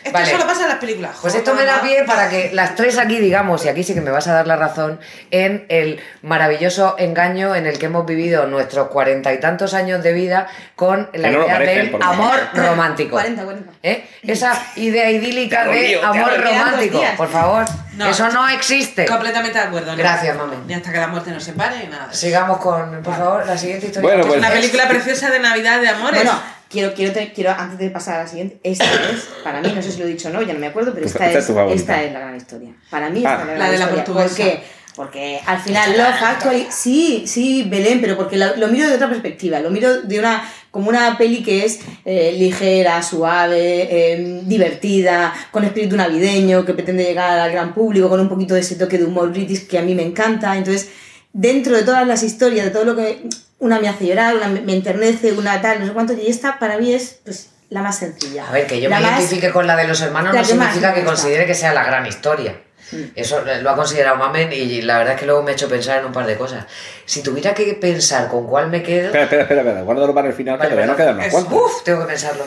Esto 0.03 0.11
Vale. 0.13 0.31
solo 0.31 0.47
pasa 0.47 0.63
en 0.63 0.69
las 0.69 0.77
películas. 0.77 1.15
Pues 1.21 1.33
Jo, 1.33 1.39
esto 1.39 1.53
me 1.53 1.63
da 1.65 1.81
pie 1.81 2.03
para 2.05 2.29
que 2.29 2.49
las 2.53 2.75
tres 2.75 2.97
aquí 2.97 3.17
digamos, 3.19 3.63
y 3.65 3.69
aquí 3.69 3.83
sí 3.83 3.93
que 3.93 4.01
me 4.01 4.09
vas 4.11 4.27
a 4.27 4.33
dar 4.33 4.47
la 4.47 4.55
razón, 4.55 4.99
en 5.29 5.65
el 5.69 5.99
maravilloso 6.23 6.95
engaño 6.97 7.55
en 7.55 7.67
el 7.67 7.77
que 7.77 7.85
hemos 7.87 8.05
vivido 8.05 8.47
nuestros 8.47 8.87
cuarenta 8.87 9.31
y 9.33 9.39
tantos 9.39 9.73
años 9.73 10.01
de 10.03 10.13
vida 10.13 10.47
con 10.75 11.09
la 11.13 11.29
no 11.29 11.43
idea 11.43 11.53
parecen, 11.53 11.91
del 11.91 12.01
amor 12.01 12.39
romántico. 12.53 13.11
40, 13.11 13.43
40. 13.43 13.71
¿Eh? 13.83 14.05
Esa 14.23 14.53
idea 14.75 15.09
idílica 15.11 15.65
de 15.65 15.99
amor 16.01 16.41
romántico, 16.41 17.01
por 17.17 17.29
favor. 17.29 17.65
No. 17.93 18.09
Eso 18.09 18.29
no 18.29 18.47
existe. 18.49 19.05
Completamente 19.05 19.59
de 19.59 19.65
acuerdo. 19.65 19.91
¿no? 19.91 19.97
Gracias, 19.97 20.35
mami. 20.35 20.55
Y 20.67 20.73
hasta 20.73 20.91
que 20.91 20.97
la 20.97 21.07
muerte 21.07 21.29
nos 21.31 21.43
separe 21.43 21.83
y 21.83 21.87
nada. 21.87 22.11
Sigamos 22.11 22.57
con, 22.59 23.03
por 23.03 23.15
favor, 23.15 23.45
la 23.45 23.57
siguiente 23.57 23.87
historia. 23.87 24.07
Bueno, 24.07 24.21
Es 24.21 24.27
pues- 24.27 24.39
una 24.39 24.49
película 24.49 24.87
preciosa 24.87 25.29
de 25.29 25.39
Navidad 25.39 25.81
de 25.81 25.89
amores. 25.89 26.23
Bueno, 26.23 26.41
quiero, 26.71 26.93
quiero, 26.93 27.13
quiero, 27.35 27.51
antes 27.51 27.77
de 27.79 27.89
pasar 27.89 28.15
a 28.19 28.23
la 28.23 28.27
siguiente, 28.29 28.59
esta 28.63 28.85
es, 28.85 29.27
para 29.43 29.61
mí, 29.61 29.71
no 29.75 29.81
sé 29.81 29.91
si 29.91 29.99
lo 29.99 30.05
he 30.05 30.09
dicho 30.09 30.29
o 30.29 30.31
no, 30.31 30.41
ya 30.41 30.53
no 30.53 30.59
me 30.59 30.67
acuerdo, 30.67 30.93
pero 30.93 31.05
Esta- 31.05 31.25
esta, 31.27 31.31
es, 31.39 31.43
es 31.43 31.47
tu 31.47 31.53
favorita. 31.53 31.79
esta 31.81 32.03
es 32.03 32.13
la 32.13 32.19
gran 32.19 32.35
historia. 32.37 32.69
Para 32.89 33.09
mí, 33.09 33.17
esta 33.19 33.33
Ah. 33.37 33.41
es 33.41 33.47
la 33.47 33.53
gran 33.53 33.59
La 33.59 33.65
de 33.71 33.77
la 33.77 33.83
historia. 33.85 34.03
portuguesa. 34.05 34.35
¿Por 34.35 34.45
qué? 34.45 34.81
Porque 34.93 35.39
al 35.45 35.57
final 35.59 35.91
Love 35.97 36.21
Actually, 36.21 36.67
sí, 36.69 37.23
sí, 37.25 37.65
Belén, 37.69 38.01
pero 38.01 38.17
porque 38.17 38.35
lo, 38.35 38.57
lo 38.57 38.67
miro 38.67 38.89
de 38.89 38.95
otra 38.95 39.07
perspectiva, 39.07 39.61
lo 39.61 39.69
miro 39.71 40.01
de 40.01 40.19
una, 40.19 40.43
como 40.69 40.89
una 40.89 41.17
peli 41.17 41.41
que 41.41 41.63
es 41.63 41.79
eh, 42.03 42.35
ligera, 42.37 43.01
suave, 43.01 43.87
eh, 43.89 44.41
divertida, 44.43 45.33
con 45.51 45.63
espíritu 45.63 45.95
navideño, 45.95 46.65
que 46.65 46.73
pretende 46.73 47.05
llegar 47.05 47.39
al 47.39 47.51
gran 47.53 47.73
público, 47.73 48.09
con 48.09 48.19
un 48.19 48.27
poquito 48.27 48.53
de 48.53 48.59
ese 48.59 48.75
toque 48.75 48.97
de 48.97 49.05
humor 49.05 49.31
british 49.31 49.65
que 49.65 49.77
a 49.79 49.81
mí 49.81 49.95
me 49.95 50.03
encanta. 50.03 50.57
Entonces, 50.57 50.89
dentro 51.31 51.73
de 51.75 51.83
todas 51.83 52.05
las 52.05 52.21
historias, 52.21 52.65
de 52.65 52.71
todo 52.71 52.83
lo 52.83 52.95
que 52.97 53.23
una 53.61 53.79
me 53.79 53.87
hace 53.87 54.05
llorar, 54.07 54.35
una 54.35 54.47
me 54.47 54.73
enternece, 54.73 55.31
una 55.31 55.61
tal, 55.61 55.79
no 55.79 55.85
sé 55.87 55.93
cuánto, 55.93 56.13
y 56.13 56.27
esta 56.27 56.59
para 56.59 56.77
mí 56.77 56.93
es 56.93 57.19
pues, 57.23 57.49
la 57.69 57.81
más 57.81 57.97
sencilla. 57.97 58.47
A 58.47 58.51
ver, 58.51 58.67
que 58.67 58.81
yo 58.81 58.89
La 58.89 58.99
me 58.99 59.03
más- 59.05 59.19
identifique 59.19 59.49
con 59.51 59.65
la 59.65 59.75
de 59.77 59.87
los 59.87 60.01
hermanos 60.01 60.33
no 60.33 60.39
que 60.41 60.45
significa 60.45 60.93
que 60.93 61.03
considere 61.05 61.45
que 61.45 61.53
sea 61.55 61.73
la 61.73 61.83
gran 61.85 62.05
historia. 62.05 62.59
Mm. 62.91 63.03
Eso 63.15 63.41
lo 63.61 63.69
ha 63.69 63.75
considerado 63.77 64.17
Mamen 64.17 64.51
y 64.51 64.81
la 64.81 64.97
verdad 64.97 65.13
es 65.13 65.19
que 65.21 65.25
luego 65.25 65.41
me 65.43 65.51
ha 65.51 65.53
hecho 65.53 65.69
pensar 65.69 65.99
en 65.99 66.05
un 66.07 66.11
par 66.11 66.25
de 66.25 66.35
cosas. 66.35 66.65
Si 67.05 67.23
tuviera 67.23 67.53
que 67.53 67.73
pensar 67.75 68.27
con 68.27 68.45
cuál 68.47 68.69
me 68.69 68.83
quedo... 68.83 69.05
Espera, 69.05 69.23
espera, 69.23 69.43
espera, 69.43 69.61
espera. 69.61 69.81
Guárdalo 69.83 70.13
para 70.13 70.27
el 70.27 70.33
final, 70.33 70.55
que 70.55 70.63
Vale, 70.67 70.71
todavía 70.71 70.91
no 70.91 70.97
quedan 70.97 71.15
unos 71.15 71.27
cuantos. 71.27 71.53
Uf, 71.53 71.83
tengo 71.85 72.01
que 72.01 72.07
pensarlo. 72.07 72.43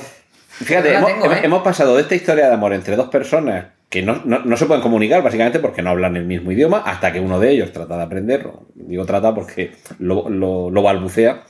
Fíjate, 0.50 0.88
No 0.88 0.92
la 0.92 0.98
hemos, 0.98 1.10
tengo, 1.12 1.24
hemos- 1.24 1.36
¿eh? 1.38 1.40
hemos 1.44 1.62
pasado 1.62 1.96
de 1.96 2.02
esta 2.02 2.14
historia 2.14 2.46
de 2.48 2.52
amor 2.54 2.74
entre 2.74 2.94
dos 2.96 3.08
personas 3.08 3.64
que 3.94 4.02
no, 4.02 4.20
no- 4.24 4.40
no 4.44 4.56
se 4.56 4.66
pueden 4.66 4.82
comunicar, 4.82 5.22
básicamente 5.22 5.60
porque 5.60 5.80
no 5.80 5.90
hablan 5.90 6.16
el 6.16 6.24
mismo 6.26 6.50
idioma, 6.50 6.78
hasta 6.84 7.12
que 7.12 7.20
uno 7.20 7.38
de 7.38 7.50
ellos 7.52 7.72
trata 7.72 7.96
de 7.96 8.02
aprenderlo. 8.02 8.66
Digo 8.74 9.06
trata 9.06 9.32
porque 9.32 9.70
lo, 10.00 10.28
lo- 10.28 10.68
lo 10.68 10.82
balbucea. 10.82 11.44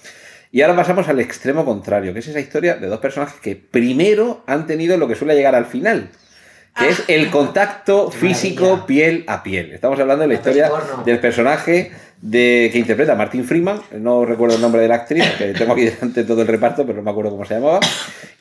Y 0.52 0.60
ahora 0.60 0.76
pasamos 0.76 1.08
al 1.08 1.20
extremo 1.20 1.64
contrario, 1.64 2.12
que 2.12 2.18
es 2.18 2.28
esa 2.28 2.40
historia 2.40 2.74
de 2.76 2.86
dos 2.88 2.98
personajes 3.00 3.40
que 3.40 3.56
primero 3.56 4.44
han 4.46 4.66
tenido 4.66 4.98
lo 4.98 5.08
que 5.08 5.14
suele 5.14 5.34
llegar 5.34 5.54
al 5.54 5.64
final, 5.64 6.10
que 6.78 6.90
es 6.90 7.02
el 7.08 7.30
contacto 7.30 8.10
físico 8.10 8.64
maravilla. 8.64 8.86
piel 8.86 9.24
a 9.26 9.42
piel. 9.42 9.72
Estamos 9.72 9.98
hablando 9.98 10.20
de 10.22 10.28
la 10.28 10.34
historia 10.34 10.70
del 11.06 11.20
personaje 11.20 11.92
de, 12.24 12.70
que 12.72 12.78
interpreta 12.78 13.12
a 13.12 13.16
Martin 13.16 13.44
Freeman, 13.44 13.80
no 14.00 14.24
recuerdo 14.24 14.56
el 14.56 14.62
nombre 14.62 14.80
de 14.80 14.88
la 14.88 14.94
actriz, 14.94 15.22
que 15.36 15.52
tengo 15.52 15.74
aquí 15.74 15.84
delante 15.84 16.24
todo 16.24 16.40
el 16.40 16.48
reparto, 16.48 16.86
pero 16.86 16.96
no 16.96 17.02
me 17.02 17.10
acuerdo 17.10 17.30
cómo 17.30 17.44
se 17.44 17.54
llamaba. 17.54 17.80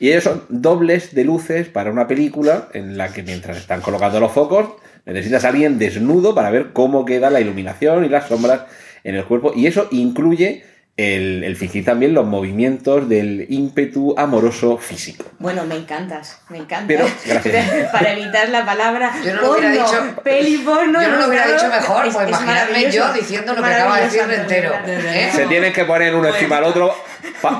Y 0.00 0.08
ellos 0.08 0.24
son 0.24 0.44
dobles 0.48 1.14
de 1.14 1.24
luces 1.24 1.68
para 1.68 1.90
una 1.90 2.06
película 2.06 2.68
en 2.72 2.96
la 2.96 3.12
que 3.12 3.22
mientras 3.22 3.58
están 3.58 3.82
colocando 3.82 4.20
los 4.20 4.32
focos, 4.32 4.70
necesitas 5.04 5.44
alguien 5.44 5.78
desnudo 5.78 6.34
para 6.34 6.50
ver 6.50 6.72
cómo 6.72 7.04
queda 7.04 7.28
la 7.28 7.42
iluminación 7.42 8.06
y 8.06 8.08
las 8.08 8.26
sombras 8.26 8.62
en 9.04 9.16
el 9.16 9.26
cuerpo. 9.26 9.52
Y 9.54 9.66
eso 9.66 9.86
incluye 9.90 10.64
el, 10.96 11.42
el 11.42 11.56
fingir 11.56 11.84
también 11.84 12.14
los 12.14 12.24
movimientos 12.24 13.08
del 13.08 13.46
ímpetu 13.48 14.14
amoroso 14.16 14.78
físico. 14.78 15.24
Bueno, 15.40 15.64
me 15.64 15.74
encantas, 15.74 16.38
me 16.50 16.58
encanta. 16.58 16.86
Pero, 16.86 17.04
gracias. 17.26 17.90
Para 17.92 18.12
evitar 18.12 18.48
la 18.50 18.64
palabra 18.64 19.10
Yo 19.24 19.34
no 19.34 19.40
lo 19.42 19.52
hubiera 19.52 19.70
dicho- 19.72 20.16
peli 20.22 20.58
porno. 20.58 21.02
Yo 21.02 21.08
no 21.08 21.16
lo 21.16 21.28
hubiera 21.28 21.46
dicho 21.48 21.68
mejor, 21.68 22.06
es- 22.06 22.14
pues 22.14 22.28
es 22.76 22.94
yo 22.94 23.12
diciendo 23.12 23.54
lo 23.54 23.62
que 23.62 23.68
acaba 23.68 23.96
de 23.98 24.04
decir. 24.04 24.20
Antonio, 24.22 24.72
¿eh? 24.86 25.30
Se 25.34 25.46
tienen 25.46 25.72
que 25.72 25.84
poner 25.84 26.14
uno 26.14 26.28
encima 26.28 26.56
del 26.56 26.64
otro 26.66 26.94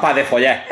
para 0.00 0.14
defollar. 0.14 0.64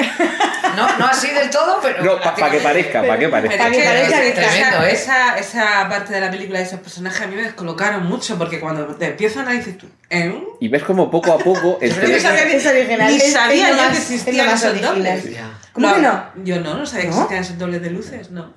No, 0.76 0.99
no 0.99 1.07
así 1.07 1.30
del 1.30 1.51
todo, 1.51 1.80
pero. 1.82 2.03
No, 2.03 2.18
para 2.20 2.51
que 2.51 2.59
parezca, 2.59 3.03
para 3.03 3.18
que 3.18 3.28
parezca. 3.28 3.57
Pero 3.59 3.70
que 3.70 3.76
es 3.78 3.82
que 3.82 3.88
parezca 3.88 4.16
esa- 4.16 4.22
que 4.24 4.32
tremendo, 4.32 4.82
esa, 4.86 4.88
¿eh? 4.88 4.93
esa, 4.93 5.38
esa 5.38 5.88
parte 5.88 6.14
de 6.14 6.20
la 6.20 6.30
película 6.30 6.59
de 6.61 6.64
esos 6.64 6.80
personajes 6.80 7.20
a 7.20 7.26
mí 7.26 7.36
me 7.36 7.43
descolocaron 7.43 8.07
mucho 8.07 8.38
porque 8.38 8.59
cuando 8.59 8.86
te 8.97 9.07
empiezan 9.09 9.47
a 9.49 9.53
decir 9.53 9.76
tú, 9.76 9.86
¿eh? 10.09 10.34
Y 10.61 10.68
ves 10.68 10.82
como 10.84 11.11
poco 11.11 11.32
a 11.32 11.38
poco 11.38 11.78
entre- 11.82 12.11
Yo 12.11 12.20
sabía 12.20 12.47
que- 12.47 12.57
Es 12.57 12.66
original. 12.66 13.11
Ni 13.11 13.16
es- 13.18 13.32
sabía 13.32 13.68
es 13.68 13.76
yo 13.76 13.82
más- 13.82 13.86
que 13.93 13.93
es 14.03 14.11
existían 14.11 14.49
esos 14.49 14.80
dobles. 14.80 15.24
¿Cómo 15.73 15.95
que 15.95 16.03
no? 16.03 16.25
Yo 16.45 16.61
no, 16.61 16.77
no 16.77 16.85
sabía 16.85 17.05
que 17.05 17.09
¿No? 17.11 17.14
existían 17.16 17.43
esos 17.43 17.59
dobles 17.59 17.81
de 17.81 17.91
luces, 17.91 18.31
no. 18.31 18.53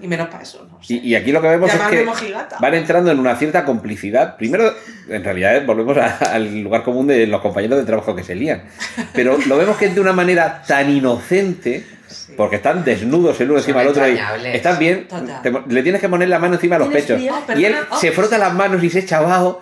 Y 0.00 0.06
menos 0.06 0.28
para 0.28 0.44
eso, 0.44 0.66
no 0.70 0.80
sé. 0.82 0.94
Y, 0.94 0.98
y 1.08 1.14
aquí 1.16 1.32
lo 1.32 1.42
que 1.42 1.48
vemos 1.48 1.68
es 1.72 1.80
que 1.80 2.04
mojigata. 2.04 2.58
van 2.60 2.74
entrando 2.74 3.10
en 3.10 3.18
una 3.18 3.34
cierta 3.34 3.64
complicidad. 3.64 4.36
Primero, 4.36 4.72
en 5.08 5.24
realidad, 5.24 5.56
eh, 5.56 5.64
volvemos 5.66 5.96
a- 5.98 6.16
al 6.32 6.60
lugar 6.62 6.84
común 6.84 7.08
de 7.08 7.26
los 7.26 7.40
compañeros 7.40 7.78
de 7.78 7.84
trabajo 7.84 8.14
que 8.14 8.22
se 8.22 8.36
lían. 8.36 8.62
Pero 9.12 9.36
lo 9.46 9.56
vemos 9.56 9.76
que 9.78 9.86
es 9.86 9.94
de 9.96 10.00
una 10.00 10.12
manera 10.12 10.62
tan 10.66 10.88
inocente, 10.90 11.84
porque 12.36 12.56
están 12.56 12.84
desnudos 12.84 13.40
el 13.40 13.50
uno 13.50 13.58
Son 13.60 13.68
encima 13.70 13.80
del 13.80 13.88
otro 13.88 14.08
y 14.08 14.18
están 14.54 14.78
bien. 14.78 15.08
Te- 15.42 15.52
le 15.68 15.82
tienes 15.82 16.00
que 16.00 16.08
poner 16.08 16.28
la 16.28 16.38
mano 16.38 16.54
encima 16.54 16.76
de 16.76 16.80
los 16.80 16.88
¿Tienes 16.88 17.04
pechos. 17.06 17.18
frío? 17.20 17.34
Oh, 17.34 17.58
y 17.58 17.64
él 17.64 17.74
oh. 17.90 17.96
se 17.98 18.12
frota 18.12 18.38
las 18.38 18.54
manos 18.54 18.82
y 18.84 18.90
se 18.90 19.00
echa 19.00 19.18
abajo 19.18 19.60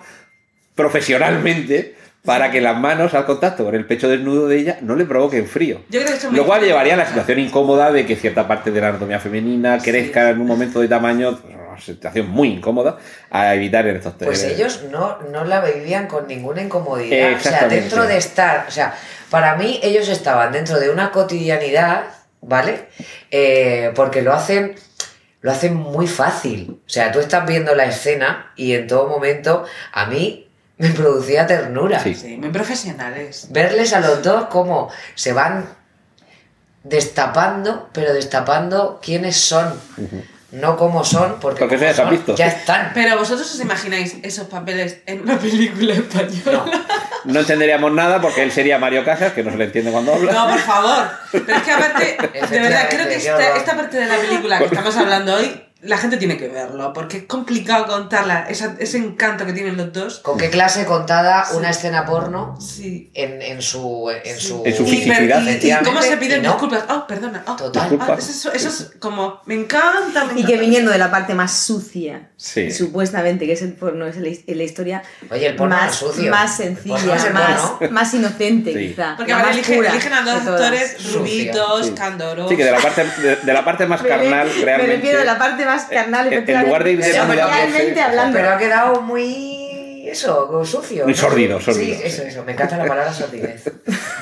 profesionalmente 0.75 1.95
para 2.25 2.51
que 2.51 2.59
las 2.59 2.77
manos 2.77 3.13
al 3.13 3.25
contacto 3.25 3.63
con 3.63 3.75
el 3.75 3.85
pecho 3.85 4.09
desnudo 4.09 4.47
de 4.47 4.57
ella 4.57 4.77
no 4.81 4.95
le 4.95 5.05
provoquen 5.05 5.47
frío. 5.47 5.81
Yo 5.89 6.01
creo 6.01 6.05
que 6.07 6.13
esto 6.13 6.27
es 6.27 6.31
muy 6.31 6.39
Lo 6.39 6.45
cual 6.45 6.61
llevaría 6.61 6.95
a 6.95 6.97
la 6.97 7.05
situación 7.05 7.39
incómoda 7.39 7.91
de 7.91 8.05
que 8.05 8.15
cierta 8.15 8.47
parte 8.47 8.71
de 8.71 8.81
la 8.81 8.89
anatomía 8.89 9.19
femenina 9.19 9.77
crezca 9.79 10.29
en 10.29 10.41
un 10.41 10.47
momento 10.47 10.81
de 10.81 10.87
tamaño, 10.87 11.39
pues, 11.39 11.55
una 11.55 11.79
situación 11.79 12.29
muy 12.29 12.49
incómoda, 12.49 12.97
a 13.29 13.55
evitar 13.55 13.87
en 13.87 13.95
estos 13.95 14.13
Pues 14.13 14.43
eh, 14.43 14.53
ellos 14.53 14.83
no, 14.91 15.19
no 15.31 15.45
la 15.45 15.61
vivían 15.61 16.07
con 16.07 16.27
ninguna 16.27 16.61
incomodidad. 16.61 17.33
O 17.35 17.39
sea, 17.39 17.67
dentro 17.67 18.05
de 18.05 18.17
estar. 18.17 18.65
O 18.67 18.71
sea, 18.71 18.93
para 19.29 19.55
mí 19.55 19.79
ellos 19.81 20.09
estaban 20.09 20.51
dentro 20.51 20.79
de 20.79 20.89
una 20.89 21.11
cotidianidad, 21.11 22.03
¿vale? 22.41 22.87
Eh, 23.31 23.91
porque 23.95 24.21
lo 24.21 24.33
hacen. 24.33 24.75
Lo 25.41 25.53
hacen 25.53 25.73
muy 25.73 26.05
fácil. 26.05 26.81
O 26.85 26.89
sea, 26.89 27.13
tú 27.13 27.21
estás 27.21 27.47
viendo 27.47 27.73
la 27.73 27.85
escena 27.85 28.51
y 28.57 28.73
en 28.73 28.87
todo 28.87 29.07
momento 29.07 29.63
a 29.93 30.05
mí 30.07 30.48
me 30.83 30.89
producía 30.89 31.45
ternura. 31.45 31.99
Sí. 31.99 32.15
Sí, 32.15 32.37
muy 32.37 32.49
profesionales. 32.49 33.47
Verles 33.51 33.93
a 33.93 33.99
los 33.99 34.23
dos 34.23 34.45
como 34.45 34.89
se 35.15 35.33
van 35.33 35.65
destapando, 36.83 37.89
pero 37.93 38.13
destapando 38.13 38.99
quiénes 39.03 39.37
son. 39.37 39.73
No 40.51 40.77
cómo 40.77 41.05
son, 41.05 41.39
porque, 41.39 41.59
Porque 41.59 41.75
como 41.75 41.75
eso 41.75 41.85
ya 41.85 41.93
se 41.93 42.01
ha 42.01 42.05
son, 42.05 42.11
visto. 42.11 42.35
ya 42.35 42.47
están. 42.47 42.91
Pero 42.95 43.19
vosotros 43.19 43.53
os 43.53 43.59
imagináis 43.59 44.15
esos 44.23 44.47
papeles 44.47 44.97
en 45.05 45.21
una 45.21 45.37
película 45.37 45.93
española. 45.93 46.63
No. 46.65 47.33
No 47.33 47.39
entenderíamos 47.41 47.91
nada 47.91 48.19
porque 48.19 48.41
él 48.41 48.51
sería 48.51 48.79
Mario 48.79 49.05
Casas, 49.05 49.33
que 49.33 49.43
no 49.43 49.51
se 49.51 49.57
le 49.57 49.65
entiende 49.65 49.91
cuando 49.91 50.13
habla. 50.15 50.31
No, 50.31 50.49
por 50.49 50.59
favor. 50.59 51.07
Pero 51.31 51.53
es 51.55 51.61
que 51.63 51.71
aparte, 51.71 52.17
de 52.49 52.59
verdad, 52.61 52.87
creo 52.89 53.07
que 53.07 53.15
esta, 53.15 53.57
esta 53.57 53.75
parte 53.75 53.97
de 53.99 54.07
la 54.07 54.15
película 54.15 54.57
que 54.57 54.65
estamos 54.65 54.95
hablando 54.97 55.35
hoy, 55.35 55.61
la 55.81 55.97
gente 55.97 56.17
tiene 56.17 56.35
que 56.37 56.49
verlo, 56.49 56.91
porque 56.91 57.17
es 57.19 57.23
complicado 57.23 57.87
contarla, 57.87 58.47
esa- 58.49 58.75
ese 58.79 58.97
encanto 58.97 59.45
que 59.45 59.53
tienen 59.53 59.77
los 59.77 59.93
dos. 59.93 60.19
¿Con 60.19 60.37
qué 60.37 60.49
clase 60.49 60.85
contada 60.85 61.47
una 61.53 61.69
escena 61.69 62.05
porno 62.05 62.57
Sí. 62.59 63.09
en, 63.13 63.41
en 63.41 63.61
su 63.61 64.09
en 64.11 64.37
su, 64.39 64.61
En 64.65 64.75
su 64.75 64.83
Y, 64.83 64.87
fisicidad. 64.87 65.41
y- 65.41 65.71
y 65.71 65.83
cómo 65.85 66.01
se 66.01 66.17
piden 66.17 66.39
y 66.41 66.43
no. 66.43 66.51
disculpas. 66.51 66.83
Oh, 66.89 67.07
perdona. 67.07 67.43
Oh, 67.47 67.55
Total. 67.55 67.97
ah, 68.01 68.15
eso, 68.19 68.51
eso 68.51 68.67
es 68.67 68.91
como, 68.99 69.39
me 69.45 69.55
encanta, 69.55 70.25
me 70.25 70.33
Y 70.33 70.37
encanta. 70.39 70.47
que 70.47 70.57
viniendo 70.57 70.91
de 70.91 70.97
la 70.97 71.09
parte 71.09 71.33
más 71.33 71.53
sucia, 71.57 72.29
Sí. 72.41 72.71
supuestamente, 72.71 73.45
que 73.45 73.51
es 73.51 73.61
el 73.63 73.73
porno, 73.73 74.05
es 74.07 74.15
la, 74.15 74.29
la 74.55 74.63
historia 74.63 75.03
Oye, 75.29 75.47
el 75.47 75.55
porno 75.57 75.75
no 75.75 75.81
más, 75.81 75.93
sucio. 75.93 76.31
más 76.31 76.51
porno 76.55 76.73
sencilla, 76.97 77.31
más, 77.33 77.91
más 77.91 78.13
inocente, 78.13 78.71
Sí. 78.71 78.87
quizá. 78.87 79.15
Porque 79.17 79.33
ahora 79.33 79.51
eligen, 79.51 79.83
a 80.13 80.21
dos 80.21 80.45
de 80.45 80.51
actores 80.51 81.13
rubitos, 81.13 81.87
Sí. 81.87 81.91
candorosos. 81.93 82.49
Sí, 82.49 82.55
que 82.55 82.63
de 82.63 82.71
la 82.71 82.77
parte, 82.79 83.03
de, 83.21 83.35
de 83.35 83.53
la 83.53 83.65
parte 83.65 83.85
más 83.87 84.01
Me- 84.01 84.07
carnal, 84.07 84.47
me, 84.57 84.63
realmente. 84.63 84.95
refiero 84.95 85.19
a 85.19 85.25
la 85.25 85.37
parte 85.37 85.65
más 85.65 85.83
carnal, 85.85 86.31
en- 86.31 86.49
en 86.49 86.63
lugar 86.63 86.83
de 86.85 86.91
ir 86.93 86.99
efectivamente, 87.01 87.41
desnudándose- 87.43 87.71
realmente 87.71 88.01
hablando. 88.01 88.37
Pero 88.37 88.49
ha 88.51 88.57
quedado 88.57 89.01
muy 89.01 90.07
eso, 90.09 90.65
sucio. 90.65 91.03
Muy 91.03 91.13
¿no? 91.13 91.19
sordido, 91.19 91.59
sordido, 91.59 91.97
Sí, 91.97 92.01
eso, 92.05 92.23
eso. 92.23 92.43
Me 92.45 92.53
encanta 92.53 92.77
la 92.77 92.85
palabra 92.85 93.13
sordidez. 93.13 93.63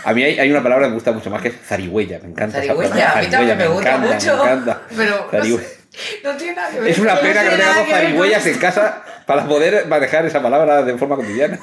A 0.03 0.13
mí 0.13 0.23
hay, 0.23 0.39
hay 0.39 0.49
una 0.49 0.63
palabra 0.63 0.85
que 0.85 0.89
me 0.89 0.95
gusta 0.95 1.11
mucho 1.11 1.29
más 1.29 1.41
que 1.41 1.49
es 1.49 1.55
zarigüeya. 1.65 2.19
Me 2.23 2.29
encanta. 2.29 2.57
esa 2.57 2.67
Zarigüeya, 2.67 2.89
palabra, 2.91 3.19
a 3.19 3.21
mí 3.21 3.27
también 3.29 3.57
me 3.59 3.67
gusta 3.67 3.89
encanta, 3.95 4.13
mucho. 4.15 4.37
Me 4.37 4.43
encanta. 4.43 4.81
Pero 4.97 5.29
no, 5.31 5.43
sé, 5.59 5.76
no 6.23 6.35
tiene 6.37 6.55
nada 6.55 6.69
que 6.69 6.79
ver. 6.79 6.91
Es 6.91 6.99
una 6.99 7.15
No 7.15 7.21
pena 7.21 7.43
que 7.43 7.49
no 7.49 7.57
tengamos 7.57 7.89
zarigüeyas 7.89 8.45
en 8.45 8.57
casa 8.57 9.03
para 9.25 9.47
poder 9.47 9.87
manejar 9.87 10.25
esa 10.25 10.41
palabra 10.41 10.83
de 10.83 10.97
forma 10.97 11.15
cotidiana. 11.15 11.59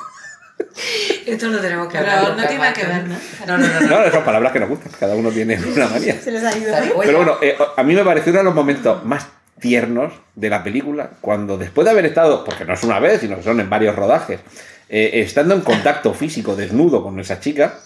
Esto 1.26 1.48
lo 1.48 1.60
tenemos 1.60 1.88
que 1.88 1.98
hablar. 1.98 2.36
no 2.36 2.46
tiene 2.46 2.58
nada 2.58 2.72
que 2.72 2.86
ver, 2.86 3.04
¿no? 3.06 3.16
No, 3.46 3.58
no, 3.58 3.66
no. 3.66 3.80
no. 3.80 4.04
No, 4.04 4.10
son 4.10 4.24
palabras 4.24 4.52
que 4.52 4.60
nos 4.60 4.68
gustan. 4.68 4.92
Cada 4.98 5.14
uno 5.14 5.30
tiene 5.30 5.58
una 5.58 5.88
manía. 5.88 6.20
Se 6.20 6.30
les 6.30 6.44
ha 6.44 6.56
ido. 6.56 6.74
Pero 7.00 7.16
bueno, 7.18 7.38
eh, 7.42 7.56
a 7.76 7.82
mí 7.82 7.94
me 7.94 8.04
pareció 8.04 8.30
uno 8.30 8.40
de 8.40 8.44
los 8.44 8.54
momentos 8.54 9.04
más 9.04 9.26
tiernos 9.60 10.12
de 10.34 10.50
la 10.50 10.62
película, 10.62 11.10
cuando 11.20 11.56
después 11.56 11.84
de 11.84 11.92
haber 11.92 12.06
estado, 12.06 12.44
porque 12.44 12.64
no 12.64 12.74
es 12.74 12.82
una 12.82 12.98
vez, 12.98 13.20
sino 13.20 13.36
que 13.36 13.42
son 13.42 13.60
en 13.60 13.70
varios 13.70 13.96
rodajes, 13.96 14.40
eh, 14.88 15.10
estando 15.14 15.54
en 15.54 15.62
contacto 15.62 16.12
físico 16.12 16.54
desnudo 16.54 17.02
con 17.02 17.18
esa 17.18 17.40
chica, 17.40 17.78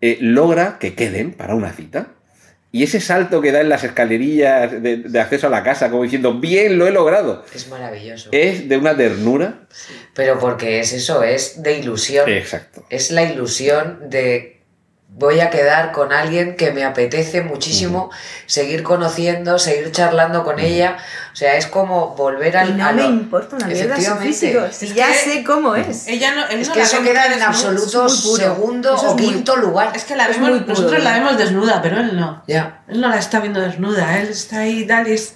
eh, 0.00 0.18
logra 0.20 0.78
que 0.78 0.94
queden 0.94 1.32
para 1.32 1.54
una 1.54 1.72
cita. 1.72 2.08
Y 2.74 2.82
ese 2.82 3.00
salto 3.00 3.40
que 3.40 3.52
da 3.52 3.60
en 3.60 3.68
las 3.68 3.84
escalerillas 3.84 4.82
de, 4.82 4.96
de 4.96 5.20
acceso 5.20 5.46
a 5.46 5.50
la 5.50 5.62
casa, 5.62 5.90
como 5.92 6.02
diciendo, 6.02 6.40
bien, 6.40 6.76
lo 6.76 6.88
he 6.88 6.90
logrado, 6.90 7.44
Es 7.54 7.68
maravilloso. 7.68 8.30
es 8.32 8.68
de 8.68 8.76
una 8.76 8.96
ternura. 8.96 9.60
Pero 10.12 10.40
porque 10.40 10.80
es 10.80 10.92
eso, 10.92 11.22
es 11.22 11.62
de 11.62 11.78
ilusión. 11.78 12.28
Exacto. 12.28 12.84
Es 12.90 13.12
la 13.12 13.22
ilusión 13.22 14.00
de 14.10 14.53
voy 15.16 15.38
a 15.38 15.48
quedar 15.48 15.92
con 15.92 16.12
alguien 16.12 16.56
que 16.56 16.72
me 16.72 16.82
apetece 16.84 17.40
muchísimo 17.40 18.10
seguir 18.46 18.82
conociendo, 18.82 19.60
seguir 19.60 19.92
charlando 19.92 20.42
con 20.42 20.58
ella. 20.58 20.96
O 21.32 21.36
sea, 21.36 21.56
es 21.56 21.66
como 21.68 22.16
volver 22.16 22.56
al. 22.56 22.70
Y 22.70 22.72
no 22.72 22.84
a 22.86 22.92
me 22.92 23.02
lo- 23.02 23.08
importa 23.10 23.54
una 23.56 23.66
mierda 23.66 23.82
su 23.82 23.90
Efectivamente. 24.02 24.26
físico, 24.32 24.60
si 24.72 24.86
Es 24.86 24.94
ya 24.94 25.06
que 25.08 25.14
sé 25.14 25.44
cómo 25.44 25.76
es. 25.76 26.08
Ella 26.08 26.34
no, 26.34 26.46
Es 26.46 26.68
no 26.68 26.74
que 26.74 26.82
eso 26.82 27.00
queda 27.02 27.26
en 27.32 27.42
absoluto 27.42 28.08
segundo 28.08 28.94
Eso 28.94 29.10
o 29.10 29.14
muy- 29.14 29.22
quinto 29.22 29.56
lugar. 29.56 29.92
Es 29.94 30.04
que 30.04 30.16
la 30.16 30.26
vemos, 30.28 30.50
puro, 30.50 30.64
nosotros 30.66 31.02
la 31.04 31.12
vemos 31.12 31.38
desnuda, 31.38 31.80
pero 31.80 32.00
él 32.00 32.16
no. 32.16 32.42
Ya. 32.48 32.82
Él 32.88 33.00
no 33.00 33.08
la 33.08 33.18
está 33.18 33.40
viendo 33.40 33.60
desnuda, 33.60 34.18
él 34.20 34.28
está 34.28 34.60
ahí 34.60 34.80
y 34.80 34.86
tal, 34.86 35.06
y 35.08 35.12
es 35.12 35.34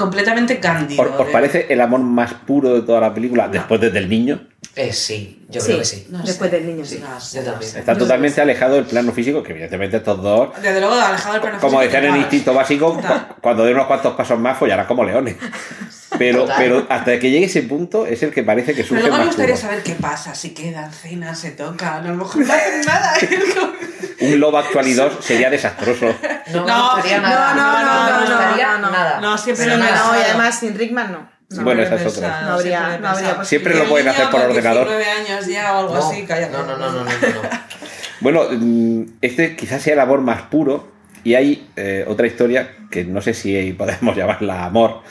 completamente 0.00 0.58
cándido. 0.60 1.02
¿Os, 1.02 1.20
os 1.20 1.26
de- 1.26 1.32
parece 1.32 1.66
el 1.68 1.80
amor 1.80 2.00
más 2.00 2.32
puro 2.34 2.74
de 2.74 2.82
toda 2.82 3.00
la 3.00 3.12
película, 3.14 3.48
después 3.48 3.80
desde 3.80 3.98
el 3.98 4.08
niño? 4.08 4.46
Eh, 4.76 4.92
sí, 4.92 5.44
yo 5.48 5.60
Sí, 5.60 5.66
creo 5.66 5.78
que 5.80 5.84
sí. 5.84 6.06
No 6.10 6.18
después 6.22 6.50
sé. 6.50 6.56
del 6.56 6.66
niño, 6.66 6.84
sí. 6.84 6.98
No 7.00 7.20
sé, 7.20 7.38
Yo 7.38 7.44
no 7.44 7.50
también. 7.52 7.70
sé. 7.72 7.78
Está 7.80 7.92
Yo- 7.94 7.98
totalmente 8.00 8.40
alejado 8.40 8.74
del 8.76 8.84
plano 8.84 9.12
físico, 9.12 9.42
que 9.42 9.52
evidentemente 9.52 9.96
estos 9.98 10.22
dos 10.22 10.50
Desde 10.62 10.80
luego, 10.80 10.94
alejado 10.94 11.32
del 11.34 11.42
plano 11.42 11.58
como 11.60 11.78
físico, 11.80 11.84
decían 11.84 12.04
en 12.04 12.10
total. 12.10 12.20
Instinto 12.22 12.54
Básico, 12.54 12.92
Total. 12.92 13.28
cuando 13.40 13.64
den 13.64 13.74
unos 13.74 13.86
cuantos 13.86 14.14
pasos 14.14 14.38
más 14.38 14.58
follarán 14.58 14.86
como 14.86 15.04
leones. 15.04 15.36
Pero, 16.18 16.40
Total. 16.40 16.56
pero 16.58 16.86
hasta 16.90 17.18
que 17.20 17.30
llegue 17.30 17.46
ese 17.46 17.62
punto 17.62 18.04
es 18.04 18.20
el 18.24 18.32
que 18.32 18.42
parece 18.42 18.72
que 18.74 18.78
Pero 18.82 18.88
surge 18.88 19.02
luego 19.02 19.14
me 19.16 19.18
más 19.20 19.26
gustaría 19.28 19.54
puro. 19.54 19.68
saber 19.68 19.82
qué 19.84 19.92
pasa, 19.94 20.34
si 20.34 20.50
quedan, 20.50 20.92
cenan, 20.92 21.36
se 21.36 21.52
tocan, 21.52 22.04
a 22.04 22.08
lo 22.10 22.16
mejor 22.16 22.44
no 22.44 22.52
hacen 22.52 22.80
nada. 22.84 23.14
Un 24.20 24.38
Love 24.40 24.56
Actually 24.56 24.92
2 24.94 25.12
sería 25.24 25.50
desastroso. 25.50 26.06
No, 26.52 26.66
No, 26.66 26.92
gustaría 26.94 27.18
no, 27.18 27.28
nada. 27.28 27.54
no, 27.54 27.72
no, 27.82 28.10
no, 28.20 28.20
gustaría 28.26 28.68
no, 28.72 28.78
no. 28.78 28.90
nada. 28.90 29.20
No, 29.20 29.38
siempre 29.38 29.66
nada. 29.66 30.04
no, 30.06 30.18
y 30.18 30.22
además 30.22 30.58
sin 30.58 30.76
Rickman 30.78 31.12
no. 31.12 31.30
No. 31.50 31.64
Bueno, 31.64 31.82
esa 31.82 31.96
es 31.96 32.06
otra. 32.16 32.42
No 32.42 32.52
habría- 32.54 32.98
no 32.98 33.08
habría. 33.08 33.44
Siempre 33.44 33.74
lo 33.74 33.88
pueden 33.88 34.06
hacer 34.08 34.30
por 34.30 34.40
ordenador. 34.40 34.86
19 34.88 35.10
años 35.10 35.46
ya 35.46 35.74
o 35.74 35.78
algo 35.80 35.94
No, 35.94 36.08
así, 36.08 36.22
calla. 36.24 36.48
no, 36.48 36.62
no, 36.64 36.76
no, 36.76 36.90
no, 36.92 37.04
no, 37.04 37.04
no. 37.04 37.10
Bueno, 38.20 38.44
mm, 38.52 39.02
este 39.22 39.56
quizás 39.56 39.82
sea 39.82 39.94
el 39.94 40.00
amor 40.00 40.20
más 40.20 40.42
puro. 40.42 40.92
Y 41.24 41.34
hay 41.34 41.68
eh, 41.76 42.04
otra 42.08 42.26
historia 42.26 42.76
que 42.90 43.04
no 43.04 43.20
sé 43.20 43.34
si 43.34 43.72
podemos 43.72 44.16
llamarla 44.16 44.64
amor, 44.64 45.02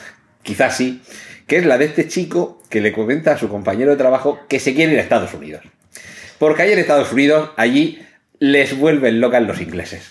quizás 0.42 0.76
sí, 0.76 1.02
que 1.46 1.56
es 1.58 1.66
la 1.66 1.76
de 1.78 1.84
este 1.84 2.08
chico 2.08 2.62
que 2.68 2.80
le 2.80 2.92
comenta 2.92 3.32
a 3.32 3.38
su 3.38 3.48
compañero 3.48 3.90
de 3.92 3.96
trabajo 3.96 4.40
que 4.48 4.58
se 4.60 4.74
quiere 4.74 4.92
ir 4.94 4.98
a 4.98 5.02
Estados 5.02 5.34
Unidos. 5.34 5.62
Porque 6.38 6.62
ahí 6.62 6.72
en 6.72 6.78
Estados 6.78 7.12
Unidos, 7.12 7.50
allí 7.56 8.04
les 8.40 8.76
vuelven 8.76 9.20
locas 9.20 9.42
los 9.42 9.60
ingleses. 9.60 10.02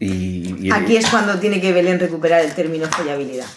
Y, 0.00 0.66
y- 0.66 0.70
Aquí 0.72 0.96
es 0.96 1.06
cuando 1.08 1.38
tiene 1.38 1.60
que 1.60 1.72
Belén 1.72 2.00
recuperar 2.00 2.40
el 2.44 2.52
término 2.52 2.86
follabilidad. 2.88 3.46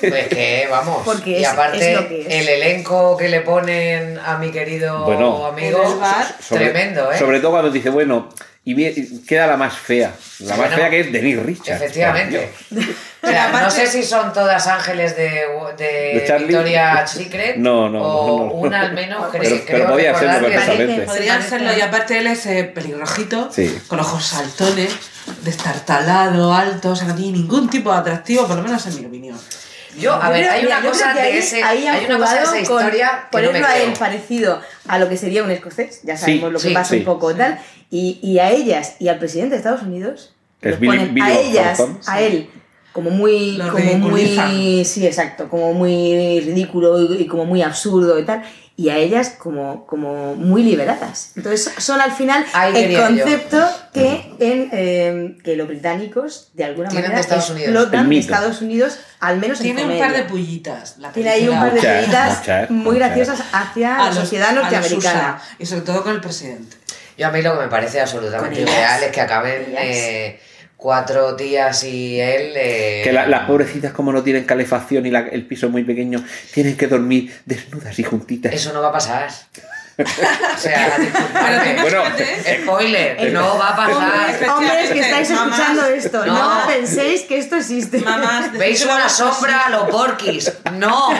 Pues 0.00 0.28
que 0.28 0.66
vamos. 0.70 1.02
Porque 1.04 1.40
y 1.40 1.42
es- 1.42 1.48
aparte, 1.48 1.92
es 1.92 2.00
lo 2.00 2.08
que 2.08 2.20
es. 2.22 2.26
el 2.28 2.48
elenco 2.48 3.18
que 3.18 3.28
le 3.28 3.40
ponen 3.42 4.18
a 4.18 4.38
mi 4.38 4.50
querido 4.50 5.04
Bueno. 5.04 5.44
amigo, 5.44 5.98
bar. 5.98 6.24
sobre, 6.40 6.70
tremendo, 6.70 7.12
¿eh? 7.12 7.18
Sobre 7.18 7.38
todo 7.40 7.50
cuando 7.50 7.70
dice, 7.70 7.90
bueno, 7.90 8.30
y 8.62 9.20
queda 9.22 9.46
la 9.46 9.56
más 9.56 9.74
fea. 9.76 10.12
La 10.40 10.48
más 10.50 10.56
Bueno, 10.58 10.76
fea 10.76 10.90
que 10.90 11.00
es 11.00 11.12
Denise 11.12 11.42
Richards. 11.42 11.82
Efectivamente. 11.82 12.50
O 13.22 13.26
sea, 13.26 13.50
Pero 13.52 13.64
no 13.64 13.70
sé 13.70 13.86
si 13.86 14.02
son 14.02 14.32
todas 14.32 14.66
ángeles 14.66 15.14
de, 15.14 15.42
de, 15.76 16.24
¿De? 16.26 16.38
Victoria's 16.46 17.10
Secret 17.10 17.56
No, 17.58 17.86
no, 17.90 18.02
o 18.02 18.38
no, 18.38 18.46
no. 18.46 18.52
una 18.54 18.80
al 18.80 18.94
menos 18.94 19.26
Pero- 19.30 19.44
pero 19.44 19.64
creo 19.66 19.88
podía 19.90 20.18
serlo 20.18 20.48
perfectamente. 20.48 21.02
Podrían 21.02 21.42
serlo, 21.42 21.76
y 21.76 21.80
aparte 21.82 22.16
él 22.16 22.26
es 22.28 22.46
eh, 22.46 22.64
pelirrojito, 22.64 23.50
Sí. 23.52 23.78
con 23.88 24.00
ojos 24.00 24.24
saltones, 24.24 24.90
destartalado, 25.42 26.54
alto, 26.54 26.92
o 26.92 26.96
sea, 26.96 27.08
no 27.08 27.14
tiene 27.14 27.32
ningún 27.38 27.68
tipo 27.68 27.92
de 27.92 27.98
atractivo, 27.98 28.46
por 28.46 28.56
lo 28.56 28.62
menos 28.62 28.86
en 28.86 29.00
mi 29.00 29.06
opinión. 29.06 29.38
Yo, 29.98 30.14
a 30.14 30.26
Yo 30.26 30.32
ver, 30.32 30.40
creo- 30.42 30.52
hay 30.52 30.62
mira, 30.62 30.76
una 30.78 30.84
yo 30.86 30.90
cosa 30.92 31.14
de 31.14 31.20
ahí, 31.20 31.38
ese, 31.38 31.62
ahí 31.62 31.86
han 31.86 31.94
hay 31.96 32.04
una 32.06 32.18
cosa 32.18 32.34
de 32.34 32.40
esa 32.42 32.50
jugado 32.50 32.66
con 32.68 32.76
historia 32.84 33.10
no 33.10 33.22
me 33.22 33.30
ponerlo 33.46 33.66
a 33.66 33.76
él 33.76 33.82
creo. 33.84 33.98
parecido 33.98 34.60
a 34.86 34.98
lo 34.98 35.08
que 35.08 35.16
sería 35.16 35.42
un 35.42 35.50
escocés, 35.50 36.00
ya 36.04 36.16
sabemos 36.16 36.48
Sí, 36.48 36.52
lo 36.52 36.58
que 36.60 36.68
sí, 36.68 36.74
pasa 36.74 36.90
sí. 36.90 36.96
un 36.98 37.04
poco 37.04 37.34
tal, 37.34 37.58
y, 37.90 38.18
y 38.22 38.38
a 38.38 38.50
ellas 38.50 38.94
y 39.00 39.08
al 39.08 39.18
presidente 39.18 39.50
de 39.50 39.56
Estados 39.58 39.82
Unidos, 39.82 40.34
es 40.62 40.78
Billy- 40.78 40.86
ponen 40.86 41.14
Billy 41.14 41.26
a 41.30 41.40
ellas, 41.40 41.82
a 42.06 42.20
él, 42.20 42.48
como 42.92 43.10
muy, 43.10 43.56
Lo 43.56 43.68
como 43.70 43.94
muy, 43.98 44.84
sí, 44.84 45.06
exacto, 45.06 45.48
como 45.48 45.72
muy 45.74 46.40
ridículo 46.40 47.00
y, 47.14 47.22
y 47.22 47.26
como 47.26 47.44
muy 47.44 47.62
absurdo 47.62 48.18
y 48.18 48.24
tal, 48.24 48.42
y 48.80 48.88
a 48.88 48.96
ellas 48.96 49.34
como, 49.38 49.84
como 49.86 50.34
muy 50.36 50.62
liberadas. 50.62 51.32
Entonces 51.36 51.70
son 51.76 52.00
al 52.00 52.12
final 52.12 52.46
Ahí 52.54 52.74
el 52.84 52.90
yo. 52.92 53.06
concepto 53.06 53.68
que, 53.92 54.32
en, 54.38 54.70
eh, 54.72 55.36
que 55.44 55.54
los 55.54 55.68
británicos 55.68 56.48
de 56.54 56.64
alguna 56.64 56.88
Tienen 56.88 57.10
manera 57.10 57.16
de 57.16 57.20
Estados 57.36 57.50
explotan. 57.60 58.10
Estados 58.10 58.62
Unidos, 58.62 58.98
al 59.20 59.36
menos 59.36 59.58
en 59.60 59.64
Tiene 59.64 59.82
un 59.82 59.88
comedia. 59.88 60.06
par 60.06 60.16
de 60.16 60.22
pullitas. 60.22 60.96
La 60.96 61.12
Tiene 61.12 61.28
ahí 61.28 61.46
un 61.46 61.58
par 61.60 61.74
de 61.74 61.80
pullitas 61.80 62.70
muy 62.70 62.96
graciosas 62.96 63.42
hacia 63.52 63.98
A 63.98 64.06
la 64.06 64.12
sociedad 64.14 64.54
los 64.54 64.62
norteamericana. 64.62 65.42
Y 65.58 65.66
sobre 65.66 65.82
todo 65.82 66.02
con 66.02 66.14
el 66.14 66.22
presidente. 66.22 66.78
Yo 67.18 67.26
a 67.26 67.30
mí 67.32 67.42
lo 67.42 67.52
que 67.58 67.64
me 67.64 67.68
parece 67.68 68.00
absolutamente 68.00 68.62
irreal 68.62 69.02
es 69.02 69.12
que 69.12 69.20
acaben 69.20 69.74
eh, 69.76 70.40
cuatro 70.80 71.36
tías 71.36 71.84
y 71.84 72.18
él... 72.18 72.52
eh, 72.56 73.02
Que 73.04 73.12
la- 73.12 73.26
las 73.26 73.46
pobrecitas, 73.46 73.92
como 73.92 74.12
no 74.12 74.22
tienen 74.22 74.44
calefacción 74.44 75.04
y 75.06 75.10
la- 75.10 75.28
el 75.28 75.46
piso 75.46 75.66
es 75.66 75.72
muy 75.72 75.84
pequeño, 75.84 76.24
tienen 76.52 76.76
que 76.76 76.86
dormir 76.86 77.32
desnudas 77.44 77.98
y 77.98 78.02
juntitas. 78.02 78.52
Eso 78.54 78.72
no 78.72 78.80
va 78.82 78.88
a 78.88 78.92
pasar. 78.92 79.28
o 80.00 80.58
sea, 80.58 80.96
disculpadme. 80.98 81.82
Bueno, 81.82 82.02
Spoiler, 82.62 83.32
no 83.32 83.58
va 83.58 83.68
a 83.68 83.76
pasar. 83.76 83.94
Hombre, 83.94 84.48
Hombres 84.50 84.90
que 84.90 85.00
estáis 85.00 85.30
Mamás, 85.30 85.58
escuchando 85.58 85.86
esto, 85.86 86.26
no. 86.26 86.60
no. 86.62 86.66
penséis 86.66 87.22
que 87.22 87.38
esto 87.38 87.56
existe. 87.56 87.98
Mamás, 88.00 88.52
¿Veis 88.52 88.82
una 88.86 89.08
sombra 89.10 89.66
a 89.66 89.70
los 89.70 89.90
porquis? 89.90 90.50
No. 90.72 91.10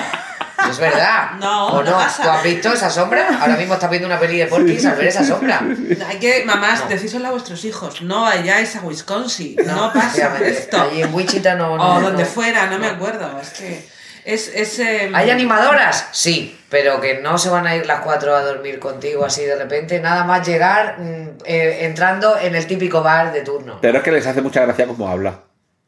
Es 0.68 0.78
verdad. 0.78 1.30
No, 1.40 1.68
¿O 1.68 1.82
no 1.82 1.90
no? 1.92 1.96
pasa. 1.96 2.22
¿Tú 2.22 2.28
has 2.28 2.42
visto 2.42 2.72
esa 2.72 2.90
sombra? 2.90 3.38
Ahora 3.40 3.56
mismo 3.56 3.74
estás 3.74 3.88
viendo 3.88 4.06
una 4.06 4.18
peli 4.18 4.38
de 4.38 4.46
porquis 4.46 4.84
al 4.84 4.96
ver 4.96 5.06
esa 5.06 5.24
sombra. 5.24 5.60
Hay 6.08 6.18
que, 6.18 6.44
mamás, 6.44 6.80
No. 6.80 6.88
decíselo 6.88 7.28
a 7.28 7.30
vuestros 7.30 7.64
hijos, 7.64 8.02
no 8.02 8.22
vayáis 8.22 8.76
a 8.76 8.80
Wisconsin, 8.80 9.56
no, 9.64 9.92
pasa 9.92 10.36
esto. 10.44 10.82
Allí 10.82 11.02
en 11.02 11.14
Wichita 11.14 11.54
no... 11.54 11.76
no 11.76 11.96
o 11.96 12.00
donde 12.00 12.24
no. 12.24 12.28
fuera, 12.28 12.66
no 12.66 12.78
me 12.78 12.88
acuerdo. 12.88 13.38
Es 13.40 13.50
que 13.50 13.88
es, 14.24 14.48
es 14.48 14.78
eh, 14.80 15.10
¿Hay 15.14 15.30
animadoras? 15.30 16.08
Sí, 16.12 16.58
pero 16.68 17.00
que 17.00 17.20
no 17.20 17.38
se 17.38 17.48
van 17.48 17.66
a 17.66 17.74
ir 17.76 17.86
las 17.86 18.00
cuatro 18.00 18.34
a 18.36 18.42
dormir 18.42 18.78
contigo 18.78 19.24
así 19.24 19.42
de 19.44 19.56
repente, 19.56 19.98
nada 20.00 20.24
más 20.24 20.46
llegar 20.46 20.98
mm, 20.98 21.28
eh, 21.46 21.86
entrando 21.86 22.36
en 22.38 22.54
el 22.54 22.66
típico 22.66 23.02
bar 23.02 23.32
de 23.32 23.40
turno. 23.40 23.78
Pero 23.80 23.98
es 23.98 24.04
que 24.04 24.12
les 24.12 24.26
hace 24.26 24.42
mucha 24.42 24.60
gracia 24.62 24.86
cómo 24.86 25.08
habla. 25.08 25.40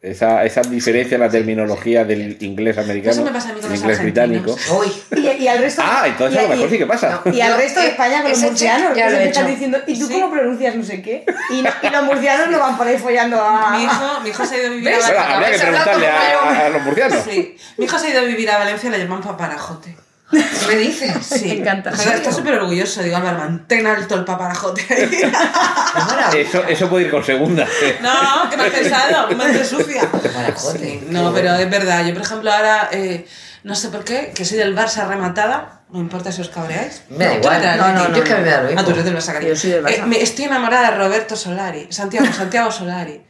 Esa, 0.02 0.44
esa 0.44 0.62
diferencia 0.62 1.14
en 1.14 1.20
la 1.20 1.28
terminología 1.28 2.04
del 2.04 2.36
inglés 2.40 2.76
americano 2.76 3.12
Eso 3.12 3.22
me 3.24 3.30
pasa 3.30 3.50
a 3.50 3.52
mí 3.52 3.60
con 3.60 3.66
el 3.66 3.74
los 3.74 3.80
inglés 3.82 4.02
británico. 4.02 4.56
Y, 5.16 5.20
y 5.44 5.46
al 5.46 5.58
resto. 5.58 5.80
Ah, 5.84 6.02
entonces 6.08 6.34
y- 6.34 6.38
a 6.40 6.42
lo 6.42 6.48
mejor 6.48 6.66
y- 6.66 6.70
sí 6.72 6.78
que 6.78 6.86
pasa. 6.86 7.22
No. 7.24 7.32
Y 7.32 7.40
al 7.40 7.56
resto 7.56 7.78
de 7.78 7.86
eh, 7.86 7.90
España 7.90 8.22
con 8.22 8.30
los 8.32 8.38
murcianos, 8.40 8.92
que 8.94 9.00
lo 9.10 9.16
he 9.16 9.28
están 9.28 9.46
diciendo, 9.46 9.78
¿y 9.86 9.96
tú 10.00 10.08
Sí. 10.08 10.14
cómo 10.14 10.32
pronuncias 10.32 10.74
no 10.74 10.82
sé 10.82 11.02
qué? 11.02 11.24
Y, 11.50 11.62
no- 11.62 11.70
y 11.82 11.88
los 11.90 12.02
murcianos 12.04 12.48
no 12.50 12.58
van 12.58 12.76
por 12.76 12.88
ahí 12.88 12.98
follando 12.98 13.40
a. 13.40 13.76
Mi 13.76 13.84
hijo, 13.84 14.20
mi 14.24 14.30
hijo 14.30 14.44
se 14.44 14.56
ha 14.56 14.58
ido 14.58 14.66
a 14.66 14.70
vivir 14.70 14.84
¿Ves? 14.86 15.04
a 15.04 15.06
Bueno, 15.06 15.20
Valencia. 15.22 15.36
habría 15.36 15.50
que 15.52 15.66
preguntarle 15.66 16.08
a, 16.08 16.66
a 16.66 16.68
los 16.68 16.82
murcianos. 16.82 17.18
Sí. 17.30 17.56
Mi 17.78 17.84
hijo 17.84 17.98
se 18.00 18.06
ha 18.08 18.10
ido 18.10 18.20
a 18.22 18.24
vivir 18.24 18.50
a 18.50 18.58
Valencia 18.58 18.88
y 18.88 18.90
le 18.92 18.98
llaman 18.98 19.20
paparajote. 19.22 19.94
¿qué 20.66 20.66
me 20.68 20.74
dices? 20.76 21.14
Sí. 21.24 21.46
Me 21.46 21.54
encanta. 21.58 21.90
O 21.90 21.96
sea, 21.96 22.14
está 22.14 22.32
súper 22.32 22.54
orgulloso. 22.54 23.02
Digo, 23.02 23.16
Álvaro, 23.16 23.38
mantén 23.38 23.86
alto 23.86 24.14
el 24.14 24.24
paparajote 24.24 24.82
ahí. 24.90 25.20
Eso, 26.40 26.64
eso 26.66 26.88
puede 26.88 27.04
ir 27.04 27.10
con 27.10 27.22
segunda. 27.24 27.66
No, 28.00 28.48
¿qué 28.50 28.56
me 28.56 28.64
has 28.64 28.70
pensado? 28.70 29.28
Mente 29.28 29.64
sucia. 29.64 30.10
Paparajote. 30.10 30.78
Sí, 30.78 31.06
no, 31.10 31.32
pero 31.32 31.54
es 31.54 31.70
verdad. 31.70 32.04
Yo, 32.06 32.14
por 32.14 32.22
ejemplo, 32.22 32.50
ahora, 32.52 32.88
eh, 32.92 33.26
no 33.64 33.74
sé 33.74 33.88
por 33.88 34.02
qué, 34.04 34.32
que 34.34 34.44
soy 34.44 34.58
del 34.58 34.74
Barça 34.76 35.06
rematada. 35.06 35.80
No 35.90 36.00
importa 36.00 36.32
si 36.32 36.40
os 36.40 36.48
cabreáis. 36.48 37.02
Me 37.10 37.26
da 37.26 37.34
igual. 37.34 37.62
No, 37.76 37.76
no, 37.92 38.00
Atleti. 38.04 38.12
Yo 38.18 38.22
es 38.24 38.28
que 38.30 38.34
me 38.40 38.48
da 38.50 38.62
lo 38.62 38.68
Ah, 38.70 38.82
tú 38.84 38.90
eres 38.92 39.04
mismo. 39.04 39.04
del 39.04 39.16
Barça, 39.16 39.32
cariño. 39.34 39.50
Yo 39.52 39.56
soy 39.56 39.70
del 39.72 39.84
Barça. 39.84 39.90
Eh, 39.98 40.02
me- 40.06 40.22
estoy 40.22 40.44
enamorada 40.46 40.90
de 40.90 40.96
Roberto 40.96 41.36
Solari. 41.36 41.86
Santiago, 41.90 42.26
Santiago 42.32 42.70
Solari. 42.72 43.20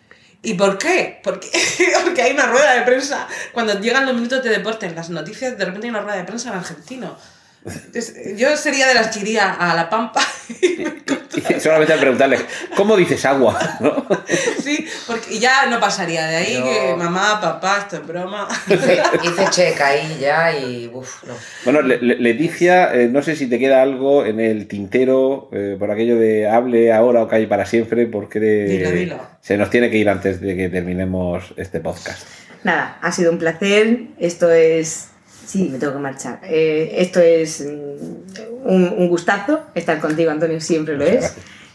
¿Y 0.43 0.55
por 0.55 0.76
qué? 0.76 1.20
Porque, 1.22 1.49
porque 2.05 2.22
hay 2.22 2.32
una 2.32 2.47
rueda 2.47 2.74
de 2.74 2.82
prensa. 2.82 3.28
Cuando 3.53 3.78
llegan 3.78 4.07
los 4.07 4.14
minutos 4.14 4.43
de 4.43 4.51
deporte 4.51 4.86
en 4.86 4.97
las 4.97 5.09
noticias, 5.09 5.57
de 5.57 5.64
repente 5.64 5.86
hay 5.86 5.90
una 5.90 6.01
rueda 6.01 6.16
de 6.16 6.24
prensa 6.24 6.51
en 6.51 6.57
argentino. 6.57 7.16
Entonces, 7.64 8.36
yo 8.36 8.56
sería 8.56 8.88
de 8.88 8.94
las 8.94 9.08
que 9.16 9.20
iría 9.20 9.52
a 9.52 9.74
La 9.76 9.88
Pampa. 9.88 10.20
Y 10.60 11.60
solamente 11.60 11.92
al 11.92 12.00
preguntarle, 12.00 12.38
¿cómo 12.76 12.96
dices 12.96 13.24
agua? 13.24 13.58
¿No? 13.80 14.04
sí, 14.62 14.86
porque 15.06 15.38
ya 15.38 15.66
no 15.66 15.78
pasaría 15.80 16.26
de 16.26 16.36
ahí 16.36 16.62
que 16.62 16.94
mamá, 16.96 17.40
papá, 17.40 17.78
esto 17.82 17.96
es 17.96 18.06
broma. 18.06 18.48
Hice, 18.68 19.02
hice 19.24 19.44
check 19.50 19.80
ahí 19.80 20.18
ya 20.20 20.56
y 20.58 20.90
uff, 20.92 21.22
no. 21.24 21.34
Bueno, 21.64 21.82
Le- 21.82 21.98
Le- 22.02 22.16
Leticia, 22.18 22.92
eh, 22.94 23.08
no 23.08 23.22
sé 23.22 23.36
si 23.36 23.46
te 23.48 23.58
queda 23.58 23.80
algo 23.82 24.26
en 24.26 24.40
el 24.40 24.66
tintero 24.66 25.48
eh, 25.52 25.76
por 25.78 25.90
aquello 25.90 26.16
de 26.16 26.48
hable 26.48 26.92
ahora 26.92 27.22
o 27.22 27.28
calle 27.28 27.46
para 27.46 27.64
siempre, 27.64 28.06
porque 28.06 28.40
de- 28.40 28.64
Dilo, 28.66 28.90
dilo. 28.90 29.26
se 29.40 29.56
nos 29.56 29.70
tiene 29.70 29.88
que 29.90 29.98
ir 29.98 30.08
antes 30.08 30.40
de 30.40 30.56
que 30.56 30.68
terminemos 30.68 31.54
este 31.56 31.80
podcast. 31.80 32.26
Nada, 32.64 32.98
ha 33.00 33.10
sido 33.12 33.32
un 33.32 33.38
placer. 33.38 34.00
Esto 34.18 34.50
es. 34.50 35.08
Sí, 35.47 35.68
me 35.70 35.78
tengo 35.78 35.93
que 35.95 35.99
marchar. 35.99 36.40
Eh, 36.45 36.95
esto 36.99 37.20
es 37.20 37.61
mm, 37.66 38.68
un, 38.68 38.95
un 38.97 39.09
gustazo 39.09 39.61
estar 39.74 39.99
contigo, 40.01 40.30
Antonio, 40.30 40.61
siempre 40.61 40.97
lo 40.97 41.05
es. 41.05 41.34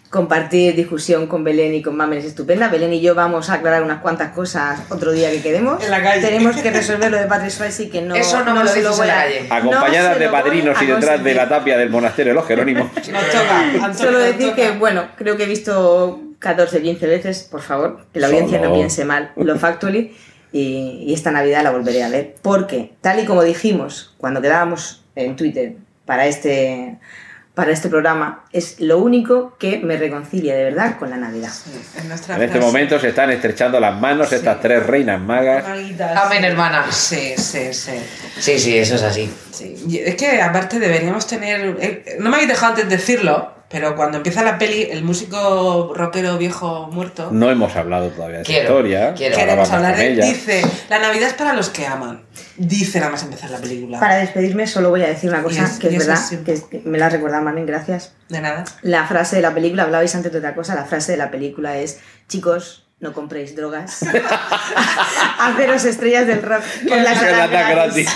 Compartir 0.09 0.73
discusión 0.73 1.27
con 1.27 1.43
Belén 1.43 1.73
y 1.75 1.81
con 1.81 1.97
Mamen 1.97 2.19
es 2.19 2.25
estupenda. 2.25 2.69
Belén 2.69 2.93
y 2.93 3.01
yo 3.01 3.13
vamos 3.13 3.49
a 3.49 3.55
aclarar 3.55 3.83
unas 3.83 3.99
cuantas 4.01 4.31
cosas 4.31 4.79
otro 4.89 5.11
día 5.11 5.29
que 5.31 5.41
quedemos. 5.41 5.83
En 5.83 5.91
la 5.91 6.01
calle. 6.01 6.21
Tenemos 6.25 6.55
que 6.55 6.71
resolver 6.71 7.11
lo 7.11 7.17
de 7.17 7.25
Patrick 7.25 7.51
Swayze 7.51 7.89
que 7.89 8.01
no. 8.01 8.15
Eso 8.15 8.41
no 8.45 8.55
me 8.55 8.63
lo 8.63 8.73
en 8.73 8.83
voy 8.97 9.05
la 9.07 9.19
a- 9.19 9.23
calle. 9.25 9.47
Acompañadas 9.49 10.13
no 10.13 10.19
de 10.19 10.25
lo 10.27 10.31
padrinos 10.31 10.81
y 10.81 10.85
detrás 10.85 11.21
de 11.21 11.33
la 11.33 11.49
tapia 11.49 11.77
del 11.77 11.89
monasterio 11.89 12.31
de 12.31 12.35
los 12.35 12.47
Jerónimos. 12.47 12.87
Nos 12.95 13.05
toca. 13.05 13.59
Antonio, 13.59 13.93
Solo 13.95 14.11
nos 14.19 14.27
decir 14.27 14.49
toca. 14.51 14.55
que, 14.55 14.71
bueno, 14.77 15.07
creo 15.17 15.35
que 15.35 15.43
he 15.43 15.47
visto 15.47 16.21
14, 16.39 16.81
15 16.81 17.05
veces, 17.05 17.43
por 17.51 17.61
favor, 17.61 18.05
que 18.13 18.21
la 18.21 18.27
audiencia 18.27 18.59
Solo. 18.59 18.69
no 18.69 18.75
piense 18.75 19.03
mal, 19.03 19.33
lo 19.35 19.57
Factually, 19.59 20.15
y, 20.51 21.03
y 21.07 21.13
esta 21.13 21.31
Navidad 21.31 21.63
la 21.63 21.71
volveré 21.71 22.03
a 22.03 22.09
ver, 22.09 22.35
porque, 22.41 22.93
tal 23.01 23.19
y 23.19 23.25
como 23.25 23.43
dijimos 23.43 24.13
cuando 24.17 24.41
quedábamos 24.41 25.03
en 25.15 25.35
Twitter 25.35 25.73
para 26.05 26.25
este, 26.25 26.97
para 27.53 27.71
este 27.71 27.89
programa, 27.89 28.45
es 28.53 28.79
lo 28.79 28.99
único 28.99 29.57
que 29.57 29.79
me 29.79 29.97
reconcilia 29.97 30.55
de 30.55 30.63
verdad 30.65 30.97
con 30.99 31.09
la 31.09 31.17
Navidad. 31.17 31.49
Sí, 31.49 31.71
en 31.99 32.11
este 32.11 32.33
frase. 32.33 32.59
momento 32.59 32.99
se 32.99 33.09
están 33.09 33.31
estrechando 33.31 33.79
las 33.79 33.99
manos 33.99 34.31
estas 34.31 34.61
tres 34.61 34.85
reinas 34.85 35.19
magas. 35.19 35.65
Amén, 35.65 36.39
sí. 36.41 36.45
hermana. 36.45 36.85
Sí, 36.91 37.33
sí, 37.35 37.73
sí. 37.73 37.91
Sí, 38.39 38.59
sí, 38.59 38.77
eso 38.77 38.95
es 38.95 39.01
así. 39.03 39.29
Es 39.91 40.15
que 40.15 40.39
aparte 40.41 40.79
deberíamos 40.79 41.25
tener. 41.25 41.75
eh, 41.79 42.17
No 42.19 42.29
me 42.29 42.35
habéis 42.35 42.49
dejado 42.49 42.73
antes 42.73 42.89
decirlo, 42.89 43.51
pero 43.69 43.95
cuando 43.95 44.17
empieza 44.17 44.43
la 44.43 44.57
peli, 44.57 44.83
el 44.89 45.03
músico 45.03 45.91
rockero 45.95 46.37
viejo 46.37 46.87
muerto. 46.91 47.29
No 47.31 47.51
hemos 47.51 47.75
hablado 47.75 48.09
todavía 48.09 48.37
de 48.37 48.41
esa 48.43 48.47
Quiero, 48.47 48.63
historia. 48.69 49.13
quiero. 49.13 49.35
Queremos 49.35 49.69
hablar 49.71 49.99
ella. 49.99 50.25
Dice: 50.25 50.61
La 50.89 50.99
Navidad 50.99 51.27
es 51.27 51.33
para 51.33 51.53
los 51.53 51.69
que 51.69 51.85
aman. 51.85 52.23
Dice 52.55 52.99
nada 52.99 53.11
más 53.11 53.23
empezar 53.23 53.49
la 53.51 53.57
película. 53.59 53.99
Para 53.99 54.15
despedirme 54.17 54.65
solo 54.67 54.89
voy 54.89 55.03
a 55.03 55.07
decir 55.07 55.29
una 55.29 55.43
cosa 55.43 55.65
es- 55.65 55.79
que 55.79 55.87
es 55.89 55.97
verdad, 56.07 56.19
que, 56.45 56.53
es- 56.53 56.63
que 56.63 56.81
me 56.85 56.97
la 56.97 57.09
recordado, 57.09 57.43
Mamen, 57.43 57.65
gracias. 57.65 58.13
De 58.29 58.41
nada. 58.41 58.63
La 58.81 59.05
frase 59.05 59.35
de 59.35 59.41
la 59.41 59.53
película, 59.53 59.83
hablabais 59.83 60.15
antes 60.15 60.31
de 60.31 60.37
otra 60.39 60.55
cosa, 60.55 60.73
la 60.73 60.85
frase 60.85 61.11
de 61.11 61.17
la 61.19 61.29
película 61.29 61.77
es, 61.77 61.99
chicos, 62.27 62.86
no 62.99 63.13
compréis 63.13 63.55
drogas. 63.55 64.03
Haceros 65.39 65.85
estrellas 65.85 66.25
del 66.27 66.41
rock 66.41 66.63
con 66.87 67.03
la 67.03 67.13
Que 67.13 67.19
cara 67.19 67.47
la 67.47 67.69
gratis. 67.69 68.09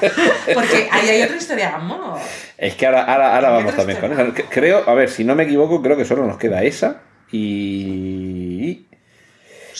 Porque 0.54 0.88
ahí 0.90 1.08
hay 1.10 1.22
otra 1.22 1.36
historia 1.36 1.68
de 1.68 1.74
amor. 1.74 2.18
Es 2.56 2.74
que 2.74 2.86
ahora, 2.86 3.04
ahora, 3.04 3.34
ahora 3.34 3.48
¿Qué 3.48 3.54
vamos 3.54 3.76
también 3.76 4.00
con 4.00 4.12
esa. 4.12 4.48
Creo, 4.48 4.88
a 4.88 4.94
ver, 4.94 5.10
si 5.10 5.24
no 5.24 5.34
me 5.34 5.44
equivoco, 5.44 5.82
creo 5.82 5.96
que 5.96 6.04
solo 6.04 6.26
nos 6.26 6.38
queda 6.38 6.62
esa 6.62 7.02
y. 7.30 8.51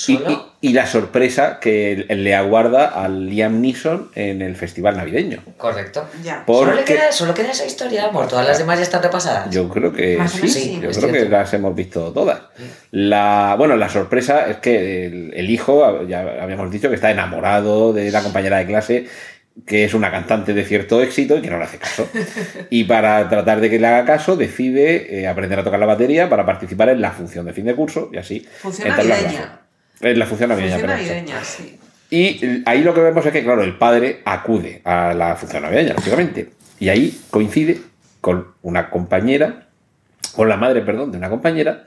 Y, 0.09 0.17
¿Solo? 0.17 0.31
y- 0.61 0.69
y 0.69 0.73
la 0.75 0.87
sorpresa 0.87 1.59
que 1.61 2.07
le 2.09 2.35
aguarda 2.35 2.87
al 2.87 3.27
Liam 3.29 3.61
Neeson 3.61 4.11
en 4.15 4.43
el 4.43 4.55
festival 4.57 4.97
navideño. 4.97 5.43
Correcto. 5.57 6.07
Ya. 6.23 6.45
Solo, 6.47 6.73
le 6.75 6.85
queda, 6.85 7.11
solo 7.13 7.35
queda 7.35 7.51
esa 7.51 7.67
historia, 7.67 8.07
amor. 8.07 8.29
Todas 8.29 8.47
las 8.47 8.59
demás 8.59 8.79
ya 8.79 8.85
están 8.85 9.03
repasadas. 9.03 9.51
Yo 9.51 9.69
creo 9.69 9.93
que 9.93 10.17
Más 10.17 10.31
sí, 10.33 10.49
sí, 10.49 10.79
yo 10.81 10.91
creo 10.91 11.13
que 11.13 11.29
las 11.29 11.53
hemos 11.55 11.75
visto 11.75 12.13
todas. 12.13 12.41
La, 12.91 13.55
bueno, 13.59 13.77
la 13.77 13.89
sorpresa 13.89 14.49
es 14.49 14.59
que 14.59 15.07
el, 15.07 15.33
el 15.35 15.51
hijo, 15.51 16.05
ya 16.07 16.21
habíamos 16.43 16.71
dicho 16.71 16.89
que 16.89 16.95
está 16.95 17.11
enamorado 17.11 17.93
de 17.93 18.11
la 18.11 18.23
compañera 18.23 18.59
de 18.59 18.67
clase, 18.67 19.07
que 19.67 19.85
es 19.85 19.95
una 19.95 20.11
cantante 20.11 20.55
de 20.55 20.65
cierto 20.65 21.03
éxito 21.03 21.37
y 21.37 21.43
que 21.43 21.51
no 21.51 21.59
le 21.59 21.65
hace 21.65 21.79
caso. 21.79 22.09
Y 22.71 22.85
para 22.85 23.29
tratar 23.29 23.61
de 23.61 23.69
que 23.69 23.79
le 23.79 23.87
haga 23.87 24.05
caso, 24.05 24.37
decide 24.37 25.21
eh, 25.21 25.27
aprender 25.29 25.59
a 25.59 25.65
tocar 25.65 25.81
la 25.81 25.87
batería 25.87 26.29
para 26.29 26.47
participar 26.47 26.89
en 26.91 27.01
la 27.01 27.11
función 27.11 27.47
de 27.47 27.53
fin 27.53 27.65
de 27.67 27.75
curso 27.75 28.11
y 28.13 28.17
así. 28.19 28.47
Función 28.61 28.89
navideña. 28.89 29.59
Lazos. 30.03 30.11
En 30.11 30.19
la 30.19 30.27
función 30.27 30.49
navideña, 30.51 30.79
Función 30.79 30.91
navideña, 30.91 31.45
sí. 31.45 31.79
Y 32.11 32.63
ahí 32.67 32.83
lo 32.83 32.93
que 32.93 33.01
vemos 33.01 33.25
es 33.25 33.33
que, 33.33 33.43
claro, 33.43 33.63
el 33.63 33.79
padre 33.79 34.21
acude 34.27 34.83
a 34.85 35.15
la 35.15 35.35
función 35.37 35.63
navideña, 35.63 35.95
lógicamente. 35.95 36.51
Y 36.79 36.91
ahí 36.91 37.19
coincide 37.31 37.81
con 38.21 38.49
una 38.63 38.91
compañera, 38.91 39.69
con 40.35 40.49
la 40.49 40.57
madre, 40.57 40.83
perdón, 40.83 41.11
de 41.11 41.19
una 41.19 41.31
compañera, 41.31 41.87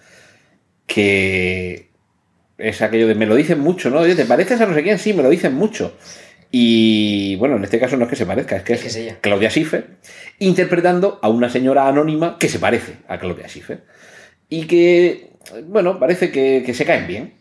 que 0.88 1.90
es 2.58 2.82
aquello 2.82 3.08
de 3.08 3.16
me 3.16 3.26
lo 3.26 3.36
dicen 3.36 3.60
mucho, 3.60 3.90
¿no? 3.90 4.00
Oye, 4.00 4.16
¿te 4.16 4.26
pareces 4.26 4.60
a 4.62 4.66
no 4.66 4.74
sé 4.74 4.84
quién? 4.84 4.98
Sí, 4.98 5.14
me 5.14 5.24
lo 5.24 5.30
dicen 5.30 5.54
mucho. 5.54 5.96
Y 6.52 7.36
bueno, 7.36 7.58
en 7.58 7.64
este 7.64 7.80
caso 7.80 7.98
no 7.98 8.06
es 8.06 8.10
que 8.10 8.16
se 8.16 8.26
parezca, 8.26 8.56
es 8.56 8.64
que 8.64 8.74
es, 8.74 8.96
es. 8.96 9.16
Claudia 9.20 9.50
Schiffer 9.50 9.88
interpretando 10.40 11.20
a 11.22 11.30
una 11.30 11.50
señora 11.50 11.88
anónima 11.88 12.38
que 12.40 12.50
se 12.50 12.60
parece 12.60 12.94
a 13.08 13.20
Claudia 13.20 13.48
Schiffer. 13.48 13.84
Y 14.48 14.66
que, 14.66 15.32
bueno, 15.66 16.00
parece 16.00 16.32
que, 16.32 16.64
que 16.66 16.74
se 16.74 16.86
caen 16.86 17.08
bien. 17.08 17.34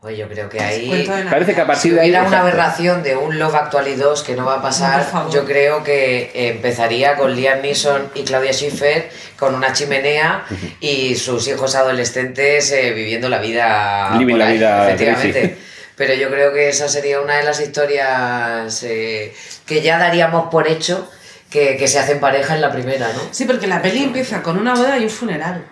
Oye, 0.00 0.16
yo 0.16 0.28
creo 0.28 0.48
que 0.48 0.60
ahí. 0.60 1.10
Parece 1.28 1.54
que 1.56 1.60
a 1.60 1.66
partir 1.66 1.90
Si 1.90 1.96
de 1.96 2.00
ahí. 2.02 2.10
una 2.10 2.40
aberración 2.40 3.02
de 3.02 3.16
un 3.16 3.36
Love 3.36 3.56
Actually 3.56 3.96
2 3.96 4.22
que 4.22 4.36
no 4.36 4.44
va 4.44 4.54
a 4.56 4.62
pasar, 4.62 5.04
No, 5.12 5.28
yo 5.32 5.44
creo 5.44 5.82
que 5.82 6.30
empezaría 6.34 7.16
con 7.16 7.34
Liam 7.34 7.62
Neeson 7.62 8.08
y 8.14 8.22
Claudia 8.22 8.52
Schiffer 8.52 9.10
con 9.36 9.56
una 9.56 9.72
chimenea 9.72 10.44
y 10.78 11.16
sus 11.16 11.48
hijos 11.48 11.74
adolescentes 11.74 12.70
eh, 12.70 12.92
viviendo 12.92 13.28
la 13.28 13.38
vida. 13.38 14.14
Living 14.16 14.36
la 14.36 14.46
ahí, 14.46 14.54
vida, 14.58 14.84
Efectivamente. 14.86 15.56
sí. 15.58 15.64
Pero 15.96 16.14
yo 16.14 16.30
creo 16.30 16.52
que 16.52 16.68
esa 16.68 16.86
sería 16.88 17.20
una 17.20 17.38
de 17.38 17.42
las 17.42 17.58
historias 17.60 18.80
eh, 18.84 19.34
que 19.66 19.82
ya 19.82 19.98
daríamos 19.98 20.48
por 20.48 20.68
hecho 20.68 21.10
que, 21.50 21.76
que 21.76 21.88
se 21.88 21.98
hacen 21.98 22.20
pareja 22.20 22.54
en 22.54 22.60
la 22.60 22.70
primera, 22.70 23.08
¿no? 23.12 23.20
Sí, 23.32 23.46
porque 23.46 23.66
la 23.66 23.82
peli 23.82 24.04
empieza 24.04 24.42
con 24.44 24.58
una 24.58 24.74
boda 24.76 24.96
y 24.96 25.02
un 25.04 25.10
funeral. 25.10 25.64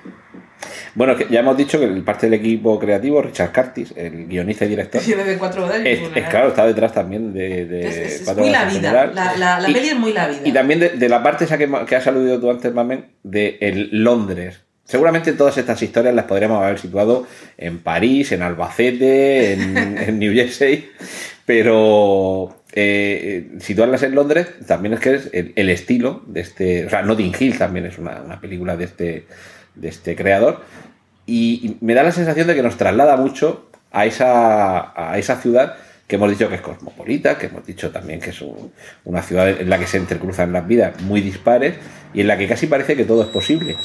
Bueno, 0.97 1.15
que 1.15 1.27
ya 1.31 1.41
hemos 1.41 1.57
dicho 1.57 1.79
que 1.79 1.85
el 1.85 2.03
parte 2.03 2.27
del 2.27 2.35
equipo 2.41 2.79
creativo, 2.79 3.23
Richard 3.23 3.53
Curtis, 3.53 3.93
el 3.97 4.27
guionista 4.27 4.65
y 4.65 4.69
director, 4.69 5.01
Viene 5.05 5.25
de 5.25 5.37
cuatro 5.39 5.67
un 5.67 5.87
es, 5.87 6.01
es 6.15 6.29
claro, 6.29 6.49
está 6.49 6.67
detrás 6.67 6.93
también 6.93 7.33
de, 7.33 7.67
de 7.67 7.87
Es, 7.87 7.97
es- 7.97 8.23
Cuatro 8.25 8.43
muy 8.43 8.51
la 8.53 8.63
Horas 8.63 8.75
vida. 8.81 9.07
La, 9.15 9.37
la, 9.37 9.61
la 9.61 9.71
Y- 9.71 9.75
peli 9.75 9.89
es 9.89 9.97
muy 9.99 10.13
la 10.13 10.27
vida. 10.27 10.41
Y 10.45 10.53
también 10.53 10.81
de, 10.81 10.89
de 10.89 11.09
la 11.09 11.23
parte 11.23 11.45
esa 11.45 11.59
que, 11.59 11.71
que 11.87 11.97
has 11.97 12.07
aludido 12.07 12.41
tú 12.41 12.51
antes, 12.51 12.73
Mamen, 12.73 13.05
de 13.23 13.59
el 13.61 13.91
Londres. 13.93 14.61
Seguramente 14.85 15.33
todas 15.35 15.59
estas 15.59 15.83
historias 15.83 16.15
las 16.15 16.25
podríamos 16.27 16.63
haber 16.63 16.79
situado 16.79 17.27
en 17.59 17.81
París, 17.81 18.33
en 18.33 18.41
Albacete, 18.43 19.53
en, 19.53 19.99
en 19.99 20.19
New 20.19 20.33
Jersey, 20.33 20.89
pero 21.45 22.57
eh, 22.73 23.49
eh, 23.55 23.61
situarlas 23.61 24.03
en 24.03 24.15
Londres 24.15 24.49
también 24.67 24.95
es 24.95 25.01
que 25.01 25.15
es 25.15 25.31
el, 25.33 25.53
el 25.57 25.71
estilo 25.71 26.23
de 26.27 26.41
este. 26.41 26.87
O 26.87 26.91
sea, 26.91 27.03
Notting 27.03 27.33
Hill 27.39 27.59
también 27.59 27.87
es 27.87 27.99
una, 27.99 28.21
una 28.23 28.41
película 28.41 28.77
de 28.77 28.85
este, 28.85 29.27
de 29.77 29.89
este 29.89 30.17
creador. 30.17 30.63
Y, 31.27 31.61
y 31.67 31.79
me 31.85 31.95
da 31.95 32.03
la 32.03 32.13
sensación 32.13 32.47
de 32.47 32.55
que 32.55 32.63
nos 32.63 32.77
traslada 32.77 33.17
mucho 33.17 33.71
a 33.93 34.07
esa, 34.07 34.93
a 35.11 35.19
esa 35.19 35.37
ciudad 35.41 35.75
que 36.07 36.17
hemos 36.17 36.31
dicho 36.31 36.49
que 36.49 36.55
es 36.57 36.61
cosmopolita, 36.61 37.37
que 37.37 37.47
hemos 37.47 37.67
dicho 37.67 37.91
también 37.91 38.21
que 38.21 38.31
es 38.31 38.41
un- 38.41 38.71
una 39.05 39.23
ciudad 39.23 39.49
en 39.49 39.69
la 39.69 39.79
que 39.79 39.87
se 39.89 39.99
intercruzan 39.99 40.53
las 40.53 40.67
vidas 40.67 41.01
muy 41.03 41.21
dispares 41.21 41.75
y 42.15 42.21
en 42.21 42.29
la 42.29 42.39
que 42.39 42.47
casi 42.47 42.67
parece 42.69 42.97
que 42.97 43.05
todo 43.05 43.23
es 43.23 43.29
posible. 43.29 43.77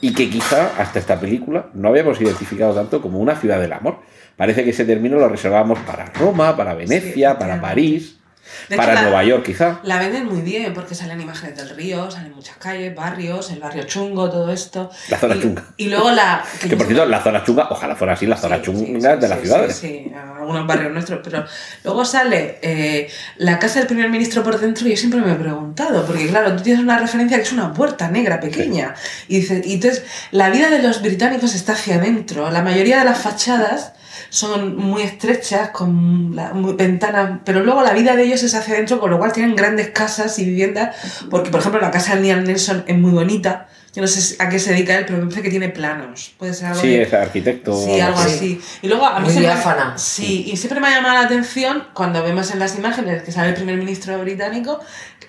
Y 0.00 0.12
que 0.14 0.28
quizá 0.30 0.70
hasta 0.78 0.98
esta 0.98 1.18
película 1.18 1.66
no 1.74 1.88
habíamos 1.88 2.20
identificado 2.20 2.74
tanto 2.74 3.00
como 3.02 3.18
una 3.18 3.34
ciudad 3.34 3.58
del 3.60 3.72
amor. 3.72 3.98
Parece 4.36 4.62
que 4.62 4.70
ese 4.70 4.84
término 4.84 5.18
lo 5.18 5.28
reservamos 5.28 5.78
para 5.80 6.04
Roma, 6.06 6.56
para 6.56 6.74
Venecia, 6.74 7.38
para. 7.38 7.60
París, 7.60 8.18
De 8.68 8.76
para 8.76 8.94
la- 8.94 9.02
Nueva 9.02 9.24
York 9.24 9.44
quizá. 9.44 9.80
La 9.82 9.98
venden 9.98 10.26
muy 10.26 10.40
bien 10.42 10.72
porque 10.74 10.94
salen 10.94 11.20
imágenes 11.20 11.56
del 11.56 11.70
río, 11.70 12.10
salen 12.10 12.34
muchas 12.34 12.56
calles, 12.56 12.94
barrios, 12.94 13.50
el 13.50 13.60
barrio 13.60 13.84
chungo, 13.84 14.30
todo 14.30 14.52
esto. 14.52 14.90
La 15.08 15.18
zona 15.18 15.36
y, 15.36 15.40
chunga. 15.42 15.64
Y 15.76 15.88
luego 15.88 16.10
la. 16.10 16.44
Que 16.60 16.68
yo 16.68 16.76
por 16.78 16.86
cierto, 16.86 17.06
la 17.06 17.22
zona 17.22 17.44
chunga, 17.44 17.68
ojalá 17.70 17.94
fuera 17.96 18.14
así 18.14 18.26
la 18.26 18.36
zona 18.36 18.56
Sí, 18.56 18.62
chunga 18.62 19.14
sí, 19.14 19.20
de 19.20 19.26
sí, 19.26 19.28
las 19.28 19.38
sí, 19.38 19.44
ciudades. 19.46 19.76
Sí, 19.76 20.12
algunos 20.38 20.66
barrios 20.66 20.92
nuestros, 20.92 21.20
pero 21.22 21.44
luego 21.84 22.04
sale 22.04 22.58
eh, 22.62 23.08
la 23.36 23.58
casa 23.58 23.78
del 23.78 23.88
primer 23.88 24.08
ministro 24.10 24.42
por 24.42 24.58
dentro 24.58 24.86
y 24.86 24.90
yo 24.90 24.96
siempre 24.96 25.20
me 25.20 25.32
he 25.32 25.36
preguntado, 25.36 26.04
porque 26.06 26.26
claro, 26.28 26.54
tú 26.56 26.62
tienes 26.62 26.82
una 26.82 26.98
referencia 26.98 27.36
que 27.36 27.42
es 27.44 27.52
una 27.52 27.72
puerta 27.72 28.08
negra 28.10 28.40
pequeña 28.40 28.94
y, 29.28 29.38
y 29.38 29.74
entonces 29.74 30.04
la 30.30 30.50
vida 30.50 30.70
de 30.70 30.82
los 30.82 31.02
británicos 31.02 31.54
está 31.54 31.72
hacia 31.72 31.96
adentro, 31.96 32.50
la 32.50 32.62
mayoría 32.62 32.98
de 32.98 33.04
las 33.04 33.18
fachadas 33.18 33.92
son 34.28 34.76
muy 34.76 35.02
estrechas, 35.02 35.70
con 35.70 36.32
la- 36.34 36.52
muy- 36.52 36.74
ventanas, 36.74 37.40
pero 37.44 37.60
luego 37.62 37.82
la 37.82 37.92
vida 37.92 38.16
de 38.16 38.24
ellos 38.24 38.42
es 38.42 38.54
hacia 38.54 38.74
adentro, 38.74 38.98
con 39.00 39.10
lo 39.10 39.18
cual 39.18 39.32
tienen 39.32 39.56
grandes 39.56 39.88
casas 39.90 40.38
y 40.38 40.44
viviendas, 40.44 40.94
porque 41.30 41.50
por 41.50 41.60
ejemplo 41.60 41.80
la 41.80 41.90
casa 41.90 42.14
de 42.16 42.22
Liam 42.22 42.44
Nelson 42.44 42.84
es 42.86 42.96
muy 42.98 43.12
bonita, 43.12 43.68
yo 43.94 44.02
no 44.02 44.08
sé 44.08 44.36
a 44.42 44.48
qué 44.50 44.58
se 44.58 44.72
dedica 44.74 44.94
él, 44.98 45.04
pero 45.06 45.16
me 45.18 45.24
parece 45.24 45.40
que 45.42 45.48
tiene 45.48 45.70
planos, 45.70 46.34
puede 46.38 46.52
ser 46.52 46.66
algo 46.68 46.80
Sí, 46.82 46.88
de- 46.88 47.02
es 47.02 47.14
arquitecto. 47.14 47.82
Sí, 47.82 47.98
algo 47.98 48.18
así. 48.18 48.34
así. 48.34 48.60
Y 48.82 48.88
luego 48.88 49.06
a 49.06 49.18
mí 49.20 49.24
Muy 49.24 49.32
se 49.34 49.40
diáfana. 49.40 49.96
Sí, 49.96 50.44
y 50.52 50.56
siempre 50.58 50.80
me 50.80 50.88
ha 50.88 50.90
llamado 50.96 51.14
la 51.14 51.22
atención 51.22 51.84
cuando 51.94 52.22
vemos 52.22 52.50
en 52.50 52.58
las 52.58 52.76
imágenes 52.76 53.22
que 53.22 53.32
sale 53.32 53.48
el 53.50 53.54
primer 53.54 53.76
ministro 53.78 54.18
británico, 54.18 54.80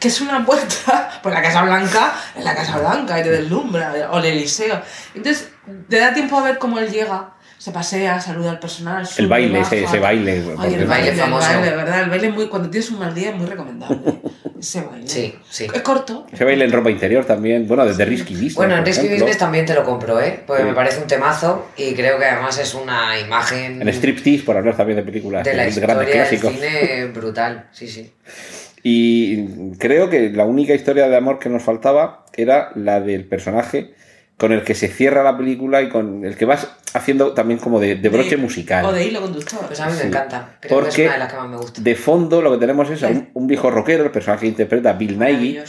que 0.02 0.10
es 0.10 0.19
una 0.19 0.45
puerta 0.45 1.10
por 1.24 1.32
la 1.32 1.41
Casa 1.41 1.61
Blanca, 1.61 2.14
en 2.36 2.44
la 2.44 2.53
Casa 2.56 2.78
Blanca 2.78 3.18
y 3.19 3.24
te 3.24 3.30
deslumbra, 3.32 4.10
o 4.11 4.18
el 4.19 4.26
Eliseo. 4.26 4.82
Entonces, 5.15 5.48
te 5.88 5.98
da 5.99 6.14
tiempo 6.14 6.38
a 6.38 6.44
ver 6.44 6.57
cómo 6.57 6.78
él 6.80 6.91
llega, 6.91 7.36
se 7.68 7.73
pasea, 7.73 8.22
saluda 8.22 8.52
al 8.52 8.60
personal. 8.60 9.06
sube, 9.06 9.23
El 9.23 9.27
baile, 9.27 9.60
ese, 9.60 9.81
baja. 9.81 9.94
ese 9.94 9.99
baile. 9.99 10.31
Ay, 10.31 10.38
el 10.39 10.56
baile, 10.56 10.85
baile 10.85 11.11
famoso. 11.14 11.52
El 11.52 11.57
baile, 11.60 11.76
¿verdad? 11.76 12.03
El 12.03 12.10
baile, 12.10 12.31
muy, 12.31 12.48
cuando 12.48 12.69
tienes 12.69 12.89
un 12.91 12.99
mal 12.99 13.14
día, 13.14 13.31
es 13.31 13.35
muy 13.35 13.45
recomendable. 13.45 13.98
Ese 14.60 14.81
baile. 14.81 15.07
Sí, 15.07 15.35
sí. 15.49 15.68
Es 15.72 15.81
corto. 15.81 16.26
Ese 16.31 16.44
baile 16.44 16.65
en 16.65 16.72
ropa 16.72 16.89
interior 16.89 17.26
también, 17.26 17.68
bueno, 17.68 17.85
desde 17.85 18.06
Risky 18.06 18.34
Business. 18.34 18.56
Bueno, 18.56 18.76
en 18.77 18.85
Risky 18.85 19.06
ejemplo. 19.06 19.26
Business 19.26 19.38
también 19.38 19.65
te 19.68 19.73
lo 19.76 19.84
compro, 19.84 20.19
¿eh? 20.19 20.41
Porque 20.48 20.64
Sí. 20.64 20.68
me 20.69 20.73
parece 20.73 20.99
un 21.02 21.07
temazo 21.07 21.68
y 21.77 21.94
creo 21.94 22.18
que 22.18 22.26
además 22.26 22.57
es 22.57 22.73
una 22.73 23.19
imagen 23.19 23.81
En 23.81 23.88
Striptease, 23.89 24.44
por 24.45 24.57
hablar 24.57 24.76
también 24.76 24.98
de 24.98 25.03
películas 25.03 25.44
de 25.44 25.53
la 25.53 25.68
historia 25.68 25.88
grandes 25.94 26.07
del 26.07 26.15
clásicos. 26.15 26.53
cine 26.53 27.06
brutal. 27.14 27.68
Sí, 27.72 27.88
sí. 27.88 28.11
Y 28.81 29.72
creo 29.77 30.10
que 30.10 30.30
la 30.31 30.45
única 30.45 30.73
historia 30.73 31.07
de 31.07 31.18
amor 31.18 31.38
que 31.39 31.49
nos 31.49 31.61
faltaba 31.61 32.26
era 32.34 32.72
la 32.76 32.99
del 33.02 33.26
personaje 33.26 33.94
con 34.38 34.52
el 34.52 34.64
que 34.64 34.76
se 34.76 34.88
cierra 34.88 35.24
la 35.24 35.36
película 35.36 35.82
y 35.82 35.90
con 35.90 36.24
el 36.24 36.38
que 36.38 36.46
vas 36.46 36.68
haciendo 36.94 37.34
también 37.34 37.60
como 37.60 37.80
de, 37.80 37.96
de 37.96 38.10
broche 38.10 38.32
De- 38.32 38.38
musical. 38.38 38.86
O 38.86 38.92
de 38.92 39.06
hilo 39.06 39.22
conductor. 39.22 39.60
Pues 39.68 39.80
a 39.80 39.88
mí 39.88 39.92
Sí. 39.94 40.00
me 40.04 40.08
encanta. 40.10 40.58
Creo 40.60 40.70
que 40.70 40.76
Porque 40.84 40.90
es 41.04 41.08
una 41.08 41.14
de 41.14 41.20
las 41.20 41.32
que 41.34 41.38
más 41.40 41.50
me 41.50 41.58
gusta. 41.58 41.82
de 41.82 41.96
fondo 41.96 42.42
lo 42.42 42.52
que 42.52 42.58
tenemos 42.58 42.90
es 42.90 43.04
a 43.04 43.08
un, 43.08 43.30
un 43.34 43.48
viejo 43.48 43.72
rockero, 43.72 44.04
el 44.04 44.12
personaje 44.12 44.42
que 44.42 44.48
interpreta 44.48 44.94
Bill 44.94 45.18
Nighy. 45.18 45.60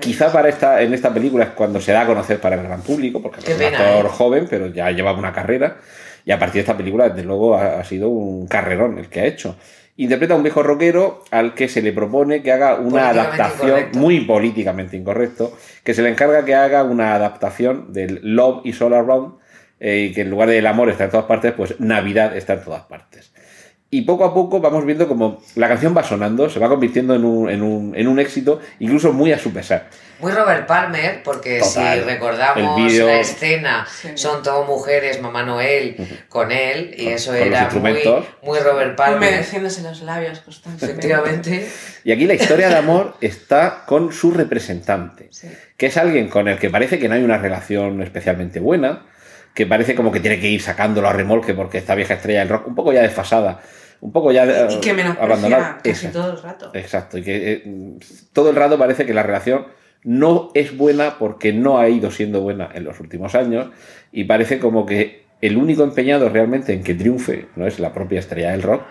Quizá 0.00 0.32
para 0.32 0.48
esta, 0.48 0.82
en 0.82 0.92
esta 0.94 1.12
película 1.14 1.44
es 1.44 1.50
cuando 1.50 1.80
se 1.80 1.92
da 1.92 2.02
a 2.02 2.06
conocer 2.06 2.40
para 2.40 2.56
el 2.56 2.62
gran 2.62 2.80
público, 2.82 3.22
porque 3.22 3.40
Qué 3.40 3.52
es 3.52 3.58
un 3.58 3.64
actor 3.64 4.06
¿eh? 4.06 4.08
joven, 4.08 4.46
pero 4.50 4.66
ya 4.68 4.90
llevaba 4.90 5.18
una 5.18 5.32
carrera. 5.32 5.76
Y 6.24 6.32
a 6.32 6.38
partir 6.38 6.54
de 6.54 6.60
esta 6.60 6.76
película, 6.76 7.10
desde 7.10 7.22
luego, 7.22 7.56
ha, 7.56 7.78
ha 7.80 7.84
sido 7.84 8.08
un 8.08 8.46
carrerón 8.48 8.98
el 8.98 9.08
que 9.08 9.20
ha 9.20 9.24
hecho. 9.26 9.56
Interpreta 9.96 10.34
a 10.34 10.36
un 10.36 10.42
viejo 10.42 10.62
rockero 10.62 11.22
al 11.30 11.54
que 11.54 11.68
se 11.68 11.80
le 11.80 11.92
propone 11.92 12.42
que 12.42 12.50
haga 12.50 12.76
una 12.76 13.10
adaptación 13.10 13.68
incorrecto. 13.68 13.98
muy 13.98 14.20
políticamente 14.22 14.96
incorrecto, 14.96 15.56
que 15.84 15.94
se 15.94 16.02
le 16.02 16.08
encarga 16.08 16.44
que 16.44 16.54
haga 16.54 16.82
una 16.82 17.14
adaptación 17.14 17.92
del 17.92 18.18
Love 18.22 18.62
is 18.64 18.82
All 18.82 18.94
Around, 18.94 19.34
eh, 19.78 20.08
y 20.08 20.12
que 20.12 20.22
en 20.22 20.30
lugar 20.30 20.48
de 20.48 20.58
el 20.58 20.66
amor 20.66 20.88
está 20.88 21.04
en 21.04 21.10
todas 21.10 21.26
partes, 21.26 21.52
pues 21.52 21.78
Navidad 21.78 22.36
está 22.36 22.54
en 22.54 22.64
todas 22.64 22.82
partes. 22.84 23.33
Y 23.90 24.02
poco 24.02 24.24
a 24.24 24.34
poco 24.34 24.60
vamos 24.60 24.84
viendo 24.84 25.06
como 25.06 25.40
la 25.54 25.68
canción 25.68 25.96
va 25.96 26.02
sonando, 26.02 26.50
se 26.50 26.58
va 26.58 26.68
convirtiendo 26.68 27.14
en 27.14 27.24
un, 27.24 27.48
en 27.48 27.62
un, 27.62 27.94
en 27.94 28.08
un 28.08 28.18
éxito, 28.18 28.60
incluso 28.80 29.12
muy 29.12 29.30
a 29.32 29.38
su 29.38 29.52
pesar. 29.52 29.88
Muy 30.18 30.32
Robert 30.32 30.66
Palmer, 30.66 31.22
porque 31.22 31.60
Total. 31.60 31.98
si 32.00 32.04
recordamos 32.04 32.92
la 32.92 33.20
escena, 33.20 33.86
Sí. 33.88 34.08
son 34.14 34.42
todo 34.42 34.64
mujeres, 34.64 35.20
Mamá 35.20 35.44
Noel, 35.44 35.96
con 36.28 36.50
él, 36.50 36.92
y 36.96 37.04
Con- 37.04 37.12
eso 37.12 37.30
con 37.32 37.40
era 37.40 37.68
muy, 37.70 38.02
muy 38.42 38.58
Robert 38.58 38.96
Palmer. 38.96 39.18
Humedeciéndose 39.28 39.82
los 39.82 40.02
labios 40.02 40.40
constantemente. 40.40 41.06
Efectivamente. 41.06 41.68
Y 42.02 42.10
aquí 42.10 42.24
la 42.26 42.34
historia 42.34 42.68
de 42.70 42.76
amor 42.76 43.14
está 43.20 43.84
con 43.86 44.12
su 44.12 44.32
representante, 44.32 45.28
Sí. 45.30 45.48
que 45.76 45.86
es 45.86 45.96
alguien 45.96 46.28
con 46.28 46.48
el 46.48 46.58
que 46.58 46.68
parece 46.70 46.98
que 46.98 47.08
no 47.08 47.14
hay 47.14 47.22
una 47.22 47.38
relación 47.38 48.02
especialmente 48.02 48.58
buena, 48.58 49.02
que 49.54 49.66
parece 49.66 49.94
como 49.94 50.10
que 50.10 50.20
tiene 50.20 50.40
que 50.40 50.48
ir 50.48 50.60
sacándolo 50.60 51.08
a 51.08 51.12
remolque 51.12 51.54
porque 51.54 51.78
esta 51.78 51.94
vieja 51.94 52.14
estrella 52.14 52.40
del 52.40 52.48
rock, 52.48 52.66
un 52.66 52.74
poco 52.74 52.92
ya 52.92 53.02
desfasada, 53.02 53.60
un 54.00 54.12
poco 54.12 54.32
ya 54.32 54.44
eh, 54.44 54.66
Y 54.70 54.80
que 54.80 54.92
menosprecia 54.92 55.24
abandonada. 55.24 55.78
casi 55.78 55.90
Exacto. 55.90 56.20
todo 56.20 56.32
el 56.32 56.42
rato. 56.42 56.70
Exacto, 56.74 57.18
y 57.18 57.22
que 57.22 57.52
eh, 57.52 57.98
todo 58.32 58.50
el 58.50 58.56
rato 58.56 58.76
parece 58.76 59.06
que 59.06 59.14
la 59.14 59.22
relación 59.22 59.66
no 60.02 60.50
es 60.54 60.76
buena 60.76 61.18
porque 61.18 61.52
no 61.52 61.78
ha 61.78 61.88
ido 61.88 62.10
siendo 62.10 62.42
buena 62.42 62.68
en 62.74 62.84
los 62.84 63.00
últimos 63.00 63.34
años 63.34 63.68
y 64.12 64.24
parece 64.24 64.58
como 64.58 64.84
que 64.84 65.24
el 65.40 65.56
único 65.56 65.84
empeñado 65.84 66.28
realmente 66.28 66.72
en 66.72 66.82
que 66.82 66.94
triunfe 66.94 67.46
no 67.56 67.66
es 67.66 67.78
la 67.78 67.92
propia 67.92 68.20
estrella 68.20 68.50
del 68.50 68.62
rock, 68.62 68.82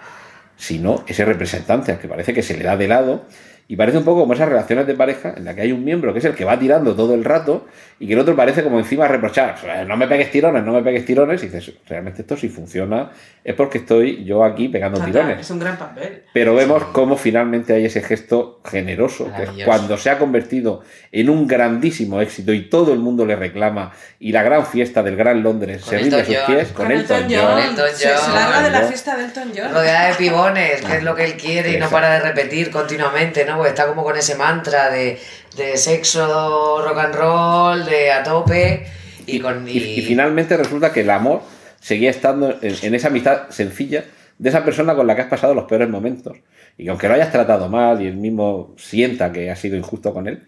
sino 0.56 1.04
ese 1.08 1.26
representante 1.26 1.92
al 1.92 2.00
que 2.00 2.08
parece 2.08 2.34
que 2.34 2.42
se 2.42 2.58
le 2.58 2.64
da 2.64 2.78
de 2.78 2.88
lado 2.88 3.26
y 3.68 3.76
parece 3.76 3.98
un 3.98 4.04
poco 4.04 4.22
como 4.22 4.34
esas 4.34 4.50
relaciones 4.50 4.86
de 4.88 4.94
pareja 4.94 5.34
en 5.36 5.46
la 5.46 5.56
que 5.56 5.62
hay 5.62 5.72
un 5.72 5.84
miembro 5.84 6.14
que 6.14 6.20
es 6.20 6.26
el 6.26 6.36
que 6.36 6.46
va 6.46 6.60
tirando 6.60 6.96
todo 6.96 7.14
el 7.14 7.24
rato 7.24 7.66
y 8.00 8.08
que 8.08 8.14
el 8.14 8.20
otro 8.20 8.36
parece 8.36 8.64
como 8.64 8.80
encima 8.80 9.08
reprochar, 9.08 9.56
no 9.88 9.96
me 9.96 10.08
pegues 10.08 10.30
tirones, 10.32 10.64
no 10.64 10.74
me 10.74 10.82
pegues 10.82 11.06
tirones, 11.06 11.42
y 11.44 11.48
dices, 11.48 11.72
realmente 11.88 12.22
esto 12.24 12.36
si 12.36 12.50
funciona 12.50 13.12
es 13.44 13.56
porque 13.56 13.78
estoy 13.78 14.24
yo 14.26 14.44
aquí 14.44 14.68
pegando 14.68 15.00
tirones. 15.00 15.40
Es 15.40 15.50
un 15.52 15.60
gran 15.60 15.78
papel. 15.78 16.24
Pero 16.34 16.56
vemos 16.56 16.84
cómo 16.92 17.18
finalmente 17.18 17.74
hay 17.74 17.86
ese 17.86 18.02
gesto 18.02 18.62
generoso, 18.66 19.32
que 19.36 19.44
es 19.44 19.66
cuando 19.66 19.98
se 19.98 20.10
ha 20.10 20.18
convertido 20.18 20.82
en 21.12 21.30
un 21.30 21.48
grandísimo 21.48 22.22
éxito 22.22 22.54
y 22.54 22.70
todo 22.70 22.94
el 22.94 23.00
mundo 23.00 23.26
le 23.26 23.36
reclama 23.36 23.92
y 24.20 24.32
la 24.32 24.44
gran 24.44 24.66
fiesta 24.66 25.04
del 25.04 25.16
Gran 25.16 25.44
Londres 25.44 25.84
Con 25.84 25.90
se 25.90 25.98
rinde 26.00 26.22
a 26.22 26.26
sus 26.26 26.36
John. 26.36 26.46
pies 26.48 26.68
con, 26.70 26.92
Elton, 26.92 27.24
Elton 27.24 27.38
John. 27.38 27.52
Con 27.52 27.62
Elton 27.62 27.90
Se, 27.90 27.96
se 27.98 28.14
John. 28.14 28.36
larga 28.36 28.62
de 28.64 28.72
la 28.72 28.82
fiesta 28.82 29.18
de 29.18 29.26
Elton 29.26 29.52
John. 29.56 29.74
Rodeada 29.74 30.08
de 30.10 30.16
pibones, 30.16 30.82
que 30.82 30.98
es 30.98 31.04
lo 31.04 31.16
que 31.16 31.26
él 31.26 31.34
quiere 31.38 31.74
y 31.74 31.78
no 31.78 31.90
para 31.90 32.14
de 32.14 32.20
repetir 32.20 32.72
continuamente, 32.72 33.46
¿no? 33.46 33.53
Porque 33.56 33.70
está 33.70 33.88
como 33.88 34.04
con 34.04 34.16
ese 34.18 34.36
mantra 34.36 34.90
de, 34.90 35.20
de 35.56 35.78
sexo, 35.78 36.84
rock 36.86 36.98
and 36.98 37.16
roll, 37.16 37.86
de 37.86 38.12
a 38.12 38.24
tope 38.24 38.86
y 39.26 39.40
con... 39.40 39.68
Y, 39.68 39.78
y 39.78 40.02
finalmente 40.02 40.58
resulta 40.58 40.92
que 40.92 41.02
el 41.02 41.10
amor 41.10 41.42
seguía 41.80 42.10
estando 42.10 42.58
en, 42.62 42.76
en 42.82 42.96
esa 42.96 43.08
amistad 43.08 43.50
sencilla 43.50 44.06
de 44.38 44.50
esa 44.50 44.64
persona 44.64 44.96
con 44.96 45.08
la 45.08 45.16
que 45.16 45.22
has 45.22 45.28
pasado 45.28 45.54
los 45.54 45.66
peores 45.66 45.90
momentos. 45.90 46.38
Y 46.78 46.86
que 46.86 46.90
aunque 46.90 47.08
lo 47.08 47.14
hayas 47.14 47.32
tratado 47.32 47.70
mal 47.70 48.02
y 48.02 48.08
él 48.08 48.18
mismo 48.18 48.74
sienta 48.78 49.32
que 49.32 49.52
has 49.52 49.60
sido 49.60 49.78
injusto 49.78 50.14
con 50.14 50.28
él, 50.28 50.48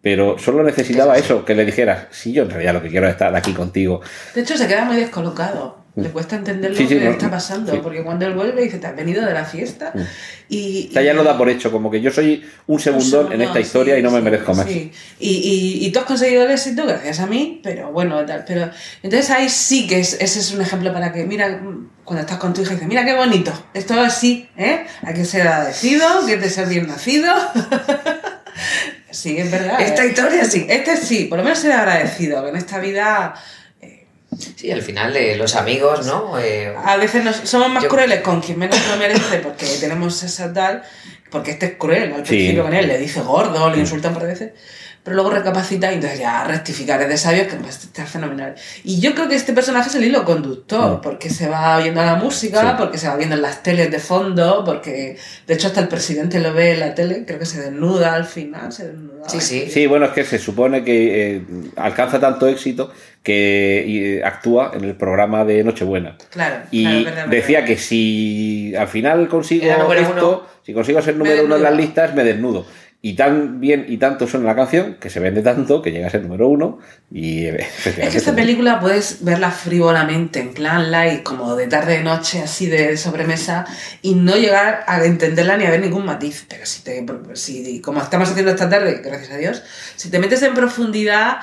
pero 0.00 0.38
solo 0.38 0.62
necesitaba 0.62 1.16
eso, 1.16 1.44
que 1.44 1.54
le 1.54 1.64
dijeras, 1.64 2.06
sí, 2.10 2.32
yo 2.32 2.44
en 2.44 2.50
realidad 2.50 2.74
lo 2.74 2.82
que 2.82 2.88
quiero 2.88 3.06
es 3.06 3.12
estar 3.12 3.34
aquí 3.34 3.52
contigo. 3.52 4.00
De 4.34 4.42
hecho, 4.42 4.56
se 4.56 4.68
queda 4.68 4.84
muy 4.84 4.96
descolocado. 4.96 5.78
Le 6.02 6.10
cuesta 6.10 6.36
entender 6.36 6.70
lo 6.70 6.76
Sí, 6.76 6.86
sí, 6.86 6.98
que 6.98 7.04
no, 7.04 7.10
está 7.10 7.30
pasando. 7.30 7.72
sí. 7.72 7.80
Porque 7.82 8.02
cuando 8.02 8.26
él 8.26 8.34
vuelve 8.34 8.62
dice, 8.62 8.78
¿te 8.78 8.86
has 8.86 8.96
venido 8.96 9.24
de 9.24 9.32
la 9.32 9.44
fiesta? 9.44 9.92
Y, 10.48 10.88
O 10.90 10.92
sea, 10.92 11.02
ya 11.02 11.12
lo 11.14 11.24
da 11.24 11.36
por 11.36 11.48
hecho, 11.48 11.70
como 11.70 11.90
que 11.90 12.00
yo 12.00 12.10
soy 12.10 12.44
un 12.66 12.80
segundón 12.80 13.32
en 13.32 13.42
esta 13.42 13.60
historia 13.60 13.98
y 13.98 14.02
no 14.02 14.10
me 14.10 14.20
merezco 14.20 14.54
más. 14.54 14.66
Sí. 14.66 14.90
Y, 15.18 15.30
y, 15.30 15.86
y 15.86 15.90
tú 15.90 15.98
has 15.98 16.04
conseguido 16.04 16.44
el 16.44 16.50
éxito 16.50 16.86
gracias 16.86 17.20
a 17.20 17.26
mí, 17.26 17.60
pero 17.62 17.92
bueno, 17.92 18.24
tal. 18.24 18.44
Pero, 18.46 18.70
entonces 19.02 19.30
ahí 19.30 19.48
sí 19.48 19.86
que 19.86 20.00
es, 20.00 20.14
ese 20.20 20.40
es 20.40 20.52
un 20.52 20.60
ejemplo 20.60 20.92
para 20.92 21.12
que, 21.12 21.24
mira, 21.24 21.60
cuando 22.04 22.22
estás 22.22 22.38
con 22.38 22.54
tu 22.54 22.62
hija 22.62 22.72
dices, 22.72 22.88
mira 22.88 23.04
qué 23.04 23.14
bonito, 23.14 23.52
esto 23.74 23.94
es 23.94 24.00
así, 24.00 24.48
¿eh? 24.56 24.86
Hay 25.02 25.14
que 25.14 25.24
ser 25.24 25.46
agradecido, 25.46 26.06
que 26.26 26.48
ser 26.48 26.68
bien 26.68 26.86
nacido. 26.86 27.34
sí, 29.10 29.36
es 29.36 29.50
verdad. 29.50 29.80
Esta 29.80 30.04
¿eh? 30.04 30.08
historia 30.08 30.44
sí. 30.44 30.66
Este 30.68 30.96
sí, 30.96 31.24
por 31.24 31.38
lo 31.38 31.44
menos 31.44 31.58
ser 31.58 31.72
agradecido, 31.72 32.42
que 32.42 32.50
en 32.50 32.56
esta 32.56 32.78
vida 32.78 33.34
Sí, 34.56 34.70
al 34.70 34.82
final 34.82 35.12
de 35.12 35.36
los 35.36 35.56
amigos, 35.56 36.06
¿no? 36.06 36.38
Eh, 36.38 36.72
a 36.84 36.96
veces 36.96 37.24
nos, 37.24 37.36
somos 37.36 37.68
más 37.70 37.82
Yo- 37.82 37.88
crueles 37.88 38.20
con 38.20 38.40
quien 38.40 38.58
menos 38.58 38.78
lo 38.88 38.96
merece 38.96 39.38
porque 39.38 39.66
tenemos 39.80 40.22
esa 40.22 40.52
tal, 40.52 40.82
porque 41.30 41.50
este 41.52 41.66
es 41.66 41.72
cruel 41.76 42.12
al 42.12 42.24
Sí. 42.26 42.28
principio 42.36 42.62
con 42.62 42.72
él, 42.74 42.86
le 42.86 42.98
dice 42.98 43.20
gordo, 43.20 43.68
le 43.70 43.78
insultan 43.78 44.14
por 44.14 44.24
veces, 44.26 44.52
pero 45.08 45.22
luego 45.22 45.30
recapacita 45.30 45.90
y 45.90 45.96
entonces 45.96 46.18
ya 46.20 46.44
rectificar 46.44 47.00
es 47.02 47.08
de 47.08 47.16
sabios 47.16 47.46
que 47.48 47.56
está 47.68 48.04
fenomenal. 48.06 48.54
Y 48.84 49.00
yo 49.00 49.14
creo 49.14 49.28
que 49.28 49.34
este 49.36 49.52
personaje 49.52 49.88
es 49.88 49.94
el 49.94 50.04
hilo 50.04 50.24
conductor, 50.24 50.98
Mm. 50.98 51.00
porque 51.00 51.30
se 51.30 51.48
va 51.48 51.78
oyendo 51.78 52.02
la 52.04 52.16
música, 52.16 52.60
Sí. 52.60 52.66
porque 52.78 52.98
se 52.98 53.08
va 53.08 53.16
viendo 53.16 53.34
en 53.36 53.42
las 53.42 53.62
teles 53.62 53.90
de 53.90 53.98
fondo, 53.98 54.62
porque 54.64 55.16
de 55.46 55.54
hecho 55.54 55.68
hasta 55.68 55.80
el 55.80 55.88
presidente 55.88 56.38
lo 56.40 56.52
ve 56.52 56.72
en 56.72 56.80
la 56.80 56.94
tele, 56.94 57.24
creo 57.26 57.38
que 57.38 57.46
se 57.46 57.60
desnuda 57.60 58.14
al 58.14 58.24
final, 58.26 58.70
se 58.72 58.88
desnuda. 58.88 59.28
sí, 59.28 59.40
sí. 59.40 59.68
Sí, 59.70 59.86
bueno, 59.86 60.06
es 60.06 60.12
que 60.12 60.24
se 60.24 60.38
supone 60.38 60.84
que 60.84 61.36
eh, 61.36 61.42
alcanza 61.76 62.20
tanto 62.20 62.46
éxito 62.46 62.92
que 63.22 64.18
eh, 64.18 64.24
actúa 64.24 64.70
en 64.74 64.84
el 64.84 64.94
programa 64.94 65.44
de 65.44 65.62
Nochebuena. 65.64 66.16
Claro, 66.30 66.56
Y 66.70 66.82
claro, 66.84 67.04
verdad, 67.04 67.26
decía 67.28 67.58
verdad. 67.60 67.74
que 67.74 67.76
si 67.78 68.74
al 68.76 68.88
final 68.88 69.28
consigo 69.28 69.66
esto, 69.92 70.12
uno. 70.12 70.42
si 70.64 70.72
consigo 70.72 71.02
ser 71.02 71.14
Me 71.14 71.18
número 71.24 71.44
uno 71.44 71.56
en 71.56 71.62
las 71.62 71.74
listas, 71.74 72.14
me 72.14 72.24
desnudo. 72.24 72.64
Y 73.00 73.14
tan 73.14 73.60
bien 73.60 73.86
y 73.88 73.96
tanto 73.98 74.26
suena 74.26 74.46
la 74.46 74.56
canción 74.56 74.96
que 75.00 75.08
se 75.08 75.20
vende 75.20 75.40
tanto 75.40 75.82
que 75.82 75.92
llega 75.92 76.08
a 76.08 76.10
ser 76.10 76.22
número 76.22 76.48
uno 76.48 76.80
y 77.12 77.46
Es 77.46 77.94
que 77.94 78.18
esta 78.18 78.34
película 78.34 78.80
puedes 78.80 79.24
verla 79.24 79.52
frivolamente, 79.52 80.40
en 80.40 80.52
plan 80.52 80.90
light, 80.90 81.22
como 81.22 81.54
de 81.54 81.68
tarde 81.68 81.98
de 81.98 82.02
noche, 82.02 82.42
así 82.42 82.66
de 82.66 82.96
sobremesa, 82.96 83.66
y 84.02 84.14
no 84.14 84.34
llegar 84.34 84.84
a 84.88 85.04
entenderla 85.04 85.56
ni 85.56 85.64
a 85.64 85.70
ver 85.70 85.80
ningún 85.80 86.04
matiz. 86.04 86.44
Pero 86.48 86.66
si 86.66 86.82
te, 86.82 87.06
si, 87.34 87.80
como 87.80 88.02
estamos 88.02 88.30
haciendo 88.30 88.50
esta 88.50 88.68
tarde, 88.68 89.00
gracias 89.04 89.30
a 89.30 89.36
Dios, 89.36 89.62
si 89.94 90.10
te 90.10 90.18
metes 90.18 90.42
en 90.42 90.54
profundidad, 90.54 91.38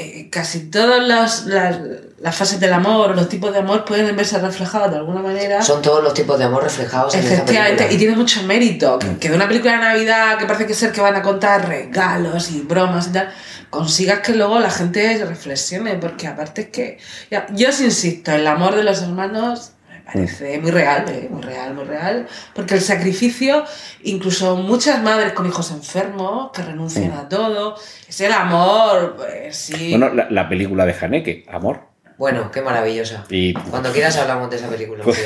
eh, 0.00 0.28
casi 0.30 0.70
todas 0.70 1.02
las, 1.02 1.46
las, 1.46 1.76
las 2.20 2.36
fases 2.36 2.60
del 2.60 2.72
amor, 2.72 3.16
los 3.16 3.28
tipos 3.28 3.52
de 3.52 3.58
amor 3.58 3.84
pueden 3.84 4.14
verse 4.14 4.38
reflejados 4.38 4.92
de 4.92 4.98
alguna 4.98 5.20
manera. 5.20 5.60
Son 5.60 5.82
todos 5.82 6.04
los 6.04 6.14
tipos 6.14 6.38
de 6.38 6.44
amor 6.44 6.62
reflejados 6.62 7.16
en 7.16 7.24
Efectivamente, 7.24 7.88
y 7.90 7.98
tiene 7.98 8.14
mucho 8.14 8.40
mérito. 8.44 8.94
Mm. 8.94 8.98
Que, 9.00 9.18
que 9.18 9.30
de 9.30 9.34
una 9.34 9.48
película 9.48 9.72
de 9.72 9.78
Navidad 9.78 10.38
que 10.38 10.46
parece 10.46 10.66
que 10.66 10.74
ser 10.74 10.92
que 10.92 11.00
van 11.00 11.16
a 11.16 11.22
contar 11.22 11.66
regalos 11.66 12.52
y 12.52 12.60
bromas 12.60 13.08
y 13.08 13.10
tal, 13.10 13.34
consigas 13.70 14.20
que 14.20 14.34
luego 14.34 14.60
la 14.60 14.70
gente 14.70 15.24
reflexione, 15.24 15.96
porque 15.96 16.28
aparte 16.28 16.60
es 16.60 16.68
que. 16.68 16.98
ya, 17.28 17.48
yo 17.50 17.70
os 17.70 17.80
insisto, 17.80 18.30
el 18.30 18.46
amor 18.46 18.76
de 18.76 18.84
los 18.84 19.02
hermanos 19.02 19.72
parece 20.12 20.58
muy 20.58 20.70
real, 20.70 21.04
eh, 21.08 21.28
muy 21.30 21.42
real, 21.42 21.74
muy 21.74 21.84
real, 21.84 22.26
porque 22.54 22.74
el 22.74 22.80
sacrificio, 22.80 23.64
incluso 24.02 24.56
muchas 24.56 25.02
madres 25.02 25.32
con 25.32 25.46
hijos 25.46 25.70
enfermos 25.70 26.50
que 26.52 26.62
renuncian 26.62 27.12
a 27.12 27.28
todo, 27.28 27.76
es 28.08 28.20
el 28.20 28.32
amor, 28.32 29.16
pues 29.16 29.56
sí. 29.56 29.90
Bueno, 29.90 30.14
la, 30.14 30.28
la 30.30 30.48
película 30.48 30.86
de 30.86 30.94
Haneke, 31.00 31.44
Amor. 31.50 31.88
Bueno, 32.16 32.50
qué 32.50 32.62
maravillosa. 32.62 33.24
Y 33.30 33.52
Cuando 33.54 33.92
quieras 33.92 34.16
hablamos 34.16 34.50
de 34.50 34.56
esa 34.56 34.66
película. 34.68 35.04
Pues- 35.04 35.24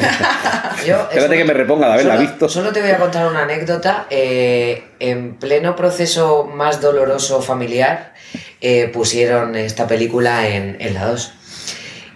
Yo, 0.87 1.01
Espérate 1.11 1.37
que 1.39 1.45
me 1.47 1.55
reponga 1.55 1.87
de 1.87 1.93
haberla 1.95 2.17
solo- 2.17 2.29
visto. 2.29 2.49
Solo 2.51 2.71
te 2.71 2.83
voy 2.83 2.91
a 2.91 2.99
contar 2.99 3.27
una 3.29 3.45
anécdota. 3.45 4.07
Eh, 4.11 4.89
en 4.99 5.37
pleno 5.39 5.75
proceso 5.75 6.45
más 6.45 6.83
doloroso 6.83 7.41
familiar, 7.41 8.13
eh, 8.61 8.89
pusieron 8.93 9.57
esta 9.57 9.87
película 9.87 10.47
en, 10.49 10.77
en 10.83 10.93
la 10.93 11.07
2. 11.07 11.33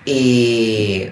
Y 0.05 1.09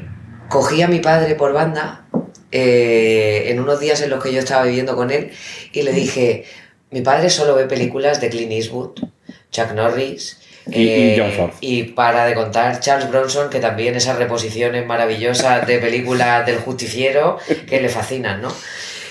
cogí 0.49 0.83
a 0.83 0.89
mi 0.89 1.01
padre 1.01 1.35
por 1.35 1.53
banda 1.53 2.05
eh, 2.53 3.45
en 3.49 3.61
unos 3.61 3.81
días 3.81 4.01
en 4.03 4.11
los 4.11 4.23
que 4.23 4.33
yo 4.33 4.39
estaba 4.39 4.65
viviendo 4.65 4.95
con 4.97 5.11
él 5.11 5.31
y 5.73 5.83
le 5.83 5.93
dije, 5.93 6.45
mi 6.91 7.01
padre 7.01 7.31
solo 7.31 7.55
ve 7.55 7.65
películas 7.67 8.21
de 8.21 8.29
Clint 8.31 8.53
Eastwood, 8.53 9.01
Chuck 9.51 9.73
Norris. 9.73 10.39
Y- 10.67 10.83
y 10.83 10.89
eh, 10.89 11.17
John 11.19 11.33
Ford. 11.33 11.51
y 11.61 11.83
para 11.83 12.25
de 12.25 12.35
contar 12.35 12.81
Charles 12.81 13.11
Bronson, 13.11 13.51
que 13.51 13.61
también 13.61 13.97
esas 13.97 14.17
reposiciones 14.17 14.87
maravillosas 14.87 15.67
de 15.67 15.79
películas 15.79 16.47
del 16.47 16.57
justiciero 16.59 17.39
que 17.69 17.83
le 17.83 17.91
fascinan, 17.91 18.41
¿no? 18.41 18.49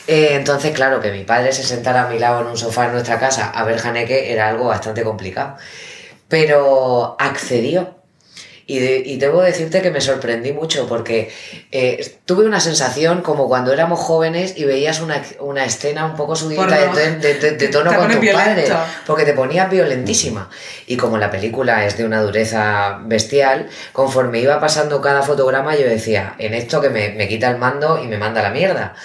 Eh, 0.07 0.29
entonces, 0.31 0.71
claro, 0.71 0.99
que 0.99 1.11
mi 1.11 1.23
padre 1.25 1.51
se 1.53 1.63
sentara 1.63 2.03
a 2.05 2.09
mi 2.09 2.17
lado 2.17 2.41
en 2.41 2.47
un 2.47 2.57
sofá 2.57 2.85
en 2.87 2.93
nuestra 2.93 3.19
casa 3.19 3.51
a 3.51 3.63
ver 3.65 3.79
Haneke 3.85 4.31
era 4.33 4.49
algo 4.49 4.65
bastante 4.65 5.03
complicado. 5.03 5.55
Pero 6.27 7.15
accedió. 7.19 7.95
Y, 8.65 8.79
de- 8.79 9.03
y 9.05 9.17
debo 9.17 9.41
decirte 9.41 9.81
que 9.81 9.91
me 9.91 9.99
sorprendí 9.99 10.53
mucho 10.53 10.87
porque 10.87 11.31
eh, 11.71 12.15
tuve 12.25 12.45
una 12.45 12.61
sensación 12.61 13.21
como 13.21 13.49
cuando 13.49 13.73
éramos 13.73 13.99
jóvenes 13.99 14.53
y 14.55 14.63
veías 14.63 15.01
una, 15.01 15.21
una 15.41 15.65
escena 15.65 16.05
un 16.05 16.15
poco 16.15 16.35
subida 16.35 16.65
de, 16.65 16.85
Porno. 16.85 16.95
de- 16.95 17.33
de- 17.35 17.51
de 17.51 17.67
tono 17.67 17.89
Te 17.91 17.95
con 17.97 18.05
tu 18.07 18.13
padre, 18.31 18.53
violento. 18.63 18.77
porque 19.05 19.25
te 19.25 19.33
ponías 19.33 19.69
violentísima. 19.69 20.49
Y 20.87 20.95
como 20.95 21.17
la 21.17 21.29
película 21.29 21.85
es 21.85 21.97
de 21.97 22.05
una 22.05 22.21
dureza 22.21 22.99
bestial, 23.03 23.67
conforme 23.91 24.39
iba 24.39 24.59
pasando 24.61 25.01
cada 25.01 25.23
fotograma 25.23 25.75
yo 25.75 25.85
decía, 25.85 26.35
en 26.39 26.53
esto 26.53 26.79
que 26.79 26.89
me, 26.89 27.09
me 27.09 27.27
quita 27.27 27.49
el 27.49 27.57
mando 27.57 28.01
y 28.01 28.07
me 28.07 28.17
manda 28.17 28.41
la 28.41 28.49
mierda. 28.51 28.95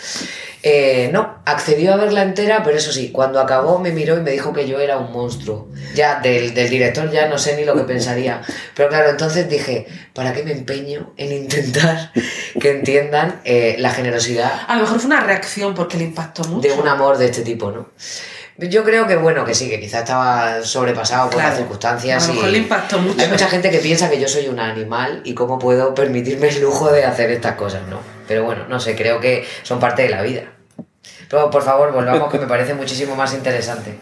Eh, 0.71 1.09
no, 1.15 1.39
accedió 1.47 1.95
a 1.95 1.97
verla 1.97 2.21
entera, 2.23 2.63
pero 2.63 2.77
eso 2.77 2.93
sí, 2.93 3.11
cuando 3.11 3.41
acabó 3.41 3.79
me 3.79 3.91
miró 3.91 4.19
y 4.19 4.21
me 4.21 4.33
dijo 4.33 4.53
que 4.53 4.69
yo 4.69 4.79
era 4.81 4.99
un 4.99 5.13
monstruo. 5.13 5.69
Ya, 5.95 6.21
del, 6.21 6.53
del 6.53 6.69
director 6.69 7.11
ya 7.11 7.27
no 7.27 7.39
sé 7.39 7.57
ni 7.57 7.65
lo 7.65 7.75
que 7.75 7.85
pensaría. 7.85 8.43
Pero 8.75 8.91
claro, 8.91 9.09
entonces 9.09 9.49
dije, 9.49 9.87
¿para 10.13 10.35
qué 10.35 10.43
me 10.43 10.53
empeño 10.53 11.15
en 11.17 11.33
intentar 11.33 12.13
que 12.61 12.71
entiendan 12.71 13.41
eh, 13.45 13.77
la 13.79 13.91
generosidad 13.91 14.53
A 14.69 14.75
lo 14.77 14.83
mejor 14.83 14.99
fue 14.99 15.07
una 15.07 15.21
reacción 15.21 15.75
porque 15.75 15.97
le 15.97 16.05
impactó 16.05 16.45
mucho. 16.45 16.69
de 16.69 16.75
un 16.75 16.87
amor 16.87 17.17
de 17.17 17.25
este 17.27 17.41
tipo, 17.41 17.71
¿no? 17.71 17.89
Yo 18.59 18.83
creo 18.83 19.07
que 19.07 19.15
bueno, 19.17 19.45
que 19.45 19.55
sí, 19.55 19.71
que 19.71 19.79
quizás 19.81 20.01
estaba 20.01 20.63
sobrepasado 20.65 21.27
por 21.31 21.35
Claro. 21.35 21.49
las 21.51 21.59
circunstancias. 21.59 22.25
A 22.25 22.27
lo 22.27 22.33
y 22.33 22.37
mejor 22.37 22.51
le 22.51 22.59
impactó 22.59 22.99
mucho. 22.99 23.21
Hay 23.23 23.29
mucha 23.29 23.47
gente 23.49 23.71
que 23.71 23.79
piensa 23.79 24.11
que 24.11 24.21
yo 24.21 24.27
soy 24.29 24.49
un 24.49 24.59
animal 24.59 25.21
y 25.25 25.33
cómo 25.35 25.59
puedo 25.61 25.95
permitirme 25.95 26.49
el 26.49 26.61
lujo 26.61 26.91
de 26.91 27.05
hacer 27.05 27.31
estas 27.31 27.55
cosas, 27.55 27.83
¿no? 27.89 28.01
Pero 28.27 28.45
bueno, 28.45 28.67
no 28.69 28.81
sé, 28.81 28.97
creo 28.97 29.21
que 29.21 29.47
son 29.63 29.79
parte 29.79 30.03
de 30.03 30.09
la 30.11 30.23
vida. 30.23 30.43
Pero 31.29 31.51
por 31.51 31.63
favor, 31.63 31.93
volvamos, 31.93 32.31
que 32.31 32.39
me 32.39 32.47
parece 32.47 32.75
muchísimo 32.75 33.15
más 33.15 33.35
interesante. 33.35 33.99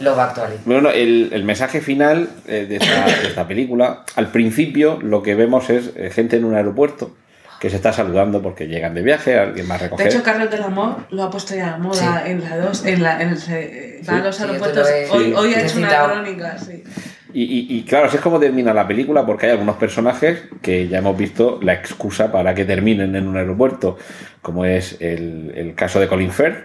Love 0.00 0.18
Actually. 0.18 0.56
Bueno, 0.64 0.90
el, 0.90 1.30
el 1.32 1.42
mensaje 1.44 1.80
final 1.80 2.28
eh, 2.46 2.66
de, 2.68 2.76
esta, 2.76 3.04
de 3.06 3.28
esta 3.28 3.48
película, 3.48 4.04
al 4.14 4.28
principio 4.30 4.98
lo 5.02 5.22
que 5.22 5.34
vemos 5.34 5.70
es 5.70 5.90
eh, 5.96 6.10
gente 6.10 6.36
en 6.36 6.44
un 6.44 6.54
aeropuerto 6.54 7.16
que 7.58 7.68
se 7.70 7.74
está 7.76 7.92
saludando 7.92 8.40
porque 8.40 8.68
llegan 8.68 8.94
de 8.94 9.02
viaje, 9.02 9.36
alguien 9.36 9.68
va 9.68 9.74
a 9.74 9.78
De 9.78 9.84
recoger. 9.84 10.06
hecho, 10.06 10.22
Carlos 10.22 10.48
del 10.52 10.62
Amor 10.62 10.98
lo 11.10 11.24
ha 11.24 11.30
puesto 11.30 11.56
ya 11.56 11.74
a 11.74 11.78
moda 11.78 12.22
Sí. 12.24 12.30
en 12.30 12.44
la 12.48 12.56
2, 12.58 12.84
en, 12.86 13.02
la, 13.02 13.20
en 13.20 13.28
el, 13.30 14.00
va 14.08 14.16
a 14.18 14.20
los 14.20 14.40
aeropuertos. 14.40 14.76
lo 14.88 14.88
he- 14.88 15.10
hoy, 15.10 15.24
sí, 15.24 15.32
hoy 15.36 15.50
te 15.50 15.56
ha 15.56 15.60
he 15.62 15.66
hecho 15.66 15.78
una 15.78 16.04
crónica, 16.04 16.56
sí. 16.58 16.84
Y, 17.34 17.42
y- 17.42 17.66
y 17.78 17.82
claro, 17.82 18.06
así 18.06 18.16
es 18.16 18.22
como 18.22 18.40
termina 18.40 18.72
la 18.72 18.88
película 18.88 19.26
porque 19.26 19.46
hay 19.46 19.52
algunos 19.52 19.76
personajes 19.76 20.44
que 20.62 20.88
ya 20.88 20.98
hemos 20.98 21.16
visto 21.16 21.58
la 21.62 21.74
excusa 21.74 22.32
para 22.32 22.54
que 22.54 22.64
terminen 22.64 23.14
en 23.16 23.28
un 23.28 23.36
aeropuerto, 23.36 23.98
como 24.40 24.64
es 24.64 24.96
el, 25.00 25.52
el 25.54 25.74
caso 25.74 26.00
de 26.00 26.08
Colin 26.08 26.32
Firth. 26.32 26.56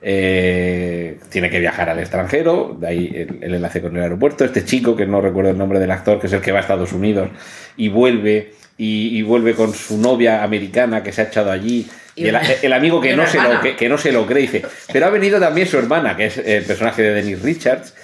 Eh, 0.00 1.18
tiene 1.28 1.50
que 1.50 1.58
viajar 1.60 1.88
al 1.90 1.98
extranjero, 1.98 2.76
de 2.80 2.86
ahí 2.86 3.12
el, 3.14 3.38
el 3.42 3.54
enlace 3.54 3.80
con 3.82 3.96
el 3.96 4.02
aeropuerto. 4.02 4.44
Este 4.44 4.64
chico, 4.64 4.96
que 4.96 5.06
no 5.06 5.20
recuerdo 5.20 5.50
el 5.50 5.58
nombre 5.58 5.78
del 5.80 5.90
actor, 5.90 6.20
que 6.20 6.28
es 6.28 6.32
el 6.32 6.40
que 6.40 6.52
va 6.52 6.58
a 6.58 6.62
Estados 6.62 6.92
Unidos 6.92 7.30
y 7.76 7.88
vuelve, 7.88 8.52
y, 8.76 9.18
y 9.18 9.22
vuelve 9.22 9.54
con 9.54 9.72
su 9.74 9.98
novia 9.98 10.42
americana 10.42 11.02
que 11.02 11.12
se 11.12 11.22
ha 11.22 11.24
echado 11.24 11.50
allí. 11.50 11.86
Y 12.14 12.26
el, 12.26 12.36
el 12.62 12.72
amigo 12.72 13.00
que 13.00 13.14
no, 13.16 13.26
se 13.26 13.38
lo, 13.40 13.76
que 13.76 13.88
no 13.88 13.98
se 13.98 14.10
lo 14.12 14.26
cree, 14.26 14.42
dice, 14.42 14.62
pero 14.92 15.06
ha 15.06 15.10
venido 15.10 15.38
también 15.38 15.66
su 15.68 15.78
hermana, 15.78 16.16
que 16.16 16.26
es 16.26 16.38
el 16.38 16.64
personaje 16.64 17.02
de 17.02 17.14
Dennis 17.14 17.42
Richards, 17.42 17.94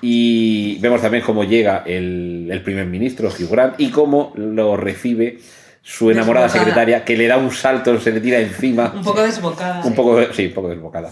y 0.00 0.78
vemos 0.80 1.00
también 1.00 1.22
cómo 1.24 1.44
llega 1.44 1.82
el, 1.86 2.48
el 2.50 2.62
primer 2.62 2.86
ministro, 2.86 3.28
Hugh 3.28 3.50
Grant, 3.50 3.74
y 3.78 3.90
cómo 3.90 4.32
lo 4.36 4.76
recibe 4.76 5.38
su 5.82 6.10
enamorada 6.10 6.46
Desbocada. 6.46 6.64
secretaria, 6.64 7.04
que 7.04 7.16
le 7.16 7.26
da 7.26 7.36
un 7.36 7.50
salto, 7.50 8.00
se 8.00 8.10
le 8.10 8.20
tira 8.20 8.38
encima. 8.38 8.92
Un 8.94 9.02
poco 9.02 9.22
desbocada. 9.22 9.84
Un 9.84 9.94
poco, 9.94 10.32
sí, 10.32 10.46
un 10.46 10.52
poco 10.54 10.68
desbocada. 10.70 11.10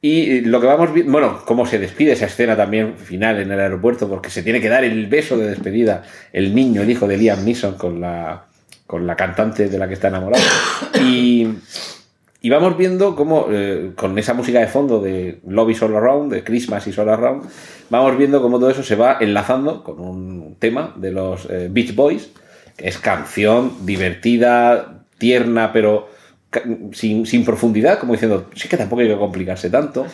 Y 0.00 0.42
lo 0.42 0.60
que 0.60 0.66
vamos 0.66 0.92
viendo, 0.92 1.12
bueno, 1.12 1.40
cómo 1.44 1.66
se 1.66 1.78
despide 1.78 2.12
esa 2.12 2.26
escena 2.26 2.56
también 2.56 2.96
final 2.96 3.40
en 3.40 3.50
el 3.50 3.60
aeropuerto, 3.60 4.08
porque 4.08 4.30
se 4.30 4.42
tiene 4.42 4.60
que 4.60 4.68
dar 4.68 4.84
el 4.84 5.06
beso 5.06 5.36
de 5.36 5.48
despedida 5.48 6.02
el 6.32 6.54
niño, 6.54 6.82
el 6.82 6.90
hijo 6.90 7.06
de 7.08 7.16
Liam 7.16 7.44
Neeson, 7.44 7.74
con 7.74 8.00
la, 8.00 8.46
con 8.86 9.06
la 9.06 9.16
cantante 9.16 9.68
de 9.68 9.78
la 9.78 9.88
que 9.88 9.94
está 9.94 10.08
enamorado. 10.08 10.44
Y, 11.00 11.48
y 12.40 12.50
vamos 12.50 12.76
viendo 12.76 13.16
cómo, 13.16 13.46
eh, 13.50 13.92
con 13.96 14.16
esa 14.18 14.34
música 14.34 14.60
de 14.60 14.68
fondo 14.68 15.00
de 15.00 15.40
Love 15.46 15.70
is 15.70 15.82
All 15.82 15.96
Around, 15.96 16.32
de 16.32 16.44
Christmas 16.44 16.86
is 16.86 16.98
All 16.98 17.08
Around, 17.08 17.48
vamos 17.90 18.16
viendo 18.16 18.40
cómo 18.40 18.58
todo 18.58 18.70
eso 18.70 18.82
se 18.82 18.94
va 18.94 19.18
enlazando 19.20 19.82
con 19.82 19.98
un 19.98 20.56
tema 20.58 20.94
de 20.96 21.10
los 21.10 21.48
eh, 21.50 21.68
Beach 21.70 21.94
Boys, 21.94 22.30
que 22.76 22.88
es 22.88 22.98
canción 22.98 23.84
divertida, 23.84 25.04
tierna, 25.18 25.72
pero 25.72 26.08
sin, 26.92 27.26
sin 27.26 27.44
profundidad, 27.44 27.98
como 27.98 28.12
diciendo, 28.12 28.48
sí 28.54 28.68
que 28.68 28.76
tampoco 28.76 29.02
hay 29.02 29.08
que 29.08 29.16
complicarse 29.16 29.68
tanto. 29.68 30.06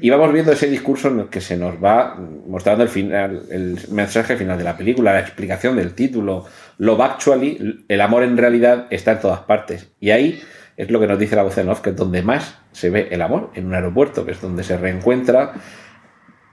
Y 0.00 0.10
vamos 0.10 0.32
viendo 0.32 0.50
ese 0.50 0.68
discurso 0.68 1.08
en 1.08 1.20
el 1.20 1.26
que 1.28 1.40
se 1.40 1.56
nos 1.56 1.82
va 1.82 2.18
mostrando 2.46 2.82
el, 2.82 2.88
final, 2.88 3.42
el 3.50 3.78
mensaje 3.90 4.36
final 4.36 4.58
de 4.58 4.64
la 4.64 4.76
película, 4.76 5.12
la 5.12 5.20
explicación 5.20 5.76
del 5.76 5.94
título, 5.94 6.46
Love 6.78 7.00
Actually, 7.00 7.84
el 7.86 8.00
amor 8.00 8.24
en 8.24 8.36
realidad 8.36 8.86
está 8.90 9.12
en 9.12 9.20
todas 9.20 9.40
partes. 9.40 9.88
Y 10.00 10.10
ahí 10.10 10.40
es 10.78 10.90
lo 10.90 10.98
que 11.00 11.06
nos 11.06 11.18
dice 11.18 11.36
la 11.36 11.42
voz 11.42 11.58
en 11.58 11.68
off, 11.68 11.80
que 11.80 11.90
es 11.90 11.96
donde 11.96 12.22
más 12.22 12.58
se 12.72 12.88
ve 12.88 13.08
el 13.10 13.20
amor, 13.20 13.50
en 13.54 13.66
un 13.66 13.74
aeropuerto, 13.74 14.24
que 14.24 14.30
es 14.32 14.40
donde 14.40 14.62
se 14.62 14.76
reencuentra 14.78 15.52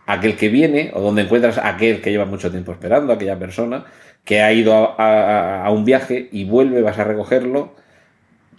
aquel 0.07 0.35
que 0.35 0.49
viene, 0.49 0.91
o 0.93 1.01
donde 1.01 1.21
encuentras 1.21 1.57
aquel 1.57 2.01
que 2.01 2.11
lleva 2.11 2.25
mucho 2.25 2.51
tiempo 2.51 2.71
esperando, 2.71 3.13
aquella 3.13 3.39
persona 3.39 3.85
que 4.23 4.41
ha 4.41 4.51
ido 4.51 4.95
a, 4.99 5.69
un 5.71 5.85
viaje 5.85 6.27
y 6.31 6.45
vuelve, 6.45 6.81
vas 6.81 6.97
a 6.99 7.03
recogerlo, 7.03 7.73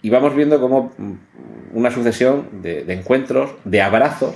y 0.01 0.09
vamos 0.09 0.35
viendo 0.35 0.59
como 0.61 0.93
mm, 0.97 1.13
una 1.73 1.91
sucesión 1.91 2.47
de, 2.61 2.83
de 2.83 2.93
encuentros, 2.93 3.51
de 3.65 3.81
abrazos. 3.81 4.35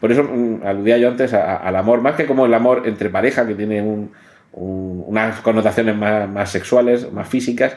Por 0.00 0.10
eso 0.10 0.24
mm, 0.24 0.62
aludía 0.66 0.98
yo 0.98 1.08
antes 1.08 1.32
a- 1.34 1.56
al 1.56 1.76
amor, 1.76 2.00
más 2.00 2.16
que 2.16 2.26
como 2.26 2.46
el 2.46 2.54
amor 2.54 2.82
entre 2.86 3.08
pareja, 3.10 3.46
que 3.46 3.54
tiene 3.54 3.82
un- 3.82 4.10
unas 4.52 5.40
connotaciones 5.42 5.94
más, 5.96 6.28
más 6.28 6.50
sexuales, 6.50 7.12
más 7.12 7.28
físicas, 7.28 7.76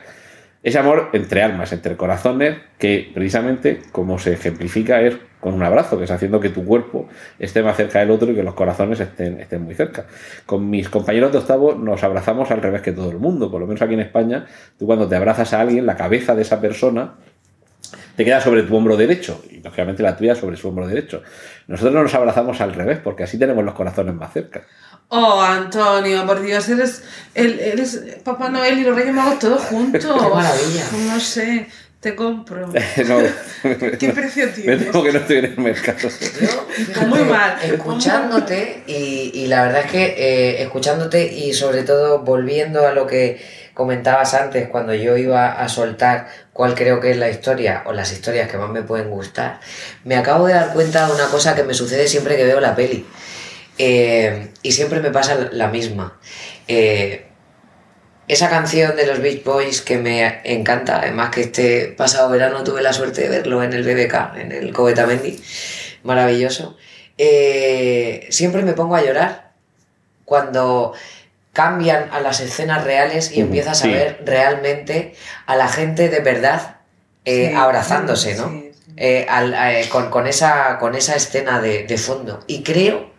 ese 0.64 0.80
amor 0.80 1.10
entre 1.12 1.44
almas, 1.44 1.74
entre 1.74 1.98
corazones, 1.98 2.58
que 2.80 3.12
precisamente 3.14 3.82
como 3.92 4.18
se 4.18 4.34
ejemplifica 4.34 5.02
es 5.02 5.18
con 5.42 5.54
un 5.54 5.64
abrazo, 5.64 5.98
que 5.98 6.06
es 6.06 6.12
haciendo 6.12 6.40
que 6.40 6.48
tu 6.48 6.64
cuerpo 6.64 7.10
esté 7.38 7.62
más 7.62 7.76
cerca 7.76 8.00
del 8.00 8.12
otro 8.12 8.32
y 8.32 8.36
que 8.36 8.44
los 8.44 8.54
corazones 8.54 9.02
estén, 9.02 9.42
estén 9.42 9.62
muy 9.62 9.76
cerca. 9.76 10.06
Con 10.46 10.70
mis 10.70 10.88
compañeros 10.88 11.34
de 11.34 11.40
octavo 11.40 11.76
nos 11.76 12.02
abrazamos 12.04 12.50
al 12.50 12.62
revés 12.62 12.82
que 12.82 12.94
todo 12.94 13.12
el 13.12 13.18
mundo, 13.18 13.52
por 13.52 13.60
lo 13.60 13.68
menos 13.68 13.82
aquí 13.82 13.94
en 13.94 14.00
España, 14.00 14.46
tú 14.80 14.86
cuando 14.86 15.10
te 15.10 15.18
abrazas 15.18 15.52
a 15.54 15.60
alguien, 15.60 15.86
la 15.86 15.98
cabeza 15.98 16.34
de 16.34 16.44
esa 16.44 16.62
persona 16.62 17.16
te 18.16 18.24
queda 18.24 18.40
sobre 18.40 18.64
tu 18.64 18.76
hombro 18.76 18.96
derecho 18.96 19.44
y 19.52 19.60
lógicamente 19.60 20.02
la 20.02 20.16
tuya 20.16 20.36
sobre 20.36 20.56
su 20.56 20.70
hombro 20.70 20.88
derecho. 20.88 21.24
Nosotros 21.68 21.94
nos 21.94 22.14
abrazamos 22.14 22.62
al 22.62 22.74
revés 22.74 23.00
porque 23.04 23.24
así 23.24 23.38
tenemos 23.38 23.66
los 23.66 23.74
corazones 23.74 24.16
más 24.16 24.32
cerca. 24.32 24.64
Oh, 25.10 25.42
Antonio, 25.42 26.26
por 26.26 26.42
Dios, 26.42 26.68
eres, 26.70 27.04
el- 27.36 27.60
eres 27.60 28.00
Papá 28.24 28.50
Noel 28.50 28.80
y 28.80 28.84
los 28.84 28.96
Reyes 28.96 29.14
Magos 29.14 29.40
todos 29.40 29.62
juntos. 29.64 30.02
Qué 30.24 30.30
maravilla. 30.36 30.84
No 31.14 31.20
sé, 31.20 31.68
te 32.00 32.16
compro. 32.16 32.68
No, 33.08 33.18
¿Qué 34.00 34.10
precio 34.10 34.48
me 34.48 34.52
tienes? 34.52 34.86
temo 34.92 35.04
que 35.04 35.12
no 35.12 35.20
estoy 35.20 35.38
en 35.38 35.46
el 35.46 35.58
mercado. 35.60 36.10
Yo, 36.10 37.08
Muy 37.08 37.20
mal. 37.26 37.58
Escuchándote 37.64 38.84
y, 38.88 39.32
y 39.36 39.48
la 39.48 39.64
verdad 39.64 39.82
es 39.86 39.92
que 39.92 40.04
eh, 40.18 40.64
escuchándote 40.64 41.32
y 41.32 41.54
sobre 41.54 41.84
todo 41.84 42.20
volviendo 42.20 42.88
a 42.88 42.92
lo 42.94 43.06
que 43.06 43.40
comentabas 43.76 44.34
antes 44.36 44.68
cuando 44.70 44.94
yo 44.94 45.18
iba 45.18 45.52
a 45.52 45.68
soltar 45.70 46.28
cuál 46.54 46.76
creo 46.76 47.00
que 47.00 47.12
es 47.12 47.18
la 47.18 47.30
historia 47.30 47.84
o 47.86 47.94
las 47.94 48.12
historias 48.12 48.50
que 48.50 48.58
más 48.58 48.70
me 48.70 48.82
pueden 48.84 49.10
gustar, 49.10 49.60
me 50.04 50.16
acabo 50.16 50.46
de 50.48 50.54
dar 50.54 50.74
cuenta 50.74 51.08
de 51.08 51.14
una 51.14 51.26
cosa 51.28 51.56
que 51.56 51.64
me 51.64 51.74
sucede 51.74 52.08
siempre 52.08 52.36
que 52.38 52.46
veo 52.46 52.60
la 52.60 52.76
peli. 52.76 53.06
Eh, 53.78 54.50
y 54.62 54.72
siempre 54.72 55.00
me 55.00 55.10
pasa 55.12 55.50
la 55.52 55.68
misma. 55.68 56.20
Eh, 56.68 57.26
esa 58.28 58.50
canción 58.50 58.96
de 58.96 59.06
los 59.06 59.20
Beach 59.20 59.44
Boys 59.44 59.82
que 59.82 59.98
me 59.98 60.42
encanta, 60.46 61.00
además 61.02 61.30
que 61.32 61.42
este 61.42 61.88
pasado 61.88 62.30
verano 62.30 62.64
tuve 62.64 62.82
la 62.82 62.94
suerte 62.94 63.22
de 63.22 63.30
verlo 63.30 63.64
en 63.64 63.74
el 63.74 63.84
BBK, 63.84 64.38
en 64.38 64.52
el 64.52 64.72
Covetamendi, 64.74 65.44
maravilloso. 66.04 66.78
Eh, 67.18 68.28
siempre 68.30 68.64
me 68.64 68.74
pongo 68.74 68.96
a 68.96 69.04
llorar 69.04 69.52
cuando 70.26 70.94
cambian 71.52 72.10
a 72.12 72.20
las 72.22 72.40
escenas 72.40 72.84
reales 72.84 73.32
y 73.32 73.42
empiezas 73.42 73.80
sí. 73.80 73.90
a 73.90 73.92
ver 73.92 74.22
realmente 74.26 75.14
a 75.46 75.56
la 75.56 75.68
gente 75.68 76.10
de 76.10 76.20
verdad 76.22 76.78
eh, 77.26 77.50
Sí, 77.50 77.56
abrazándose, 77.56 78.36
¿no? 78.36 78.50
sí, 78.50 78.72
sí. 78.74 78.92
Eh, 78.98 79.26
al- 79.30 79.54
eh, 79.54 79.88
con, 79.90 80.10
con 80.10 80.28
esa, 80.28 80.78
con 80.80 80.96
esa 80.96 81.16
escena 81.16 81.62
de, 81.62 81.84
de 81.84 81.98
fondo. 81.98 82.44
Y 82.48 82.64
creo, 82.64 83.12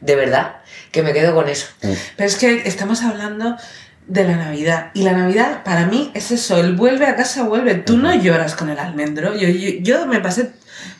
de 0.00 0.16
verdad, 0.16 0.56
que 0.92 1.02
me 1.02 1.12
quedo 1.12 1.34
con 1.34 1.48
eso. 1.48 1.66
Pero 1.80 2.28
es 2.28 2.36
que 2.36 2.62
estamos 2.66 3.02
hablando 3.02 3.56
de 4.06 4.24
la 4.24 4.36
Navidad. 4.36 4.90
Y 4.94 5.02
la 5.02 5.12
Navidad, 5.12 5.62
para 5.62 5.86
mí, 5.86 6.10
es 6.14 6.30
eso. 6.30 6.58
El 6.58 6.74
vuelve 6.74 7.06
a 7.06 7.14
casa, 7.16 7.44
vuelve. 7.44 7.74
Tú 7.76 7.96
no 7.96 8.12
lloras 8.14 8.56
con 8.56 8.68
el 8.70 8.78
almendro. 8.78 9.34
Yo, 9.36 9.48
yo, 9.48 9.70
yo 9.80 10.06
me 10.06 10.20
pasé. 10.20 10.50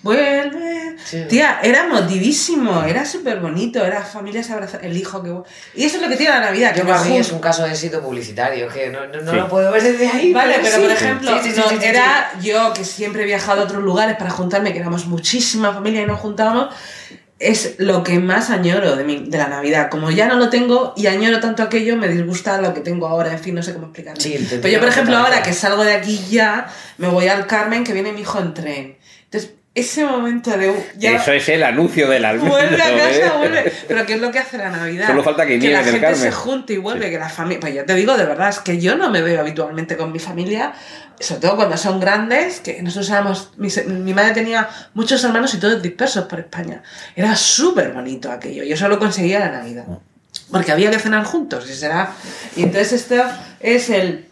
Vuelve. 0.03 0.97
Sí. 1.05 1.25
Tía, 1.29 1.59
era 1.63 1.89
motivísimo. 1.89 2.85
Era 2.85 3.05
súper 3.05 3.41
bonito. 3.41 3.85
Era 3.85 4.03
familias 4.03 4.51
abrazadas. 4.51 4.85
El 4.85 4.97
hijo 4.97 5.23
que. 5.23 5.31
Y 5.75 5.85
eso 5.87 5.97
es 5.97 6.03
lo 6.03 6.09
que 6.09 6.17
tiene 6.17 6.33
la 6.35 6.41
Navidad. 6.41 6.73
Yo 6.77 6.83
que 6.85 6.89
para 6.93 7.03
mí 7.05 7.17
es 7.17 7.33
un 7.33 7.41
caso 7.41 7.65
de 7.65 7.71
éxito 7.71 8.01
publicitario, 8.01 8.69
que 8.69 8.91
no, 8.91 9.07
no, 9.07 9.21
no 9.23 9.31
Sí. 9.33 9.37
lo 9.37 9.49
puedo 9.49 9.73
ver 9.73 9.83
desde 9.83 10.07
ahí. 10.07 10.33
Vale, 10.33 10.57
pero 10.63 10.77
sí. 10.77 10.83
por 10.83 10.91
ejemplo, 10.91 11.31
Sí, 11.33 11.49
sí, 11.49 11.55
sí, 11.55 11.61
no, 11.61 11.69
sí, 11.69 11.77
sí, 11.81 11.85
era 11.87 12.31
yo 12.41 12.73
que 12.75 12.85
siempre 12.85 13.23
he 13.23 13.27
viajado 13.27 13.63
a 13.63 13.65
otros 13.65 13.83
lugares 13.83 14.17
para 14.17 14.31
juntarme, 14.31 14.73
que 14.73 14.79
éramos 14.79 15.07
muchísima 15.07 15.73
familia 15.73 16.03
y 16.03 16.07
nos 16.07 16.21
juntábamos, 16.21 16.75
es 17.41 17.77
lo 17.79 18.05
que 18.05 18.19
más 18.21 18.51
añoro 18.51 18.97
de, 18.97 19.03
mi- 19.05 19.25
de 19.29 19.39
la 19.39 19.49
Navidad. 19.49 19.89
Como 19.91 20.11
ya 20.11 20.29
no 20.29 20.37
lo 20.37 20.51
tengo 20.51 20.93
y 20.97 21.07
añoro 21.07 21.41
tanto 21.41 21.63
aquello, 21.63 21.97
me 21.97 22.07
disgusta 22.09 22.61
lo 22.61 22.75
que 22.75 22.81
tengo 22.81 23.09
ahora, 23.09 23.33
en 23.33 23.39
fin, 23.39 23.55
no 23.55 23.63
sé 23.63 23.73
cómo 23.73 23.87
explicarlo. 23.87 24.21
Sí, 24.21 24.59
pero 24.63 24.69
yo, 24.75 24.79
por 24.81 24.89
ejemplo, 24.91 25.17
ahora 25.17 25.43
que 25.43 25.53
salgo 25.55 25.83
de 25.83 25.95
aquí 25.95 26.21
ya, 26.31 26.69
me 26.99 27.09
voy 27.09 27.29
al 27.29 27.47
Carmen, 27.47 27.83
que 27.83 27.93
viene 27.95 28.13
mi 28.13 28.21
hijo 28.21 28.39
en 28.39 28.55
tren. 28.55 28.97
Ese 29.73 30.05
momento 30.05 30.51
de... 30.51 30.75
Ya, 30.97 31.13
Eso 31.13 31.31
es 31.31 31.49
el 31.49 31.63
anuncio 31.63 32.09
del 32.09 32.25
almendro. 32.25 32.55
Vuelve 32.55 32.83
a 32.83 32.97
casa, 32.97 33.27
¿eh? 33.27 33.33
vuelve. 33.39 33.73
Pero 33.89 34.05
¿qué 34.05 34.15
es 34.15 34.21
lo 34.21 34.33
que 34.33 34.41
hace 34.41 34.59
la 34.59 34.71
Navidad? 34.71 35.07
Solo 35.07 35.23
falta 35.23 35.47
que 35.47 35.59
nieve 35.59 35.75
la 35.75 35.85
gente 35.85 36.01
Carmen. 36.01 36.19
se 36.19 36.33
junte 36.33 36.73
y 36.73 36.77
vuelve, 36.79 37.09
que 37.09 37.19
la 37.19 37.29
familia. 37.29 37.61
Pues 37.61 37.75
yo 37.75 37.85
te 37.85 37.95
digo 37.95 38.17
de 38.17 38.25
verdad, 38.25 38.49
es 38.49 38.59
que 38.59 38.81
yo 38.81 38.97
no 38.97 39.11
me 39.11 39.23
veo 39.23 39.41
habitualmente 39.41 39.97
con 39.97 40.11
mi 40.11 40.19
familia, 40.19 40.73
sobre 41.21 41.43
todo 41.43 41.55
cuando 41.55 41.77
son 41.77 42.01
grandes, 42.01 42.59
que 42.59 42.83
nosotros 42.83 43.11
éramos. 43.11 43.53
Mi, 43.59 43.69
mi 43.87 44.13
madre 44.13 44.33
tenía 44.35 44.69
muchos 44.95 45.23
hermanos 45.23 45.55
y 45.55 45.59
todos 45.59 45.81
dispersos 45.81 46.25
por 46.25 46.41
España. 46.41 46.83
Era 47.15 47.37
súper 47.37 47.93
bonito 47.93 48.33
aquello. 48.33 48.65
Yo 48.65 48.77
solo 48.77 48.99
conseguía 48.99 49.39
la 49.39 49.51
Navidad. 49.51 49.85
Porque 50.51 50.73
había 50.73 50.91
que 50.91 50.99
cenar 50.99 51.25
juntos, 51.25 51.71
y 51.71 51.75
será. 51.75 52.11
Y 52.57 52.65
entonces 52.65 52.93
esto 52.95 53.23
es 53.61 53.89
el. 53.89 54.30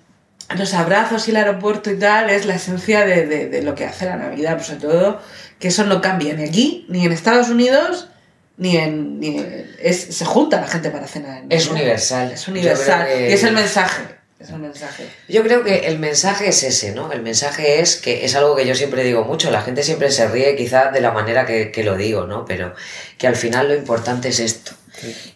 Los 0.57 0.73
abrazos 0.75 1.29
y 1.29 1.31
el 1.33 1.37
aeropuerto 1.37 1.91
y 1.91 1.99
tal 1.99 2.31
es 2.31 2.47
la 2.47 2.55
esencia 2.55 3.05
de, 3.05 3.27
de- 3.27 3.49
de 3.49 3.62
lo 3.62 3.75
que 3.75 3.85
hace 3.85 4.07
la 4.07 4.16
Navidad, 4.16 4.55
pues 4.55 4.69
sobre 4.69 4.81
todo 4.81 5.20
que 5.59 5.69
eso 5.69 5.85
no 5.85 6.01
cambia 6.01 6.33
ni 6.35 6.45
aquí, 6.45 6.87
ni 6.89 7.05
en 7.05 7.12
Estados 7.12 7.49
Unidos, 7.51 8.09
ni 8.57 8.77
en. 8.79 9.20
Ni 9.20 9.39
en- 9.39 9.70
es, 9.81 10.01
se 10.16 10.25
junta 10.25 10.61
la 10.61 10.66
gente 10.66 10.91
para 10.91 11.07
cenar. 11.07 11.43
en 11.43 11.53
Es 11.53 11.66
universal. 11.69 12.33
Es 12.33 12.49
universal. 12.49 13.07
que- 13.07 13.31
Y 13.31 13.33
es 13.35 13.45
el 13.45 13.53
mensaje. 13.53 14.03
Es 14.41 14.51
el 14.51 14.59
mensaje. 14.61 15.05
Yo 15.29 15.43
creo 15.43 15.65
que 15.65 15.89
el 15.89 15.99
mensaje 15.99 16.49
es 16.49 16.62
ese, 16.62 16.93
¿no? 16.93 17.11
El 17.12 17.23
mensaje 17.23 17.81
es 17.81 17.97
que 17.97 18.25
es 18.25 18.37
algo 18.37 18.55
que 18.55 18.65
yo 18.66 18.75
siempre 18.77 19.03
digo 19.03 19.25
mucho, 19.25 19.51
la 19.51 19.62
gente 19.62 19.83
siempre 19.83 20.12
se 20.12 20.29
ríe 20.29 20.55
quizás 20.55 20.93
de 20.93 21.01
la 21.01 21.11
manera 21.11 21.45
que, 21.45 21.73
que 21.73 21.83
lo 21.83 21.97
digo, 21.97 22.25
¿no? 22.25 22.45
Pero 22.47 22.73
que 23.19 23.27
al 23.27 23.35
final 23.35 23.66
lo 23.69 23.75
importante 23.75 24.29
es 24.29 24.39
esto. 24.39 24.73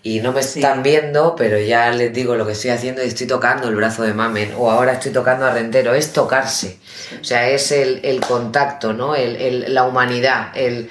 Y 0.02 0.20
no 0.20 0.32
me 0.32 0.40
están 0.40 0.82
viendo, 0.82 1.34
pero 1.36 1.58
ya 1.58 1.90
les 1.90 2.12
digo 2.12 2.34
lo 2.34 2.46
que 2.46 2.52
estoy 2.52 2.70
haciendo 2.70 3.02
y 3.04 3.08
estoy 3.08 3.26
tocando 3.26 3.68
el 3.68 3.76
brazo 3.76 4.02
de 4.02 4.12
Mamen, 4.14 4.54
o 4.56 4.70
ahora 4.70 4.92
estoy 4.94 5.12
tocando 5.12 5.46
a 5.46 5.52
Rentero, 5.52 5.94
es 5.94 6.12
tocarse. 6.12 6.78
O 7.20 7.24
sea, 7.24 7.48
es 7.48 7.70
el, 7.72 8.00
el 8.02 8.20
contacto, 8.20 8.92
¿no? 8.92 9.14
El, 9.14 9.36
el- 9.36 9.74
la 9.74 9.84
humanidad, 9.84 10.48
el, 10.56 10.90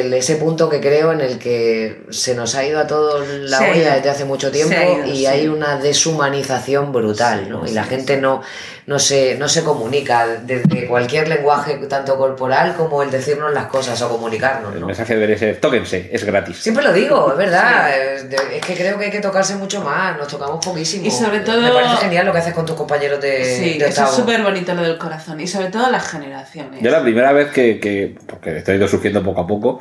el, 0.00 0.14
ese 0.14 0.36
punto 0.36 0.68
que 0.68 0.80
creo 0.80 1.12
en 1.12 1.20
el 1.20 1.38
que 1.38 2.02
se 2.10 2.34
nos 2.34 2.54
ha 2.54 2.64
ido 2.64 2.78
a 2.80 2.86
todos 2.86 3.26
la 3.28 3.58
Se 3.58 3.70
olla 3.70 3.94
desde 3.96 4.10
hace 4.10 4.24
mucho 4.24 4.50
tiempo 4.50 4.72
Se 4.74 4.78
ha 4.80 4.92
ido, 4.98 5.06
y 5.06 5.16
sí. 5.18 5.26
hay 5.26 5.48
una 5.48 5.76
deshumanización 6.22 6.92
brutal, 6.92 7.48
¿no? 7.48 7.66
Y 7.66 7.72
la 7.72 7.84
gente 7.84 8.16
no, 8.16 8.42
no, 8.86 8.98
se, 8.98 9.36
no 9.38 9.48
se 9.48 9.64
comunica 9.64 10.26
desde 10.44 10.86
cualquier 10.86 11.28
lenguaje, 11.28 11.74
tanto 11.88 12.16
corporal 12.16 12.74
como 12.76 13.02
el 13.02 13.10
decirnos 13.10 13.52
las 13.52 13.66
cosas 13.66 14.00
o 14.02 14.08
comunicarnos, 14.08 14.74
El 14.74 14.80
¿no? 14.80 14.86
mensaje 14.86 15.14
debería 15.14 15.38
ser, 15.38 15.60
tóquense, 15.60 16.10
es 16.12 16.24
gratis. 16.24 16.58
Siempre 16.58 16.84
lo 16.84 16.92
digo, 16.92 17.30
es 17.32 17.38
verdad. 17.38 17.90
Es, 18.14 18.30
de- 18.30 18.36
es 18.58 18.64
que 18.64 18.74
creo 18.74 18.98
que 18.98 19.06
hay 19.06 19.10
que 19.10 19.20
tocarse 19.20 19.54
mucho 19.56 19.80
más. 19.82 20.16
Nos 20.16 20.28
tocamos 20.28 20.64
poquísimo. 20.64 21.06
Y 21.06 21.10
sobre 21.10 21.40
todo- 21.40 21.60
Me 21.60 21.70
parece 21.70 21.96
genial 21.96 22.26
lo 22.26 22.32
que 22.32 22.38
haces 22.38 22.54
con 22.54 22.66
tus 22.66 22.76
compañeros 22.76 23.20
de, 23.20 23.44
Sí, 23.44 23.78
de 23.78 23.88
eso 23.88 24.04
es 24.04 24.10
súper 24.10 24.42
bonito 24.42 24.74
lo 24.74 24.82
del 24.82 24.98
corazón. 24.98 25.40
Y 25.40 25.46
sobre 25.46 25.68
todo 25.68 25.90
las 25.90 26.08
generaciones. 26.08 26.80
Yo 26.82 26.90
la 26.90 27.02
primera 27.02 27.32
vez 27.32 27.50
que, 27.50 27.78
que- 27.80 28.14
porque 28.26 28.58
esto 28.58 28.72
ha 28.72 28.74
ido 28.74 28.88
surgiendo 28.88 29.22
poco 29.22 29.40
a 29.42 29.46
poco, 29.46 29.80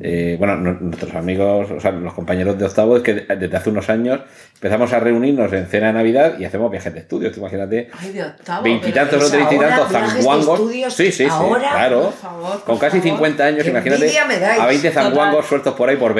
eh, 0.00 0.36
bueno, 0.38 0.56
nu- 0.56 0.76
nuestros 0.80 1.14
amigos, 1.14 1.70
o 1.70 1.80
sea, 1.80 1.90
los 1.90 2.12
compañeros 2.14 2.58
de 2.58 2.64
octavo, 2.66 2.96
es 2.98 3.02
que 3.02 3.14
desde 3.14 3.56
hace 3.56 3.70
unos 3.70 3.88
años 3.88 4.20
empezamos 4.54 4.92
a 4.92 5.00
reunirnos 5.00 5.52
en 5.52 5.66
cena 5.66 5.88
de 5.88 5.92
Navidad 5.94 6.38
y 6.38 6.44
hacemos 6.44 6.70
viajes 6.70 6.92
de 6.92 7.00
estudios, 7.00 7.32
tú 7.32 7.40
imagínate. 7.40 7.90
Ay, 7.98 8.12
de 8.12 8.24
octavo. 8.24 8.62
Veintitantos 8.62 9.16
pero- 9.16 9.26
o 9.26 9.30
treinta 9.30 9.52
y 9.54 9.56
ahora 9.56 9.68
tantos 9.68 9.90
viajes 9.90 10.14
de 10.14 10.20
zanguangos. 10.22 10.60
estudios, 10.60 10.94
Sí, 10.94 11.04
sí, 11.06 11.24
sí, 11.24 11.28
ahora, 11.30 11.70
claro. 11.70 12.02
por 12.02 12.12
favor, 12.14 12.50
por 12.52 12.62
Con 12.64 12.78
casi 12.78 12.98
favor. 12.98 13.12
50 13.16 13.44
años, 13.44 13.66
imagínate. 13.66 14.18
A 14.60 14.66
20 14.66 14.90
zanguangos 14.90 15.34
Total. 15.36 15.48
sueltos 15.48 15.74
por 15.74 15.88
ahí 15.88 15.96
por 15.96 16.14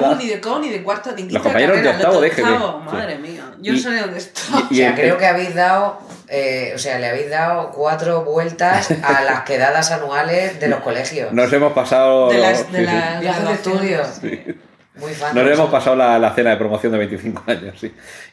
no. 0.00 0.08
BUN, 0.08 0.18
ni 0.18 0.26
de 0.28 0.40
CO, 0.40 0.58
ni 0.58 0.68
de 0.70 0.82
cuarto, 0.82 1.10
ni 1.16 1.28
Los 1.28 1.42
compañeros 1.42 1.82
de 1.82 1.88
octavo, 1.88 2.20
Sí. 2.20 2.82
Madre 2.92 3.18
mía. 3.18 3.42
Yo 3.60 3.72
Y- 3.72 3.76
no 3.76 3.82
sé 3.82 3.96
dónde 4.00 4.18
está. 4.18 4.42
Y 4.70 4.74
O 4.74 4.76
sea, 4.76 4.88
el- 4.90 4.94
creo 4.94 5.18
que 5.18 5.26
habéis 5.26 5.54
dado, 5.54 5.98
eh, 6.28 6.72
o 6.74 6.78
sea, 6.78 6.98
le 6.98 7.06
habéis 7.08 7.30
dado 7.30 7.70
cuatro 7.70 8.24
vueltas 8.24 8.90
a 9.02 9.22
las 9.22 9.42
quedadas 9.42 9.90
anuales 9.92 10.58
de 10.58 10.68
los 10.68 10.80
colegios. 10.80 11.32
Nos 11.32 11.52
hemos 11.52 11.72
pasado. 11.72 12.28
De 12.30 12.38
las, 12.38 12.61
de 12.70 12.80
Viajes 12.80 13.48
de 13.48 13.52
estudios. 13.54 14.20
graduaciones. 14.20 14.56
Muy 14.94 15.12
fan. 15.12 15.34
Nos 15.34 15.50
hemos 15.50 15.70
pasado 15.70 15.96
la, 15.96 16.18
la 16.18 16.34
cena 16.34 16.50
de 16.50 16.56
promoción 16.58 16.92
de 16.92 16.98
25 16.98 17.44
años, 17.46 17.74
sí. 17.80 17.90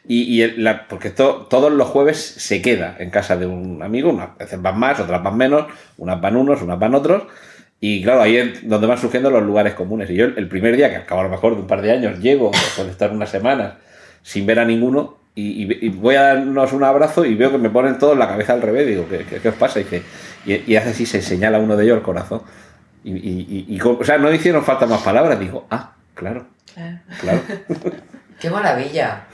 Y, 0.07 0.23
y 0.23 0.41
el- 0.41 0.61
la- 0.64 0.88
porque 0.89 1.10
todos 1.10 1.72
los 1.72 1.88
jueves 1.88 2.18
se 2.19 2.61
queda 2.61 2.97
en 2.99 3.10
casa 3.11 3.38
de 3.38 3.45
un 3.45 3.81
amigo, 3.81 4.10
unas 4.10 4.38
veces 4.38 4.61
van 4.61 4.77
más, 4.77 4.99
otras 4.99 5.23
van 5.23 5.38
menos, 5.38 5.68
unas 5.97 6.19
van 6.19 6.35
unos, 6.35 6.61
unas 6.61 6.77
van 6.77 6.95
otros. 6.95 7.23
Y 7.80 8.03
claro, 8.03 8.22
ahí 8.22 8.35
es 8.35 8.68
donde 8.68 8.88
van 8.88 8.97
surgiendo 8.97 9.30
los 9.31 9.41
lugares 9.43 9.73
comunes. 9.73 10.10
Y 10.10 10.15
yo 10.15 10.26
el, 10.26 10.49
primer 10.49 10.76
día, 10.76 10.89
que 10.89 10.97
al 10.97 11.06
cabo 11.06 11.22
a 11.22 11.23
lo 11.23 11.30
mejor 11.30 11.56
de 11.56 11.61
un 11.61 11.68
par 11.68 11.81
de 11.81 11.93
años, 11.93 12.19
llego, 12.19 12.51
después 12.51 12.88
de 12.88 12.91
estar 12.91 13.11
unas 13.11 13.30
semanas 13.30 13.76
sin 14.22 14.45
ver 14.45 14.60
a 14.60 14.65
ninguno, 14.65 15.18
y, 15.35 15.64
y- 15.64 15.77
y 15.85 15.89
voy 15.89 16.15
a 16.15 16.23
darnos 16.23 16.73
un 16.73 16.84
abrazo 16.84 17.23
y 17.23 17.35
veo 17.35 17.51
que 17.51 17.57
me 17.57 17.69
ponen 17.69 17.97
todos 17.97 18.18
la 18.18 18.27
cabeza 18.27 18.51
al 18.51 18.61
revés. 18.61 18.85
Digo, 18.85 19.07
¿qué, 19.10 19.19
qué- 19.19 19.38
qué 19.39 19.47
os 19.47 19.56
pasa? 19.56 19.80
Y, 19.80 19.84
dice, 19.85 20.03
y, 20.45 20.73
y 20.73 20.76
hace 20.76 20.89
así, 20.89 21.06
se 21.06 21.22
señala 21.22 21.60
uno 21.60 21.77
de 21.77 21.85
ellos 21.85 21.95
el 21.95 22.03
corazón. 22.03 22.41
Y, 23.10 23.18
y- 23.30 23.65
y- 23.69 23.76
y 23.76 23.77
co- 23.80 23.98
o 23.99 24.03
sea, 24.03 24.18
no 24.18 24.31
hicieron 24.34 24.64
falta 24.64 24.86
más 24.86 25.02
palabras. 25.02 25.40
Digo, 25.40 25.65
ah, 25.72 25.94
claro, 26.14 26.45
Claro. 26.73 26.99
claro. 27.19 27.41
¡Qué 28.40 28.49
maravilla! 28.49 29.26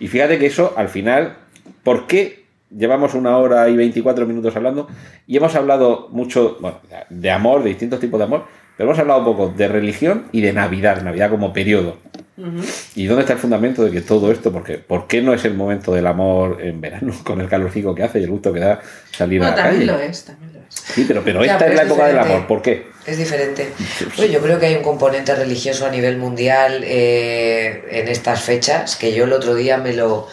Y 0.00 0.08
fíjate 0.08 0.38
que 0.38 0.46
eso, 0.46 0.72
al 0.76 0.88
final, 0.88 1.36
¿por 1.82 2.06
qué 2.06 2.44
llevamos 2.74 3.14
una 3.14 3.36
hora 3.36 3.68
y 3.68 3.76
24 3.76 4.26
minutos 4.26 4.54
hablando? 4.56 4.88
Y 5.26 5.36
hemos 5.36 5.54
hablado 5.54 6.08
mucho 6.12 6.56
bueno, 6.60 6.80
de 7.10 7.30
amor, 7.30 7.62
de 7.62 7.70
distintos 7.70 8.00
tipos 8.00 8.18
de 8.18 8.24
amor, 8.24 8.46
pero 8.76 8.88
hemos 8.88 8.98
hablado 8.98 9.20
un 9.20 9.24
poco 9.26 9.48
de 9.56 9.68
religión 9.68 10.24
y 10.32 10.40
de 10.40 10.52
Navidad, 10.52 11.02
Navidad 11.02 11.30
como 11.30 11.52
periodo. 11.52 11.98
¿Y 12.96 13.04
dónde 13.06 13.20
está 13.22 13.34
el 13.34 13.38
fundamento 13.38 13.84
de 13.84 13.90
que 13.92 14.00
todo 14.00 14.32
esto? 14.32 14.50
Porque, 14.50 14.78
¿Por 14.78 15.06
qué 15.06 15.22
no 15.22 15.34
es 15.34 15.44
el 15.44 15.54
momento 15.54 15.92
del 15.94 16.06
amor 16.06 16.58
en 16.62 16.80
verano, 16.80 17.12
con 17.24 17.40
el 17.40 17.48
calorcico 17.48 17.94
que 17.94 18.02
hace 18.02 18.18
y 18.20 18.24
el 18.24 18.30
gusto 18.30 18.52
que 18.52 18.60
da 18.60 18.80
salir 19.12 19.40
No, 19.40 19.46
a 19.46 19.50
la 19.50 19.56
también 19.56 19.86
calle? 19.86 19.92
lo 19.92 19.98
es, 19.98 20.24
también 20.24 20.52
lo 20.54 20.58
es. 20.60 20.66
Sí, 20.74 21.04
pero, 21.06 21.22
pero 21.22 21.44
Ya, 21.44 21.52
esta 21.52 21.58
pero 21.66 21.70
es 21.72 21.76
la 21.76 21.84
época 21.84 22.06
del 22.06 22.18
amor. 22.18 22.46
¿Por 22.46 22.62
qué? 22.62 22.86
Es 23.06 23.18
diferente. 23.18 23.72
Pues 24.16 24.30
yo 24.30 24.40
creo 24.40 24.58
que 24.58 24.66
hay 24.66 24.74
un 24.76 24.82
componente 24.82 25.34
religioso 25.34 25.84
a 25.86 25.90
nivel 25.90 26.16
mundial 26.16 26.82
eh, 26.84 27.84
en 27.90 28.08
estas 28.08 28.40
fechas, 28.42 28.96
que 28.96 29.12
yo 29.12 29.24
el 29.24 29.32
otro 29.34 29.54
día 29.54 29.76
me 29.76 29.92
lo, 29.92 30.26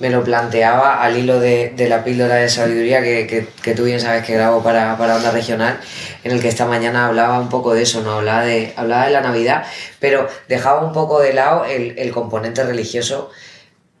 me 0.00 0.10
lo 0.10 0.24
planteaba 0.24 1.02
al 1.02 1.16
hilo 1.16 1.38
de, 1.38 1.72
de 1.76 1.88
la 1.88 2.02
píldora 2.02 2.34
de 2.36 2.48
sabiduría 2.48 3.00
que, 3.00 3.28
que- 3.28 3.46
que 3.62 3.74
tú 3.74 3.84
bien 3.84 4.00
sabes 4.00 4.24
que 4.24 4.34
grabo 4.34 4.62
para, 4.64 4.98
para 4.98 5.14
Onda 5.16 5.30
Regional, 5.30 5.78
en 6.24 6.32
el 6.32 6.40
que 6.42 6.48
esta 6.48 6.66
mañana 6.66 7.06
hablaba 7.06 7.38
un 7.38 7.48
poco 7.48 7.74
de 7.74 7.82
eso, 7.82 8.02
¿no? 8.02 8.14
Hablaba 8.18 8.44
de, 8.44 8.72
hablaba 8.76 9.06
de 9.06 9.12
la 9.12 9.20
Navidad, 9.20 9.64
pero 10.00 10.28
dejaba 10.48 10.84
un 10.84 10.92
poco 10.92 11.20
de 11.20 11.32
lado 11.32 11.64
el, 11.64 11.96
el 11.96 12.10
componente 12.10 12.64
religioso 12.64 13.30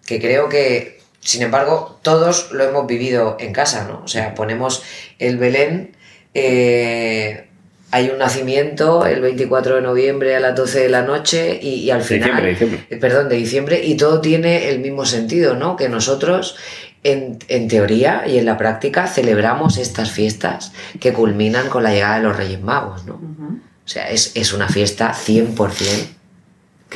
que 0.04 0.20
creo 0.20 0.48
que, 0.48 0.98
sin 1.20 1.42
embargo, 1.42 1.98
todos 2.02 2.50
lo 2.52 2.64
hemos 2.64 2.86
vivido 2.88 3.36
en 3.40 3.52
casa, 3.52 3.84
¿no? 3.84 4.02
O 4.04 4.08
sea, 4.08 4.34
ponemos 4.34 4.82
el 5.20 5.36
Belén, 5.38 5.96
eh, 6.34 7.45
hay 7.90 8.10
un 8.10 8.18
nacimiento 8.18 9.06
el 9.06 9.20
24 9.20 9.76
de 9.76 9.82
noviembre 9.82 10.34
a 10.36 10.40
las 10.40 10.54
12 10.56 10.80
de 10.80 10.88
la 10.88 11.02
noche 11.02 11.58
y, 11.62 11.74
y 11.84 11.90
al 11.90 12.02
final... 12.02 12.28
Diciembre, 12.30 12.50
diciembre. 12.50 12.86
eh, 12.90 12.96
Perdón, 12.96 13.28
de 13.28 13.36
diciembre, 13.36 13.80
y 13.84 13.96
todo 13.96 14.20
tiene 14.20 14.68
el 14.70 14.80
mismo 14.80 15.06
sentido, 15.06 15.54
¿no? 15.54 15.76
Que 15.76 15.88
nosotros, 15.88 16.56
en, 17.04 17.38
en 17.48 17.68
teoría 17.68 18.24
y 18.26 18.38
en 18.38 18.44
la 18.44 18.58
práctica, 18.58 19.06
celebramos 19.06 19.78
estas 19.78 20.10
fiestas 20.10 20.72
que 21.00 21.12
culminan 21.12 21.68
con 21.68 21.82
la 21.84 21.92
llegada 21.92 22.16
de 22.16 22.22
los 22.24 22.36
Reyes 22.36 22.60
Magos, 22.60 23.06
¿no? 23.06 23.14
O 23.14 23.88
sea, 23.88 24.10
es, 24.10 24.32
es 24.34 24.52
una 24.52 24.68
fiesta 24.68 25.12
100% 25.14 26.15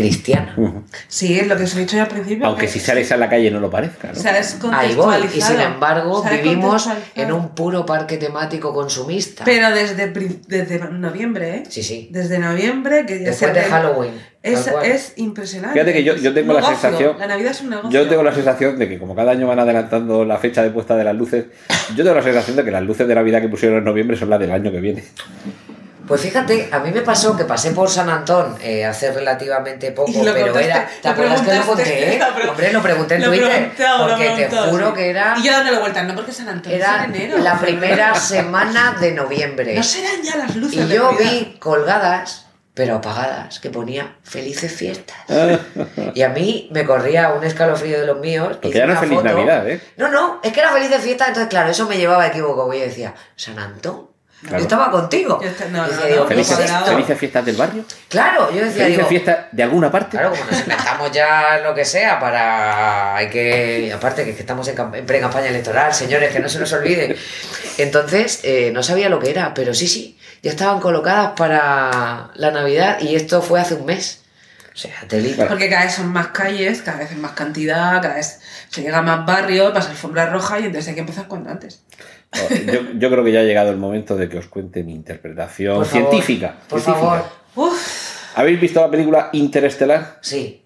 cristiana. 0.01 0.55
Sí, 1.09 1.39
es 1.39 1.47
lo 1.47 1.56
que 1.56 1.64
os 1.64 1.74
he 1.77 1.81
dicho 1.81 1.97
yo 1.97 2.02
al 2.02 2.09
principio. 2.09 2.47
Aunque 2.47 2.66
que 2.66 2.72
si 2.72 2.81
sales 2.81 3.10
a 3.12 3.16
la 3.16 3.28
calle 3.28 3.51
no 3.51 3.60
lo 3.60 3.70
parezca. 3.70 4.09
¿no? 4.12 4.14
Ahí 4.72 4.94
voy. 4.94 5.16
Y 5.35 5.40
sin 5.40 5.60
embargo, 5.60 6.22
vivimos 6.31 6.89
en 7.14 7.32
un 7.32 7.48
puro 7.51 7.85
parque 7.86 8.16
temático 8.16 8.72
consumista. 8.74 9.44
Pero 9.44 9.70
desde, 9.70 10.09
pri- 10.09 10.40
desde 10.48 10.78
noviembre, 10.78 11.56
¿eh? 11.56 11.62
Sí, 11.68 11.82
sí. 11.82 12.09
Desde 12.12 12.39
noviembre, 12.39 13.05
que 13.06 13.18
ya 13.20 13.27
Después 13.31 13.55
de 13.55 13.60
Halloween. 13.62 14.31
Es, 14.43 15.12
impresionante. 15.16 15.74
Fíjate 15.74 15.93
que 15.93 16.02
yo- 16.02 16.16
yo 16.16 16.32
tengo 16.32 16.55
la 16.55 16.62
sensación- 16.62 17.18
La 17.18 17.27
Navidad 17.27 17.51
es 17.51 17.60
un 17.60 17.70
negocio. 17.70 17.90
Yo 17.90 18.09
tengo 18.09 18.22
la 18.22 18.32
sensación 18.35 18.78
de 18.78 18.89
que 18.89 18.98
como 18.98 19.14
cada 19.14 19.32
año 19.32 19.47
van 19.47 19.59
adelantando 19.59 20.24
la 20.24 20.39
fecha 20.39 20.62
de 20.62 20.70
puesta 20.70 20.97
de 20.97 21.05
las 21.05 21.14
luces, 21.14 21.44
yo 21.94 22.02
tengo 22.05 22.14
la 22.16 22.22
sensación 22.22 22.56
de 22.56 22.64
que 22.64 22.70
las 22.70 22.82
luces 22.82 23.06
de 23.06 23.14
Navidad 23.14 23.43
que 23.43 23.48
pusieron 23.48 23.78
en 23.78 23.85
noviembre 23.85 24.16
son 24.16 24.31
las 24.31 24.40
del 24.40 24.51
año 24.52 24.70
que 24.72 24.81
viene. 24.81 25.05
Pues 26.11 26.20
fíjate, 26.23 26.69
a 26.73 26.78
mí 26.81 26.91
me 26.91 27.03
pasó 27.03 27.37
que 27.37 27.45
pasé 27.45 27.70
por 27.70 27.89
San 27.89 28.11
Antón 28.11 28.57
eh, 28.61 28.85
hace 28.85 29.12
relativamente 29.12 29.93
poco, 29.93 30.11
Y 30.11 30.23
lo 30.23 30.35
pero 30.35 30.59
era. 30.59 30.87
¿Te 31.01 31.09
acuerdas 31.09 31.41
que 31.41 31.55
lo 31.55 31.65
conté? 31.66 32.19
lo 32.28 32.35
pre- 32.35 32.49
Hombre, 32.51 32.73
lo 32.73 32.82
pregunté 32.82 33.15
en 33.15 33.20
Lo 33.23 33.28
Twitter. 33.28 33.70
lo 33.78 34.09
porque 34.09 34.47
te 34.51 34.57
juro 34.57 34.93
que 34.93 35.09
era. 35.11 35.35
Y 35.39 35.45
yo 35.45 35.53
dándole 35.53 35.78
vueltas, 35.78 36.05
no 36.07 36.15
porque 36.16 36.32
San 36.32 36.49
Antonio 36.49 36.77
Era 36.77 36.97
es 36.97 37.05
en 37.05 37.15
enero. 37.15 37.39
la 37.39 37.59
primera 37.59 38.15
semana 38.16 38.97
de 39.01 39.12
noviembre. 39.12 39.74
No 39.74 39.82
serán 39.85 40.20
ya 40.23 40.37
las 40.37 40.57
luces 40.57 40.85
Y 40.85 40.89
de 40.89 40.95
yo 40.97 41.12
Navidad. 41.12 41.31
vi 41.31 41.57
colgadas, 41.61 42.47
pero 42.74 42.97
apagadas, 42.97 43.61
que 43.61 43.70
ponía 43.70 44.16
felices 44.24 44.73
fiestas. 44.73 45.16
Y 46.15 46.23
a 46.23 46.28
mí 46.31 46.69
me 46.73 46.85
corría 46.85 47.28
un 47.35 47.45
escalofrío 47.45 48.01
de 48.01 48.07
los 48.07 48.19
míos. 48.19 48.59
Porque 48.61 48.77
ya 48.78 48.87
no 48.87 48.99
feliz 48.99 49.15
foto. 49.19 49.28
Navidad, 49.28 49.69
¿eh? 49.69 49.81
No, 49.97 50.09
no, 50.09 50.41
es 50.43 50.53
que 50.53 50.59
era 50.61 50.73
feliz 50.73 50.91
de 50.91 50.99
fiesta, 50.99 51.27
entonces 51.28 51.49
claro, 51.49 51.70
eso 51.70 51.87
me 51.89 51.97
llevaba 51.99 52.24
a 52.24 52.27
equivoco. 52.27 52.73
Y 52.74 52.78
yo 52.81 52.85
decía, 52.85 53.15
San 53.37 53.59
Antón. 53.61 54.11
Claro. 54.41 54.57
Yo 54.57 54.62
estaba 54.62 54.91
contigo. 54.91 55.39
Yo 55.43 55.49
esta- 55.49 55.67
no, 55.67 55.87
Y 55.87 55.91
decía, 55.91 56.01
no, 56.01 56.07
digo, 56.07 56.23
no, 56.23 56.29
¿qué 56.29 56.41
es 56.41 56.49
felices 56.87 57.19
fiestas 57.19 57.45
del 57.45 57.57
barrio? 57.57 57.85
Claro, 58.09 58.51
yo 58.51 58.65
decía, 58.65 58.85
¿Felices 58.85 59.07
fiestas 59.07 59.39
de 59.53 59.62
alguna 59.62 59.91
parte? 59.91 60.17
Claro, 60.17 60.31
como 60.31 60.45
nos 60.45 60.61
inventamos 60.61 61.12
ya 61.12 61.59
lo 61.62 61.75
que 61.75 61.85
sea 61.85 62.19
para. 62.19 63.17
Hay 63.17 63.29
que. 63.29 63.93
Aparte 63.95 64.25
que, 64.25 64.31
estamos 64.31 64.67
en, 64.69 64.79
en 64.95 65.05
pre-campaña 65.05 65.49
electoral, 65.49 65.93
señores, 65.93 66.33
que 66.33 66.41
no 66.41 66.49
se 66.49 66.59
nos 66.59 66.73
olvide. 66.73 67.17
Entonces, 67.77 68.41
eh, 68.43 68.71
no 68.73 68.83
sabía 68.83 69.11
lo 69.11 69.19
que 69.21 69.31
era, 69.31 69.53
pero 69.53 69.75
sí, 69.75 69.87
sí, 69.87 70.19
ya 70.43 70.51
estaban 70.51 70.81
colocadas 70.81 71.33
para 71.37 72.31
la 72.35 72.51
Navidad 72.51 72.99
y 73.01 73.17
esto 73.17 73.43
fue 73.43 73.61
hace 73.61 73.75
un 73.75 73.85
mes. 73.85 74.23
O 74.73 74.79
sea, 74.79 74.93
telita. 75.09 75.49
Porque 75.49 75.69
cada 75.69 75.85
vez 75.85 75.95
son 75.95 76.09
más 76.12 76.29
calles, 76.29 76.81
cada 76.81 76.99
vez 76.99 77.11
hay 77.11 77.17
más 77.17 77.33
cantidad, 77.33 78.01
cada 78.01 78.15
vez 78.15 78.41
se 78.71 78.81
llega 78.83 78.99
a 78.99 79.03
más 79.03 79.27
barrios, 79.27 79.73
pasa 79.73 79.91
alfombra 79.91 80.27
roja 80.27 80.61
y 80.61 80.65
entonces 80.67 80.89
hay 80.89 80.95
que 80.95 81.01
empezar 81.01 81.27
cuanto 81.27 81.51
antes. 81.51 81.81
Oh, 82.32 82.55
Yo, 82.73 82.81
yo 82.97 83.11
creo 83.11 83.24
que 83.24 83.32
ya 83.32 83.40
ha 83.40 83.44
llegado 83.44 83.70
el 83.70 83.77
momento 83.77 84.16
de 84.16 84.28
que 84.28 84.39
os 84.39 84.47
cuente 84.47 84.85
mi 84.85 84.94
interpretación 84.94 85.77
Por 85.78 85.86
favor, 85.86 86.11
científica. 86.11 86.57
Por 86.69 86.81
científica. 86.81 87.11
favor. 87.55 87.70
Uf, 87.73 88.36
¿Habéis 88.36 88.61
visto 88.61 88.81
la 88.81 88.90
película 88.90 89.31
Interestelar? 89.32 90.19
Sí. 90.20 90.62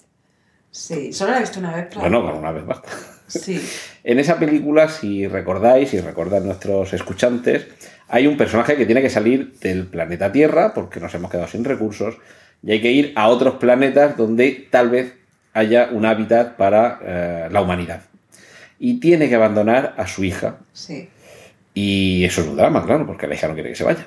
sí, 0.71 1.13
solo 1.13 1.31
la 1.33 1.39
he 1.39 1.41
visto 1.41 1.61
una 1.61 1.75
vez, 1.75 1.87
claro. 1.87 2.01
Bueno, 2.03 2.23
con 2.23 2.39
una 2.39 2.53
vez 2.53 2.67
basta. 2.67 2.89
Sí. 3.27 3.67
En 4.05 4.19
esa 4.19 4.39
película, 4.39 4.89
si 4.89 5.27
recordáis, 5.27 5.89
si 5.89 6.01
recordan 6.01 6.45
nuestros 6.45 6.93
escuchantes, 6.93 7.67
hay 8.09 8.27
un 8.27 8.37
personaje 8.37 8.77
que 8.77 8.85
tiene 8.85 9.01
que 9.01 9.09
salir 9.09 9.55
del 9.61 9.87
planeta 9.87 10.31
Tierra 10.31 10.75
porque 10.75 11.01
nos 11.01 11.15
hemos 11.15 11.31
quedado 11.31 11.49
sin 11.49 11.65
recursos 11.65 12.17
y 12.63 12.73
hay 12.73 12.83
que 12.83 12.93
ir 12.93 13.13
a 13.17 13.29
otros 13.29 13.55
planetas 13.55 14.19
donde 14.19 14.69
tal 14.71 14.91
vez 14.91 15.15
haya 15.55 15.89
un 15.91 16.05
hábitat 16.05 16.57
para 16.57 16.99
eh, 17.03 17.49
la 17.51 17.63
humanidad. 17.63 18.03
Y 18.79 19.01
tiene 19.01 19.31
que 19.31 19.37
abandonar 19.37 19.95
a 19.97 20.07
su 20.07 20.23
hija. 20.25 20.59
Sí. 20.75 21.09
Y 21.75 22.25
eso 22.25 22.41
es 22.41 22.47
un 22.47 22.57
drama, 22.57 22.85
claro, 22.87 23.05
porque 23.05 23.27
la 23.27 23.35
hija 23.35 23.49
no 23.49 23.55
quiere 23.55 23.71
que 23.71 23.77
se 23.77 23.85
vaya. 23.85 24.07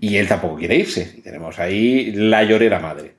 Y 0.00 0.16
él 0.16 0.26
tampoco 0.26 0.56
quiere 0.56 0.76
irse. 0.76 1.14
Y 1.16 1.20
tenemos 1.20 1.58
ahí 1.58 2.12
la 2.12 2.42
llorera 2.42 2.80
madre. 2.80 3.14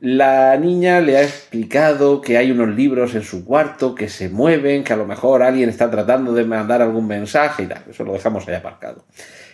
La 0.00 0.56
niña 0.58 1.00
le 1.00 1.16
ha 1.16 1.22
explicado 1.22 2.20
que 2.20 2.36
hay 2.36 2.50
unos 2.50 2.68
libros 2.76 3.14
en 3.14 3.22
su 3.22 3.44
cuarto 3.44 3.94
que 3.94 4.10
se 4.10 4.28
mueven, 4.28 4.84
que 4.84 4.92
a 4.92 4.96
lo 4.96 5.06
mejor 5.06 5.42
alguien 5.42 5.70
está 5.70 5.90
tratando 5.90 6.34
de 6.34 6.44
mandar 6.44 6.82
algún 6.82 7.06
mensaje 7.06 7.62
y 7.62 7.66
tal. 7.66 7.82
Eso 7.88 8.04
lo 8.04 8.12
dejamos 8.12 8.46
ahí 8.46 8.54
aparcado. 8.54 9.06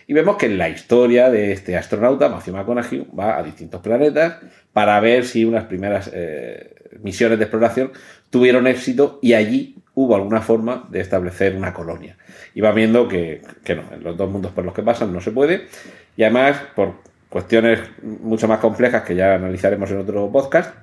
Y 0.08 0.12
vemos 0.12 0.36
que 0.36 0.46
en 0.46 0.58
la 0.58 0.68
historia 0.68 1.30
de 1.30 1.52
este 1.52 1.76
astronauta, 1.76 2.28
Matthew 2.28 2.54
McConaughey, 2.54 3.06
va 3.16 3.38
a 3.38 3.44
distintos 3.44 3.80
planetas 3.80 4.38
para 4.72 4.98
ver 4.98 5.24
si 5.24 5.44
unas 5.44 5.66
primeras 5.66 6.10
eh, 6.12 6.74
misiones 7.00 7.38
de 7.38 7.44
exploración 7.44 7.92
tuvieron 8.28 8.66
éxito 8.66 9.20
y 9.22 9.34
allí 9.34 9.76
hubo 9.94 10.16
alguna 10.16 10.40
forma 10.40 10.88
de 10.90 11.00
establecer 11.00 11.54
una 11.54 11.72
colonia. 11.72 12.16
Y 12.60 12.62
va 12.62 12.72
viendo 12.72 13.08
que, 13.08 13.40
que 13.64 13.74
no, 13.74 13.84
en 13.90 14.02
los 14.02 14.18
dos 14.18 14.30
mundos 14.30 14.52
por 14.52 14.66
los 14.66 14.74
que 14.74 14.82
pasan 14.82 15.14
no 15.14 15.22
se 15.22 15.30
puede. 15.30 15.68
Y 16.14 16.24
además, 16.24 16.58
por 16.76 16.96
cuestiones 17.30 17.80
mucho 18.02 18.46
más 18.48 18.58
complejas 18.58 19.02
que 19.02 19.14
ya 19.14 19.36
analizaremos 19.36 19.90
en 19.90 19.96
otro 19.96 20.30
podcast, 20.30 20.74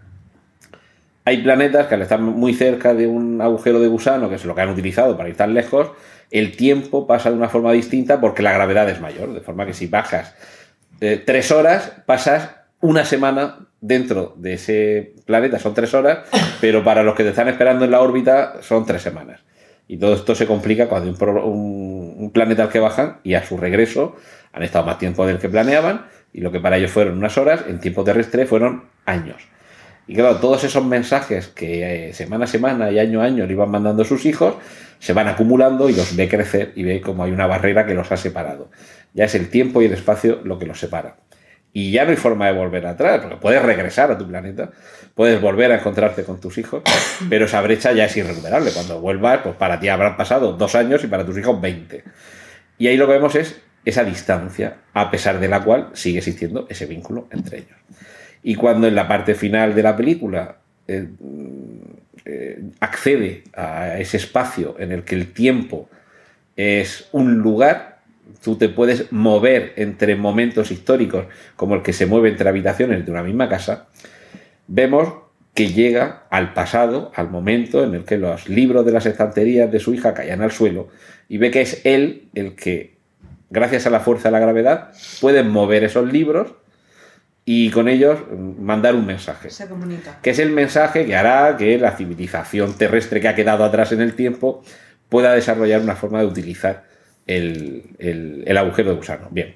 hay 1.23 1.43
planetas 1.43 1.85
que 1.85 1.93
al 1.93 2.01
estar 2.01 2.19
muy 2.19 2.55
cerca 2.55 2.95
de 2.95 3.05
un 3.05 3.39
agujero 3.43 3.79
de 3.79 3.87
gusano, 3.89 4.27
que 4.27 4.37
es 4.37 4.45
lo 4.45 4.55
que 4.55 4.61
han 4.61 4.69
utilizado 4.69 5.15
para 5.15 5.29
ir 5.29 5.37
tan 5.37 5.53
lejos, 5.53 5.91
el 6.31 6.57
tiempo 6.57 7.05
pasa 7.05 7.29
de 7.29 7.37
una 7.37 7.47
forma 7.47 7.71
distinta 7.73 8.19
porque 8.19 8.41
la 8.41 8.53
gravedad 8.53 8.89
es 8.89 8.99
mayor. 8.99 9.35
De 9.35 9.41
forma 9.41 9.67
que 9.67 9.75
si 9.75 9.85
bajas 9.85 10.33
eh, 10.99 11.21
tres 11.23 11.51
horas, 11.51 11.93
pasas 12.07 12.55
una 12.81 13.05
semana 13.05 13.67
dentro 13.81 14.33
de 14.35 14.53
ese 14.53 15.13
planeta, 15.27 15.59
son 15.59 15.75
tres 15.75 15.93
horas, 15.93 16.27
pero 16.59 16.83
para 16.83 17.03
los 17.03 17.13
que 17.13 17.21
te 17.21 17.29
están 17.29 17.49
esperando 17.49 17.85
en 17.85 17.91
la 17.91 18.01
órbita 18.01 18.63
son 18.63 18.83
tres 18.83 19.03
semanas. 19.03 19.41
Y 19.87 19.97
todo 19.97 20.13
esto 20.15 20.35
se 20.35 20.45
complica 20.45 20.87
cuando 20.87 21.05
hay 21.05 21.11
un, 21.13 21.17
pro- 21.17 21.45
un- 21.45 22.31
planeta 22.33 22.63
al 22.63 22.69
que 22.69 22.79
bajan 22.79 23.19
y 23.23 23.35
a 23.35 23.45
su 23.45 23.57
regreso 23.57 24.15
han 24.51 24.63
estado 24.63 24.85
más 24.85 24.97
tiempo 24.99 25.25
del 25.25 25.37
que 25.39 25.49
planeaban 25.49 26.07
y 26.33 26.41
lo 26.41 26.51
que 26.51 26.59
para 26.59 26.77
ellos 26.77 26.91
fueron 26.91 27.17
unas 27.17 27.37
horas, 27.37 27.63
en 27.67 27.79
tiempo 27.79 28.03
terrestre 28.03 28.45
fueron 28.45 28.83
años. 29.05 29.37
Y 30.07 30.15
claro, 30.15 30.37
todos 30.37 30.63
esos 30.63 30.83
mensajes 30.85 31.47
que 31.47 32.09
eh, 32.09 32.13
semana 32.13 32.45
a 32.45 32.47
semana 32.47 32.91
y 32.91 32.99
año 32.99 33.21
a 33.21 33.25
año 33.25 33.45
le 33.45 33.53
iban 33.53 33.69
mandando 33.71 34.03
sus 34.03 34.25
hijos, 34.25 34.55
se 34.99 35.13
van 35.13 35.27
acumulando 35.27 35.89
y 35.89 35.93
los 35.95 36.15
ve 36.15 36.27
crecer 36.27 36.71
y 36.75 36.83
ve 36.83 37.01
como 37.01 37.23
hay 37.23 37.31
una 37.31 37.47
barrera 37.47 37.85
que 37.85 37.93
los 37.93 38.11
ha 38.11 38.17
separado. 38.17 38.69
Ya 39.13 39.25
es 39.25 39.35
el 39.35 39.49
tiempo 39.49 39.81
y 39.81 39.85
el 39.85 39.93
espacio 39.93 40.41
lo 40.43 40.59
que 40.59 40.65
los 40.65 40.79
separa. 40.79 41.17
Y 41.73 41.91
ya 41.91 42.05
no 42.05 42.11
hay 42.11 42.17
forma 42.17 42.47
de 42.47 42.53
volver 42.53 42.87
atrás, 42.87 43.19
porque 43.21 43.37
puedes 43.37 43.61
regresar 43.61 44.09
a 44.11 44.17
tu 44.17 44.27
planeta, 44.27 44.71
puedes 45.17 45.41
volver 45.41 45.71
a 45.71 45.79
encontrarte 45.79 46.23
con 46.23 46.39
tus 46.39 46.59
hijos, 46.59 46.83
pero 47.27 47.45
esa 47.45 47.59
brecha 47.61 47.91
ya 47.91 48.05
es 48.05 48.15
irrecuperable. 48.15 48.69
Cuando 48.71 49.01
vuelvas, 49.01 49.39
pues 49.41 49.55
para 49.55 49.79
ti 49.79 49.89
habrán 49.89 50.15
pasado 50.15 50.53
dos 50.53 50.75
años 50.75 51.03
y 51.03 51.07
para 51.07 51.25
tus 51.25 51.35
hijos 51.39 51.59
20. 51.59 52.03
Y 52.77 52.87
ahí 52.87 52.97
lo 52.97 53.07
que 53.07 53.13
vemos 53.13 53.33
es 53.33 53.59
esa 53.83 54.03
distancia, 54.03 54.77
a 54.93 55.09
pesar 55.09 55.39
de 55.39 55.47
la 55.47 55.63
cual 55.63 55.89
sigue 55.93 56.19
existiendo 56.19 56.67
ese 56.69 56.85
vínculo 56.85 57.27
entre 57.31 57.57
ellos. 57.57 57.77
Y 58.43 58.53
cuando 58.53 58.87
en 58.87 58.93
la 58.93 59.07
parte 59.07 59.33
final 59.33 59.73
de 59.73 59.81
la 59.81 59.97
película 59.97 60.57
eh, 60.87 61.07
eh, 62.23 62.61
accede 62.79 63.43
a 63.55 63.97
ese 63.97 64.17
espacio 64.17 64.75
en 64.77 64.91
el 64.91 65.03
que 65.03 65.15
el 65.15 65.33
tiempo 65.33 65.89
es 66.55 67.09
un 67.11 67.39
lugar, 67.39 68.01
tú 68.43 68.55
te 68.55 68.69
puedes 68.69 69.11
mover 69.11 69.73
entre 69.77 70.15
momentos 70.15 70.69
históricos 70.69 71.25
como 71.55 71.73
el 71.73 71.81
que 71.81 71.93
se 71.93 72.05
mueve 72.05 72.29
entre 72.29 72.49
habitaciones 72.49 73.03
de 73.03 73.11
una 73.11 73.23
misma 73.23 73.49
casa, 73.49 73.87
vemos 74.67 75.13
que 75.53 75.69
llega 75.69 76.23
al 76.29 76.53
pasado, 76.53 77.11
al 77.15 77.29
momento 77.29 77.83
en 77.83 77.95
el 77.95 78.03
que 78.05 78.17
los 78.17 78.47
libros 78.47 78.85
de 78.85 78.91
las 78.91 79.05
estanterías 79.05 79.71
de 79.71 79.79
su 79.79 79.93
hija 79.93 80.13
caían 80.13 80.41
al 80.41 80.51
suelo 80.51 80.87
y 81.29 81.37
ve 81.39 81.49
que 81.51 81.61
es 81.61 81.81
él 81.83 82.27
el 82.35 82.55
que, 82.55 82.97
gracias 83.49 83.87
a 83.87 83.89
la 83.89 83.99
fuerza 83.99 84.27
de 84.29 84.33
la 84.33 84.39
gravedad, 84.39 84.91
puede 85.19 85.41
mover 85.43 85.83
esos 85.83 86.11
libros 86.11 86.53
y 87.43 87.71
con 87.71 87.87
ellos 87.87 88.19
mm, 88.29 88.61
mandar 88.61 88.93
un 88.93 89.05
mensaje 89.05 89.49
Se 89.49 89.67
comunica. 89.67 90.19
que 90.21 90.29
es 90.31 90.39
el 90.39 90.51
mensaje 90.51 91.05
que 91.05 91.15
hará 91.15 91.55
que 91.57 91.77
la 91.79 91.91
civilización 91.97 92.77
terrestre 92.77 93.19
que 93.21 93.27
ha 93.29 93.35
quedado 93.35 93.63
atrás 93.63 93.91
en 93.93 94.01
el 94.01 94.13
tiempo 94.13 94.63
pueda 95.09 95.33
desarrollar 95.33 95.81
una 95.81 95.95
forma 95.95 96.19
de 96.19 96.25
utilizar 96.27 96.83
el, 97.25 97.83
el- 97.99 98.43
el 98.45 98.57
agujero 98.57 98.91
de 98.91 98.95
gusano. 98.97 99.27
Bien. 99.31 99.55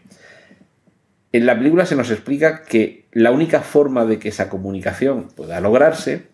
En 1.33 1.45
la 1.45 1.55
película 1.57 1.85
se 1.85 1.95
nos 1.95 2.09
explica 2.11 2.63
que 2.63 3.00
la 3.11 3.31
única 3.31 3.61
forma 3.61 4.05
de 4.05 4.19
que 4.19 4.29
esa 4.29 4.49
comunicación 4.49 5.27
pueda 5.35 5.59
lograrse 5.59 6.27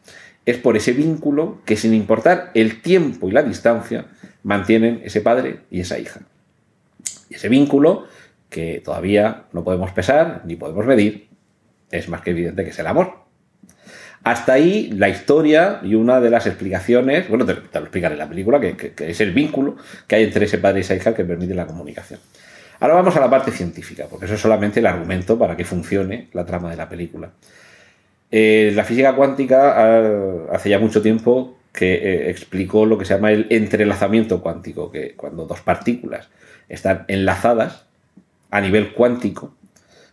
es 0.46 0.58
por 0.58 0.78
ese 0.78 0.94
vínculo 0.94 1.62
que 1.66 1.76
sin 1.76 1.94
importar 1.94 2.52
el 2.54 2.82
tiempo 2.82 3.28
y 3.28 3.32
la 3.32 3.44
distancia 3.44 4.06
mantienen 4.44 5.02
ese 5.04 5.22
padre 5.22 5.62
y 5.70 5.82
esa 5.82 6.00
hija. 6.00 6.22
Y 7.30 7.36
ese 7.36 7.50
vínculo 7.50 8.06
que 8.50 8.82
todavía 8.84 9.46
no 9.52 9.64
podemos 9.64 9.92
pesar 9.92 10.44
ni 10.46 10.56
podemos 10.56 10.86
medir 10.86 11.28
es 11.92 12.08
más 12.08 12.22
que 12.22 12.32
evidente 12.32 12.64
que 12.64 12.70
es 12.70 12.80
el 12.80 12.88
amor. 12.88 13.26
Hasta 14.24 14.54
ahí 14.54 14.92
la 14.92 15.10
historia 15.10 15.80
y 15.84 15.96
una 15.96 16.20
de 16.20 16.30
las 16.30 16.48
explicaciones, 16.48 17.30
bueno, 17.30 17.46
te, 17.46 17.54
lo 17.54 17.82
explican 17.82 18.12
en 18.12 18.18
la 18.18 18.28
película, 18.28 18.60
que 18.60 18.94
es 18.98 19.22
el 19.22 19.32
vínculo 19.32 19.78
que 20.06 20.16
hay 20.16 20.24
entre 20.24 20.46
ese 20.46 20.58
padre 20.58 20.80
y 20.80 20.82
esa 20.82 20.96
hija 20.96 21.14
que 21.14 21.24
permite 21.24 21.54
la 21.56 21.66
comunicación. 21.66 22.20
Ahora 22.80 22.96
vamos 22.96 23.16
a 23.16 23.20
la 23.20 23.30
parte 23.30 23.52
científica, 23.52 24.06
porque 24.10 24.26
eso 24.26 24.36
es 24.36 24.42
solamente 24.42 24.80
el 24.80 24.86
argumento 24.86 25.38
para 25.38 25.58
que 25.58 25.66
funcione 25.66 26.28
la 26.34 26.46
trama 26.46 26.70
de 26.70 26.78
la 26.78 26.88
película. 26.88 27.32
Eh, 28.30 28.72
la 28.76 28.84
física 28.84 29.16
cuántica 29.16 30.50
hace 30.52 30.70
ya 30.70 30.80
mucho 30.80 31.02
tiempo 31.02 31.58
que 31.72 31.94
eh, 31.94 32.30
explicó 32.30 32.86
lo 32.86 32.98
que 32.98 33.06
se 33.06 33.14
llama 33.14 33.32
el 33.32 33.48
entrelazamiento 33.50 34.42
cuántico, 34.42 34.92
que 34.92 35.14
cuando 35.16 35.46
dos 35.46 35.62
partículas 35.62 36.30
están 36.70 37.06
enlazadas 37.08 37.86
a 38.50 38.62
nivel 38.62 38.94
cuántico, 38.94 39.54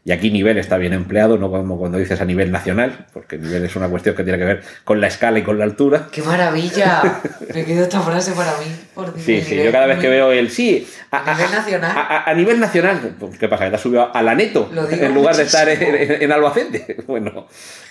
y 0.06 0.12
aquí 0.12 0.30
nivel 0.30 0.58
está 0.58 0.76
bien 0.76 0.92
empleado, 0.92 1.38
no 1.38 1.50
como 1.50 1.78
cuando 1.78 1.96
dices 1.96 2.20
a 2.20 2.24
nivel 2.26 2.52
nacional, 2.52 3.06
porque 3.14 3.38
nivel 3.38 3.64
es 3.64 3.74
una 3.74 3.88
cuestión 3.88 4.14
que 4.14 4.22
tiene 4.22 4.38
que 4.38 4.44
ver 4.44 4.62
con 4.84 5.00
la 5.00 5.06
escala 5.06 5.38
y 5.38 5.42
con 5.42 5.58
la 5.58 5.64
altura. 5.64 6.08
¡Qué 6.12 6.20
maravilla! 6.22 7.20
Me 7.54 7.64
quedo 7.64 7.84
esta 7.84 8.00
frase 8.00 8.32
para 8.32 8.52
mí. 8.58 8.66
Por 8.94 9.18
Sí, 9.18 9.32
Dios. 9.36 9.44
sí, 9.46 9.56
yo 9.56 9.72
cada 9.72 9.86
vez 9.86 9.98
que 9.98 10.08
veo 10.10 10.30
el 10.30 10.50
sí, 10.50 10.86
a, 11.10 11.30
A 11.30 11.34
nivel 11.34 11.52
nacional. 11.52 11.92
a- 11.96 12.34
nivel 12.34 12.60
nacional, 12.60 13.16
pues, 13.18 13.38
¿qué 13.38 13.48
pasa? 13.48 13.64
¿Que 13.64 13.70
te 13.70 13.76
has 13.76 13.82
subido 13.82 14.14
a 14.14 14.22
la 14.22 14.34
neto 14.34 14.68
Lo 14.74 14.86
digo 14.86 15.04
en 15.06 15.14
lugar 15.14 15.34
de 15.36 15.44
estar 15.44 15.68
en, 15.68 15.78
muchísimo. 15.80 16.14
en- 16.16 16.22
en 16.22 16.32
Albacete? 16.32 16.96
Bueno, 17.06 17.46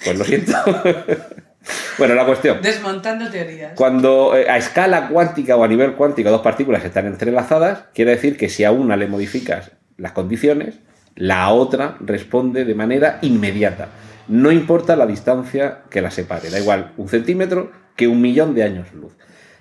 pues 0.06 0.18
lo 0.19 0.23
siento. 0.26 0.53
bueno, 1.98 2.14
la 2.15 2.26
cuestión. 2.26 2.61
Desmontando 2.61 3.30
teorías. 3.30 3.72
Cuando 3.76 4.35
eh, 4.35 4.49
a 4.49 4.57
escala 4.57 5.07
cuántica 5.07 5.56
o 5.56 5.64
a 5.64 5.68
nivel 5.68 5.94
cuántico 5.94 6.30
dos 6.30 6.41
partículas 6.41 6.84
están 6.84 7.06
entrelazadas, 7.07 7.85
quiere 7.94 8.11
decir 8.11 8.38
que 8.38 8.49
si 8.49 8.64
a 8.64 8.72
una 8.72 8.98
le 8.98 9.07
modificas 9.07 9.72
las 9.98 10.11
condiciones, 10.11 10.76
la 11.15 11.52
otra 11.52 11.98
responde 11.99 12.65
de 12.65 12.76
manera 12.76 13.19
inmediata. 13.22 13.90
No 14.27 14.52
importa 14.52 14.95
la 14.95 15.06
distancia 15.06 15.81
que 15.90 16.02
la 16.02 16.11
separe, 16.11 16.49
da 16.49 16.60
igual 16.60 16.94
un 16.98 17.10
centímetro 17.10 17.72
que 17.95 18.07
un 18.07 18.22
millón 18.22 18.56
de 18.56 18.64
años 18.64 18.94
luz. 18.94 19.14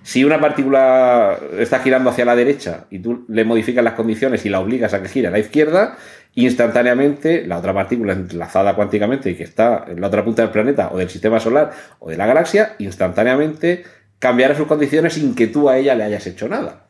Si 0.02 0.24
una 0.24 0.40
partícula 0.40 1.38
está 1.58 1.78
girando 1.78 2.10
hacia 2.10 2.24
la 2.24 2.34
derecha 2.34 2.86
y 2.90 2.98
tú 2.98 3.24
le 3.28 3.44
modificas 3.44 3.84
las 3.84 3.94
condiciones 3.94 4.44
y 4.44 4.48
la 4.48 4.60
obligas 4.60 4.94
a 4.94 5.02
que 5.02 5.08
gire 5.08 5.28
a 5.28 5.30
la 5.30 5.38
izquierda, 5.38 5.96
instantáneamente 6.34 7.46
la 7.46 7.58
otra 7.58 7.72
partícula 7.72 8.12
enlazada 8.14 8.74
cuánticamente 8.74 9.30
y 9.30 9.36
que 9.36 9.44
está 9.44 9.84
en 9.86 10.00
la 10.00 10.08
otra 10.08 10.24
punta 10.24 10.42
del 10.42 10.50
planeta 10.50 10.90
o 10.92 10.98
del 10.98 11.08
sistema 11.08 11.38
solar 11.38 11.70
o 12.00 12.10
de 12.10 12.16
la 12.16 12.26
galaxia, 12.26 12.74
instantáneamente 12.78 13.84
cambiará 14.18 14.56
sus 14.56 14.66
condiciones 14.66 15.14
sin 15.14 15.34
que 15.34 15.46
tú 15.46 15.68
a 15.68 15.78
ella 15.78 15.94
le 15.94 16.04
hayas 16.04 16.26
hecho 16.26 16.48
nada. 16.48 16.86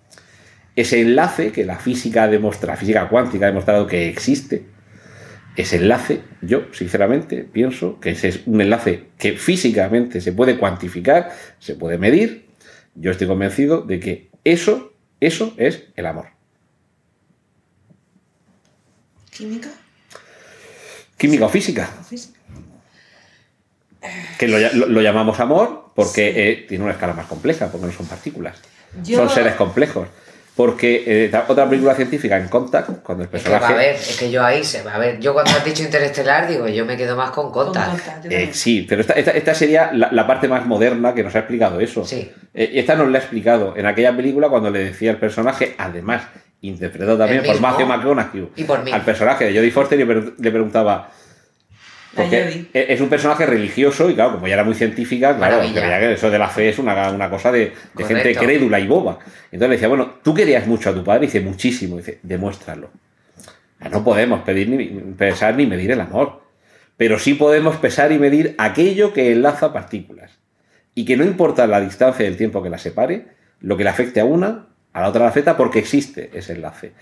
Ese 0.75 1.01
enlace 1.03 1.53
que 1.53 1.65
la 1.65 1.79
física 1.79 2.29
demuestra, 2.29 2.73
la 2.73 2.77
física 2.79 3.09
cuántica 3.09 3.47
ha 3.47 3.49
demostrado 3.49 3.87
que 3.87 4.09
existe, 4.09 4.65
ese 5.55 5.77
enlace, 5.77 6.23
yo 6.41 6.63
sinceramente 6.73 7.45
pienso 7.45 8.01
que 8.01 8.11
ese 8.13 8.29
es 8.29 8.41
un 8.47 8.61
enlace 8.63 9.09
que 9.19 9.33
físicamente 9.37 10.21
se 10.23 10.33
puede 10.33 10.57
cuantificar, 10.57 11.31
se 11.59 11.75
puede 11.75 11.99
medir. 11.99 12.47
Yo 12.95 13.11
estoy 13.11 13.27
convencido 13.27 13.83
de 13.83 14.01
que 14.01 14.31
eso, 14.45 14.95
eso 15.21 15.53
es 15.59 15.85
el 15.95 16.07
amor. 16.07 16.29
¿Química? 19.31 19.69
Química 21.17 21.47
o 21.47 21.49
física, 21.49 21.89
¿O 22.01 22.05
física? 22.05 22.39
que 24.39 24.49
lo, 24.49 24.59
ll- 24.59 24.73
lo- 24.73 24.89
lo 24.89 25.01
llamamos 25.01 25.39
amor 25.39 25.93
porque 25.95 26.51
eh, 26.51 26.67
tiene 26.69 26.83
una 26.85 26.93
escala 26.95 27.13
más 27.13 27.27
compleja, 27.27 27.71
porque 27.71 27.87
no 27.87 27.93
son 27.93 28.07
partículas. 28.07 28.59
Yo- 29.05 29.19
Son 29.19 29.31
seres 29.31 29.55
complejos. 29.55 30.09
Porque 30.55 31.03
eh, 31.07 31.33
otra 31.49 31.67
película 31.67 31.95
científica 31.95 32.37
en 32.37 32.47
Contact, 32.49 33.03
cuando 33.03 33.25
el 33.25 33.31
Es 33.33 33.43
que, 33.43 33.49
va 33.51 33.59
personaje... 33.59 33.73
a 33.73 33.77
ver, 33.77 33.95
es 33.97 34.17
que 34.19 34.31
yo 34.31 34.45
ahí, 34.45 34.63
se 34.63 34.83
va 34.83 34.95
a 34.95 34.99
ver, 34.99 35.19
yo 35.19 35.33
cuando 35.33 35.51
has 35.51 35.65
dicho 35.65 35.83
interestelar, 35.83 36.47
digo, 36.47 36.69
yo 36.69 36.85
me 36.85 36.95
quedo 36.97 37.17
más 37.17 37.31
con 37.31 37.51
Con 37.51 37.65
Contact. 37.67 37.91
Contact, 37.93 38.25
yo 38.27 38.31
Eh, 38.31 38.51
sí, 38.53 38.85
pero 38.87 39.01
esta, 39.01 39.15
esta- 39.15 39.31
esta 39.31 39.55
sería 39.55 39.91
la, 39.95 40.11
la 40.13 40.27
parte 40.27 40.49
más 40.49 40.67
moderna 40.67 41.15
que 41.15 41.23
nos 41.25 41.35
ha 41.37 41.39
explicado 41.39 41.81
eso. 41.81 42.05
Sí. 42.05 42.31
Eh, 42.53 42.71
y 42.75 42.79
esta 42.81 42.95
nos 42.97 43.09
la 43.09 43.17
ha 43.19 43.21
explicado 43.23 43.75
en 43.79 43.87
aquella 43.87 44.15
película 44.15 44.51
cuando 44.51 44.69
le 44.71 44.81
decía 44.85 45.11
al 45.13 45.17
personaje, 45.19 45.75
además 45.79 46.25
interpretado 46.61 47.17
también 47.17 47.43
por. 47.43 47.59
Matthew 47.59 47.87
McConaughey, 47.87 48.49
Y 48.57 48.65
por 48.65 48.85
mí. 48.85 48.93
al 48.93 49.03
personaje 49.03 49.47
de 49.47 49.55
Jodie 49.57 49.71
Foster 49.71 49.99
y 49.99 50.05
le 50.05 50.51
preguntaba... 50.51 51.11
La 52.15 52.23
Porque 52.23 52.67
e- 52.75 52.87
es 52.93 53.01
un 53.01 53.09
personaje 53.09 53.47
religioso 53.47 54.11
y 54.11 54.15
claro, 54.15 54.33
como 54.35 54.47
ya 54.47 54.55
era 54.55 54.65
muy 54.65 54.75
científica, 54.75 55.37
claro, 55.37 55.57
Maravilla. 55.57 55.99
que 56.01 56.13
eso 56.13 56.31
de 56.31 56.39
la 56.39 56.49
fe 56.49 56.69
es 56.69 56.79
una, 56.79 57.11
una 57.11 57.31
cosa 57.31 57.51
de, 57.51 57.73
de 57.95 58.05
gente 58.05 58.35
crédula 58.35 58.79
y 58.81 58.87
boba. 58.87 59.19
Entonces 59.51 59.69
le 59.69 59.75
decía, 59.77 59.89
bueno, 59.89 60.15
tú 60.23 60.35
querías 60.35 60.67
mucho 60.67 60.91
a 60.91 60.95
tu 60.95 61.03
padre, 61.03 61.25
y 61.25 61.27
dice, 61.29 61.41
muchísimo, 61.41 61.95
y 61.97 61.99
dice, 61.99 62.19
demuéstralo. 62.23 62.91
Ah, 63.81 63.89
No 63.89 64.05
podemos 64.05 64.43
pedir 64.43 64.69
ni 64.69 64.85
pesar 65.17 65.57
ni 65.57 65.67
medir 65.67 65.91
el 65.91 66.01
amor, 66.01 66.43
pero 66.99 67.19
sí 67.19 67.35
podemos 67.35 67.77
pesar 67.77 68.13
y 68.13 68.19
medir 68.19 68.55
aquello 68.59 69.13
que 69.15 69.33
enlaza 69.33 69.73
partículas. 69.73 70.33
Y 70.95 71.07
que 71.07 71.17
no 71.17 71.25
importa 71.25 71.67
la 71.67 71.81
distancia 71.81 72.25
del 72.27 72.37
tiempo 72.37 72.63
que 72.63 72.69
las 72.69 72.83
separe, 72.83 73.27
lo 73.61 73.77
que 73.79 73.85
le 73.85 73.91
afecte 73.91 74.21
a 74.21 74.27
una, 74.27 74.67
a 74.93 75.01
la 75.01 75.09
otra 75.09 75.23
le 75.23 75.29
afecta 75.29 75.57
porque 75.57 75.79
existe 75.79 76.31
ese 76.35 76.53
enlace. 76.53 76.93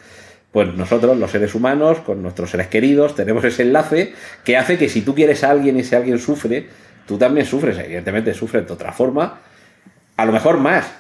Pues 0.53 0.75
nosotros, 0.75 1.17
los 1.17 1.31
seres 1.31 1.55
humanos, 1.55 1.99
con 2.01 2.23
nuestros 2.23 2.51
seres 2.51 2.67
queridos, 2.67 3.15
tenemos 3.15 3.45
ese 3.45 3.63
enlace 3.63 4.15
que 4.45 4.57
hace 4.57 4.79
que 4.79 4.89
si 4.89 5.03
tú 5.03 5.15
quieres 5.15 5.45
a 5.45 5.51
alguien 5.51 5.77
y 5.77 5.81
ese 5.81 5.95
alguien 5.97 6.19
sufre, 6.19 6.67
tú 7.07 7.19
también 7.19 7.47
sufres, 7.47 7.79
evidentemente 7.79 8.35
sufres 8.35 8.67
de 8.67 8.73
otra 8.73 8.93
forma, 8.93 9.41
a 10.17 10.27
lo 10.27 10.33
mejor 10.33 10.59
más. 10.59 10.91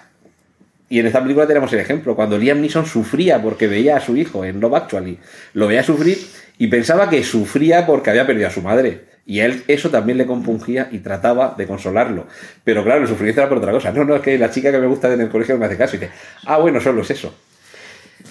Y 0.88 0.98
en 0.98 1.06
esta 1.06 1.22
película 1.22 1.46
tenemos 1.46 1.72
el 1.72 1.80
ejemplo, 1.80 2.16
cuando 2.16 2.38
Liam 2.38 2.60
Neeson 2.60 2.86
sufría 2.86 3.42
porque 3.42 3.66
veía 3.66 3.96
a 3.96 4.00
su 4.00 4.16
hijo 4.16 4.44
en 4.44 4.60
Love 4.60 4.74
Actually, 4.74 5.18
lo 5.54 5.66
veía 5.66 5.82
sufrir 5.82 6.18
y 6.58 6.66
pensaba 6.68 7.08
que 7.08 7.22
sufría 7.22 7.86
porque 7.86 8.10
había 8.10 8.26
perdido 8.26 8.48
a 8.48 8.50
su 8.50 8.62
madre. 8.62 9.04
Y 9.26 9.40
él 9.40 9.62
eso 9.68 9.90
también 9.90 10.18
le 10.18 10.26
compungía 10.26 10.88
y 10.90 10.98
trataba 10.98 11.54
de 11.56 11.66
consolarlo. 11.66 12.26
Pero 12.64 12.82
claro, 12.82 13.02
el 13.02 13.08
sufrimiento 13.08 13.40
era 13.40 13.48
por 13.48 13.58
otra 13.58 13.70
cosa. 13.70 13.92
No, 13.92 14.04
no, 14.04 14.16
es 14.16 14.22
que 14.22 14.36
la 14.36 14.50
chica 14.50 14.72
que 14.72 14.78
me 14.78 14.86
gusta 14.86 15.12
en 15.12 15.20
el 15.20 15.28
colegio 15.28 15.56
me 15.56 15.66
hace 15.66 15.76
caso 15.76 15.96
y 15.96 16.00
dice, 16.00 16.12
ah, 16.46 16.58
bueno, 16.58 16.80
solo 16.80 17.02
es 17.02 17.10
eso. 17.10 17.32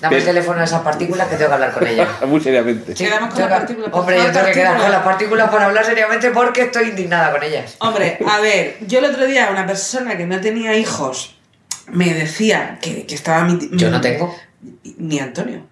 Dame 0.01 0.17
el 0.17 0.23
teléfono 0.25 0.61
a 0.61 0.63
esa 0.63 0.83
partícula 0.83 1.25
que 1.27 1.35
tengo 1.35 1.49
que 1.49 1.53
hablar 1.55 1.71
con 1.73 1.85
ella. 1.87 2.07
Muy 2.27 2.39
seriamente. 2.41 2.95
Sí. 2.95 3.03
Quedamos 3.05 3.33
con 3.33 3.41
la 3.41 3.49
partícula, 3.49 3.87
Hombre, 3.91 4.17
yo 4.17 4.31
tengo 4.31 4.45
que 4.45 4.51
quedar 4.53 4.67
partícula. 4.67 4.81
con 4.83 4.91
las 4.91 5.03
partículas 5.03 5.49
para 5.49 5.65
hablar 5.65 5.85
seriamente 5.85 6.31
porque 6.31 6.61
estoy 6.63 6.89
indignada 6.89 7.31
con 7.31 7.43
ellas. 7.43 7.75
Hombre, 7.79 8.17
a 8.27 8.39
ver, 8.39 8.77
yo 8.87 8.99
el 8.99 9.05
otro 9.05 9.25
día 9.25 9.49
una 9.51 9.65
persona 9.67 10.15
que 10.17 10.25
no 10.25 10.39
tenía 10.39 10.75
hijos 10.77 11.35
me 11.87 12.13
decía 12.13 12.77
que, 12.81 13.05
que 13.05 13.15
estaba 13.15 13.43
mi... 13.43 13.57
Yo 13.73 13.89
no 13.89 13.99
tengo. 13.99 14.35
Ni 14.97 15.19
Antonio. 15.19 15.65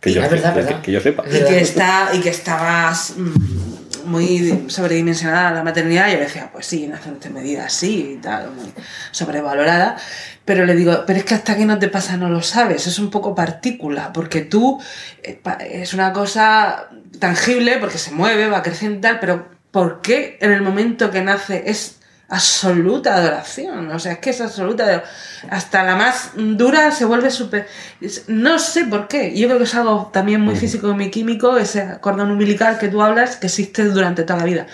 Que 0.00 0.12
yo, 0.12 0.20
verdad, 0.20 0.52
que- 0.54 0.60
verdad. 0.60 0.80
que 0.82 0.92
yo 0.92 1.00
sepa. 1.00 1.24
Y 1.26 1.30
que, 1.30 1.60
está, 1.60 2.10
y 2.12 2.20
que 2.20 2.28
estabas 2.28 3.14
mm, 3.16 4.04
muy 4.10 4.64
sobredimensionada 4.68 5.52
la 5.52 5.62
maternidad. 5.64 6.08
Yo 6.08 6.18
le 6.18 6.24
decía, 6.24 6.50
pues 6.52 6.66
sí, 6.66 6.84
en 6.84 6.90
bastante 6.92 7.30
medida 7.30 7.68
sí 7.70 8.16
y 8.18 8.20
tal, 8.20 8.50
muy 8.50 8.70
sobrevalorada. 9.10 9.96
Pero 10.44 10.66
le 10.66 10.74
digo, 10.74 11.04
pero 11.06 11.18
es 11.18 11.24
que 11.24 11.34
hasta 11.34 11.56
que 11.56 11.64
no 11.64 11.78
te 11.78 11.88
pasa 11.88 12.16
no 12.16 12.28
lo 12.28 12.42
sabes, 12.42 12.86
es 12.86 12.98
un 12.98 13.10
poco 13.10 13.34
partícula, 13.34 14.12
porque 14.12 14.42
tú 14.42 14.80
eh, 15.22 15.40
es 15.70 15.94
una 15.94 16.12
cosa 16.12 16.88
tangible, 17.18 17.78
porque 17.78 17.98
se 17.98 18.10
mueve, 18.10 18.48
va 18.48 18.62
creciendo 18.62 18.98
y 18.98 19.00
tal, 19.00 19.20
pero 19.20 19.48
¿por 19.70 20.02
qué 20.02 20.36
en 20.40 20.52
el 20.52 20.62
momento 20.62 21.10
que 21.10 21.22
nace 21.22 21.64
es 21.66 22.00
absoluta 22.28 23.16
adoración? 23.16 23.90
O 23.90 23.98
sea, 23.98 24.12
es 24.12 24.18
que 24.18 24.30
es 24.30 24.40
absoluta. 24.40 25.04
Hasta 25.50 25.82
la 25.82 25.96
más 25.96 26.32
dura 26.34 26.90
se 26.90 27.04
vuelve 27.04 27.30
súper. 27.30 27.68
No 28.28 28.58
sé 28.58 28.84
por 28.84 29.08
qué. 29.08 29.36
Yo 29.36 29.46
creo 29.46 29.58
que 29.58 29.64
es 29.64 29.74
algo 29.74 30.10
también 30.12 30.40
muy 30.40 30.56
físico 30.56 30.90
y 30.90 30.94
muy 30.94 31.10
químico, 31.10 31.56
ese 31.56 31.98
cordón 32.00 32.30
umbilical 32.30 32.78
que 32.78 32.88
tú 32.88 33.02
hablas, 33.02 33.36
que 33.36 33.46
existe 33.46 33.84
durante 33.84 34.22
toda 34.22 34.40
la 34.40 34.44
vida. 34.44 34.66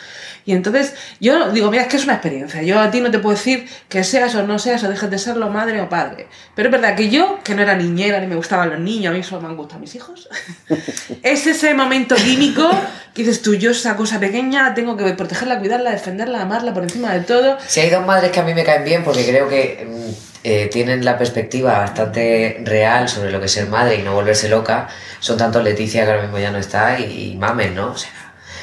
Y 0.46 0.52
entonces 0.52 0.94
yo 1.20 1.52
digo, 1.52 1.70
mira, 1.70 1.84
es 1.84 1.88
que 1.88 1.96
es 1.96 2.04
una 2.04 2.14
experiencia. 2.14 2.62
Yo 2.62 2.80
a 2.80 2.90
ti 2.90 3.00
no 3.00 3.10
te 3.10 3.18
puedo 3.18 3.36
decir 3.36 3.68
que 3.88 4.04
seas 4.04 4.34
o 4.34 4.42
no 4.42 4.58
seas 4.58 4.82
o 4.84 4.88
dejes 4.88 5.10
de 5.10 5.18
serlo 5.18 5.50
madre 5.50 5.80
o 5.80 5.88
padre. 5.88 6.28
Pero 6.54 6.68
es 6.68 6.72
verdad 6.72 6.96
que 6.96 7.10
yo, 7.10 7.38
que 7.44 7.54
no 7.54 7.62
era 7.62 7.76
niñera 7.76 8.20
ni 8.20 8.26
me 8.26 8.36
gustaban 8.36 8.70
los 8.70 8.80
niños, 8.80 9.12
a 9.12 9.16
mí 9.16 9.22
solo 9.22 9.42
me 9.42 9.48
han 9.48 9.56
gustado 9.56 9.80
mis 9.80 9.94
hijos, 9.94 10.28
es 11.22 11.46
ese 11.46 11.74
momento 11.74 12.14
químico 12.16 12.68
que 13.14 13.22
dices 13.22 13.42
tú, 13.42 13.54
yo 13.54 13.72
esa 13.72 13.96
cosa 13.96 14.20
pequeña 14.20 14.74
tengo 14.74 14.96
que 14.96 15.04
protegerla, 15.12 15.58
cuidarla, 15.58 15.90
defenderla, 15.90 16.42
amarla 16.42 16.72
por 16.72 16.84
encima 16.84 17.12
de 17.12 17.20
todo. 17.20 17.49
Si 17.66 17.80
hay 17.80 17.90
dos 17.90 18.04
madres 18.06 18.30
que 18.32 18.40
a 18.40 18.42
mí 18.42 18.54
me 18.54 18.64
caen 18.64 18.84
bien 18.84 19.04
porque 19.04 19.26
creo 19.26 19.48
que 19.48 19.86
mm, 19.88 20.10
eh, 20.44 20.68
tienen 20.72 21.04
la 21.04 21.18
perspectiva 21.18 21.78
bastante 21.78 22.60
real 22.64 23.08
sobre 23.08 23.30
lo 23.30 23.40
que 23.40 23.46
es 23.46 23.52
ser 23.52 23.66
madre 23.68 23.96
y 23.96 24.02
no 24.02 24.14
volverse 24.14 24.48
loca, 24.48 24.88
son 25.20 25.36
tanto 25.36 25.60
Leticia 25.62 26.04
que 26.04 26.10
ahora 26.10 26.22
mismo 26.22 26.38
ya 26.38 26.50
no 26.50 26.58
está 26.58 26.98
y, 26.98 27.32
y 27.32 27.36
Mamen, 27.36 27.74
¿no? 27.74 27.92
O 27.92 27.96
sea, 27.96 28.10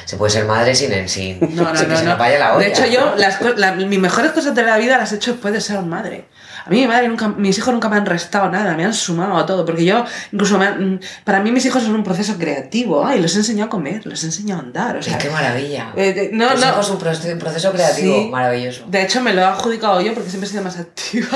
se 0.04 0.16
puede 0.16 0.30
ser 0.32 0.46
madre 0.46 0.74
sin, 0.74 1.08
sin, 1.08 1.38
No, 1.54 1.64
no, 1.64 1.76
sin 1.76 1.86
que 1.86 1.92
no. 1.92 1.98
se 1.98 2.04
no. 2.04 2.10
nos 2.10 2.18
vaya 2.18 2.38
la 2.38 2.54
olla. 2.56 2.64
De 2.64 2.72
hecho, 2.72 2.86
yo, 2.86 3.14
las, 3.16 3.36
co- 3.36 3.52
la- 3.56 3.72
mis 3.72 3.98
mejores 3.98 4.32
cosas 4.32 4.54
de 4.54 4.62
la 4.62 4.78
vida 4.78 4.96
las 4.98 5.12
he 5.12 5.16
hecho 5.16 5.32
después 5.32 5.52
de 5.52 5.60
ser 5.60 5.80
madre. 5.82 6.24
A 6.68 6.70
mí 6.70 6.80
mi 6.82 6.86
madre 6.86 7.08
nunca, 7.08 7.28
mis 7.28 7.56
hijos 7.56 7.72
nunca 7.72 7.88
me 7.88 7.96
han 7.96 8.04
restado 8.04 8.50
nada, 8.50 8.76
me 8.76 8.84
han 8.84 8.92
sumado 8.92 9.38
a 9.38 9.46
todo, 9.46 9.64
porque 9.64 9.86
yo, 9.86 10.04
incluso, 10.32 10.58
me 10.58 10.66
han- 10.66 11.00
para 11.24 11.40
mí 11.40 11.50
mis 11.50 11.64
hijos 11.64 11.82
son 11.82 11.94
un 11.94 12.04
proceso 12.04 12.36
creativo, 12.36 13.06
ay, 13.06 13.20
los 13.22 13.34
he 13.36 13.38
enseñado 13.38 13.68
a 13.68 13.70
comer, 13.70 14.04
los 14.04 14.22
he 14.22 14.26
enseñado 14.26 14.60
a 14.60 14.64
andar, 14.64 14.94
o 14.96 14.98
Ay, 14.98 15.02
sea, 15.04 15.16
qué 15.16 15.30
maravilla. 15.30 15.92
eh, 15.96 16.12
de- 16.12 16.30
no, 16.34 16.50
Tus 16.50 16.60
no. 16.60 16.68
hijos, 16.68 16.90
un 16.90 16.98
proceso, 16.98 17.72
creativo 17.72 18.22
Sí. 18.24 18.28
maravilloso. 18.30 18.84
De 18.86 19.02
hecho, 19.02 19.22
me 19.22 19.32
lo 19.32 19.40
he 19.40 19.44
adjudicado 19.44 20.00
yo 20.02 20.12
porque 20.12 20.28
siempre 20.28 20.46
he 20.46 20.50
sido 20.52 20.62
más 20.62 20.78
activa. 20.78 21.28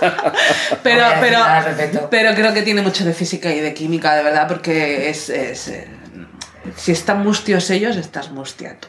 pero, 0.82 1.04
pero, 1.20 2.08
pero 2.10 2.34
creo 2.34 2.52
que 2.52 2.62
tiene 2.62 2.82
mucho 2.82 3.04
de 3.04 3.12
física 3.14 3.50
y 3.50 3.60
de 3.60 3.74
química, 3.74 4.14
de 4.14 4.22
verdad, 4.22 4.46
porque 4.48 5.08
es. 5.10 5.28
es, 5.30 5.68
eh, 5.68 5.88
si 6.76 6.92
están 6.92 7.22
mustios 7.24 7.68
ellos, 7.70 7.96
estás 7.96 8.30
mustia 8.30 8.76
tú. 8.78 8.88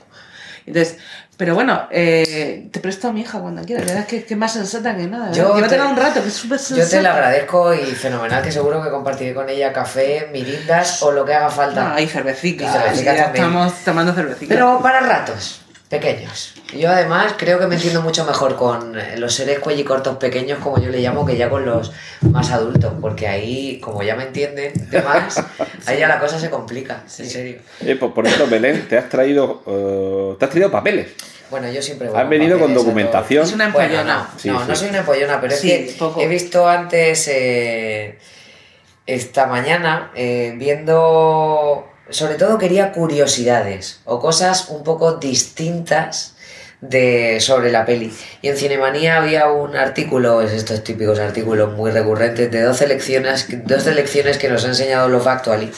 Entonces, 0.66 0.98
pero 1.42 1.56
bueno, 1.56 1.88
eh, 1.90 2.68
te 2.72 2.80
presto 2.80 3.08
a 3.08 3.12
mi 3.12 3.22
hija 3.22 3.40
cuando 3.40 3.64
quieras, 3.64 3.88
la 3.88 3.94
verdad 3.94 4.08
es 4.08 4.08
que, 4.22 4.26
que 4.28 4.36
es 4.36 4.40
más 4.40 4.54
sensata 4.54 4.96
que 4.96 5.08
nada. 5.08 5.32
Yo 5.32 5.56
Llévatela 5.56 5.86
te- 5.86 5.90
un 5.90 5.98
rato, 5.98 6.22
que 6.22 6.28
es 6.28 6.36
súper 6.36 6.60
Yo 6.60 6.64
sensata. 6.66 6.90
te 6.98 7.02
lo 7.02 7.10
agradezco 7.10 7.74
y 7.74 7.80
fenomenal 7.96 8.44
que 8.44 8.52
seguro 8.52 8.84
que 8.84 8.92
compartiré 8.92 9.34
con 9.34 9.50
ella 9.50 9.74
café, 9.74 10.30
mirindas 10.32 11.02
o 11.02 11.12
lo 11.12 11.26
que 11.26 11.34
haga 11.34 11.50
falta. 11.50 11.96
Ah, 11.96 12.00
y 12.00 12.06
cervecica. 12.06 12.66
Y 12.66 12.68
cervecica 12.68 13.16
ya 13.16 13.24
también. 13.24 13.46
estamos 13.46 13.74
tomando 13.84 14.14
cervecica. 14.14 14.54
Pero 14.54 14.80
para 14.84 15.00
ratos, 15.00 15.62
pequeños. 15.90 16.54
Yo 16.78 16.92
además 16.92 17.34
creo 17.38 17.58
que 17.58 17.66
me 17.66 17.74
entiendo 17.74 18.04
mucho 18.04 18.24
mejor 18.24 18.56
con 18.56 18.96
los 19.18 19.34
seres 19.34 19.58
cuellicortos 19.58 20.18
pequeños, 20.18 20.60
como 20.60 20.80
yo 20.80 20.92
le 20.92 21.00
llamo, 21.00 21.26
que 21.26 21.36
ya 21.38 21.50
con 21.50 21.66
los 21.66 21.92
más 22.22 22.52
adultos, 22.52 22.94
porque 23.02 23.28
ahí, 23.28 23.80
como 23.80 24.04
ya 24.04 24.16
me 24.16 24.26
entienden 24.26 24.74
de 24.92 25.02
más, 25.02 25.44
ahí 25.88 25.98
ya 25.98 26.08
la 26.08 26.20
cosa 26.20 26.40
se 26.40 26.52
complica, 26.52 27.02
en 27.18 27.28
serio. 27.28 27.58
Eh, 27.84 27.96
por, 27.96 28.14
por 28.14 28.28
ejemplo, 28.28 28.48
Belén, 28.48 28.88
te 28.88 28.96
has 28.98 29.10
traído, 29.10 29.64
eh, 29.66 30.36
te 30.38 30.46
has 30.46 30.52
traído 30.52 30.70
papeles. 30.72 31.08
Bueno, 31.52 31.70
yo 31.70 31.82
siempre 31.82 32.08
voy 32.08 32.16
Has 32.18 32.24
con 32.24 32.30
venido 32.32 32.58
con 32.58 32.74
documentación. 32.74 33.44
Es 33.44 33.54
una 33.54 33.70
Bueno, 33.70 33.90
empollona. 33.94 34.18
no, 34.34 34.40
Sí, 34.40 34.50
no, 34.50 34.60
sí. 34.62 34.66
no 34.70 34.76
soy 34.76 34.90
una 34.90 34.98
empollona, 35.00 35.40
pero 35.42 35.56
Sí, 35.56 35.72
es 35.72 35.92
que 35.92 36.00
poco. 36.00 36.20
he 36.22 36.28
visto 36.28 36.68
antes, 36.68 37.28
eh, 37.28 38.18
esta 39.06 39.46
mañana, 39.48 40.12
eh, 40.16 40.54
viendo, 40.56 41.88
sobre 42.10 42.36
todo 42.36 42.58
quería 42.58 42.92
curiosidades 42.94 44.02
o 44.06 44.20
cosas 44.20 44.70
un 44.70 44.84
poco 44.84 45.14
distintas 45.18 46.36
de, 46.80 47.40
sobre 47.42 47.72
la 47.72 47.86
peli. 47.86 48.12
Y 48.42 48.48
en 48.48 48.58
Cinemanía 48.58 49.18
había 49.18 49.48
un 49.52 49.76
artículo, 49.76 50.42
es 50.42 50.52
estos 50.54 50.84
típicos 50.84 51.20
artículos 51.20 51.74
muy 51.76 51.92
recurrentes, 51.92 52.50
de 52.50 52.62
12 52.62 52.88
lecciones, 52.88 53.48
12 53.68 53.94
lecciones 53.94 54.38
que 54.38 54.50
nos 54.50 54.64
ha 54.66 54.70
enseñado 54.70 55.08
Love 55.10 55.28
Actually. 55.28 55.72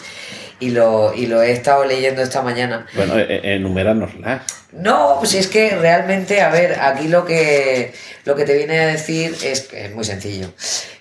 Y 0.60 0.70
lo, 0.70 1.14
y 1.14 1.26
lo 1.26 1.42
he 1.42 1.52
estado 1.52 1.84
leyendo 1.84 2.22
esta 2.22 2.42
mañana. 2.42 2.86
Bueno, 2.96 3.18
eh, 3.18 3.26
eh, 3.30 3.56
enumerárnoslas. 3.56 4.44
No, 4.76 5.18
pues 5.20 5.36
es 5.36 5.48
que 5.48 5.76
realmente, 5.76 6.42
a 6.42 6.50
ver, 6.50 6.80
aquí 6.80 7.08
lo 7.08 7.26
que, 7.26 7.94
lo 8.26 8.36
que 8.36 8.44
te 8.44 8.58
viene 8.58 8.80
a 8.80 8.88
decir 8.88 9.36
es 9.44 9.70
es 9.72 9.94
muy 9.94 10.04
sencillo. 10.04 10.52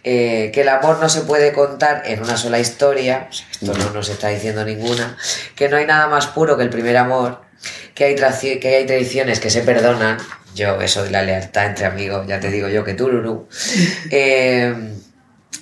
Eh, 0.04 0.50
que 0.52 0.62
el 0.62 0.68
amor 0.68 0.98
no 1.00 1.08
se 1.08 1.22
puede 1.22 1.52
contar 1.52 2.02
en 2.06 2.22
una 2.22 2.36
sola 2.36 2.58
historia, 2.58 3.28
o 3.30 3.32
sea, 3.32 3.46
esto 3.52 3.72
no 3.74 3.90
nos 3.90 4.08
está 4.08 4.28
diciendo 4.28 4.64
ninguna, 4.64 5.16
que 5.54 5.68
no 5.68 5.76
hay 5.76 5.86
nada 5.86 6.08
más 6.08 6.26
puro 6.26 6.56
que 6.56 6.64
el 6.64 6.70
primer 6.70 6.96
amor, 6.96 7.40
que 7.94 8.04
hay, 8.04 8.16
que 8.58 8.76
hay 8.76 8.86
traiciones 8.86 9.40
que 9.40 9.48
se 9.48 9.62
perdonan, 9.62 10.18
yo 10.54 10.80
eso 10.80 11.04
de 11.04 11.10
la 11.10 11.22
lealtad 11.22 11.66
entre 11.66 11.86
amigos, 11.86 12.26
ya 12.26 12.40
te 12.40 12.50
digo 12.50 12.68
yo 12.68 12.84
que 12.84 12.94
tú, 12.94 13.08
Lulu, 13.08 13.48
Eh, 14.10 14.74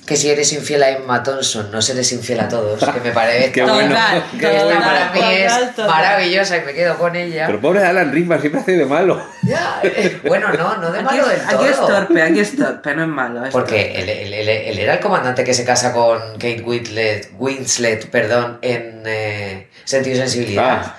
que 0.07 0.17
si 0.17 0.29
eres 0.29 0.53
infiel 0.53 0.83
a 0.83 0.91
Emma 0.91 1.23
Thompson, 1.23 1.71
no 1.71 1.81
serás 1.81 2.11
infiel 2.13 2.41
a 2.41 2.49
todos, 2.49 2.81
que 2.85 3.01
me 3.01 3.13
parece 3.13 3.53
Qué 3.53 3.63
bueno. 3.63 3.89
Total, 3.91 4.25
Qué 4.33 4.39
que 4.39 4.57
esta 4.57 4.81
para 4.81 5.13
mí 5.13 5.21
es 5.35 5.75
Total, 5.77 5.87
maravillosa 5.89 6.57
y 6.57 6.61
me 6.63 6.73
quedo 6.75 6.99
con 6.99 7.15
ella. 7.15 7.47
Pero 7.47 7.61
pobre 7.61 7.85
Alan 7.85 8.11
Rickman 8.13 8.41
siempre 8.41 8.61
hace 8.61 8.73
de 8.77 8.87
malo. 8.87 9.25
Ya, 9.43 9.81
eh, 9.85 10.21
bueno, 10.27 10.49
no, 10.53 10.77
no 10.79 10.91
de 10.91 10.99
Aquí, 10.99 11.05
malo 11.07 11.29
del 11.29 11.41
aquí 11.41 11.65
es 11.67 11.77
torpe, 11.77 12.23
aquí 12.23 12.41
es 12.41 12.57
torpe, 12.57 12.95
no 12.97 13.03
es 13.03 13.09
malo. 13.09 13.45
es 13.47 13.53
Porque 13.53 13.93
él, 14.01 14.09
él- 14.09 14.33
él- 14.35 14.49
él 14.49 14.79
era 14.81 14.95
el 14.95 15.01
comandante 15.01 15.45
que 15.45 15.55
se 15.55 15.65
casa 15.65 15.93
con 15.93 16.19
Kate 16.33 16.63
Winslet, 16.65 17.31
Winslet 17.39 18.07
perdón, 18.11 18.59
en 18.63 19.03
eh, 19.07 19.69
Sentido 19.85 20.17
y 20.17 20.19
Sensibilidad. 20.19 20.83
Ah. 20.85 20.97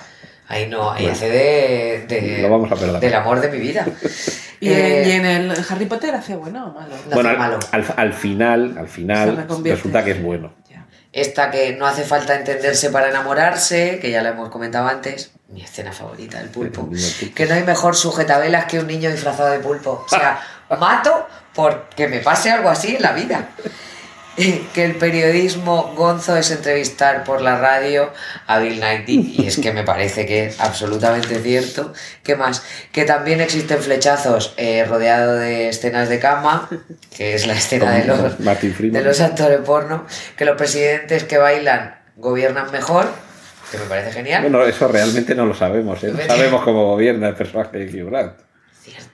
Ahí 0.48 0.68
no, 0.68 0.90
ahí 0.90 1.02
Bueno. 1.04 1.16
hace 1.16 1.28
de, 1.30 2.04
de- 2.08 2.38
Lo 2.42 2.50
vamos 2.50 2.70
a 2.70 2.76
perdonar. 2.76 3.00
del 3.00 3.14
amor 3.14 3.40
de 3.40 3.48
mi 3.48 3.58
vida. 3.58 3.86
Y, 4.62 4.68
Eh, 4.70 5.02
en, 5.02 5.08
y 5.08 5.12
en 5.12 5.26
el 5.26 5.64
Harry 5.68 5.86
Potter 5.86 6.14
hace 6.14 6.36
bueno 6.36 6.66
o 6.68 6.72
malo. 6.72 6.94
No 7.08 7.14
bueno, 7.14 7.30
hace 7.30 7.38
al, 7.38 7.50
malo. 7.50 7.58
al- 7.72 7.94
al 7.96 8.12
final, 8.12 8.76
al 8.78 8.88
final 8.88 9.46
resulta 9.64 10.04
que 10.04 10.12
es 10.12 10.22
bueno. 10.22 10.52
Ya. 10.70 10.86
Esta 11.12 11.50
que 11.50 11.74
no 11.76 11.84
hace 11.86 12.04
falta 12.04 12.36
entenderse 12.36 12.90
para 12.90 13.08
enamorarse, 13.10 13.98
que 14.00 14.10
ya 14.12 14.22
la 14.22 14.30
hemos 14.30 14.50
comentado 14.50 14.86
antes. 14.86 15.32
Mi 15.48 15.62
escena 15.62 15.90
favorita, 15.92 16.40
el 16.40 16.48
pulpo. 16.48 16.88
Que 17.34 17.46
no 17.46 17.54
hay 17.54 17.64
mejor 17.64 17.96
sujetabelas 17.96 18.66
que 18.66 18.78
un 18.78 18.86
niño 18.86 19.10
disfrazado 19.10 19.50
de 19.50 19.58
pulpo. 19.58 20.04
O 20.06 20.08
sea, 20.08 20.40
mato 20.80 21.26
porque 21.54 22.06
me 22.08 22.20
pase 22.20 22.50
algo 22.52 22.68
así 22.70 22.94
en 22.96 23.02
la 23.02 23.12
vida. 23.12 23.48
Que 24.74 24.84
el 24.84 24.96
periodismo 24.96 25.92
gonzo 25.94 26.36
es 26.36 26.50
entrevistar 26.50 27.24
por 27.24 27.42
la 27.42 27.58
radio 27.58 28.10
a 28.46 28.58
Bill 28.58 28.80
Nighy. 28.80 29.34
Y 29.38 29.46
es 29.46 29.58
que 29.58 29.72
me 29.72 29.82
parece 29.82 30.26
que 30.26 30.46
es 30.46 30.60
absolutamente 30.60 31.36
cierto. 31.40 31.92
¿Qué 32.22 32.36
más? 32.36 32.62
Que 32.92 33.04
también 33.04 33.40
existen 33.40 33.78
flechazos 33.78 34.54
eh, 34.56 34.84
rodeado 34.84 35.34
de 35.34 35.68
escenas 35.68 36.08
de 36.08 36.18
cama, 36.18 36.68
que 37.16 37.34
es 37.34 37.46
la 37.46 37.54
escena 37.54 37.92
de 37.92 38.04
los, 38.04 38.38
de 38.92 39.02
los 39.02 39.20
actores 39.20 39.60
porno. 39.60 40.06
Que 40.36 40.44
los 40.44 40.56
presidentes 40.56 41.24
que 41.24 41.38
bailan 41.38 41.96
gobiernan 42.16 42.70
mejor, 42.70 43.06
que 43.70 43.78
me 43.78 43.84
parece 43.84 44.12
genial. 44.12 44.42
Bueno, 44.42 44.64
eso 44.64 44.88
realmente 44.88 45.34
no 45.34 45.46
lo 45.46 45.54
sabemos. 45.54 46.02
¿eh? 46.04 46.12
No 46.12 46.22
sabemos 46.26 46.62
cómo 46.62 46.86
gobierna 46.86 47.28
el 47.28 47.34
personaje 47.34 47.78
de 47.78 48.02
Hugh 48.02 48.10
Grant. 48.10 48.32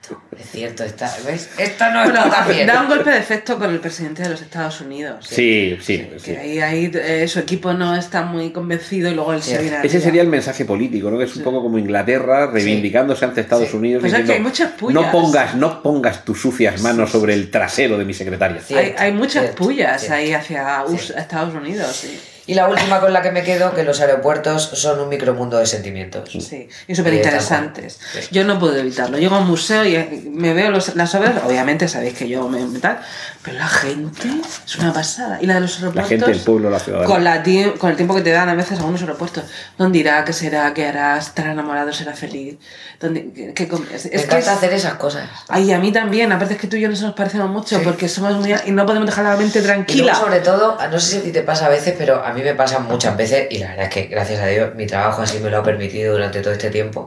Cierto, 0.09 0.35
es 0.39 0.49
cierto. 0.49 0.83
Está, 0.83 1.13
¿ves? 1.25 1.49
Esto 1.57 1.85
no 1.91 2.03
Bueno, 2.03 2.25
está 2.25 2.47
bien. 2.47 2.67
da 2.67 2.81
un 2.81 2.87
golpe 2.89 3.09
de 3.09 3.17
efecto 3.19 3.57
con 3.57 3.69
el 3.71 3.79
presidente 3.79 4.23
de 4.23 4.29
los 4.29 4.41
Estados 4.41 4.81
Unidos. 4.81 5.25
Sí, 5.29 5.77
sí. 5.81 6.07
sí. 6.17 6.31
Que 6.31 6.37
ahí, 6.37 6.59
ahí 6.59 6.91
eh, 6.93 7.27
su 7.27 7.39
equipo 7.39 7.73
no 7.73 7.95
está 7.95 8.23
muy 8.23 8.51
convencido 8.51 9.09
y 9.09 9.15
luego 9.15 9.33
él 9.33 9.41
Sí, 9.41 9.51
se 9.51 9.61
viene 9.61 9.77
Ese 9.77 9.87
arriba. 9.87 10.01
sería 10.03 10.21
el 10.21 10.27
mensaje 10.27 10.65
político, 10.65 11.09
¿no? 11.11 11.17
Que 11.17 11.25
es 11.25 11.35
un 11.35 11.43
poco 11.43 11.61
como 11.61 11.77
Inglaterra 11.77 12.47
reivindicándose 12.47 13.25
ante 13.25 13.41
Estados. 13.41 13.73
Unidos. 13.73 14.01
Pues 14.01 14.13
es 14.13 14.17
que 14.17 14.23
diciendo, 14.23 14.33
hay 14.33 14.51
muchas 14.51 14.71
pullas. 14.71 14.93
No 15.03 15.11
pongas, 15.11 15.55
no 15.55 15.83
pongas 15.83 16.25
tus 16.25 16.41
sucias 16.41 16.81
manos 16.81 17.11
sobre 17.11 17.33
el 17.33 17.51
trasero 17.51 17.97
de 17.97 18.05
mi 18.05 18.13
secretaria. 18.13 18.61
Hay, 18.69 18.95
hay 18.97 19.11
muchas 19.11 19.43
cierto, 19.43 19.63
pullas 19.63 19.99
cierto. 20.01 20.15
ahí 20.17 20.33
hacia 20.33 20.83
US-. 20.85 21.11
Estados 21.15 21.53
Unidos. 21.53 21.95
Sí. 21.95 22.19
Y 22.49 22.55
la 22.55 22.67
última 22.67 22.99
con 22.99 23.13
la 23.13 23.21
que 23.21 23.31
me 23.31 23.43
quedo, 23.43 23.75
que 23.75 23.83
los 23.83 23.99
aeropuertos 24.01 24.63
son 24.73 24.99
un 24.99 25.07
micromundo 25.09 25.57
de 25.59 25.67
sentimientos. 25.67 26.29
Sí, 26.31 26.67
y 26.87 26.95
súper 26.95 27.13
interesantes. 27.13 27.99
Yo 28.31 28.43
no 28.43 28.57
puedo 28.57 28.75
evitarlo. 28.75 29.17
Llego 29.19 29.35
a 29.35 29.39
un 29.41 29.47
museo 29.47 29.85
y 29.85 29.95
eh, 29.95 30.23
me 30.31 30.53
veo 30.53 30.71
los- 30.71 30.95
las 30.95 31.13
obras, 31.13 31.33
obviamente 31.45 31.87
sabéis 31.87 32.15
que 32.17 32.27
yo 32.27 32.47
me 32.49 32.59
tal, 32.79 32.99
pero 33.43 33.57
la 33.59 33.67
gente 33.67 34.27
es 34.65 34.75
una 34.77 34.91
pasada. 34.91 35.37
Y 35.41 35.45
la 35.45 35.55
de 35.55 35.59
los 35.61 35.79
La 35.79 35.87
aeropuertos. 35.89 36.09
gente, 36.09 36.31
el 36.31 36.39
pueblo, 36.39 36.69
la 36.71 36.79
ciudad. 36.79 37.03
Con, 37.03 37.23
la 37.23 37.43
con 37.77 37.91
el 37.91 37.95
tiempo 37.95 38.15
que 38.15 38.21
te 38.21 38.31
dan 38.31 38.49
a 38.49 38.55
veces 38.55 38.79
algunos 38.79 39.01
aeropuertos. 39.01 39.43
¿Dónde 39.77 39.99
irá? 39.99 40.25
¿Qué 40.25 40.33
será? 40.33 40.73
¿Qué 40.73 40.87
harás? 40.87 41.27
¿Estará 41.27 41.51
enamorado? 41.51 41.93
¿Será 41.93 42.13
feliz? 42.13 42.57
¿Dónde, 42.99 43.31
qué, 43.33 43.53
qué 43.53 43.63
es, 43.63 43.71
Me 43.71 43.85
es 43.95 44.01
que 44.01 44.15
encanta 44.17 44.37
es- 44.39 44.47
hacer 44.47 44.73
esas 44.73 44.95
cosas. 44.95 45.29
Ay, 45.47 45.71
a 45.71 45.77
mí 45.79 45.91
también. 45.91 46.31
Aparte 46.31 46.55
es 46.55 46.59
que 46.59 46.67
tú 46.67 46.77
y 46.77 46.81
yo 46.81 46.89
nos 46.89 47.13
parecemos 47.13 47.49
mucho 47.49 47.77
Sí. 47.77 47.81
porque 47.85 48.09
somos 48.09 48.33
muy... 48.39 48.53
Y 48.65 48.71
no 48.71 48.85
podemos 48.87 49.05
dejar 49.07 49.23
la 49.25 49.35
mente 49.37 49.59
Y 49.59 49.61
luego, 49.61 49.73
tranquila. 49.75 50.15
sobre 50.15 50.39
todo, 50.39 50.77
no 50.91 50.99
sé 50.99 51.11
si 51.11 51.17
a 51.17 51.21
ti 51.23 51.31
te 51.31 51.41
pasa 51.43 51.67
a 51.67 51.69
veces, 51.69 51.93
pero 51.97 52.23
a 52.25 52.33
mí 52.33 52.38
me 52.43 52.55
pasa 52.55 52.79
muchas 52.79 53.15
veces, 53.17 53.47
y 53.49 53.59
la 53.59 53.69
verdad 53.69 53.85
es 53.85 53.93
que 53.93 54.03
gracias 54.03 54.41
a 54.41 54.47
Dios 54.47 54.75
mi 54.75 54.85
trabajo 54.87 55.21
así 55.21 55.39
me 55.39 55.49
lo 55.49 55.57
ha 55.59 55.63
permitido 55.63 56.13
durante 56.13 56.41
todo 56.41 56.53
este 56.53 56.69
tiempo. 56.69 57.05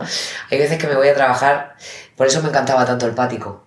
Hay 0.51 0.59
veces 0.59 0.79
que 0.79 0.87
me 0.87 0.95
voy 0.95 1.09
a 1.09 1.15
trabajar, 1.15 1.75
por 2.17 2.27
eso 2.27 2.43
me 2.43 2.49
encantaba 2.49 2.85
tanto 2.85 3.07
el 3.07 3.13
pático. 3.13 3.65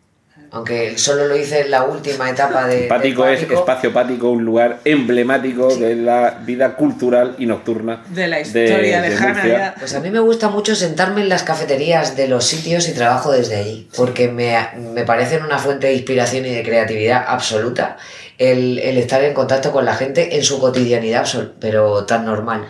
Aunque 0.52 0.98
solo 0.98 1.28
lo 1.28 1.36
hice 1.36 1.62
en 1.62 1.72
la 1.72 1.84
última 1.84 2.30
etapa 2.30 2.66
de. 2.66 2.82
del 2.82 2.88
Pático 2.88 3.26
es 3.26 3.42
pático. 3.42 3.60
espacio 3.60 3.92
pático, 3.92 4.30
un 4.30 4.46
lugar 4.46 4.80
emblemático 4.86 5.76
de 5.76 5.96
la 5.96 6.40
vida 6.46 6.76
cultural 6.76 7.36
y 7.38 7.46
nocturna 7.46 8.04
De 8.08 8.28
la 8.28 8.40
historia 8.40 9.02
lejana 9.02 9.34
Murcia. 9.34 9.58
ya. 9.58 9.76
Pues 9.78 9.94
a 9.96 10.00
mí 10.00 10.12
me 10.12 10.20
gusta 10.20 10.48
mucho 10.48 10.74
sentarme 10.76 11.22
en 11.22 11.30
las 11.30 11.44
cafeterías 11.44 12.16
de 12.16 12.30
los 12.30 12.46
sitios 12.46 12.88
y 12.88 12.94
trabajo 12.94 13.34
desde 13.34 13.58
allí, 13.58 13.90
porque 13.98 14.30
me, 14.30 14.56
me 14.94 15.04
parecen 15.04 15.44
una 15.44 15.58
fuente 15.58 15.88
de 15.88 15.94
inspiración 15.94 16.46
y 16.46 16.54
de 16.54 16.64
creatividad 16.64 17.26
absoluta 17.28 17.98
el, 18.38 18.80
el 18.80 18.98
estar 18.98 19.24
en 19.24 19.34
contacto 19.34 19.72
con 19.72 19.86
la 19.86 19.96
gente 19.96 20.36
en 20.36 20.44
su 20.44 20.60
cotidianidad, 20.60 21.28
pero 21.60 22.06
tan 22.06 22.26
normal. 22.26 22.68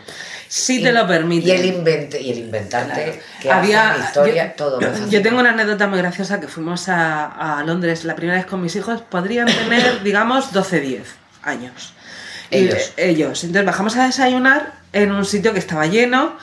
Sí 0.47 0.81
te 0.81 0.91
lo 0.93 1.07
permite. 1.07 1.47
Y 1.47 1.51
el, 1.51 1.65
invente, 1.65 2.21
y 2.21 2.31
el 2.31 2.37
inventarte, 2.37 3.19
que 3.41 3.51
Había- 3.51 3.97
historia, 4.05 4.47
yo- 4.49 4.53
todo. 4.55 4.79
Yo 5.09 5.21
tengo 5.21 5.39
una 5.39 5.49
anécdota 5.51 5.87
muy 5.87 5.97
graciosa 5.97 6.39
que 6.39 6.47
fuimos 6.47 6.87
a, 6.87 7.57
a 7.59 7.63
Londres 7.63 8.05
la 8.05 8.15
primera 8.15 8.37
vez 8.37 8.45
con 8.45 8.61
mis 8.61 8.75
hijos. 8.75 9.01
Podrían 9.01 9.47
tener, 9.47 10.01
digamos, 10.03 10.53
12, 10.53 10.79
10 10.79 11.01
años. 11.43 11.93
Y, 12.51 12.57
Ellos. 12.57 12.93
eh, 12.95 13.09
ellos. 13.09 13.43
Entonces 13.43 13.65
bajamos 13.65 13.97
a 13.97 14.05
desayunar 14.05 14.73
en 14.93 15.11
un 15.11 15.25
sitio 15.25 15.51
que 15.51 15.59
estaba 15.59 15.87
lleno 15.87 16.37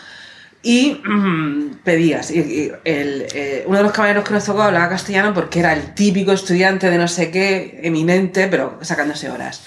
y 0.63 1.01
mm, 1.05 1.77
pedías. 1.85 2.31
Y, 2.31 2.39
y 2.41 2.73
el, 2.85 3.27
eh, 3.35 3.65
uno 3.67 3.79
de 3.79 3.83
los 3.85 3.93
caballeros 3.93 4.25
que 4.25 4.35
nos 4.35 4.45
tocó 4.45 4.63
hablaba 4.63 4.89
castellano 4.89 5.35
porque 5.35 5.61
era 5.61 5.73
el 5.73 5.95
típico 5.95 6.33
estudiante 6.33 6.91
de 6.91 6.99
no 6.99 7.09
sé 7.09 7.31
qué, 7.31 7.81
eminente, 7.83 8.47
pero 8.49 8.79
sacándose 8.83 9.31
horas. 9.31 9.63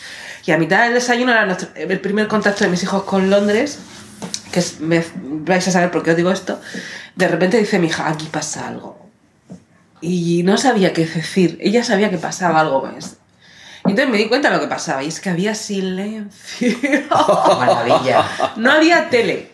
Y 0.46 0.52
a 0.52 0.58
mitad 0.58 0.84
del 0.86 0.94
desayuno 0.94 1.32
era 1.32 1.46
nuestro- 1.46 1.70
el 1.76 2.00
primer 2.00 2.28
contacto 2.28 2.64
de 2.64 2.70
mis 2.70 2.84
hijos 2.84 3.04
con 3.04 3.30
Londres 3.30 3.80
que 4.52 4.60
es- 4.60 4.80
me- 4.80 5.04
vais 5.22 5.68
a 5.68 5.72
saber 5.72 5.92
por 5.92 6.02
qué 6.04 6.12
os 6.12 6.16
digo 6.18 6.32
esto, 6.32 6.62
de 7.16 7.28
repente 7.28 7.58
dice 7.58 7.78
mi 7.80 7.88
hija, 7.88 8.08
aquí 8.08 8.28
pasa 8.32 8.68
algo. 8.68 9.06
Y 10.02 10.44
no 10.44 10.58
sabía 10.58 10.94
qué 10.94 11.06
decir, 11.06 11.58
ella 11.62 11.84
sabía 11.84 12.10
que 12.10 12.18
pasaba 12.18 12.62
algo 12.62 12.84
más. 12.84 13.18
Y 13.86 13.90
entonces 13.90 14.10
me 14.10 14.18
di 14.18 14.28
cuenta 14.30 14.50
de 14.50 14.56
lo 14.56 14.62
que 14.62 14.68
pasaba, 14.68 15.04
y 15.04 15.08
es 15.08 15.20
que 15.20 15.30
había 15.30 15.56
silencio. 15.56 16.78
Maravilla. 17.60 18.26
no 18.56 18.72
había 18.72 19.10
tele, 19.10 19.52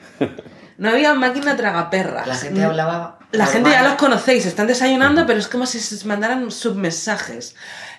no 0.81 0.89
había 0.89 1.13
máquina 1.13 1.55
tragaperras. 1.55 2.25
La 2.27 2.35
gente 2.35 2.63
hablaba. 2.63 3.19
La 3.31 3.45
gente 3.45 3.69
ya 3.69 3.77
normal. 3.77 3.91
los 3.93 3.99
conocéis, 3.99 4.45
están 4.45 4.67
desayunando, 4.67 5.25
pero 5.25 5.39
es 5.39 5.47
como 5.47 5.65
si 5.65 5.79
se 5.79 6.05
mandaran 6.07 6.49
submensajes. 6.51 7.55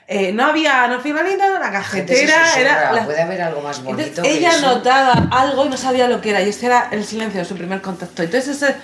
Eh, 0.09 0.33
no 0.33 0.45
había, 0.45 0.89
no 0.89 0.95
había 0.97 1.13
la 1.59 1.71
cajetera, 1.71 2.59
era... 2.59 2.93
la- 2.93 3.05
Puede 3.05 3.23
haber 3.23 3.41
algo 3.41 3.63
más 3.63 3.83
bonito. 3.83 4.03
entonces, 4.09 4.35
ella 4.37 4.51
eso? 4.51 4.67
notaba 4.67 5.29
algo 5.31 5.65
y 5.65 5.69
no 5.69 5.77
sabía 5.77 6.09
lo 6.09 6.21
que 6.21 6.31
era, 6.31 6.43
y 6.43 6.49
ese 6.51 6.67
era 6.67 6.89
el 6.91 7.05
silencio 7.05 7.39
de 7.41 7.47
su 7.47 7.55
primer 7.57 7.81
contacto. 7.81 8.23
Entonces, 8.23 8.61
ese- 8.61 8.77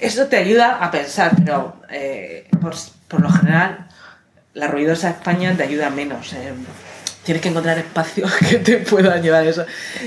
eso 0.00 0.26
te 0.26 0.38
ayuda 0.38 0.78
a 0.80 0.90
pensar, 0.90 1.32
pero 1.44 1.76
eh, 1.90 2.48
por, 2.60 2.74
por 3.06 3.20
lo 3.20 3.30
general, 3.30 3.86
la 4.54 4.66
ruidosa 4.66 5.10
España 5.10 5.54
te 5.56 5.62
ayuda 5.62 5.90
menos. 5.90 6.32
eh. 6.32 6.52
Tienes 7.24 7.40
que 7.42 7.50
encontrar 7.50 7.78
espacios 7.78 8.32
que 8.50 8.56
te 8.58 8.78
puedan 8.78 9.22
llevar 9.22 9.44
a 9.44 9.48
eso. 9.48 9.64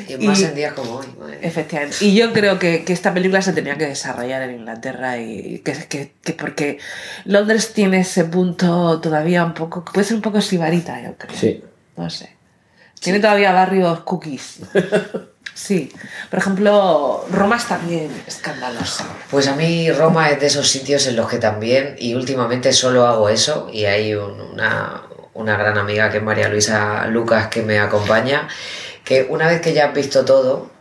Y 0.07 0.17
más 0.25 0.41
en 0.41 0.53
días 0.55 0.73
como 0.73 0.95
hoy. 0.95 1.07
madre. 1.19 1.39
Efectivamente. 1.41 1.97
Y 2.01 2.13
yo 2.15 2.33
creo 2.33 2.59
que, 2.59 2.83
que 2.83 2.91
esta 2.93 3.13
película 3.13 3.41
se 3.41 3.53
tenía 3.53 3.77
que 3.77 3.85
desarrollar 3.87 4.41
en 4.43 4.55
Inglaterra 4.59 5.17
y 5.17 5.59
que, 5.59 5.73
que, 5.87 6.11
que 6.21 6.33
porque 6.33 6.79
Londres 7.23 7.71
tiene 7.73 8.01
ese 8.01 8.25
punto 8.25 8.99
todavía 8.99 9.45
un 9.45 9.53
poco, 9.53 9.85
puede 9.85 10.05
ser 10.05 10.15
un 10.17 10.21
poco 10.21 10.41
sibarita, 10.41 11.01
yo 11.01 11.15
creo. 11.17 11.37
Sí. 11.39 11.63
No 11.95 12.09
sé. 12.09 12.35
Tiene 12.99 13.19
todavía 13.19 13.51
barrios 13.53 14.01
cookies. 14.01 14.57
Sí. 15.53 15.89
Por 16.29 16.39
ejemplo, 16.39 17.25
Roma 17.31 17.55
es 17.55 17.63
también 17.65 18.09
escandalosa. 18.27 19.05
Pues 19.31 19.47
a 19.47 19.55
mí 19.55 19.89
Roma 19.89 20.29
es 20.29 20.41
de 20.41 20.47
esos 20.47 20.67
sitios 20.67 21.07
en 21.07 21.15
los 21.15 21.29
que 21.29 21.37
también, 21.37 21.95
y 21.97 22.13
últimamente 22.13 22.73
solo 22.73 23.07
hago 23.07 23.29
eso, 23.29 23.69
y 23.71 23.85
hay 23.85 24.13
un- 24.15 24.41
una, 24.41 25.03
una 25.35 25.55
gran 25.57 25.77
amiga 25.77 26.09
que 26.09 26.17
es 26.17 26.23
María 26.23 26.49
Luisa 26.49 27.05
Lucas 27.07 27.47
que 27.47 27.61
me 27.61 27.79
acompaña, 27.79 28.47
que 29.03 29.27
una 29.29 29.47
vez 29.47 29.61
que 29.61 29.73
ya 29.73 29.85
has 29.87 29.93
visto 29.93 30.25
todo, 30.25 30.71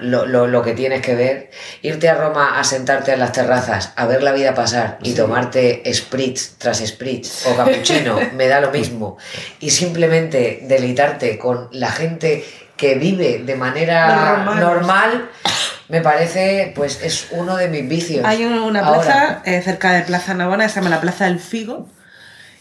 lo, 0.00 0.26
lo- 0.26 0.46
lo 0.46 0.62
que 0.62 0.72
tienes 0.74 1.00
que 1.00 1.14
ver, 1.14 1.50
irte 1.82 2.08
a 2.10 2.14
Roma 2.14 2.60
a 2.60 2.64
sentarte 2.64 3.12
en 3.14 3.18
las 3.20 3.32
terrazas, 3.32 3.92
a 3.96 4.06
ver 4.06 4.22
la 4.22 4.32
vida 4.32 4.54
pasar 4.54 4.98
y 5.02 5.14
tomarte 5.14 5.82
spritz 5.92 6.56
tras 6.58 6.78
spritz 6.86 7.46
o 7.46 7.56
cappuccino, 7.56 8.18
me 8.36 8.46
da 8.46 8.60
lo 8.60 8.70
mismo, 8.70 9.16
y 9.60 9.70
simplemente 9.70 10.60
deleitarte 10.64 11.38
con 11.38 11.68
la 11.72 11.90
gente 11.90 12.44
que 12.76 12.96
vive 12.96 13.38
de 13.44 13.54
manera 13.56 14.36
Normal. 14.44 14.60
normal, 14.60 15.30
me 15.88 16.00
parece, 16.02 16.72
pues 16.76 17.00
es 17.02 17.28
uno 17.30 17.56
de 17.56 17.68
mis 17.68 17.88
vicios. 17.88 18.22
Hay 18.26 18.44
un- 18.44 18.58
una 18.58 18.80
plaza 18.86 19.42
eh, 19.46 19.62
cerca 19.62 19.92
de 19.92 20.02
Plaza 20.02 20.34
Navona 20.34 20.64
que 20.64 20.70
se 20.70 20.76
llama 20.80 20.90
la 20.90 21.00
Plaza 21.00 21.24
del 21.24 21.38
Figo 21.40 21.88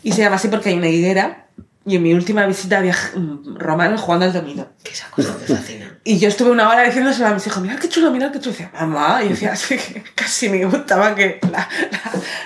y 0.03 0.11
se 0.11 0.21
llama 0.21 0.35
así 0.35 0.49
porque 0.49 0.69
hay 0.69 0.75
una 0.75 0.89
higuera 0.89 1.43
y 1.85 1.97
en 1.97 2.03
mi 2.03 2.13
última 2.13 2.45
visita 2.45 2.77
había 2.77 2.95
mm, 3.15 3.57
romanos 3.57 3.99
jugando 3.99 4.25
al 4.25 4.31
dominó. 4.31 4.67
Que 4.81 4.91
esa 4.91 5.09
cosa 5.09 5.35
me 5.37 5.55
fascina. 5.55 5.97
Y 6.05 6.17
yo 6.17 6.29
estuve 6.29 6.51
una 6.51 6.69
hora 6.69 6.83
diciéndoselo 6.83 7.27
a 7.27 7.33
mis 7.33 7.45
hijos, 7.45 7.61
mirad 7.61 7.77
qué 7.77 7.89
chulo, 7.89 8.09
mirad 8.09 8.31
qué 8.31 8.39
chulo. 8.39 8.55
Y 8.55 8.63
decía, 8.63 8.71
mamá, 8.73 9.19
y 9.21 9.25
yo 9.25 9.29
decía, 9.31 9.51
así 9.53 9.77
que 9.77 10.01
casi 10.15 10.47
me 10.47 10.63
gustaba 10.63 11.13
que 11.13 11.39
la, 11.51 11.67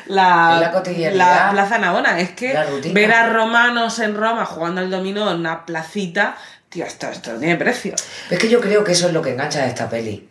la, 0.07 0.59
la 0.59 1.11
la 1.11 1.49
Plaza 1.51 1.77
Navona. 1.77 2.19
Es 2.19 2.31
que 2.31 2.57
ver 2.93 3.11
a 3.11 3.29
romanos 3.29 3.99
en 3.99 4.15
Roma 4.15 4.43
jugando 4.45 4.81
al 4.81 4.89
dominó 4.89 5.29
en 5.31 5.41
una 5.41 5.67
placita, 5.67 6.35
tío, 6.69 6.85
esto, 6.85 7.07
esto 7.07 7.33
no 7.33 7.39
tiene 7.39 7.57
precio. 7.57 7.93
Es 8.31 8.39
que 8.39 8.49
yo 8.49 8.59
creo 8.59 8.83
que 8.83 8.93
eso 8.93 9.07
es 9.07 9.13
lo 9.13 9.21
que 9.21 9.31
engancha 9.33 9.61
de 9.61 9.67
esta 9.67 9.87
peli. 9.87 10.27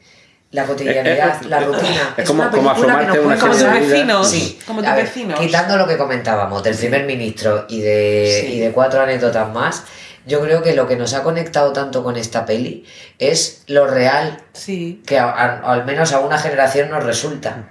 La 0.57 0.65
cotidianidad, 0.65 1.29
Eh, 1.37 1.45
eh, 1.45 1.49
la 1.49 1.61
rutina. 1.61 2.15
es 2.17 2.27
como- 2.27 2.43
una 2.43 2.51
como 2.51 2.63
película 2.73 2.95
que 2.97 3.03
asomarte 3.05 3.21
una 3.21 3.37
puede 3.37 3.41
Como 3.41 3.55
vida. 3.75 3.89
vecinos. 3.93 4.31
Sí, 4.31 4.59
como 4.67 4.81
ver, 4.83 4.95
vecinos. 5.05 5.39
quitando 5.39 5.77
lo 5.77 5.87
que 5.87 5.99
comentábamos 5.99 6.63
del 6.63 6.75
primer 6.77 7.05
ministro 7.05 7.67
y 7.69 7.81
de, 7.83 8.41
Sí. 8.47 8.53
y 8.55 8.61
de 8.61 8.71
cuatro 8.73 9.03
anécdotas 9.03 9.49
más, 9.53 9.85
yo 10.25 10.41
creo 10.41 10.63
que 10.63 10.75
lo 10.75 10.89
que 10.89 10.97
nos 10.97 11.13
ha 11.13 11.23
conectado 11.23 11.73
tanto 11.75 12.03
con 12.03 12.17
esta 12.17 12.47
peli 12.47 12.87
es 13.19 13.65
lo 13.67 13.87
real 13.87 14.39
Sí. 14.55 15.03
que 15.07 15.19
a- 15.19 15.31
a- 15.31 15.73
al 15.73 15.85
menos 15.85 16.13
a 16.13 16.21
una 16.21 16.39
generación 16.39 16.89
nos 16.91 17.05
resulta. 17.05 17.69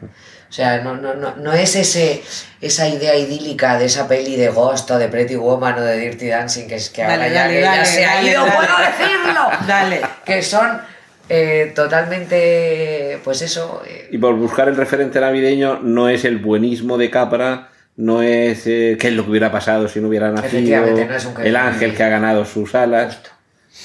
O 0.48 0.54
sea, 0.56 0.78
no, 0.82 0.96
no, 0.96 1.16
no, 1.16 1.36
no 1.38 1.54
es 1.54 1.76
ese, 1.76 2.24
esa 2.62 2.88
idea 2.88 3.16
idílica 3.16 3.78
de 3.80 3.86
esa 3.86 4.08
peli 4.08 4.36
de 4.38 4.50
Ghost 4.50 4.90
o 4.92 4.98
de 5.00 5.08
Pretty 5.10 5.36
Woman 5.36 5.80
o 5.80 5.82
de 5.82 5.98
Dirty 5.98 6.28
Dancing, 6.30 6.68
que 6.68 6.76
es 6.76 6.92
que 6.92 7.02
ahora 7.04 7.18
Dale, 7.18 7.34
ya, 7.34 7.42
dale, 7.42 7.62
ya 7.62 7.72
dale, 7.72 7.86
se 7.86 8.06
ha 8.06 8.16
dale, 8.16 8.30
ido, 8.30 8.46
dale. 8.46 8.56
puedo 8.56 8.78
decirlo. 8.78 9.42
Dale. 9.68 10.02
Que 10.24 10.42
son 10.44 10.82
eh, 11.30 11.72
totalmente, 11.76 13.20
pues 13.24 13.42
eso, 13.42 13.82
eh, 13.88 14.10
Y 14.12 14.18
por 14.18 14.36
buscar 14.36 14.68
el 14.68 14.76
referente 14.76 15.20
navideño 15.20 15.80
no 15.82 16.10
es 16.10 16.26
el 16.26 16.38
buenismo 16.38 16.98
de 16.98 17.10
Capra, 17.10 17.70
no 17.98 18.22
es 18.22 18.68
eh, 18.68 18.98
qué 19.00 19.08
es 19.08 19.14
lo 19.14 19.24
que 19.24 19.32
hubiera 19.32 19.52
pasado 19.52 19.88
si 19.88 20.00
no 20.00 20.10
hubiera 20.10 20.32
nacido 20.32 20.86
no 20.86 21.16
es 21.16 21.26
un 21.26 21.42
el 21.42 21.56
ángel 21.56 21.96
que 21.96 22.04
ha 22.04 22.10
ganado 22.10 22.46
sus 22.46 22.76
alas. 22.76 23.20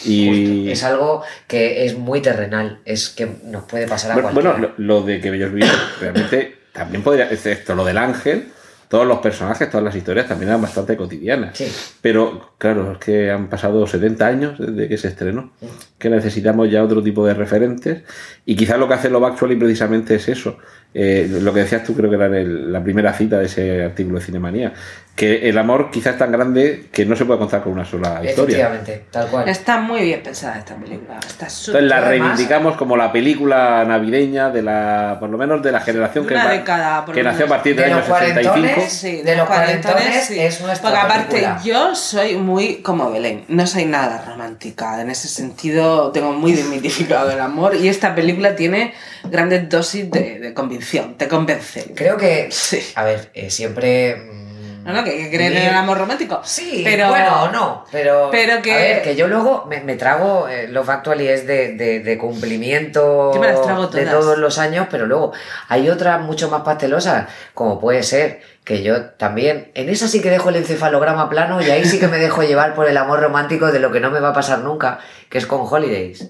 Y 0.05 0.29
justo. 0.29 0.73
es 0.73 0.85
algo 0.85 1.23
que 1.47 1.85
es 1.85 1.97
muy 1.97 2.21
terrenal, 2.21 2.81
es 2.85 3.09
que 3.09 3.29
nos 3.45 3.65
puede 3.65 3.87
pasar 3.87 4.13
a 4.13 4.15
bueno, 4.15 4.31
cualquiera. 4.31 4.53
bueno, 4.53 4.75
lo, 4.79 5.01
lo 5.01 5.03
de 5.03 5.21
que 5.21 5.29
ellos 5.29 5.53
viven 5.53 5.71
realmente 6.01 6.57
también 6.73 7.03
podría, 7.03 7.31
excepto 7.31 7.75
lo 7.75 7.85
del 7.85 7.99
ángel, 7.99 8.49
todos 8.91 9.07
los 9.07 9.21
personajes, 9.21 9.71
todas 9.71 9.85
las 9.85 9.95
historias 9.95 10.27
también 10.27 10.49
eran 10.49 10.61
bastante 10.61 10.97
cotidianas. 10.97 11.57
Sí. 11.57 11.67
Pero 12.03 12.55
claro, 12.59 12.93
es 12.93 12.99
que 12.99 13.31
han 13.31 13.49
pasado 13.49 13.87
70 13.87 14.27
años 14.27 14.59
desde 14.59 14.89
que 14.89 14.99
se 14.99 15.07
estrenó, 15.09 15.53
que 15.97 16.11
necesitamos 16.11 16.69
ya 16.69 16.83
otro 16.83 17.01
tipo 17.01 17.25
de 17.25 17.33
referentes 17.35 18.03
y 18.45 18.57
quizás 18.57 18.79
lo 18.81 18.89
que 18.89 18.95
hace 18.95 19.09
Love 19.09 19.25
Actually 19.27 19.55
precisamente 19.55 20.17
es 20.17 20.29
eso. 20.29 20.59
Eh, 20.93 21.39
lo 21.41 21.55
que 21.55 21.61
decías 21.61 21.85
tú 21.85 21.95
creo 21.95 22.11
que 22.11 22.17
era 22.17 22.27
en 22.27 22.35
el- 22.35 22.73
la 22.73 22.83
primera 22.83 23.13
cita 23.13 23.39
de 23.39 23.47
ese 23.47 23.85
artículo 23.85 24.19
de 24.19 24.25
Cinemanía, 24.25 24.73
que 25.21 25.49
el 25.51 25.59
amor 25.59 25.91
quizás 25.91 26.15
es 26.15 26.19
tan 26.19 26.33
grande 26.33 26.87
que 26.91 27.05
no 27.05 27.15
se 27.15 27.27
puede 27.27 27.39
contar 27.39 27.63
con 27.63 27.73
una 27.73 27.85
sola 27.85 28.23
historia. 28.25 28.57
Efectivamente, 28.57 29.05
tal 29.11 29.29
cual. 29.29 29.49
Está 29.51 29.79
muy 29.79 30.01
bien 30.01 30.23
pensada 30.23 30.59
esta 30.59 30.75
película. 30.77 31.19
Está 31.19 31.49
súper. 31.51 31.83
Entonces 31.83 32.01
la 32.03 32.09
reivindicamos 32.09 32.77
como 32.79 32.97
la 32.97 33.13
película 33.13 33.85
navideña 33.85 34.49
de 34.49 34.63
la, 34.63 35.19
por 35.21 35.29
lo 35.29 35.37
menos 35.37 35.63
de 35.63 35.73
la 35.73 35.81
generación 35.81 36.27
que, 36.27 36.33
Una 36.33 36.47
va- 36.47 36.51
década, 36.53 37.05
por 37.05 37.15
que 37.15 37.23
lo 37.23 37.31
nació 37.31 37.45
a 37.45 37.49
partir 37.51 37.77
De 37.77 37.83
del 37.83 37.93
año 37.93 37.99
los 38.01 38.09
cuarentones, 38.09 38.75
65. 38.75 38.87
Sí, 38.89 39.23
de 39.23 39.37
los 39.37 39.47
cuarentones 39.47 40.31
es 40.31 40.61
nuestra 40.63 40.89
Porque 40.91 41.05
aparte 41.05 41.27
película. 41.37 41.61
yo 41.65 41.95
soy 41.95 42.37
muy 42.37 42.77
como 42.77 43.11
Belén, 43.11 43.45
no 43.49 43.67
soy 43.67 43.85
nada 43.85 44.25
romántica. 44.27 45.03
En 45.03 45.11
ese 45.11 45.29
sentido 45.29 46.13
tengo 46.13 46.33
muy 46.33 46.53
desmitificado 46.53 47.31
el 47.31 47.41
amor 47.41 47.75
y 47.77 47.89
esta 47.89 48.15
película 48.15 48.57
tiene 48.57 48.95
grandes 49.25 49.69
dosis 49.69 50.11
de, 50.11 50.39
de 50.39 50.55
convicción, 50.55 51.19
te 51.19 51.29
convence. 51.29 51.93
Creo 51.95 52.17
que, 52.17 52.49
Sí. 52.51 52.81
a 52.95 53.05
ver, 53.05 53.31
eh, 53.35 53.51
siempre... 53.51 54.40
mm, 54.83 54.87
No, 54.87 54.93
no, 54.95 55.05
que 55.05 55.17
que 55.17 55.29
creer 55.31 55.53
en 55.53 55.63
el 55.69 55.75
amor 55.75 55.99
romántico. 55.99 56.41
Sí, 56.45 56.83
pero 56.85 57.09
bueno, 57.09 57.43
o 57.45 57.49
no, 57.51 57.85
pero, 57.93 58.29
pero 58.31 58.61
que- 58.63 58.73
a 58.73 58.77
ver, 58.77 59.03
que 59.03 59.15
yo 59.17 59.29
luego 59.29 59.67
me, 59.69 59.81
me 59.81 59.97
trago 59.97 60.49
eh, 60.49 60.69
Love 60.69 60.89
Actually 60.89 61.29
es 61.29 61.47
de, 61.47 61.75
de, 61.75 62.01
de 62.01 62.19
cumplimiento 62.19 63.33
Yo 63.35 63.41
me 63.41 63.49
las 63.49 63.63
trago 63.63 63.87
de 63.89 64.07
todos 64.07 64.39
los 64.39 64.59
años, 64.59 64.87
pero 64.91 65.07
luego 65.07 65.33
hay 65.69 65.89
otras 65.89 66.21
mucho 66.21 66.51
más 66.51 66.63
pastelosas, 66.63 67.29
como 67.55 67.81
puede 67.81 68.03
ser 68.03 68.41
que 68.65 68.83
yo 68.83 69.05
también, 69.07 69.71
en 69.75 69.89
esa 69.89 70.07
sí 70.07 70.21
que 70.21 70.31
dejo 70.31 70.51
el 70.51 70.57
encefalograma 70.57 71.29
plano 71.29 71.61
y 71.61 71.71
ahí 71.71 71.85
sí 71.85 71.99
que 71.99 72.09
me 72.09 72.19
dejo 72.19 72.43
llevar 72.43 72.75
por 72.75 72.89
el 72.89 72.97
amor 72.97 73.21
romántico 73.21 73.73
de 73.73 73.81
lo 73.81 73.91
que 73.91 74.01
no 74.01 74.11
me 74.11 74.21
va 74.21 74.29
a 74.29 74.33
pasar 74.35 74.61
nunca, 74.61 75.01
que 75.29 75.39
es 75.39 75.47
con 75.47 75.61
Holidays. 75.69 76.29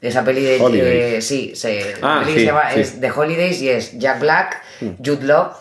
Esa 0.00 0.22
peli 0.24 0.42
de... 0.44 0.60
Holidays. 0.60 1.14
eh, 1.14 1.22
sí, 1.22 1.52
se, 1.56 1.94
Ah, 2.02 2.16
la 2.16 2.20
peli 2.20 2.32
sí, 2.34 2.38
se 2.40 2.46
llama 2.46 2.70
sí. 2.72 2.80
es 2.80 3.00
The 3.00 3.10
Holidays 3.10 3.60
y 3.62 3.70
es 3.70 3.98
Jack 3.98 4.20
Black, 4.20 4.62
Jude 5.04 5.24
Law, 5.26 5.52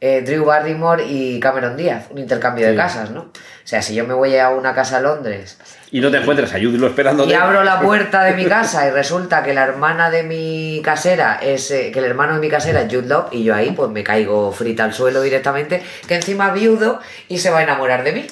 eh, 0.00 0.22
Drew 0.22 0.46
Barrymore 0.46 1.04
y 1.06 1.38
Cameron 1.40 1.76
Díaz, 1.76 2.06
un 2.10 2.18
intercambio 2.18 2.66
de 2.66 2.74
casas, 2.74 3.10
¿no? 3.10 3.20
O 3.20 3.68
sea, 3.70 3.82
si 3.82 3.94
yo 3.94 4.06
me 4.06 4.14
voy 4.14 4.36
a 4.36 4.48
una 4.48 4.74
casa 4.74 4.96
a 4.96 5.00
Londres 5.00 5.58
Y 5.90 6.00
no 6.00 6.10
te 6.10 6.16
encuentras 6.16 6.52
a 6.54 6.58
Jude 6.58 6.84
esperando 6.86 7.26
y 7.26 7.34
abro 7.34 7.62
la 7.62 7.80
puerta 7.82 8.24
de 8.24 8.34
mi 8.34 8.46
casa 8.46 8.88
y 8.88 8.90
resulta 8.90 9.42
que 9.42 9.52
la 9.52 9.64
hermana 9.64 10.10
de 10.10 10.22
mi 10.22 10.80
casera 10.82 11.38
es 11.42 11.70
eh, 11.70 11.90
que 11.92 11.98
el 11.98 12.06
hermano 12.06 12.34
de 12.34 12.40
mi 12.40 12.48
casera 12.48 12.80
es 12.80 12.92
Jude 12.92 13.08
Law 13.08 13.26
y 13.30 13.44
yo 13.44 13.54
ahí 13.54 13.72
pues 13.72 13.90
me 13.90 14.02
caigo 14.02 14.50
frita 14.52 14.84
al 14.84 14.94
suelo 14.94 15.20
directamente, 15.20 15.82
que 16.08 16.14
encima 16.14 16.50
viudo 16.50 17.00
y 17.28 17.38
se 17.38 17.50
va 17.50 17.58
a 17.58 17.62
enamorar 17.62 18.02
de 18.02 18.12
mí. 18.12 18.26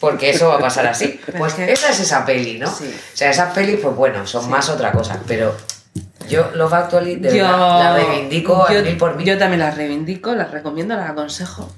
Porque 0.00 0.30
eso 0.30 0.48
va 0.48 0.56
a 0.56 0.60
pasar 0.60 0.86
así. 0.86 1.18
Pues 1.38 1.58
esa 1.58 1.90
es 1.90 2.00
esa 2.00 2.24
peli, 2.24 2.58
¿no? 2.58 2.68
Sí. 2.68 2.84
O 2.84 3.16
sea, 3.16 3.30
esas 3.30 3.52
pelis, 3.52 3.80
pues 3.82 3.96
bueno, 3.96 4.26
son 4.26 4.48
más 4.48 4.68
otra 4.68 4.92
cosa. 4.92 5.20
Pero 5.26 5.56
yo 6.28 6.50
Love 6.54 6.72
Actually 6.74 7.16
de 7.16 7.28
yo 7.36 7.44
verdad, 7.44 7.58
la 7.58 7.96
reivindico 7.96 8.66
yo, 8.70 8.78
al 8.78 8.84
mil 8.84 8.96
por 8.96 9.16
mil. 9.16 9.26
yo 9.26 9.38
también 9.38 9.60
las 9.60 9.76
reivindico, 9.76 10.34
las 10.34 10.50
recomiendo, 10.50 10.94
las 10.96 11.10
aconsejo. 11.10 11.70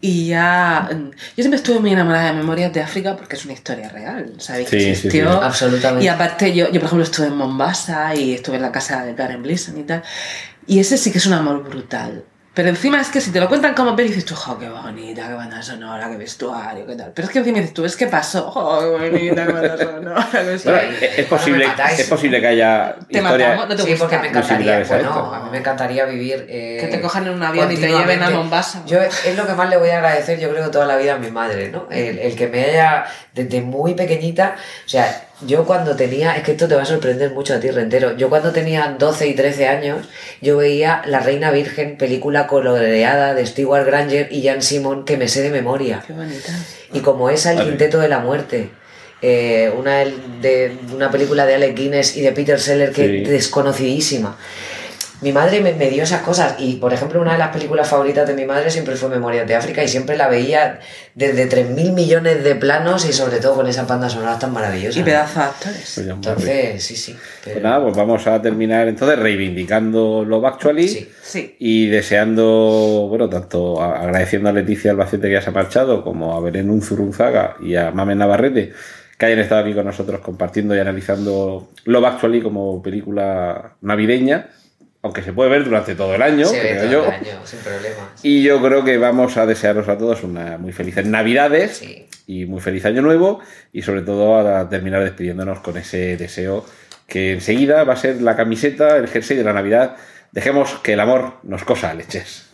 Y 0.00 0.28
ya. 0.28 0.88
mm, 0.92 1.10
Yo 1.10 1.14
siempre 1.42 1.56
estuve 1.56 1.80
muy 1.80 1.92
enamorada 1.92 2.26
de 2.26 2.32
Memorias 2.34 2.72
de 2.72 2.80
África 2.82 3.16
porque 3.16 3.34
es 3.36 3.44
una 3.44 3.54
historia 3.54 3.88
real. 3.88 4.34
¿Sabéis 4.38 4.68
que 4.70 4.78
Sí, 4.78 4.84
sí, 4.84 4.90
existió? 4.90 5.32
sí. 5.32 5.38
Absolutamente. 5.42 6.04
Y 6.04 6.08
aparte, 6.08 6.54
yo, 6.54 6.66
yo, 6.66 6.80
por 6.80 6.84
ejemplo, 6.84 7.02
estuve 7.02 7.26
en 7.26 7.36
Mombasa 7.36 8.14
y 8.14 8.34
estuve 8.34 8.56
en 8.56 8.62
la 8.62 8.70
casa 8.70 9.04
de 9.04 9.14
Karen 9.16 9.42
Blisson 9.42 9.76
y 9.78 9.82
tal. 9.82 10.02
Y 10.68 10.78
ese 10.78 10.96
sí 10.98 11.10
que 11.10 11.18
es 11.18 11.26
un 11.26 11.32
amor 11.32 11.64
brutal. 11.64 12.24
Pero 12.58 12.70
encima 12.70 13.00
es 13.00 13.08
que 13.08 13.20
si 13.20 13.30
te 13.30 13.38
lo 13.38 13.46
cuentan 13.48 13.72
como 13.72 13.94
peli, 13.94 14.08
dices 14.08 14.24
tú, 14.24 14.34
jo, 14.34 14.58
qué 14.58 14.68
bonita, 14.68 15.28
qué 15.28 15.34
banda 15.34 15.62
sonora, 15.62 16.10
qué 16.10 16.16
vestuario, 16.16 16.84
qué 16.86 16.96
tal. 16.96 17.12
Pero 17.14 17.28
es 17.28 17.32
que 17.32 17.38
encima 17.38 17.58
dices 17.58 17.72
tú, 17.72 17.84
es 17.84 17.94
que 17.94 18.08
pasó, 18.08 18.50
jo, 18.50 18.80
qué 18.80 18.86
bonita, 19.10 19.46
qué 19.46 19.52
banda 19.52 19.78
sonora, 19.78 20.28
qué 20.28 20.36
Bueno, 20.38 20.50
vestuario. 20.50 20.90
es, 21.00 21.18
es 21.20 21.26
posible, 21.26 21.68
es 21.96 22.06
posible 22.08 22.40
que 22.40 22.46
haya 22.48 22.96
Te 23.08 23.18
historias- 23.20 23.48
matamos, 23.50 23.68
no 23.68 23.76
te 23.76 23.82
sí, 23.84 23.90
gusta. 23.90 24.04
porque 24.06 24.18
me 24.18 24.28
encantaría. 24.30 24.84
Bueno, 24.88 25.34
a 25.34 25.40
mí 25.44 25.50
me 25.52 25.58
encantaría 25.58 26.04
vivir. 26.06 26.46
eh, 26.48 26.78
Que 26.80 26.88
te 26.88 27.00
cojan 27.00 27.28
en 27.28 27.34
un 27.34 27.42
avión 27.44 27.70
y 27.70 27.76
te 27.76 27.86
lleven 27.92 28.24
a. 28.24 28.30
Mombasa. 28.30 28.82
Yo 28.86 29.00
es 29.02 29.36
lo 29.36 29.46
que 29.46 29.52
más 29.52 29.70
le 29.70 29.76
voy 29.76 29.90
a 29.90 29.98
agradecer, 29.98 30.40
yo 30.40 30.50
creo 30.50 30.64
que 30.64 30.70
toda 30.72 30.86
la 30.86 30.96
vida 30.96 31.14
a 31.14 31.18
mi 31.18 31.30
madre, 31.30 31.70
¿no? 31.70 31.86
El, 31.92 32.18
el 32.18 32.34
que 32.34 32.48
me 32.48 32.64
haya, 32.64 33.04
desde 33.34 33.60
muy 33.60 33.94
pequeñita, 33.94 34.56
o 34.84 34.88
sea, 34.88 35.27
yo 35.46 35.64
cuando 35.64 35.94
tenía, 35.96 36.36
es 36.36 36.42
que 36.42 36.52
esto 36.52 36.66
te 36.68 36.74
va 36.74 36.82
a 36.82 36.86
sorprender 36.86 37.30
mucho 37.32 37.54
a 37.54 37.60
ti, 37.60 37.70
Rentero, 37.70 38.16
yo 38.16 38.28
cuando 38.28 38.52
tenía 38.52 38.96
12 38.98 39.26
y 39.28 39.34
13 39.34 39.68
años, 39.68 40.06
yo 40.40 40.56
veía 40.56 41.02
La 41.06 41.20
Reina 41.20 41.50
Virgen, 41.50 41.96
película 41.96 42.46
coloreada 42.46 43.34
de 43.34 43.46
Stewart 43.46 43.86
Granger 43.86 44.28
y 44.32 44.42
Jan 44.46 44.62
Simon, 44.62 45.04
que 45.04 45.16
me 45.16 45.28
sé 45.28 45.42
de 45.42 45.50
memoria. 45.50 46.02
Qué 46.06 46.12
bonita. 46.12 46.52
Y 46.92 47.00
como 47.00 47.30
esa, 47.30 47.52
El. 47.52 47.64
Quinteto 47.64 47.98
de 48.00 48.08
la 48.08 48.18
Muerte. 48.18 48.70
eh, 49.20 49.72
una 49.76 49.98
de, 49.98 50.72
una 50.94 51.10
película 51.10 51.44
de 51.44 51.56
Alec 51.56 51.74
Guinness 51.76 52.16
y 52.16 52.20
de 52.20 52.30
Peter 52.32 52.60
Seller 52.60 52.92
que 52.92 53.04
Sí. 53.06 53.22
es 53.24 53.28
desconocidísima. 53.28 54.36
Mi 55.20 55.32
madre 55.32 55.60
me, 55.60 55.72
me 55.74 55.90
dio 55.90 56.04
esas 56.04 56.22
cosas 56.22 56.54
y, 56.58 56.76
por 56.76 56.92
ejemplo, 56.92 57.20
una 57.20 57.32
de 57.32 57.38
las 57.38 57.48
películas 57.48 57.88
favoritas 57.88 58.26
de 58.28 58.34
mi 58.34 58.44
madre 58.44 58.70
siempre 58.70 58.94
fue 58.94 59.08
Memorias 59.08 59.48
de 59.48 59.56
África 59.56 59.82
y 59.82 59.88
siempre 59.88 60.16
la 60.16 60.28
veía 60.28 60.78
desde 61.14 61.48
3.000 61.48 61.92
millones 61.92 62.44
de 62.44 62.54
planos 62.54 63.04
y 63.08 63.12
sobre 63.12 63.38
todo 63.40 63.54
con 63.56 63.66
esas 63.66 63.88
bandas 63.88 64.12
sonoras 64.12 64.38
tan 64.38 64.52
maravillosas. 64.52 64.96
Y 64.96 65.02
pedazos 65.02 65.34
de 65.36 65.42
actores. 65.42 65.92
Pues. 65.96 66.06
Entonces, 66.06 66.84
sí, 66.84 66.94
sí. 66.96 67.16
pero- 67.44 67.54
Pues 67.54 67.62
nada, 67.64 67.82
pues 67.82 67.96
vamos 67.96 68.26
a 68.28 68.40
terminar 68.40 68.86
entonces 68.86 69.18
reivindicando 69.18 70.24
Love 70.24 70.44
Actually 70.44 70.86
Sí. 70.88 71.08
Sí. 71.22 71.56
y 71.58 71.88
deseando, 71.88 73.06
bueno, 73.08 73.28
tanto 73.28 73.82
agradeciendo 73.82 74.48
a 74.48 74.52
Leticia 74.52 74.92
Albacete 74.92 75.26
que 75.28 75.34
ya 75.34 75.42
se 75.42 75.50
ha 75.50 75.52
marchado, 75.52 76.02
como 76.04 76.36
a 76.36 76.40
Belén 76.40 76.70
Unzurunzaga 76.70 77.56
y 77.60 77.74
a 77.76 77.90
Mamen 77.90 78.18
Navarrete 78.18 78.72
que 79.18 79.26
hayan 79.26 79.40
estado 79.40 79.62
aquí 79.62 79.74
con 79.74 79.84
nosotros 79.84 80.20
compartiendo 80.20 80.76
y 80.76 80.78
analizando 80.78 81.70
Love 81.86 82.04
Actually 82.04 82.40
como 82.40 82.80
película 82.80 83.72
navideña, 83.80 84.50
aunque 85.02 85.22
se 85.22 85.32
puede 85.32 85.50
ver 85.50 85.64
durante 85.64 85.94
todo 85.94 86.14
el 86.14 86.22
año, 86.22 86.46
se 86.46 86.56
ve 86.60 86.70
creo 86.70 86.82
todo 86.82 86.90
yo. 86.90 87.04
el 87.06 87.14
año, 87.14 87.40
sin 87.46 87.58
problemas. 87.60 87.96
Y 88.22 88.42
yo 88.42 88.60
creo 88.62 88.84
que 88.84 88.98
vamos 88.98 89.36
a 89.36 89.46
desearos 89.46 89.88
a 89.88 89.96
todos 89.98 90.22
una 90.24 90.58
muy 90.58 90.72
felices 90.72 91.06
Navidades 91.06 91.76
Sí. 91.78 92.06
y 92.26 92.44
muy 92.46 92.60
feliz 92.60 92.84
Año 92.84 93.02
Nuevo 93.02 93.40
y 93.72 93.82
sobre 93.82 94.02
todo 94.02 94.38
a 94.38 94.68
terminar 94.68 95.02
despidiéndonos 95.04 95.60
con 95.60 95.76
ese 95.76 96.16
deseo 96.16 96.64
que 97.06 97.32
enseguida 97.32 97.84
va 97.84 97.94
a 97.94 97.96
ser 97.96 98.20
la 98.20 98.36
camiseta, 98.36 98.96
el 98.96 99.08
jersey 99.08 99.36
de 99.36 99.44
la 99.44 99.52
Navidad. 99.52 99.96
Dejemos 100.32 100.74
que 100.82 100.92
el 100.92 101.00
amor 101.00 101.34
nos 101.42 101.64
cosa 101.64 101.94
leches. 101.94 102.50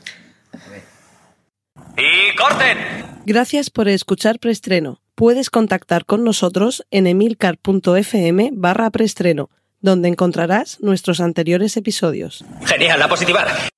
¡Y 1.96 2.36
corten! 2.36 2.78
Gracias 3.26 3.70
por 3.70 3.88
escuchar 3.88 4.38
Preestreno. 4.38 5.00
Puedes 5.14 5.48
contactar 5.50 6.04
con 6.04 6.24
nosotros 6.24 6.84
en 6.90 7.06
emilcar.fm 7.06 8.50
barra 8.52 8.90
preestreno, 8.90 9.48
donde 9.84 10.08
encontrarás 10.08 10.78
nuestros 10.80 11.20
anteriores 11.20 11.76
episodios. 11.76 12.42
Genial, 12.64 13.02
a 13.02 13.08
positivar. 13.08 13.73